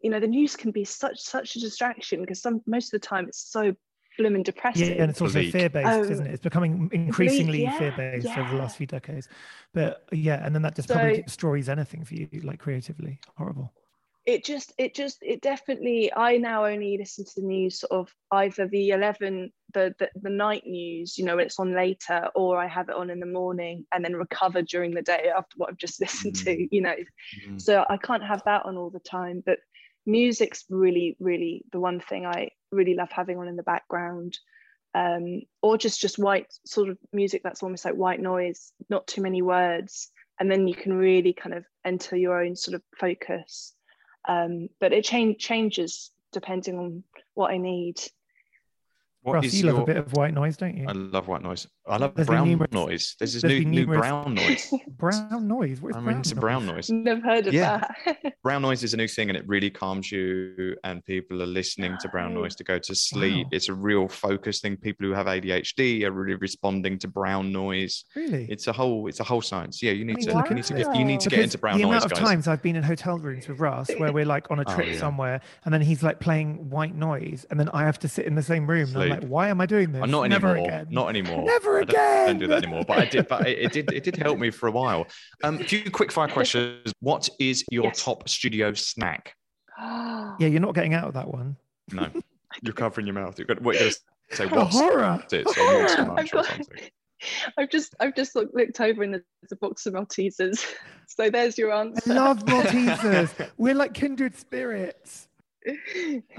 you 0.02 0.10
know, 0.10 0.20
the 0.20 0.28
news 0.28 0.56
can 0.56 0.72
be 0.72 0.84
such 0.84 1.20
such 1.20 1.56
a 1.56 1.60
distraction 1.60 2.22
because 2.22 2.42
some 2.42 2.62
most 2.68 2.94
of 2.94 3.02
the 3.02 3.08
time 3.08 3.28
it's 3.28 3.52
so 3.52 3.74
blooming 4.18 4.44
depressing. 4.44 4.96
Yeah, 4.96 5.02
and 5.02 5.10
it's 5.10 5.22
also 5.22 5.42
fear 5.50 5.70
based, 5.70 5.88
Oh, 5.90 6.04
isn't 6.04 6.28
it? 6.28 6.34
It's 6.34 6.44
becoming 6.44 6.90
increasingly 6.94 7.64
yeah, 7.64 7.78
fear 7.80 7.94
based 7.98 8.38
over 8.38 8.50
the 8.52 8.58
last 8.58 8.78
few 8.78 8.86
decades. 8.86 9.28
But 9.74 10.06
yeah, 10.12 10.46
and 10.46 10.54
then 10.54 10.62
that 10.62 10.76
just 10.76 10.90
So- 10.90 10.96
probably 10.96 11.24
destroys 11.24 11.70
anything 11.70 12.04
for 12.06 12.14
you, 12.14 12.28
like 12.44 12.60
creatively. 12.60 13.20
Horrible. 13.38 13.74
It 14.26 14.46
just 14.46 14.74
it 14.78 14.96
just 14.96 15.18
it 15.22 15.42
definitely 15.42 16.12
i 16.16 16.38
now 16.38 16.66
only 16.66 16.98
listen 16.98 17.26
to 17.26 17.42
the 17.42 17.48
news 17.48 17.80
sort 17.80 17.92
of 17.92 18.14
either 18.32 18.68
the 18.68 18.90
11 18.90 19.52
the, 19.74 19.94
the 20.00 20.10
the 20.22 20.30
night 20.30 20.64
news 20.66 21.18
you 21.18 21.26
know 21.26 21.36
when 21.36 21.46
it's 21.46 21.60
on 21.60 21.76
later 21.76 22.30
or 22.36 22.58
i 22.58 22.68
have 22.68 22.90
it 22.90 22.96
on 22.96 23.10
in 23.10 23.20
the 23.20 23.26
morning 23.26 23.86
and 23.92 24.04
then 24.04 24.16
recover 24.16 24.62
during 24.62 24.94
the 24.94 25.02
day 25.02 25.32
after 25.36 25.56
what 25.58 25.70
i've 25.70 25.78
just 25.78 26.00
listened 26.02 26.36
to 26.36 26.68
you 26.74 26.82
know. 26.82 26.96
Mm. 27.48 27.62
so 27.62 27.86
i 27.90 27.98
can't 27.98 28.24
have 28.24 28.44
that 28.46 28.66
on 28.66 28.78
all 28.78 28.90
the 28.90 29.00
time 29.00 29.44
but 29.46 29.60
music's 30.06 30.66
really 30.70 31.16
really 31.20 31.64
the 31.72 31.80
one 31.80 32.00
thing 32.00 32.26
i 32.26 32.50
really 32.72 32.96
love 32.96 33.12
having 33.12 33.38
on 33.38 33.48
in 33.48 33.56
the 33.56 33.64
background. 33.64 34.38
Um, 34.96 35.42
or 35.64 35.76
just 35.76 36.00
just 36.00 36.20
white 36.20 36.54
sort 36.68 36.88
of 36.90 37.00
music 37.12 37.42
that's 37.44 37.64
almost 37.64 37.84
like 37.84 37.96
white 37.96 38.20
noise 38.20 38.74
not 38.92 39.08
too 39.08 39.24
many 39.24 39.42
words 39.42 40.12
and 40.40 40.52
then 40.52 40.68
you 40.68 40.76
can 40.76 40.94
really 40.94 41.34
kind 41.34 41.56
of 41.56 41.66
enter 41.84 42.16
your 42.16 42.44
own 42.44 42.56
sort 42.56 42.76
of 42.76 42.84
focus 43.00 43.74
um, 44.28 44.70
but 44.80 44.94
it 44.94 45.04
change, 45.04 45.40
changes 45.40 46.12
depending 46.32 46.78
on 46.78 47.04
what 47.34 47.52
I 47.52 47.58
need. 47.58 48.02
What 49.22 49.34
Russ, 49.34 49.46
is 49.46 49.62
you 49.62 49.72
love 49.72 49.80
a 49.80 49.86
bit 49.86 49.98
of 49.98 50.12
white 50.14 50.34
noise, 50.34 50.58
don't 50.58 50.76
you? 50.76 50.86
I 50.88 50.92
love 50.92 51.28
white 51.28 51.42
noise. 51.42 51.68
I 51.86 51.98
love 51.98 52.16
There's 52.16 52.28
brown 52.28 52.48
numerous- 52.48 52.72
noise. 52.72 53.16
There's 53.20 53.34
this 53.34 53.42
there's 53.42 53.54
new 53.54 53.60
been 53.62 53.72
new 53.72 53.86
brown 53.88 54.36
noise. 54.36 54.74
brown 54.98 55.48
noise. 55.48 55.82
What 55.82 55.90
is 55.90 55.96
I'm 55.98 56.04
brown 56.06 56.16
into 56.18 56.34
noise? 56.36 56.40
brown 56.42 56.66
noise. 56.66 56.90
Never 56.90 57.22
heard 57.22 57.48
of 57.48 57.54
Yeah. 57.54 57.86
that. 58.06 58.34
Brown 58.44 58.62
noise 58.62 58.84
is 58.84 58.94
a 58.94 58.98
new 58.98 59.08
thing, 59.08 59.30
and 59.30 59.38
it 59.38 59.48
really 59.48 59.70
calms 59.70 60.12
you. 60.12 60.76
And 60.84 61.04
people 61.06 61.42
are 61.42 61.46
listening 61.46 61.96
to 62.02 62.10
brown 62.10 62.34
noise 62.34 62.56
to 62.56 62.64
go 62.66 62.78
to 62.78 62.94
sleep. 62.96 63.46
Wow. 63.46 63.50
It's 63.54 63.70
a 63.70 63.74
real 63.74 64.08
focus 64.10 64.60
thing. 64.60 64.76
People 64.76 65.08
who 65.08 65.14
have 65.14 65.28
ADHD 65.28 66.04
are 66.04 66.12
really 66.12 66.36
responding 66.36 67.00
to 67.00 67.08
brown 67.08 67.52
noise. 67.54 68.04
Really? 68.16 68.48
It's 68.50 68.68
a 68.68 68.74
whole. 68.74 69.08
It's 69.08 69.20
a 69.22 69.24
whole 69.24 69.42
science. 69.42 69.82
Yeah, 69.82 69.92
you 69.94 70.04
need 70.06 70.18
mean, 70.18 70.28
to. 70.28 70.34
look 70.36 70.50
You 70.50 70.56
need 70.56 70.66
to 70.66 70.74
get. 70.74 70.96
You 70.96 71.06
need 71.06 71.20
to 71.22 71.30
get 71.30 71.40
into 71.40 71.58
brown 71.58 71.78
the 71.78 71.84
noise, 71.84 71.90
amount 71.92 72.06
of 72.06 72.12
guys. 72.12 72.20
times 72.20 72.48
I've 72.48 72.62
been 72.62 72.76
in 72.76 72.84
hotel 72.84 73.18
rooms 73.18 73.48
with 73.48 73.60
Russ 73.60 73.90
where 73.98 74.12
we're 74.12 74.26
like 74.26 74.50
on 74.52 74.60
a 74.60 74.64
Oh, 74.68 74.76
trip 74.76 74.88
yeah. 74.88 74.98
somewhere 75.00 75.42
and 75.66 75.74
then 75.74 75.82
he's 75.82 76.02
like 76.04 76.20
playing 76.20 76.70
white 76.70 76.96
noise 76.96 77.46
and 77.50 77.60
then 77.60 77.70
I 77.70 77.84
have 77.84 78.00
to 78.00 78.08
sit 78.08 78.26
in 78.26 78.36
the 78.36 78.44
same 78.44 78.66
room 78.68 78.90
and 78.90 78.98
I'm 79.04 79.10
like, 79.10 79.24
why 79.26 79.50
am 79.50 79.60
I 79.62 79.66
doing 79.66 79.92
this? 79.92 80.02
Uh, 80.02 80.06
not 80.06 80.30
Never 80.30 80.50
anymore. 80.50 80.68
again. 80.68 80.88
Not 80.90 81.10
anymore. 81.10 81.44
Never 81.46 81.73
I 81.82 81.84
don't, 81.84 82.28
don't 82.28 82.38
do 82.40 82.48
that 82.48 82.64
anymore. 82.64 82.84
But 82.88 82.98
I 83.00 83.06
did. 83.06 83.28
But 83.28 83.48
it, 83.48 83.60
it 83.60 83.72
did. 83.72 83.92
It 83.94 84.04
did 84.04 84.16
help 84.16 84.40
me 84.40 84.50
for 84.52 84.68
a 84.68 84.72
while. 84.72 85.08
Um, 85.44 85.60
a 85.60 85.64
few 85.64 85.90
quick 85.92 86.12
fire 86.12 86.28
questions. 86.30 86.92
What 87.00 87.30
is 87.40 87.64
your 87.72 87.86
Yes. 87.86 88.04
top 88.04 88.28
studio 88.30 88.74
snack? 88.74 89.36
Yeah, 90.40 90.48
you're 90.48 90.62
not 90.62 90.74
getting 90.74 90.94
out 90.96 91.04
of 91.08 91.14
that 91.14 91.28
one. 91.28 91.56
No, 91.92 92.10
you're 92.64 92.74
covering 92.74 93.06
your 93.06 93.14
mouth. 93.14 93.38
You're 93.38 93.46
going. 93.46 93.62
What 93.64 93.76
you're 93.76 93.84
going 93.84 93.94
to 94.32 94.36
say? 94.36 94.46
What 94.48 94.68
horror. 94.72 95.24
it? 95.32 95.46
Or 95.58 95.80
Monster 95.84 96.12
I've 96.18 96.32
got- 96.32 96.60
I've 97.58 97.70
just 97.70 97.96
I've 98.00 98.16
just 98.16 98.36
looked, 98.36 98.54
looked 98.56 98.82
over 98.82 99.04
and 99.04 99.14
there's 99.14 99.52
a 99.52 99.56
box 99.56 99.86
of 99.86 99.94
Maltesers. 99.94 100.66
So 101.08 101.30
there's 101.30 101.58
your 101.58 101.72
answer. 101.72 102.12
I 102.12 102.16
answer. 102.16 102.46
love 102.46 102.46
Maltesers. 102.46 103.50
we're 103.58 103.76
like 103.76 103.94
kindred 103.94 104.36
spirits. 104.36 105.28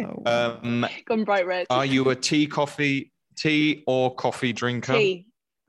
Oh. 0.01 0.23
Um, 0.27 0.87
Gone 1.07 1.25
bright 1.25 1.47
red. 1.47 1.67
are 1.71 1.87
you 1.87 2.11
a 2.11 2.17
tea, 2.17 2.47
coffee, 2.47 3.13
tea 3.37 3.83
or 3.87 4.15
coffee 4.15 4.53
drinker? 4.53 4.95
tea? 4.95 5.27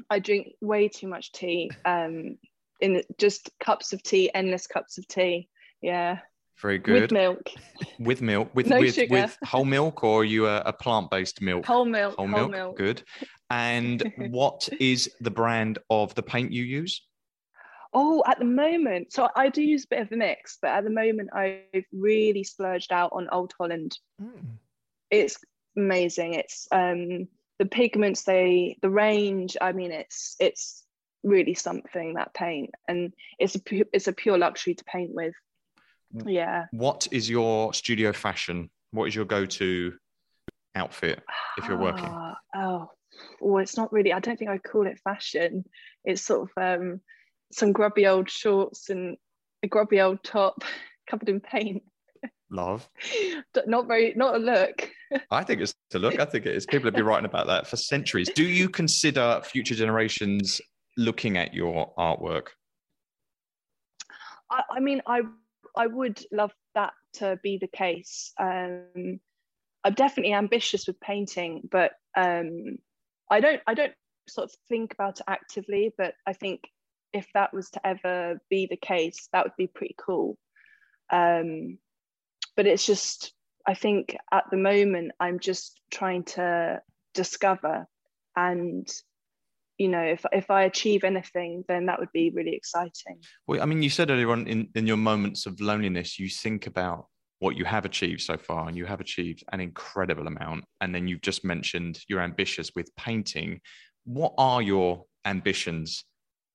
I 0.10 0.20
drink 0.20 0.54
way 0.62 0.88
too 0.88 1.08
much 1.08 1.32
tea. 1.32 1.72
Um, 1.86 2.38
in 2.82 3.02
just 3.18 3.50
cups 3.64 3.94
of 3.94 4.04
tea, 4.04 4.30
endless 4.34 4.68
cups 4.68 4.98
of 4.98 5.08
tea. 5.08 5.48
Yeah, 5.82 6.20
Very 6.62 6.78
good. 6.78 7.02
with 7.04 7.12
milk, 7.12 7.50
With 8.00 8.22
milk, 8.22 8.50
with 8.54 8.68
No 8.68 8.80
with, 8.80 8.96
sugar. 8.96 9.12
with 9.12 9.38
whole 9.46 9.66
milk, 9.66 10.04
or 10.04 10.22
are 10.22 10.26
you 10.26 10.48
a, 10.48 10.58
a 10.66 10.74
plant-based 10.74 11.42
milk? 11.42 11.66
whole 11.66 11.86
milk, 11.86 12.16
Whole 12.18 12.28
whole 12.28 12.40
milk. 12.40 12.52
milk. 12.52 12.78
Good. 12.78 13.04
And 13.50 14.04
what 14.30 14.68
is 14.80 15.10
the 15.22 15.32
brand 15.32 15.80
of 15.90 16.14
the 16.16 16.24
paint 16.24 16.52
you 16.52 16.64
use? 16.64 17.02
Oh, 17.94 18.24
at 18.28 18.40
the 18.40 18.46
moment, 18.46 19.14
so 19.14 19.30
I 19.36 19.48
do 19.48 19.62
use 19.62 19.86
a 19.86 19.88
bit 19.96 20.02
of 20.02 20.12
a 20.12 20.18
mix, 20.18 20.58
but 20.62 20.72
at 20.72 20.84
the 20.84 20.90
moment, 20.90 21.30
I've 21.34 21.86
really 21.94 22.44
splurged 22.44 22.92
out 22.92 23.12
on 23.14 23.30
Old 23.32 23.54
Holland. 23.58 23.98
Mm. 24.22 24.58
It's 25.12 25.38
amazing. 25.78 26.34
It's 26.34 26.68
um 26.74 27.30
the 27.60 27.66
pigments, 27.66 28.24
they 28.24 28.78
the 28.82 28.90
range. 28.90 29.58
I 29.60 29.72
mean, 29.72 29.92
it's 29.92 30.36
it's 30.40 30.84
really 31.24 31.54
something 31.54 32.16
that 32.16 32.34
paint, 32.34 32.72
and 32.88 33.14
it's 33.40 33.56
a 33.56 33.60
pu- 33.60 33.90
it's 33.94 34.08
a 34.08 34.14
pure 34.14 34.38
luxury 34.38 34.76
to 34.76 34.84
paint 34.86 35.12
with. 35.14 35.34
Yeah. 36.26 36.66
What 36.72 37.08
is 37.12 37.30
your 37.30 37.74
studio 37.74 38.14
fashion? 38.14 38.70
What 38.92 39.06
is 39.06 39.16
your 39.16 39.26
go-to 39.26 39.94
outfit 40.76 41.22
if 41.58 41.68
you're 41.68 41.78
working? 41.78 42.06
Ah, 42.08 42.38
oh, 42.56 42.90
well, 43.42 43.62
it's 43.62 43.78
not 43.78 43.92
really. 43.92 44.14
I 44.14 44.20
don't 44.20 44.38
think 44.38 44.50
I'd 44.50 44.64
call 44.64 44.88
it 44.88 45.00
fashion. 45.04 45.66
It's 46.04 46.22
sort 46.22 46.50
of 46.50 46.80
um, 46.82 47.02
some 47.52 47.72
grubby 47.72 48.08
old 48.08 48.30
shorts 48.30 48.90
and 48.90 49.18
a 49.64 49.68
grubby 49.68 50.02
old 50.02 50.24
top 50.24 50.64
covered 51.10 51.30
in 51.30 51.40
paint. 51.40 51.84
Love. 52.50 52.88
Not 53.66 53.88
very, 53.88 54.14
not 54.16 54.36
a 54.36 54.38
look. 54.38 54.90
I 55.32 55.44
think 55.44 55.62
it's 55.62 55.74
to 55.92 56.00
look. 56.00 56.20
I 56.20 56.26
think 56.26 56.46
it 56.46 56.56
is. 56.56 56.66
People 56.66 56.88
have 56.88 56.96
been 56.96 57.06
writing 57.06 57.26
about 57.26 57.48
that 57.48 57.68
for 57.68 57.78
centuries. 57.78 58.30
Do 58.30 58.44
you 58.44 58.70
consider 58.70 59.42
future 59.44 59.76
generations 59.76 60.62
looking 60.98 61.38
at 61.38 61.54
your 61.54 61.94
artwork? 61.98 62.48
I, 64.50 64.64
I 64.72 64.80
mean, 64.80 65.02
I 65.08 65.22
I 65.76 65.88
would 65.88 66.24
love 66.32 66.54
that 66.74 66.94
to 67.16 67.40
be 67.44 67.58
the 67.58 67.68
case. 67.68 68.34
Um, 68.40 69.20
I'm 69.84 69.94
definitely 69.94 70.34
ambitious 70.34 70.88
with 70.88 71.00
painting, 71.00 71.68
but 71.72 71.92
um, 72.16 72.78
I 73.30 73.40
don't 73.40 73.62
I 73.68 73.74
don't 73.74 73.94
sort 74.28 74.46
of 74.46 74.56
think 74.68 74.94
about 74.94 75.20
it 75.20 75.26
actively. 75.28 75.94
But 75.98 76.16
I 76.26 76.34
think 76.34 76.62
if 77.14 77.28
that 77.34 77.54
was 77.54 77.70
to 77.72 77.88
ever 77.88 78.40
be 78.50 78.68
the 78.68 78.78
case, 78.78 79.30
that 79.32 79.46
would 79.46 79.56
be 79.58 79.68
pretty 79.68 79.96
cool. 79.98 80.38
Um, 81.12 81.78
but 82.56 82.66
it's 82.66 82.86
just 82.86 83.35
I 83.68 83.74
think 83.74 84.16
at 84.32 84.46
the 84.52 84.58
moment 84.58 85.12
I'm 85.20 85.40
just 85.40 85.80
trying 85.92 86.24
to 86.24 86.82
discover 87.14 87.88
and 88.36 88.88
you 89.78 89.88
know 89.88 90.02
if 90.02 90.26
if 90.32 90.52
I 90.52 90.64
achieve 90.64 91.04
anything 91.04 91.64
then 91.68 91.88
that 91.88 92.00
would 92.00 92.12
be 92.14 92.30
really 92.30 92.54
exciting. 92.56 93.20
Well, 93.48 93.62
I 93.62 93.66
mean, 93.66 93.82
you 93.82 93.90
said 93.90 94.10
earlier 94.10 94.32
on 94.32 94.48
in, 94.48 94.70
in 94.76 94.88
your 94.88 94.98
moments 94.98 95.46
of 95.46 95.60
loneliness, 95.60 96.20
you 96.20 96.30
think 96.30 96.68
about 96.68 97.08
what 97.40 97.58
you 97.58 97.66
have 97.66 97.86
achieved 97.86 98.22
so 98.22 98.38
far, 98.38 98.68
and 98.68 98.78
you 98.78 98.86
have 98.86 99.02
achieved 99.02 99.44
an 99.52 99.60
incredible 99.60 100.28
amount. 100.28 100.64
And 100.82 100.96
then 100.96 101.08
you've 101.08 101.22
just 101.22 101.44
mentioned 101.44 102.00
you're 102.08 102.22
ambitious 102.22 102.72
with 102.76 102.96
painting. 102.96 103.60
What 104.06 104.34
are 104.38 104.62
your 104.62 105.06
ambitions 105.26 106.06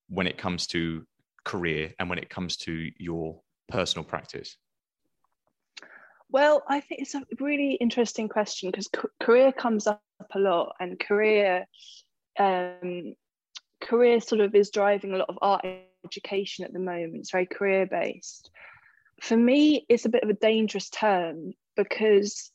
when 0.08 0.26
it 0.26 0.38
comes 0.38 0.66
to 0.68 1.04
career 1.44 1.92
and 1.98 2.08
when 2.08 2.18
it 2.18 2.30
comes 2.30 2.56
to 2.58 2.90
your 2.98 3.40
personal 3.68 4.04
practice? 4.04 4.56
Well, 6.32 6.62
I 6.68 6.80
think 6.80 7.00
it's 7.00 7.14
a 7.14 7.24
really 7.40 7.74
interesting 7.74 8.28
question 8.28 8.70
because 8.70 8.88
career 9.18 9.52
comes 9.52 9.86
up 9.86 10.02
a 10.32 10.38
lot, 10.38 10.76
and 10.78 10.98
career, 10.98 11.66
um, 12.38 13.14
career 13.80 14.20
sort 14.20 14.40
of 14.40 14.54
is 14.54 14.70
driving 14.70 15.12
a 15.12 15.16
lot 15.16 15.28
of 15.28 15.38
art 15.42 15.64
education 16.04 16.64
at 16.64 16.72
the 16.72 16.78
moment. 16.78 17.16
It's 17.16 17.32
very 17.32 17.46
career 17.46 17.86
based. 17.86 18.50
For 19.20 19.36
me, 19.36 19.84
it's 19.88 20.04
a 20.04 20.08
bit 20.08 20.22
of 20.22 20.30
a 20.30 20.34
dangerous 20.34 20.88
term 20.88 21.52
because 21.76 22.52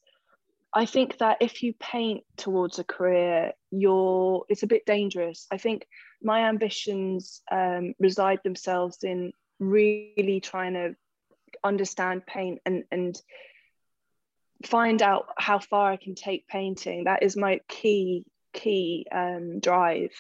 I 0.74 0.86
think 0.86 1.18
that 1.18 1.38
if 1.42 1.62
you 1.62 1.74
paint 1.74 2.24
towards 2.38 2.80
a 2.80 2.84
career, 2.84 3.52
you're 3.72 4.46
it's 4.48 4.64
a 4.64 4.68
bit 4.68 4.86
dangerous. 4.86 5.48
I 5.52 5.58
think 5.58 5.86
my 6.22 6.48
ambitions 6.48 7.42
um, 7.52 7.94
reside 8.00 8.40
themselves 8.44 9.04
in 9.04 9.34
really 9.60 10.40
trying 10.42 10.74
to 10.74 10.96
understand 11.64 12.26
paint 12.26 12.60
and 12.66 12.84
and 12.92 13.22
find 14.64 15.02
out 15.02 15.28
how 15.38 15.60
far 15.60 15.92
I 15.92 15.98
can 15.98 16.16
take 16.16 16.48
painting. 16.48 17.04
That 17.06 17.24
is 17.24 17.36
my 17.36 17.60
key 17.68 18.26
key 18.54 19.06
um, 19.12 19.60
drive, 19.60 20.12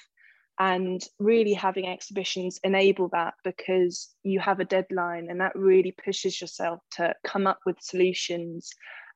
and 0.60 1.02
really 1.20 1.53
having 1.53 1.88
exhibitions 1.88 2.60
enable 2.64 3.10
that 3.10 3.36
because 3.44 4.14
you 4.24 4.40
have 4.40 4.60
a 4.60 4.66
deadline, 4.66 5.30
and 5.30 5.40
that 5.41 5.56
really 5.56 5.91
pushes 5.91 6.41
yourself 6.41 6.80
to 6.91 7.16
come 7.24 7.48
up 7.48 7.60
with 7.66 7.78
solutions 7.82 8.72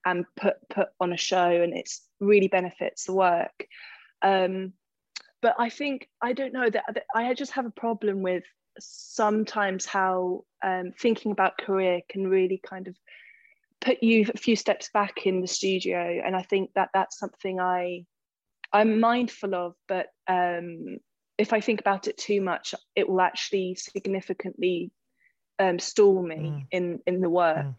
and 0.06 0.26
put 0.36 0.56
put 0.70 0.90
on 1.00 1.14
a 1.14 1.18
show, 1.18 1.50
and 1.50 1.74
it's 1.78 2.02
really 2.20 2.48
benefits 2.48 3.06
the 3.06 3.14
work. 3.14 3.66
Um, 4.22 4.74
but 5.42 5.56
I 5.58 5.70
think 5.70 6.10
I 6.22 6.34
don't 6.34 6.54
know 6.54 6.70
that, 6.70 6.84
that 6.94 7.06
I 7.16 7.34
just 7.34 7.54
have 7.54 7.66
a 7.66 7.72
problem 7.72 8.22
with 8.22 8.44
sometimes 8.80 9.86
how 9.86 10.44
um, 10.64 10.92
thinking 11.00 11.32
about 11.32 11.58
career 11.58 12.02
can 12.10 12.28
really 12.28 12.62
kind 12.66 12.88
of 12.88 12.96
put 13.82 14.02
you 14.04 14.26
a 14.34 14.38
few 14.38 14.56
steps 14.56 14.90
back 14.94 15.26
in 15.26 15.42
the 15.42 15.48
studio 15.48 16.22
and 16.26 16.36
i 16.36 16.42
think 16.42 16.70
that 16.76 16.90
that's 16.94 17.18
something 17.18 17.60
i 17.60 18.04
i'm 18.74 19.00
mindful 19.00 19.56
of 19.56 19.74
but 19.88 20.08
um 20.28 20.98
if 21.38 21.54
i 21.54 21.60
think 21.62 21.80
about 21.80 22.08
it 22.08 22.18
too 22.18 22.42
much 22.42 22.76
it 22.96 23.08
will 23.08 23.22
actually 23.22 23.76
significantly 23.76 24.92
um 25.60 25.80
stall 25.80 26.22
me 26.22 26.36
Mm. 26.36 26.66
in 26.72 27.00
in 27.08 27.22
the 27.22 27.30
work 27.30 27.78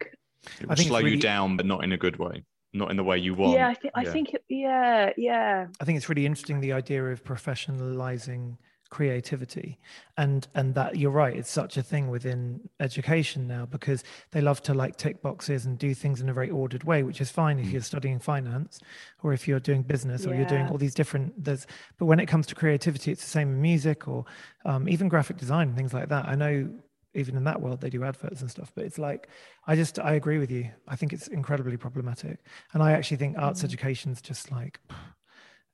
It 0.59 0.63
I 0.63 0.67
will 0.67 0.75
think 0.75 0.87
slow 0.89 0.99
really- 0.99 1.11
you 1.11 1.17
down, 1.21 1.55
but 1.55 1.67
not 1.67 1.83
in 1.83 1.91
a 1.91 1.97
good 1.97 2.17
way, 2.17 2.43
not 2.73 2.89
in 2.89 2.97
the 2.97 3.03
way 3.03 3.17
you 3.19 3.35
want. 3.35 3.53
yeah 3.53 3.67
i 3.67 3.75
think 3.75 3.93
i 3.95 4.03
think 4.03 4.33
it, 4.33 4.43
yeah 4.49 5.11
yeah 5.17 5.67
I 5.79 5.85
think 5.85 5.97
it's 5.97 6.09
really 6.09 6.25
interesting 6.25 6.61
the 6.61 6.73
idea 6.73 7.03
of 7.05 7.23
professionalizing 7.23 8.57
creativity. 8.91 9.79
And 10.17 10.47
and 10.53 10.75
that 10.75 10.97
you're 10.97 11.09
right 11.23 11.35
it's 11.35 11.49
such 11.49 11.77
a 11.77 11.81
thing 11.91 12.09
within 12.09 12.69
education 12.79 13.47
now 13.47 13.65
because 13.65 14.03
they 14.31 14.41
love 14.41 14.61
to 14.63 14.73
like 14.75 14.97
tick 14.97 15.21
boxes 15.23 15.65
and 15.65 15.79
do 15.79 15.95
things 15.95 16.21
in 16.21 16.29
a 16.29 16.33
very 16.33 16.51
ordered 16.51 16.83
way 16.83 17.01
which 17.01 17.21
is 17.21 17.31
fine 17.31 17.57
if 17.57 17.67
Mm. 17.67 17.71
you're 17.73 17.81
studying 17.93 18.19
finance 18.19 18.79
or 19.23 19.33
if 19.33 19.47
you're 19.47 19.59
doing 19.69 19.81
business 19.81 20.27
or 20.27 20.35
you're 20.35 20.45
doing 20.55 20.67
all 20.69 20.77
these 20.77 20.93
different 20.93 21.27
there's 21.43 21.65
but 21.97 22.05
when 22.05 22.19
it 22.19 22.27
comes 22.27 22.45
to 22.47 22.53
creativity 22.53 23.11
it's 23.11 23.23
the 23.23 23.29
same 23.39 23.49
in 23.55 23.61
music 23.61 24.07
or 24.07 24.25
um, 24.65 24.87
even 24.87 25.07
graphic 25.07 25.37
design 25.37 25.69
and 25.69 25.77
things 25.77 25.93
like 25.93 26.09
that. 26.09 26.27
I 26.27 26.35
know 26.35 26.69
even 27.13 27.35
in 27.35 27.43
that 27.45 27.59
world 27.61 27.81
they 27.81 27.89
do 27.89 28.03
adverts 28.03 28.41
and 28.41 28.51
stuff 28.51 28.71
but 28.75 28.83
it's 28.85 28.99
like 28.99 29.27
i 29.67 29.75
just 29.75 29.97
i 29.99 30.13
agree 30.21 30.37
with 30.43 30.51
you. 30.51 30.69
I 30.87 30.95
think 30.97 31.13
it's 31.13 31.27
incredibly 31.29 31.77
problematic. 31.77 32.35
And 32.73 32.83
i 32.83 32.91
actually 32.91 33.17
think 33.17 33.37
arts 33.37 33.61
Mm. 33.61 33.65
education's 33.69 34.21
just 34.21 34.51
like 34.51 34.79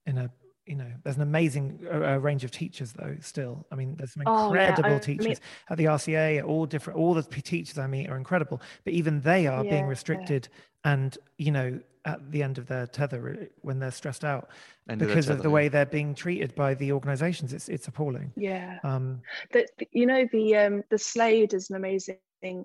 in 0.06 0.18
a 0.20 0.30
you 0.68 0.76
know 0.76 0.92
there's 1.04 1.16
an 1.16 1.22
amazing 1.22 1.80
uh, 1.92 2.14
uh, 2.14 2.18
range 2.18 2.44
of 2.44 2.52
teachers 2.52 2.94
though 2.94 3.16
still. 3.22 3.66
I 3.72 3.76
mean 3.76 3.96
there's 3.98 4.14
some 4.14 4.24
Oh, 4.26 4.54
yeah, 4.54 4.70
incredible 4.70 4.90
I 4.90 4.92
mean- 4.94 5.00
teachers 5.02 5.40
at 5.70 5.78
the 5.78 5.86
rca 5.86 6.44
all 6.44 6.66
different 6.66 7.00
all 7.00 7.14
the 7.14 7.24
p- 7.24 7.42
teachers 7.42 7.78
i 7.78 7.88
meet 7.88 8.10
are 8.10 8.18
incredible. 8.18 8.62
But 8.84 8.94
even 8.94 9.22
they 9.22 9.48
are 9.48 9.64
being 9.64 9.86
Yeah. 9.86 9.90
restricted 9.90 10.50
and 10.84 11.18
you 11.38 11.52
know 11.52 11.80
at 12.06 12.32
the 12.32 12.42
end 12.42 12.58
of 12.58 12.68
their 12.68 12.88
tether 12.88 13.38
uh, 13.42 13.46
when 13.62 13.80
they're 13.80 13.92
stressed 13.92 14.24
out 14.24 14.50
End 14.90 15.00
because 15.00 15.28
of 15.28 15.38
tether, 15.38 15.44
the 15.44 15.50
way 15.50 15.68
they're 15.68 15.86
being 15.86 16.16
treated 16.16 16.56
by 16.56 16.74
the 16.74 16.92
organizations 16.92 17.54
it's 17.54 17.68
it's 17.70 17.88
appalling. 17.88 18.32
Yeah. 18.36 18.80
Um 18.84 19.22
that 19.54 19.70
you 19.92 20.06
know 20.06 20.26
the 20.32 20.56
um 20.58 20.84
the 20.90 20.98
slade 20.98 21.54
is 21.54 21.70
an 21.70 21.76
amazing 21.76 22.18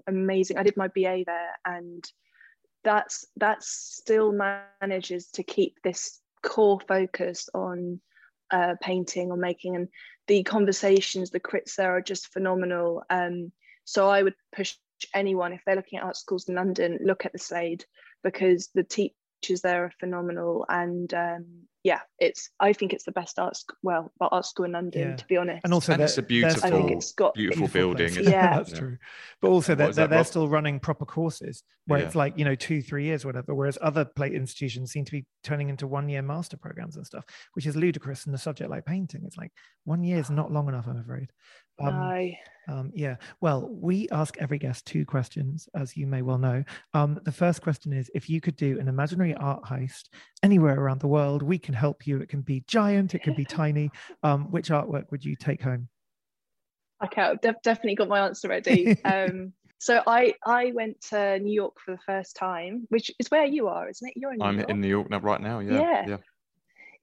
amazing 0.06 0.58
i 0.58 0.62
did 0.62 0.76
my 0.76 0.88
ba 0.88 1.24
there 1.26 1.50
and 1.64 2.04
that's 2.84 3.26
that 3.36 3.62
still 3.62 4.32
manages 4.32 5.28
to 5.32 5.42
keep 5.42 5.80
this 5.82 6.20
core 6.42 6.80
focus 6.86 7.48
on 7.54 8.00
uh, 8.50 8.74
painting 8.82 9.30
or 9.30 9.36
making 9.36 9.76
and 9.76 9.88
the 10.28 10.42
conversations 10.42 11.30
the 11.30 11.40
crits 11.40 11.76
there 11.76 11.96
are 11.96 12.02
just 12.02 12.32
phenomenal. 12.32 13.02
Um 13.08 13.52
so 13.84 14.08
i 14.08 14.22
would 14.22 14.34
push 14.54 14.74
anyone 15.14 15.52
if 15.52 15.60
they're 15.66 15.76
looking 15.76 15.98
at 15.98 16.04
art 16.04 16.16
schools 16.16 16.48
in 16.48 16.54
london 16.54 16.98
look 17.02 17.24
at 17.24 17.32
the 17.32 17.38
slade 17.38 17.84
because 18.22 18.70
the 18.74 18.84
teachers 18.84 19.60
there 19.62 19.84
are 19.84 19.92
phenomenal 19.98 20.64
and 20.68 21.12
um 21.14 21.46
yeah 21.84 22.00
it's 22.18 22.50
i 22.60 22.72
think 22.72 22.92
it's 22.92 23.04
the 23.04 23.12
best 23.12 23.38
art 23.38 23.56
school 23.56 23.76
well 23.82 24.12
art 24.20 24.46
school 24.46 24.64
in 24.66 24.72
london 24.72 25.08
Yeah. 25.10 25.16
to 25.16 25.26
be 25.26 25.36
honest 25.36 25.62
and 25.64 25.74
also 25.74 25.92
And 25.94 26.02
it's 26.02 26.16
a 26.18 26.22
beautiful, 26.22 26.64
I 26.64 26.70
think 26.70 26.90
it's 26.92 27.12
got 27.12 27.34
beautiful 27.34 27.66
Beautiful 27.66 27.80
building. 27.80 28.08
place. 28.08 28.18
isn't? 28.18 28.32
Yeah. 28.32 28.56
that's 28.56 28.72
true. 28.72 28.98
But 29.40 29.48
also 29.48 29.74
they're, 29.74 29.90
is 29.90 29.96
they're, 29.96 30.06
they're 30.06 30.24
still 30.24 30.48
running 30.48 30.78
proper 30.78 31.04
courses 31.04 31.64
where 31.86 31.98
Yeah. 31.98 32.06
it's 32.06 32.14
like, 32.14 32.38
you 32.38 32.44
know, 32.44 32.54
two, 32.54 32.80
three 32.82 33.04
years, 33.04 33.24
whatever. 33.24 33.54
Whereas 33.54 33.76
other 33.82 34.04
plate 34.04 34.32
institutions 34.34 34.92
seem 34.92 35.04
to 35.04 35.10
be 35.12 35.26
turning 35.42 35.68
into 35.68 35.86
one 35.88 36.08
year 36.08 36.22
master 36.22 36.56
programs 36.56 36.96
and 36.96 37.04
stuff, 37.04 37.24
which 37.54 37.66
is 37.66 37.74
ludicrous 37.74 38.26
in 38.26 38.34
a 38.34 38.38
subject 38.38 38.70
like 38.70 38.84
painting. 38.86 39.22
It's 39.26 39.36
like 39.36 39.50
one 39.84 40.04
year 40.04 40.18
is 40.18 40.30
not 40.40 40.52
long 40.52 40.68
enough, 40.68 40.86
I'm 40.86 40.98
afraid. 40.98 41.30
Um, 41.82 41.98
no. 41.98 42.30
um, 42.68 42.92
yeah. 42.94 43.16
Well, 43.40 43.68
we 43.70 44.08
ask 44.10 44.36
every 44.38 44.58
guest 44.58 44.86
two 44.86 45.04
questions, 45.04 45.68
as 45.74 45.96
you 45.96 46.06
may 46.06 46.22
well 46.22 46.38
know. 46.38 46.62
Um, 46.94 47.20
the 47.24 47.32
first 47.32 47.60
question 47.62 47.92
is 47.92 48.10
if 48.14 48.30
you 48.30 48.40
could 48.40 48.56
do 48.56 48.78
an 48.78 48.88
imaginary 48.88 49.34
art 49.34 49.64
heist 49.64 50.08
anywhere 50.42 50.78
around 50.78 51.00
the 51.00 51.08
world, 51.08 51.42
we 51.42 51.58
can 51.58 51.74
help 51.74 52.06
you. 52.06 52.18
It 52.20 52.28
can 52.28 52.42
be 52.42 52.64
giant, 52.66 53.14
it 53.14 53.22
can 53.22 53.34
be 53.34 53.44
tiny. 53.62 53.90
Um, 54.22 54.50
which 54.50 54.68
artwork 54.70 55.10
would 55.10 55.24
you 55.24 55.34
take 55.36 55.62
home? 55.62 55.88
Okay, 57.04 57.20
I've 57.22 57.40
def- 57.40 57.62
definitely 57.62 57.96
got 57.96 58.08
my 58.08 58.20
answer 58.20 58.48
ready. 58.48 58.96
um, 59.04 59.52
so 59.78 60.00
I 60.06 60.34
I 60.46 60.70
went 60.72 61.00
to 61.10 61.40
New 61.40 61.52
York 61.52 61.74
for 61.84 61.90
the 61.90 62.00
first 62.06 62.36
time, 62.36 62.86
which 62.90 63.10
is 63.18 63.28
where 63.32 63.44
you 63.44 63.66
are, 63.66 63.88
isn't 63.88 64.06
it? 64.08 64.14
You're 64.16 64.32
in 64.34 64.38
New 64.38 64.44
I'm 64.44 64.58
York. 64.58 64.70
in 64.70 64.80
New 64.80 64.88
York 64.88 65.10
now, 65.10 65.18
right 65.18 65.40
now. 65.40 65.58
Yeah, 65.58 65.72
Yeah. 65.80 66.04
yeah. 66.08 66.16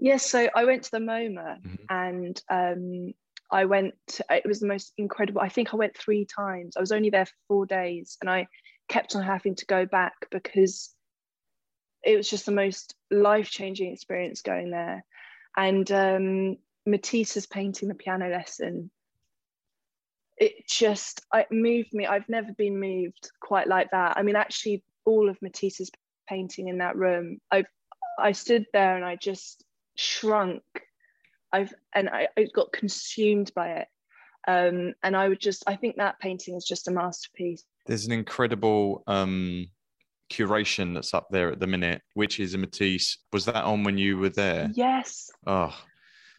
Yes, 0.02 0.26
so 0.26 0.48
I 0.56 0.64
went 0.64 0.84
to 0.84 0.92
the 0.92 1.00
MoMA 1.00 1.58
Mhm. 1.62 1.80
and 1.90 2.42
um, 2.50 3.14
I 3.52 3.66
went. 3.66 4.22
It 4.30 4.46
was 4.46 4.60
the 4.60 4.68
most 4.68 4.94
incredible. 4.98 5.42
I 5.42 5.50
think 5.50 5.74
I 5.74 5.78
went 5.78 5.98
three 5.98 6.26
times. 6.26 6.78
I 6.78 6.82
was 6.82 6.92
only 6.92 7.10
there 7.10 7.26
for 7.26 7.36
four 7.48 7.66
days, 7.66 8.18
and 8.22 8.30
I 8.30 8.48
kept 8.88 9.16
on 9.16 9.24
having 9.24 9.56
to 9.56 9.66
go 9.66 9.86
back 9.86 10.14
because 10.32 10.94
it 12.04 12.16
was 12.16 12.30
just 12.30 12.46
the 12.46 12.52
most 12.52 12.96
life 13.12 13.50
changing 13.50 13.92
experience 13.92 14.42
going 14.42 14.72
there. 14.72 15.04
And 15.58 15.92
um, 15.92 16.58
Matisse's 16.86 17.46
painting 17.46 17.88
the 17.88 17.96
piano 17.96 18.30
lesson. 18.30 18.92
It 20.38 20.68
just 20.68 21.22
it 21.34 21.48
moved 21.52 21.94
me. 21.94 22.06
I've 22.06 22.30
never 22.30 22.54
been 22.54 22.80
moved 22.80 23.32
quite 23.42 23.68
like 23.68 23.92
that. 23.92 24.18
I 24.18 24.24
mean, 24.24 24.36
actually, 24.36 24.84
all 25.06 25.30
of 25.30 25.42
Matisse's 25.42 25.92
painting 26.30 26.68
in 26.68 26.78
that 26.78 26.96
room, 26.96 27.40
I 27.52 27.66
I 28.18 28.32
stood 28.32 28.66
there 28.72 28.96
and 28.96 29.04
I 29.04 29.16
just 29.16 29.64
shrunk. 29.96 30.62
I've 31.52 31.74
and 31.94 32.10
I, 32.10 32.28
I 32.38 32.48
got 32.54 32.72
consumed 32.72 33.52
by 33.56 33.70
it. 33.70 33.88
Um, 34.48 34.94
and 35.04 35.16
I 35.16 35.30
would 35.30 35.40
just 35.40 35.64
I 35.68 35.76
think 35.76 35.98
that 35.98 36.20
painting 36.20 36.56
is 36.56 36.66
just 36.66 36.88
a 36.88 36.92
masterpiece. 36.92 37.64
There's 37.86 38.06
an 38.06 38.12
incredible 38.12 39.04
um, 39.08 39.68
curation 40.32 40.94
that's 40.94 41.14
up 41.14 41.28
there 41.30 41.52
at 41.52 41.60
the 41.60 41.68
minute, 41.68 42.02
which 42.14 42.40
is 42.40 42.54
a 42.54 42.58
Matisse. 42.58 43.18
Was 43.34 43.46
that 43.46 43.64
on 43.64 43.84
when 43.84 43.98
you 43.98 44.18
were 44.18 44.30
there? 44.30 44.70
Yes. 44.74 45.30
Oh, 45.46 45.76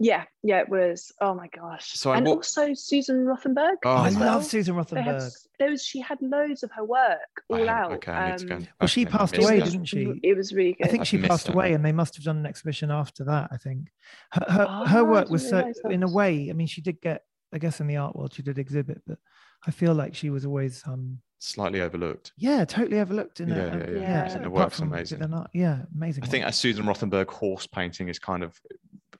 Yeah, 0.03 0.25
yeah, 0.43 0.61
it 0.61 0.69
was. 0.71 1.13
Oh 1.21 1.35
my 1.35 1.49
gosh. 1.49 1.93
So 1.93 2.11
I 2.11 2.17
and 2.17 2.27
wa- 2.27 2.33
also 2.37 2.73
Susan 2.73 3.27
Rothenberg. 3.27 3.77
Oh, 3.85 3.91
I 3.91 4.07
as 4.09 4.17
well. 4.17 4.25
love 4.37 4.45
Susan 4.47 4.75
They 4.75 5.03
had, 5.03 5.15
Rothenberg. 5.17 5.27
s- 5.27 5.49
there 5.59 5.69
was 5.71 5.85
she 5.85 6.01
had 6.01 6.17
loads 6.23 6.63
of 6.63 6.71
her 6.73 6.85
work 6.85 7.19
all 7.51 7.59
haven't- 7.59 7.69
out. 7.69 7.93
Okay, 7.93 8.13
I 8.13 8.31
need 8.31 8.39
to 8.39 8.47
go. 8.47 8.55
Um, 8.57 8.67
Well, 8.81 8.89
she 8.89 9.05
back 9.05 9.13
passed 9.13 9.37
away, 9.37 9.59
that. 9.61 9.67
didn't 9.71 9.85
she? 9.85 10.19
It 10.23 10.35
was 10.37 10.55
really 10.55 10.73
good. 10.73 10.87
I 10.87 10.91
think 10.91 11.03
I've 11.03 11.07
she 11.09 11.19
passed 11.21 11.47
that. 11.47 11.55
away, 11.55 11.75
and 11.75 11.85
they 11.85 11.93
must 11.93 12.15
have 12.17 12.25
done 12.25 12.39
an 12.39 12.47
exhibition 12.47 12.91
after 12.91 13.25
that. 13.25 13.49
I 13.53 13.59
think 13.59 13.89
her 14.33 14.45
her, 14.49 14.67
her 14.87 15.01
Oh, 15.01 15.01
I 15.01 15.03
work 15.03 15.29
was 15.29 15.47
so 15.47 15.71
in 15.91 16.03
a 16.03 16.09
way. 16.11 16.49
I 16.49 16.55
mean, 16.55 16.67
she 16.67 16.81
did 16.81 17.01
get, 17.03 17.25
I 17.53 17.59
guess, 17.59 17.79
in 17.81 17.87
the 17.87 17.97
art 17.99 18.17
world, 18.17 18.33
she 18.33 18.43
did 18.43 18.59
exhibit, 18.59 19.03
but 19.07 19.19
I 19.67 19.71
feel 19.71 19.93
like 19.93 20.15
she 20.15 20.31
was 20.31 20.47
always, 20.47 20.83
um, 20.87 21.19
Slightly 21.41 21.83
overlooked. 21.83 22.33
yeah, 22.39 22.65
totally 22.65 23.01
overlooked 23.01 23.41
in 23.41 23.49
Yeah, 23.51 23.57
it. 23.57 23.59
yeah, 23.91 23.97
um, 23.97 24.03
yeah. 24.03 24.29
Yeah. 24.33 24.39
The 24.39 24.49
work's 24.51 24.79
from 24.79 24.89
amazing. 24.93 25.19
within 25.19 25.35
art- 25.35 25.51
yeah, 25.53 25.83
amazing. 25.95 26.25
I 26.25 26.27
think 26.27 26.47
a 26.47 26.53
Susan 26.53 26.87
Rothenberg 26.87 27.29
horse 27.29 27.67
painting 27.67 28.09
is 28.09 28.19
kind 28.19 28.43
of 28.43 28.59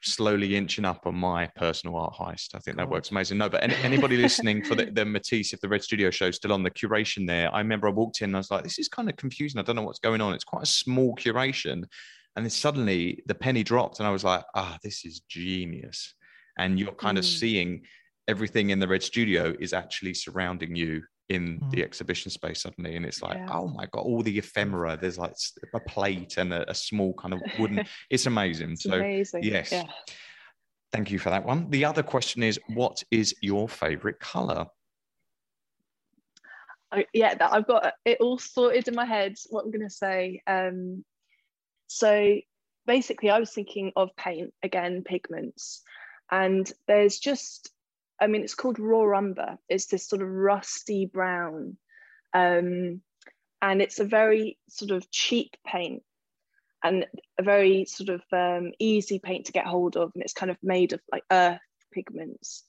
slowly 0.03 0.57
inching 0.57 0.85
up 0.85 1.07
on 1.07 1.15
my 1.15 1.47
personal 1.57 1.97
art 1.97 2.15
heist. 2.15 2.55
I 2.55 2.59
think 2.59 2.77
that 2.77 2.89
works 2.89 3.11
amazing. 3.11 3.39
No, 3.39 3.49
but 3.49 3.63
any, 3.63 3.75
anybody 3.77 4.17
listening 4.17 4.65
for 4.65 4.75
the, 4.75 4.87
the 4.87 5.05
Matisse, 5.05 5.53
if 5.53 5.61
the 5.61 5.69
Red 5.69 5.83
Studio 5.83 6.11
show 6.11 6.27
is 6.27 6.37
still 6.37 6.53
on 6.53 6.63
the 6.63 6.71
curation 6.71 7.27
there, 7.27 7.55
I 7.55 7.59
remember 7.59 7.89
I 7.89 7.91
walked 7.93 8.21
in 8.23 8.31
and 8.31 8.37
I 8.37 8.39
was 8.39 8.51
like, 8.51 8.65
this 8.65 8.79
is 8.79 8.89
kind 8.89 9.11
of 9.11 9.17
confusing. 9.17 9.59
I 9.59 9.63
don't 9.63 9.77
know 9.77 9.83
what's 9.83 9.99
going 9.99 10.21
on. 10.21 10.35
It's 10.35 10.45
quite 10.45 10.63
a 10.63 10.67
small 10.67 11.15
curation. 11.17 11.85
And 12.37 12.45
then 12.45 12.51
suddenly 12.51 13.23
the 13.27 13.35
penny 13.35 13.63
dropped 13.63 13.99
and 13.99 14.09
I 14.09 14.11
was 14.11 14.25
like, 14.25 14.45
ah, 14.55 14.79
this 14.83 15.05
is 15.05 15.21
genius. 15.29 16.15
And 16.59 16.79
you're 16.79 16.93
kind 16.93 17.19
of 17.19 17.25
Mm. 17.25 17.39
seeing 17.39 17.83
everything 18.29 18.71
in 18.71 18.79
the 18.79 18.89
Red 18.89 19.03
Studio 19.03 19.55
is 19.59 19.73
actually 19.73 20.15
surrounding 20.15 20.77
you 20.77 21.03
in 21.31 21.59
the 21.71 21.79
Mm. 21.79 21.85
exhibition 21.85 22.31
space 22.31 22.61
suddenly. 22.63 22.97
And 22.97 23.07
it's 23.07 23.23
like, 23.23 23.39
Yeah. 23.39 23.49
oh 23.53 23.69
my 23.69 23.87
God, 23.93 24.01
all 24.03 24.23
the 24.23 24.37
ephemera. 24.39 24.99
There's 25.01 25.17
like 25.19 25.35
a 25.73 25.81
plate 25.81 26.37
and 26.37 26.53
a, 26.53 26.69
a 26.71 26.75
small 26.75 27.15
kind 27.15 27.33
of 27.35 27.41
wooden, 27.59 27.85
it's 28.11 28.27
amazing. 28.27 28.73
It's 28.73 28.83
so 28.83 28.95
amazing. 28.95 29.43
yes. 29.45 29.71
Yeah. 29.73 29.85
thank 30.93 31.11
you 31.13 31.19
for 31.21 31.31
that 31.31 31.45
one. 31.47 31.71
The 31.71 31.85
other 31.85 32.03
question 32.03 32.43
is, 32.43 32.59
what 32.69 33.03
is 33.13 33.35
your 33.41 33.69
favorite 33.69 34.19
color? 34.19 34.67
I, 36.93 37.07
yeah, 37.13 37.35
that 37.35 37.53
I've 37.53 37.67
got 37.69 37.95
it 38.05 38.19
all 38.21 38.39
sorted 38.39 38.89
in 38.89 38.95
my 38.97 39.05
head. 39.05 39.37
What 39.51 39.65
I'm 39.65 39.71
going 39.71 39.87
to 39.89 39.95
say. 39.95 40.43
Um, 40.49 41.05
so 41.87 42.37
basically, 42.87 43.31
I 43.31 43.39
was 43.39 43.53
thinking 43.53 43.93
of 43.95 44.11
paint 44.17 44.53
again, 44.65 45.05
pigments, 45.05 45.83
and 46.31 46.71
there's 46.89 47.21
just, 47.21 47.71
I 48.21 48.27
mean, 48.27 48.43
it's 48.43 48.55
called 48.55 48.79
raw 48.79 49.17
umber. 49.17 49.59
It's 49.69 49.87
this 49.87 50.07
sort 50.07 50.23
of 50.23 50.29
rusty 50.29 51.07
brown, 51.07 51.77
um, 52.35 53.01
and 53.63 53.83
it's 53.83 53.99
a 53.99 54.05
very 54.05 54.59
sort 54.69 54.91
of 54.91 55.11
cheap 55.11 55.57
paint, 55.67 56.03
and 56.85 57.07
a 57.39 57.43
very 57.43 57.87
sort 57.87 58.11
of 58.11 58.23
um, 58.33 58.73
easy 58.79 59.19
paint 59.19 59.47
to 59.47 59.53
get 59.53 59.67
hold 59.67 59.97
of, 59.97 60.13
and 60.15 60.23
it's 60.23 60.35
kind 60.35 60.51
of 60.51 60.59
made 60.63 60.93
of 60.93 61.01
like 61.11 61.25
earth 61.31 61.61
pigments. 61.93 62.65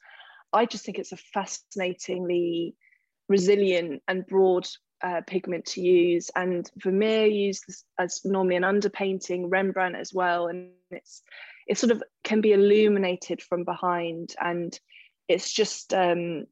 I 0.53 0.65
just 0.65 0.85
think 0.85 0.99
it's 0.99 1.13
a 1.13 1.17
fascinatingly 1.17 2.75
resilient 3.29 4.03
and 4.07 4.27
broad 4.27 4.67
uh, 5.01 5.21
pigment 5.25 5.65
to 5.65 5.81
use. 5.81 6.29
And 6.35 6.69
Vermeer 6.77 7.25
used 7.25 7.63
this 7.67 7.83
as 7.97 8.21
normally 8.25 8.55
an 8.55 8.63
underpainting, 8.63 9.45
Rembrandt 9.49 9.95
as 9.95 10.13
well, 10.13 10.47
and 10.47 10.71
it's 10.91 11.23
it 11.67 11.77
sort 11.77 11.91
of 11.91 12.03
can 12.23 12.41
be 12.41 12.53
illuminated 12.53 13.41
from 13.41 13.63
behind, 13.63 14.35
and 14.39 14.77
it's 15.31 15.51
just 15.51 15.93
um, 15.93 16.45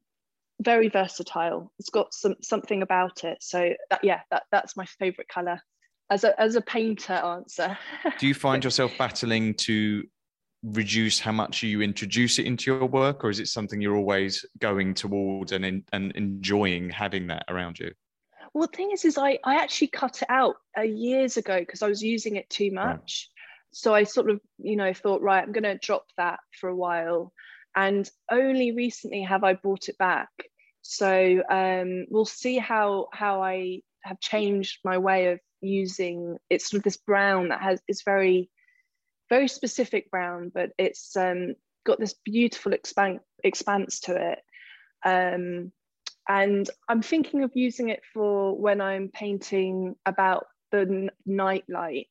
very 0.60 0.88
versatile. 0.88 1.72
It's 1.78 1.90
got 1.90 2.12
some 2.12 2.36
something 2.42 2.82
about 2.82 3.24
it. 3.24 3.38
So 3.40 3.74
that, 3.90 4.04
yeah, 4.04 4.20
that 4.30 4.44
that's 4.52 4.76
my 4.76 4.84
favorite 4.84 5.28
color. 5.28 5.60
as 6.10 6.24
a 6.24 6.38
as 6.40 6.56
a 6.56 6.60
painter 6.60 7.14
answer. 7.14 7.78
Do 8.18 8.26
you 8.26 8.34
find 8.34 8.62
yourself 8.64 8.92
battling 8.98 9.54
to 9.54 10.04
reduce 10.62 11.18
how 11.18 11.32
much 11.32 11.62
you 11.62 11.80
introduce 11.80 12.38
it 12.38 12.46
into 12.46 12.70
your 12.70 12.86
work, 12.86 13.24
or 13.24 13.30
is 13.30 13.40
it 13.40 13.48
something 13.48 13.80
you're 13.80 13.96
always 13.96 14.44
going 14.58 14.92
towards 14.92 15.52
and 15.52 15.64
in, 15.64 15.84
and 15.92 16.12
enjoying 16.12 16.90
having 16.90 17.28
that 17.28 17.44
around 17.48 17.78
you? 17.78 17.92
Well, 18.52 18.66
the 18.66 18.76
thing 18.76 18.90
is, 18.92 19.04
is 19.04 19.16
I 19.16 19.38
I 19.44 19.56
actually 19.56 19.88
cut 19.88 20.22
it 20.22 20.28
out 20.28 20.56
uh, 20.76 20.82
years 20.82 21.36
ago 21.36 21.60
because 21.60 21.82
I 21.82 21.88
was 21.88 22.02
using 22.02 22.36
it 22.36 22.50
too 22.50 22.70
much. 22.72 23.28
Right. 23.30 23.72
So 23.72 23.94
I 23.94 24.02
sort 24.02 24.30
of 24.30 24.40
you 24.58 24.76
know 24.76 24.92
thought 24.92 25.22
right, 25.22 25.42
I'm 25.42 25.52
going 25.52 25.64
to 25.64 25.78
drop 25.78 26.06
that 26.16 26.40
for 26.60 26.68
a 26.68 26.76
while, 26.76 27.32
and 27.76 28.08
only 28.30 28.72
recently 28.72 29.22
have 29.22 29.44
I 29.44 29.54
brought 29.54 29.88
it 29.88 29.98
back. 29.98 30.30
So 30.82 31.42
um, 31.50 32.06
we'll 32.10 32.24
see 32.24 32.58
how 32.58 33.08
how 33.12 33.42
I 33.42 33.82
have 34.02 34.20
changed 34.20 34.78
my 34.84 34.98
way 34.98 35.32
of 35.32 35.40
using. 35.60 36.38
It's 36.48 36.70
sort 36.70 36.78
of 36.78 36.84
this 36.84 36.96
brown 36.96 37.48
that 37.48 37.60
has 37.62 37.80
is 37.88 38.02
very 38.02 38.50
very 39.28 39.48
specific 39.48 40.10
brown, 40.10 40.50
but 40.52 40.70
it's 40.78 41.16
um, 41.16 41.54
got 41.86 42.00
this 42.00 42.14
beautiful 42.24 42.72
expan- 42.72 43.20
expanse 43.44 44.00
to 44.00 44.32
it. 44.32 44.38
Um, 45.04 45.72
and 46.28 46.68
I'm 46.88 47.02
thinking 47.02 47.44
of 47.44 47.52
using 47.54 47.88
it 47.88 48.02
for 48.12 48.56
when 48.56 48.80
I'm 48.80 49.08
painting 49.08 49.96
about 50.04 50.46
the 50.72 50.80
n- 50.80 51.10
night 51.24 51.64
light, 51.68 52.08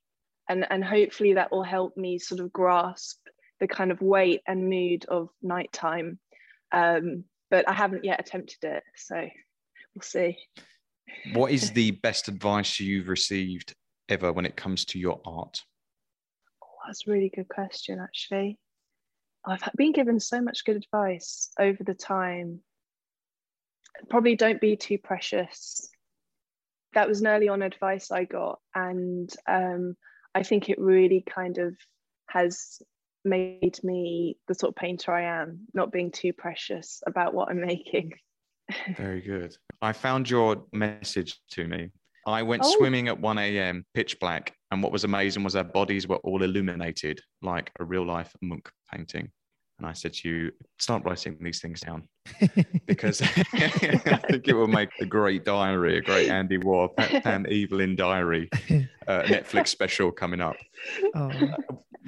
and 0.48 0.66
and 0.70 0.84
hopefully 0.84 1.34
that 1.34 1.52
will 1.52 1.64
help 1.64 1.98
me 1.98 2.20
sort 2.20 2.42
of 2.42 2.52
grasp 2.52 3.19
the 3.60 3.68
kind 3.68 3.92
of 3.92 4.02
weight 4.02 4.42
and 4.48 4.70
mood 4.70 5.06
of 5.06 5.30
nighttime. 5.42 6.20
Um, 6.72 7.26
but 7.50 7.68
I 7.68 7.74
haven't 7.74 8.06
yet 8.06 8.20
attempted 8.20 8.64
it, 8.64 8.84
so 8.96 9.16
we'll 9.16 10.02
see. 10.02 10.38
What 11.34 11.52
is 11.52 11.72
the 11.74 11.92
best 11.92 12.28
advice 12.28 12.80
you've 12.80 13.08
received 13.08 13.74
ever 14.08 14.32
when 14.32 14.46
it 14.46 14.56
comes 14.56 14.86
to 14.86 15.00
your 15.00 15.20
art? 15.26 15.62
Oh, 16.64 16.68
that's 16.88 17.08
a 17.08 17.12
really 17.12 17.32
good 17.34 17.50
question, 17.50 18.00
actually. 18.00 18.58
I've 19.46 19.64
been 19.76 19.94
given 19.94 20.20
so 20.20 20.42
much 20.42 20.66
good 20.66 20.76
advice 20.76 21.52
over 21.60 21.84
the 21.84 21.94
time. 21.94 22.62
Probably 24.10 24.36
don't 24.36 24.62
be 24.62 24.76
too 24.76 24.98
precious. 24.98 25.90
That 26.94 27.08
was 27.08 27.22
an 27.22 27.28
early 27.28 27.48
on 27.48 27.62
advice 27.62 28.12
I 28.12 28.26
got, 28.26 28.60
and 28.76 29.32
um, 29.48 29.96
I 30.36 30.44
think 30.44 30.70
it 30.70 30.80
really 30.80 31.24
kind 31.28 31.58
of 31.58 31.76
has 32.30 32.82
made 33.26 33.80
me 33.84 34.38
the 34.48 34.56
sort 34.56 34.70
of 34.72 34.76
painter 34.76 35.12
I 35.14 35.42
am, 35.42 35.68
not 35.74 35.92
being 35.92 36.12
too 36.12 36.34
precious 36.34 37.02
about 37.06 37.34
what 37.34 37.50
I'm 37.50 37.62
making. 37.62 38.14
Very 38.98 39.22
good. 39.22 39.56
I 39.82 39.94
found 39.94 40.30
your 40.30 40.66
message 40.74 41.40
to 41.52 41.68
me. 41.68 41.90
I 42.28 42.44
went 42.44 42.64
Oh. 42.66 42.76
swimming 42.78 43.08
at 43.08 43.20
1 43.20 43.38
a.m., 43.38 43.86
pitch 43.94 44.20
black, 44.20 44.56
and 44.72 44.84
what 44.84 44.92
was 44.92 45.04
amazing 45.04 45.44
was 45.44 45.56
our 45.56 45.64
bodies 45.64 46.08
were 46.08 46.18
all 46.18 46.44
illuminated 46.44 47.20
like 47.42 47.72
a 47.80 47.84
real 47.84 48.06
life 48.06 48.36
Munch 48.42 48.66
painting. 48.92 49.32
And 49.80 49.88
I 49.88 49.94
said 49.94 50.14
to 50.16 50.30
you, 50.30 50.52
start 50.78 51.06
writing 51.06 51.38
these 51.40 51.62
things 51.62 51.80
down 51.80 52.04
because 52.86 53.22
I 53.54 54.20
think 54.30 54.48
it 54.50 54.54
will 54.54 54.68
make 54.68 54.90
a 55.00 55.06
great 55.06 55.46
diary, 55.46 55.98
a 55.98 56.02
great 56.02 56.30
Andy 56.30 56.58
War, 56.58 56.90
Pam 56.90 57.22
Pam 57.22 57.46
Evelyn 57.50 57.96
diary, 57.96 58.50
uh, 59.08 59.22
Netflix 59.24 59.70
special 59.70 60.12
coming 60.12 60.42
up. 60.42 60.58
Oh, 61.16 61.32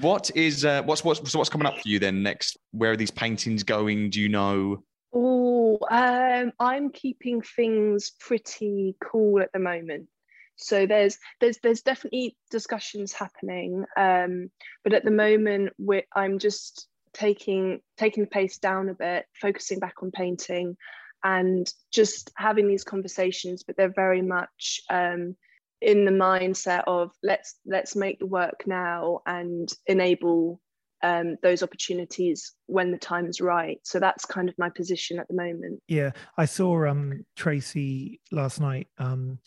What 0.01 0.31
is 0.35 0.65
uh, 0.65 0.83
what's 0.83 1.05
what's 1.05 1.31
so 1.31 1.39
what's 1.39 1.49
coming 1.49 1.65
up 1.65 1.75
for 1.75 1.87
you 1.87 1.97
then 1.97 2.21
next? 2.21 2.57
Where 2.71 2.91
are 2.91 2.97
these 2.97 3.11
paintings 3.11 3.63
going? 3.63 4.09
Do 4.09 4.19
you 4.19 4.27
know? 4.27 4.83
Oh, 5.13 5.79
um, 5.89 6.51
I'm 6.59 6.89
keeping 6.91 7.41
things 7.41 8.11
pretty 8.19 8.97
cool 9.01 9.41
at 9.41 9.51
the 9.53 9.59
moment. 9.59 10.09
So 10.57 10.85
there's 10.85 11.17
there's 11.39 11.57
there's 11.63 11.81
definitely 11.81 12.35
discussions 12.49 13.13
happening, 13.13 13.85
um, 13.95 14.51
but 14.83 14.93
at 14.93 15.05
the 15.05 15.11
moment 15.11 15.71
we 15.79 16.03
I'm 16.13 16.37
just 16.37 16.87
taking 17.13 17.81
taking 17.97 18.23
the 18.23 18.29
pace 18.29 18.57
down 18.57 18.89
a 18.89 18.93
bit, 18.93 19.25
focusing 19.39 19.79
back 19.79 19.95
on 20.01 20.11
painting, 20.11 20.77
and 21.23 21.71
just 21.91 22.31
having 22.35 22.67
these 22.67 22.83
conversations. 22.83 23.63
But 23.63 23.77
they're 23.77 23.93
very 23.93 24.21
much 24.21 24.81
um, 24.89 25.35
in 25.81 26.05
the 26.05 26.11
mindset 26.11 26.83
of 26.87 27.11
let's 27.23 27.55
let's 27.65 27.95
make 27.95 28.19
the 28.19 28.27
work 28.27 28.63
now 28.65 29.19
and 29.25 29.71
enable 29.87 30.61
um, 31.03 31.37
those 31.41 31.63
opportunities 31.63 32.53
when 32.67 32.91
the 32.91 32.97
time's 32.97 33.41
right. 33.41 33.79
So 33.83 33.99
that's 33.99 34.25
kind 34.25 34.49
of 34.49 34.55
my 34.57 34.69
position 34.69 35.19
at 35.19 35.27
the 35.27 35.33
moment. 35.33 35.81
yeah. 35.87 36.11
I 36.37 36.45
saw 36.45 36.85
um 36.87 37.25
Tracy 37.35 38.21
last 38.31 38.61
night, 38.61 38.87
um, 38.99 39.39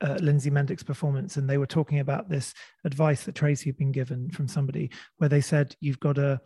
uh, 0.00 0.18
Lindsey 0.20 0.50
Mendick's 0.50 0.82
performance, 0.82 1.36
and 1.36 1.48
they 1.48 1.58
were 1.58 1.66
talking 1.66 2.00
about 2.00 2.28
this 2.28 2.54
advice 2.84 3.24
that 3.24 3.34
Tracy 3.34 3.70
had 3.70 3.76
been 3.76 3.92
given 3.92 4.30
from 4.30 4.48
somebody 4.48 4.90
where 5.18 5.28
they 5.28 5.40
said 5.40 5.74
you've 5.80 6.00
got 6.00 6.16
to 6.16 6.40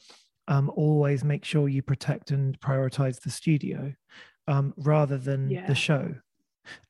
um, 0.49 0.71
always 0.75 1.25
make 1.25 1.45
sure 1.45 1.69
you 1.69 1.83
protect 1.83 2.31
and 2.31 2.59
prioritize 2.61 3.21
the 3.21 3.31
studio 3.31 3.93
um, 4.49 4.75
rather 4.77 5.19
than 5.19 5.51
Yeah. 5.51 5.67
the 5.67 5.75
show. 5.75 6.15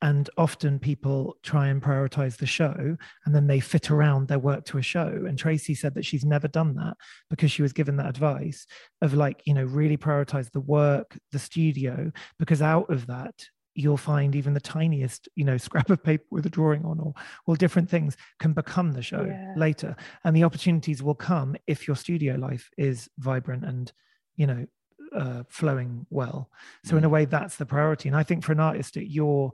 And 0.02 0.28
often 0.36 0.78
people 0.78 1.36
try 1.42 1.68
and 1.68 1.82
prioritize 1.82 2.36
the 2.36 2.46
show 2.46 2.96
and 3.24 3.34
then 3.34 3.46
they 3.46 3.58
fit 3.58 3.90
around 3.90 4.28
their 4.28 4.38
work 4.38 4.66
to 4.66 4.76
a 4.78 4.82
show. 4.82 5.24
And 5.26 5.38
Tracy 5.38 5.74
said 5.74 5.94
that 5.94 6.04
she's 6.04 6.26
never 6.26 6.46
done 6.46 6.74
that 6.74 6.96
because 7.30 7.50
she 7.50 7.62
was 7.62 7.72
given 7.72 7.96
that 7.96 8.08
advice 8.08 8.66
of 9.00 9.14
like, 9.14 9.42
you 9.46 9.54
know, 9.54 9.64
really 9.64 9.96
prioritize 9.96 10.50
the 10.50 10.60
work, 10.60 11.18
the 11.30 11.38
studio, 11.38 12.12
because 12.38 12.60
out 12.60 12.90
of 12.90 13.06
that, 13.06 13.46
you'll 13.74 13.96
find 13.96 14.34
even 14.34 14.54
the 14.54 14.60
tiniest, 14.60 15.28
you 15.34 15.44
know, 15.44 15.56
scrap 15.58 15.90
of 15.90 16.02
paper 16.02 16.24
with 16.30 16.46
a 16.46 16.50
drawing 16.50 16.84
on 16.84 17.00
or, 17.00 17.14
or 17.46 17.56
different 17.56 17.88
things 17.88 18.16
can 18.38 18.52
become 18.52 18.92
the 18.92 19.02
show 19.02 19.24
Yeah. 19.24 19.54
later. 19.56 19.96
And 20.24 20.36
the 20.36 20.44
opportunities 20.44 21.02
will 21.02 21.14
come 21.14 21.56
if 21.66 21.86
your 21.86 21.96
studio 21.96 22.36
life 22.36 22.70
is 22.76 23.08
vibrant 23.18 23.64
and, 23.64 23.92
you 24.36 24.46
know, 24.46 24.66
uh, 25.16 25.42
flowing 25.48 26.06
well. 26.10 26.50
So 26.84 26.96
in 26.96 27.04
a 27.04 27.08
way, 27.08 27.26
that's 27.26 27.56
the 27.56 27.66
priority. 27.66 28.08
And 28.08 28.16
I 28.16 28.22
think 28.22 28.44
for 28.44 28.52
an 28.52 28.60
artist 28.60 28.96
at 28.96 29.10
your, 29.10 29.52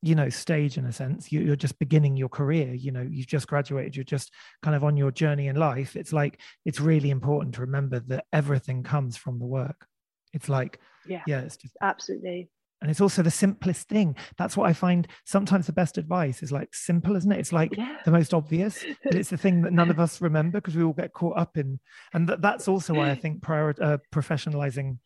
you 0.00 0.14
know, 0.14 0.28
stage 0.28 0.78
in 0.78 0.84
a 0.86 0.92
sense, 0.92 1.30
you, 1.32 1.40
you're 1.40 1.56
just 1.56 1.78
beginning 1.78 2.16
your 2.16 2.28
career. 2.28 2.72
You 2.74 2.92
know, 2.92 3.02
you've 3.02 3.26
just 3.26 3.48
graduated. 3.48 3.96
You're 3.96 4.04
just 4.04 4.32
kind 4.62 4.76
of 4.76 4.84
on 4.84 4.96
your 4.96 5.10
journey 5.10 5.48
in 5.48 5.56
life. 5.56 5.96
It's 5.96 6.12
like 6.12 6.40
it's 6.64 6.80
really 6.80 7.10
important 7.10 7.54
to 7.56 7.60
remember 7.62 8.00
that 8.08 8.26
everything 8.32 8.82
comes 8.82 9.16
from 9.16 9.38
the 9.38 9.46
work. 9.46 9.86
It's 10.32 10.48
like, 10.48 10.80
Yeah, 11.06 11.22
yeah, 11.26 11.40
it's 11.40 11.56
just 11.56 11.76
absolutely. 11.80 12.50
And 12.82 12.90
it's 12.90 13.00
also 13.00 13.22
the 13.22 13.30
simplest 13.30 13.88
thing 13.88 14.14
that's 14.36 14.56
what 14.56 14.68
i 14.68 14.72
find 14.72 15.08
sometimes 15.24 15.66
the 15.66 15.72
best 15.72 15.96
advice 15.96 16.42
is 16.42 16.52
like 16.52 16.74
simple 16.74 17.16
isn't 17.16 17.32
it 17.32 17.38
it's 17.38 17.52
like 17.52 17.74
Yeah. 17.76 17.96
the 18.04 18.10
most 18.10 18.34
obvious 18.34 18.84
but 19.04 19.14
it's 19.14 19.30
the 19.30 19.38
thing 19.38 19.62
that 19.62 19.72
none 19.72 19.88
of 19.90 19.98
us 20.04 20.20
remember 20.20 20.60
because 20.60 20.76
we 20.76 20.82
all 20.82 20.92
get 20.92 21.12
caught 21.14 21.38
up 21.38 21.56
in 21.56 21.78
and 22.12 22.28
that, 22.28 22.42
that's 22.42 22.68
also 22.68 22.92
why 22.94 23.10
i 23.10 23.14
think 23.14 23.40
prior, 23.40 23.72
uh, 23.80 23.96
professionalizing 24.12 24.98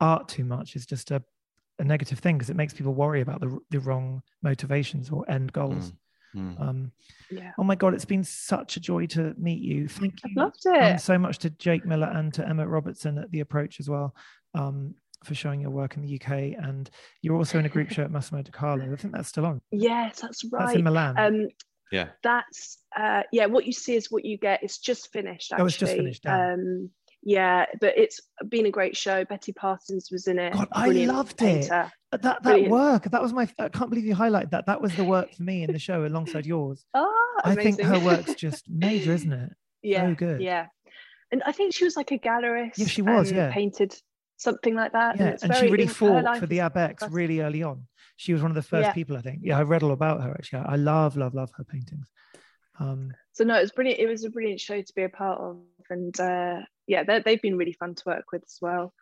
art 0.00 0.28
too 0.28 0.44
much 0.44 0.76
is 0.76 0.84
just 0.86 1.10
a, 1.10 1.22
a 1.78 1.84
negative 1.84 2.18
thing 2.18 2.36
because 2.36 2.50
it 2.50 2.56
makes 2.56 2.74
people 2.74 2.92
worry 2.94 3.20
about 3.20 3.40
the, 3.40 3.58
the 3.70 3.80
wrong 3.80 4.22
motivations 4.42 5.10
or 5.10 5.24
end 5.30 5.52
goals 5.52 5.92
Mm. 6.32 6.60
um 6.60 6.92
Yeah. 7.28 7.50
oh 7.58 7.64
my 7.64 7.74
god 7.74 7.92
it's 7.92 8.04
been 8.04 8.22
such 8.22 8.76
a 8.76 8.80
joy 8.80 9.06
to 9.06 9.34
meet 9.36 9.60
you 9.60 9.88
thank 9.88 10.14
I've 10.24 10.30
you 10.30 10.36
loved 10.40 10.64
um, 10.68 10.74
it. 10.76 11.00
so 11.00 11.18
much 11.18 11.38
to 11.38 11.50
Jake 11.50 11.84
Miller 11.84 12.06
and 12.06 12.32
to 12.34 12.48
Emma 12.48 12.68
Robertson 12.68 13.18
at 13.18 13.32
The 13.32 13.40
Approach 13.40 13.80
as 13.80 13.88
well 13.90 14.14
um, 14.54 14.94
for 15.24 15.34
showing 15.34 15.60
your 15.60 15.70
work 15.70 15.96
in 15.96 16.02
the 16.02 16.14
UK. 16.20 16.30
And 16.62 16.88
you're 17.22 17.36
also 17.36 17.58
in 17.58 17.66
a 17.66 17.68
group 17.68 17.90
show 17.90 18.02
at 18.02 18.10
Massimo 18.10 18.42
De 18.42 18.50
Carlo. 18.50 18.92
I 18.92 18.96
think 18.96 19.14
that's 19.14 19.28
still 19.28 19.46
on. 19.46 19.60
Yes, 19.70 20.20
that's 20.20 20.44
right. 20.44 20.60
That's 20.60 20.68
right. 20.70 20.76
in 20.78 20.84
Milan. 20.84 21.18
Um, 21.18 21.48
Yeah. 21.92 22.08
that's 22.22 22.78
uh, 22.96 23.22
yeah. 23.32 23.46
What 23.46 23.66
you 23.66 23.72
see 23.72 23.96
is 23.96 24.10
what 24.10 24.24
you 24.24 24.38
get. 24.38 24.62
It's 24.62 24.78
just 24.78 25.12
finished. 25.12 25.52
Actually. 25.52 25.62
Oh, 25.62 25.66
it's 25.66 25.76
just 25.76 25.92
finished, 25.96 26.22
damn. 26.22 26.54
Um, 26.60 26.90
yeah, 27.22 27.66
but 27.80 27.98
it's 27.98 28.18
been 28.48 28.64
a 28.64 28.70
great 28.70 28.96
show. 28.96 29.24
Betty 29.26 29.52
Parsons 29.52 30.08
was 30.10 30.26
in 30.26 30.38
it. 30.38 30.54
God, 30.54 30.68
I 30.72 30.86
Brilliant 30.86 31.12
loved 31.12 31.32
it. 31.32 31.38
painter. 31.38 31.92
But 32.10 32.22
that 32.22 32.42
that 32.42 32.42
brilliant. 32.42 32.70
work, 32.72 33.04
that 33.04 33.20
was 33.22 33.32
my. 33.32 33.46
I 33.58 33.68
can't 33.68 33.90
believe 33.90 34.06
you 34.06 34.14
highlighted 34.14 34.50
that. 34.52 34.66
That 34.66 34.80
was 34.80 34.94
the 34.96 35.04
work 35.04 35.34
for 35.34 35.42
me 35.42 35.62
in 35.62 35.72
the 35.72 35.78
show 35.78 36.06
alongside 36.06 36.46
yours. 36.46 36.84
Ah, 36.94 37.06
I 37.44 37.54
think 37.54 37.80
her 37.80 37.98
work's 38.00 38.34
just 38.36 38.70
major, 38.70 39.12
isn't 39.12 39.32
it? 39.32 39.52
yeah, 39.82 40.10
good. 40.12 40.40
Yeah, 40.40 40.66
and 41.30 41.42
I 41.44 41.52
think 41.52 41.74
she 41.74 41.84
was 41.84 41.94
like 41.96 42.10
a 42.10 42.18
gallerist. 42.18 42.78
Yeah, 42.78 42.86
she 42.86 43.02
was, 43.02 43.30
yeah. 43.30 43.52
painted 43.52 43.94
something 44.40 44.74
like 44.74 44.92
that. 44.92 45.18
Yeah, 45.18 45.28
it's 45.30 45.42
and 45.42 45.54
she 45.54 45.68
really 45.68 45.86
fought 45.86 46.38
for 46.38 46.46
the 46.46 46.58
Abex 46.58 47.06
really 47.10 47.40
early 47.40 47.62
on. 47.62 47.86
She 48.16 48.32
was 48.32 48.42
one 48.42 48.50
of 48.50 48.54
the 48.54 48.62
first 48.62 48.86
Yeah. 48.88 48.92
people, 48.92 49.16
I 49.16 49.20
think. 49.22 49.40
Yeah, 49.42 49.58
I 49.58 49.62
read 49.62 49.82
all 49.82 49.92
about 49.92 50.22
her 50.22 50.30
actually. 50.30 50.64
I 50.66 50.76
love, 50.76 51.16
love, 51.16 51.34
love 51.34 51.50
her 51.56 51.64
paintings. 51.64 52.10
Um, 52.78 53.12
So 53.32 53.44
no, 53.44 53.56
it 53.58 53.62
was 53.62 53.72
brilliant. 53.72 54.00
It 54.00 54.06
was 54.06 54.24
a 54.24 54.30
brilliant 54.30 54.60
show 54.60 54.80
to 54.80 54.92
be 54.94 55.02
a 55.04 55.08
part 55.08 55.38
of, 55.40 55.58
and 55.90 56.18
uh, 56.20 56.60
yeah, 56.86 57.02
they- 57.04 57.20
they've 57.20 57.42
been 57.42 57.56
really 57.56 57.72
fun 57.74 57.94
to 57.94 58.02
work 58.06 58.24
with 58.32 58.42
as 58.44 58.58
well. 58.60 58.92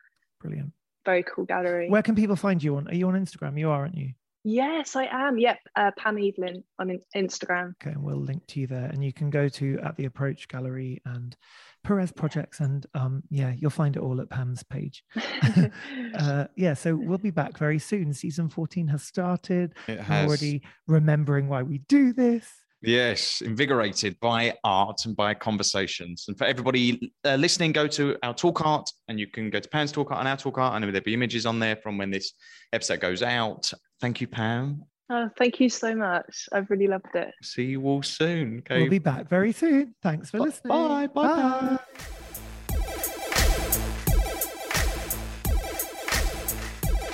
brilliant. 0.40 0.72
Very 1.04 1.22
cool 1.24 1.44
gallery. 1.44 1.88
Where 1.88 2.02
can 2.02 2.14
people 2.14 2.36
find 2.36 2.62
you 2.62 2.76
on? 2.76 2.86
Are 2.88 2.94
you 2.94 3.08
on 3.08 3.14
Instagram? 3.14 3.58
You 3.58 3.70
are, 3.70 3.80
aren't 3.82 3.96
you? 3.96 4.12
Yes, 4.44 4.96
I 4.96 5.08
am. 5.10 5.38
Yep, 5.38 5.58
uh, 5.76 5.90
Pam 5.98 6.18
Evelyn 6.18 6.62
on 6.78 6.98
Instagram. 7.16 7.74
Okay, 7.82 7.90
and 7.90 8.02
we'll 8.02 8.20
link 8.20 8.46
to 8.48 8.60
you 8.60 8.66
there. 8.66 8.86
And 8.86 9.04
you 9.04 9.12
can 9.12 9.30
go 9.30 9.48
to 9.48 9.78
at 9.82 9.96
the 9.96 10.04
Approach 10.04 10.48
Gallery 10.48 11.02
and 11.04 11.36
Peres 11.84 12.12
Projects, 12.12 12.60
and 12.60 12.86
um, 12.94 13.22
yeah, 13.30 13.52
you'll 13.56 13.70
find 13.70 13.96
it 13.96 14.00
all 14.00 14.20
at 14.20 14.30
Pam's 14.30 14.62
page. 14.62 15.04
uh, 16.18 16.46
yeah, 16.56 16.74
so 16.74 16.94
we'll 16.94 17.18
be 17.18 17.30
back 17.30 17.58
very 17.58 17.78
soon. 17.78 18.12
Season 18.12 18.48
14 18.48 18.88
has 18.88 19.02
started. 19.02 19.74
It 19.86 20.00
I'm 20.08 20.28
already 20.28 20.62
remembering 20.86 21.48
why 21.48 21.62
we 21.62 21.78
do 21.78 22.12
this. 22.12 22.48
Yes, 22.80 23.40
invigorated 23.40 24.20
by 24.20 24.54
art 24.62 25.04
and 25.04 25.16
by 25.16 25.34
conversations. 25.34 26.26
And 26.28 26.38
for 26.38 26.44
everybody 26.44 27.12
uh, 27.24 27.34
listening, 27.34 27.72
go 27.72 27.88
to 27.88 28.16
our 28.22 28.32
talk 28.32 28.64
art 28.64 28.88
and 29.08 29.18
you 29.18 29.26
can 29.26 29.50
go 29.50 29.58
to 29.58 29.68
Pam's 29.68 29.90
talk 29.90 30.12
art 30.12 30.20
and 30.20 30.28
our 30.28 30.36
talk 30.36 30.58
art, 30.58 30.76
and 30.76 30.84
there'll 30.84 31.04
be 31.04 31.14
images 31.14 31.44
on 31.44 31.58
there 31.58 31.74
from 31.76 31.98
when 31.98 32.10
this 32.10 32.32
episode 32.72 33.00
goes 33.00 33.22
out. 33.22 33.72
Thank 34.00 34.20
you, 34.20 34.26
Pam. 34.26 34.84
Oh, 35.10 35.30
thank 35.38 35.58
you 35.58 35.70
so 35.70 35.94
much. 35.94 36.48
I've 36.52 36.68
really 36.70 36.86
loved 36.86 37.14
it. 37.14 37.32
See 37.42 37.64
you 37.64 37.82
all 37.86 38.02
soon. 38.02 38.58
Okay. 38.58 38.80
We'll 38.80 38.90
be 38.90 38.98
back 38.98 39.28
very 39.28 39.52
soon. 39.52 39.94
Thanks 40.02 40.30
for 40.30 40.38
listening. 40.40 40.68
Bye. 40.68 41.06
Bye. 41.06 41.24
Bye. 41.24 41.78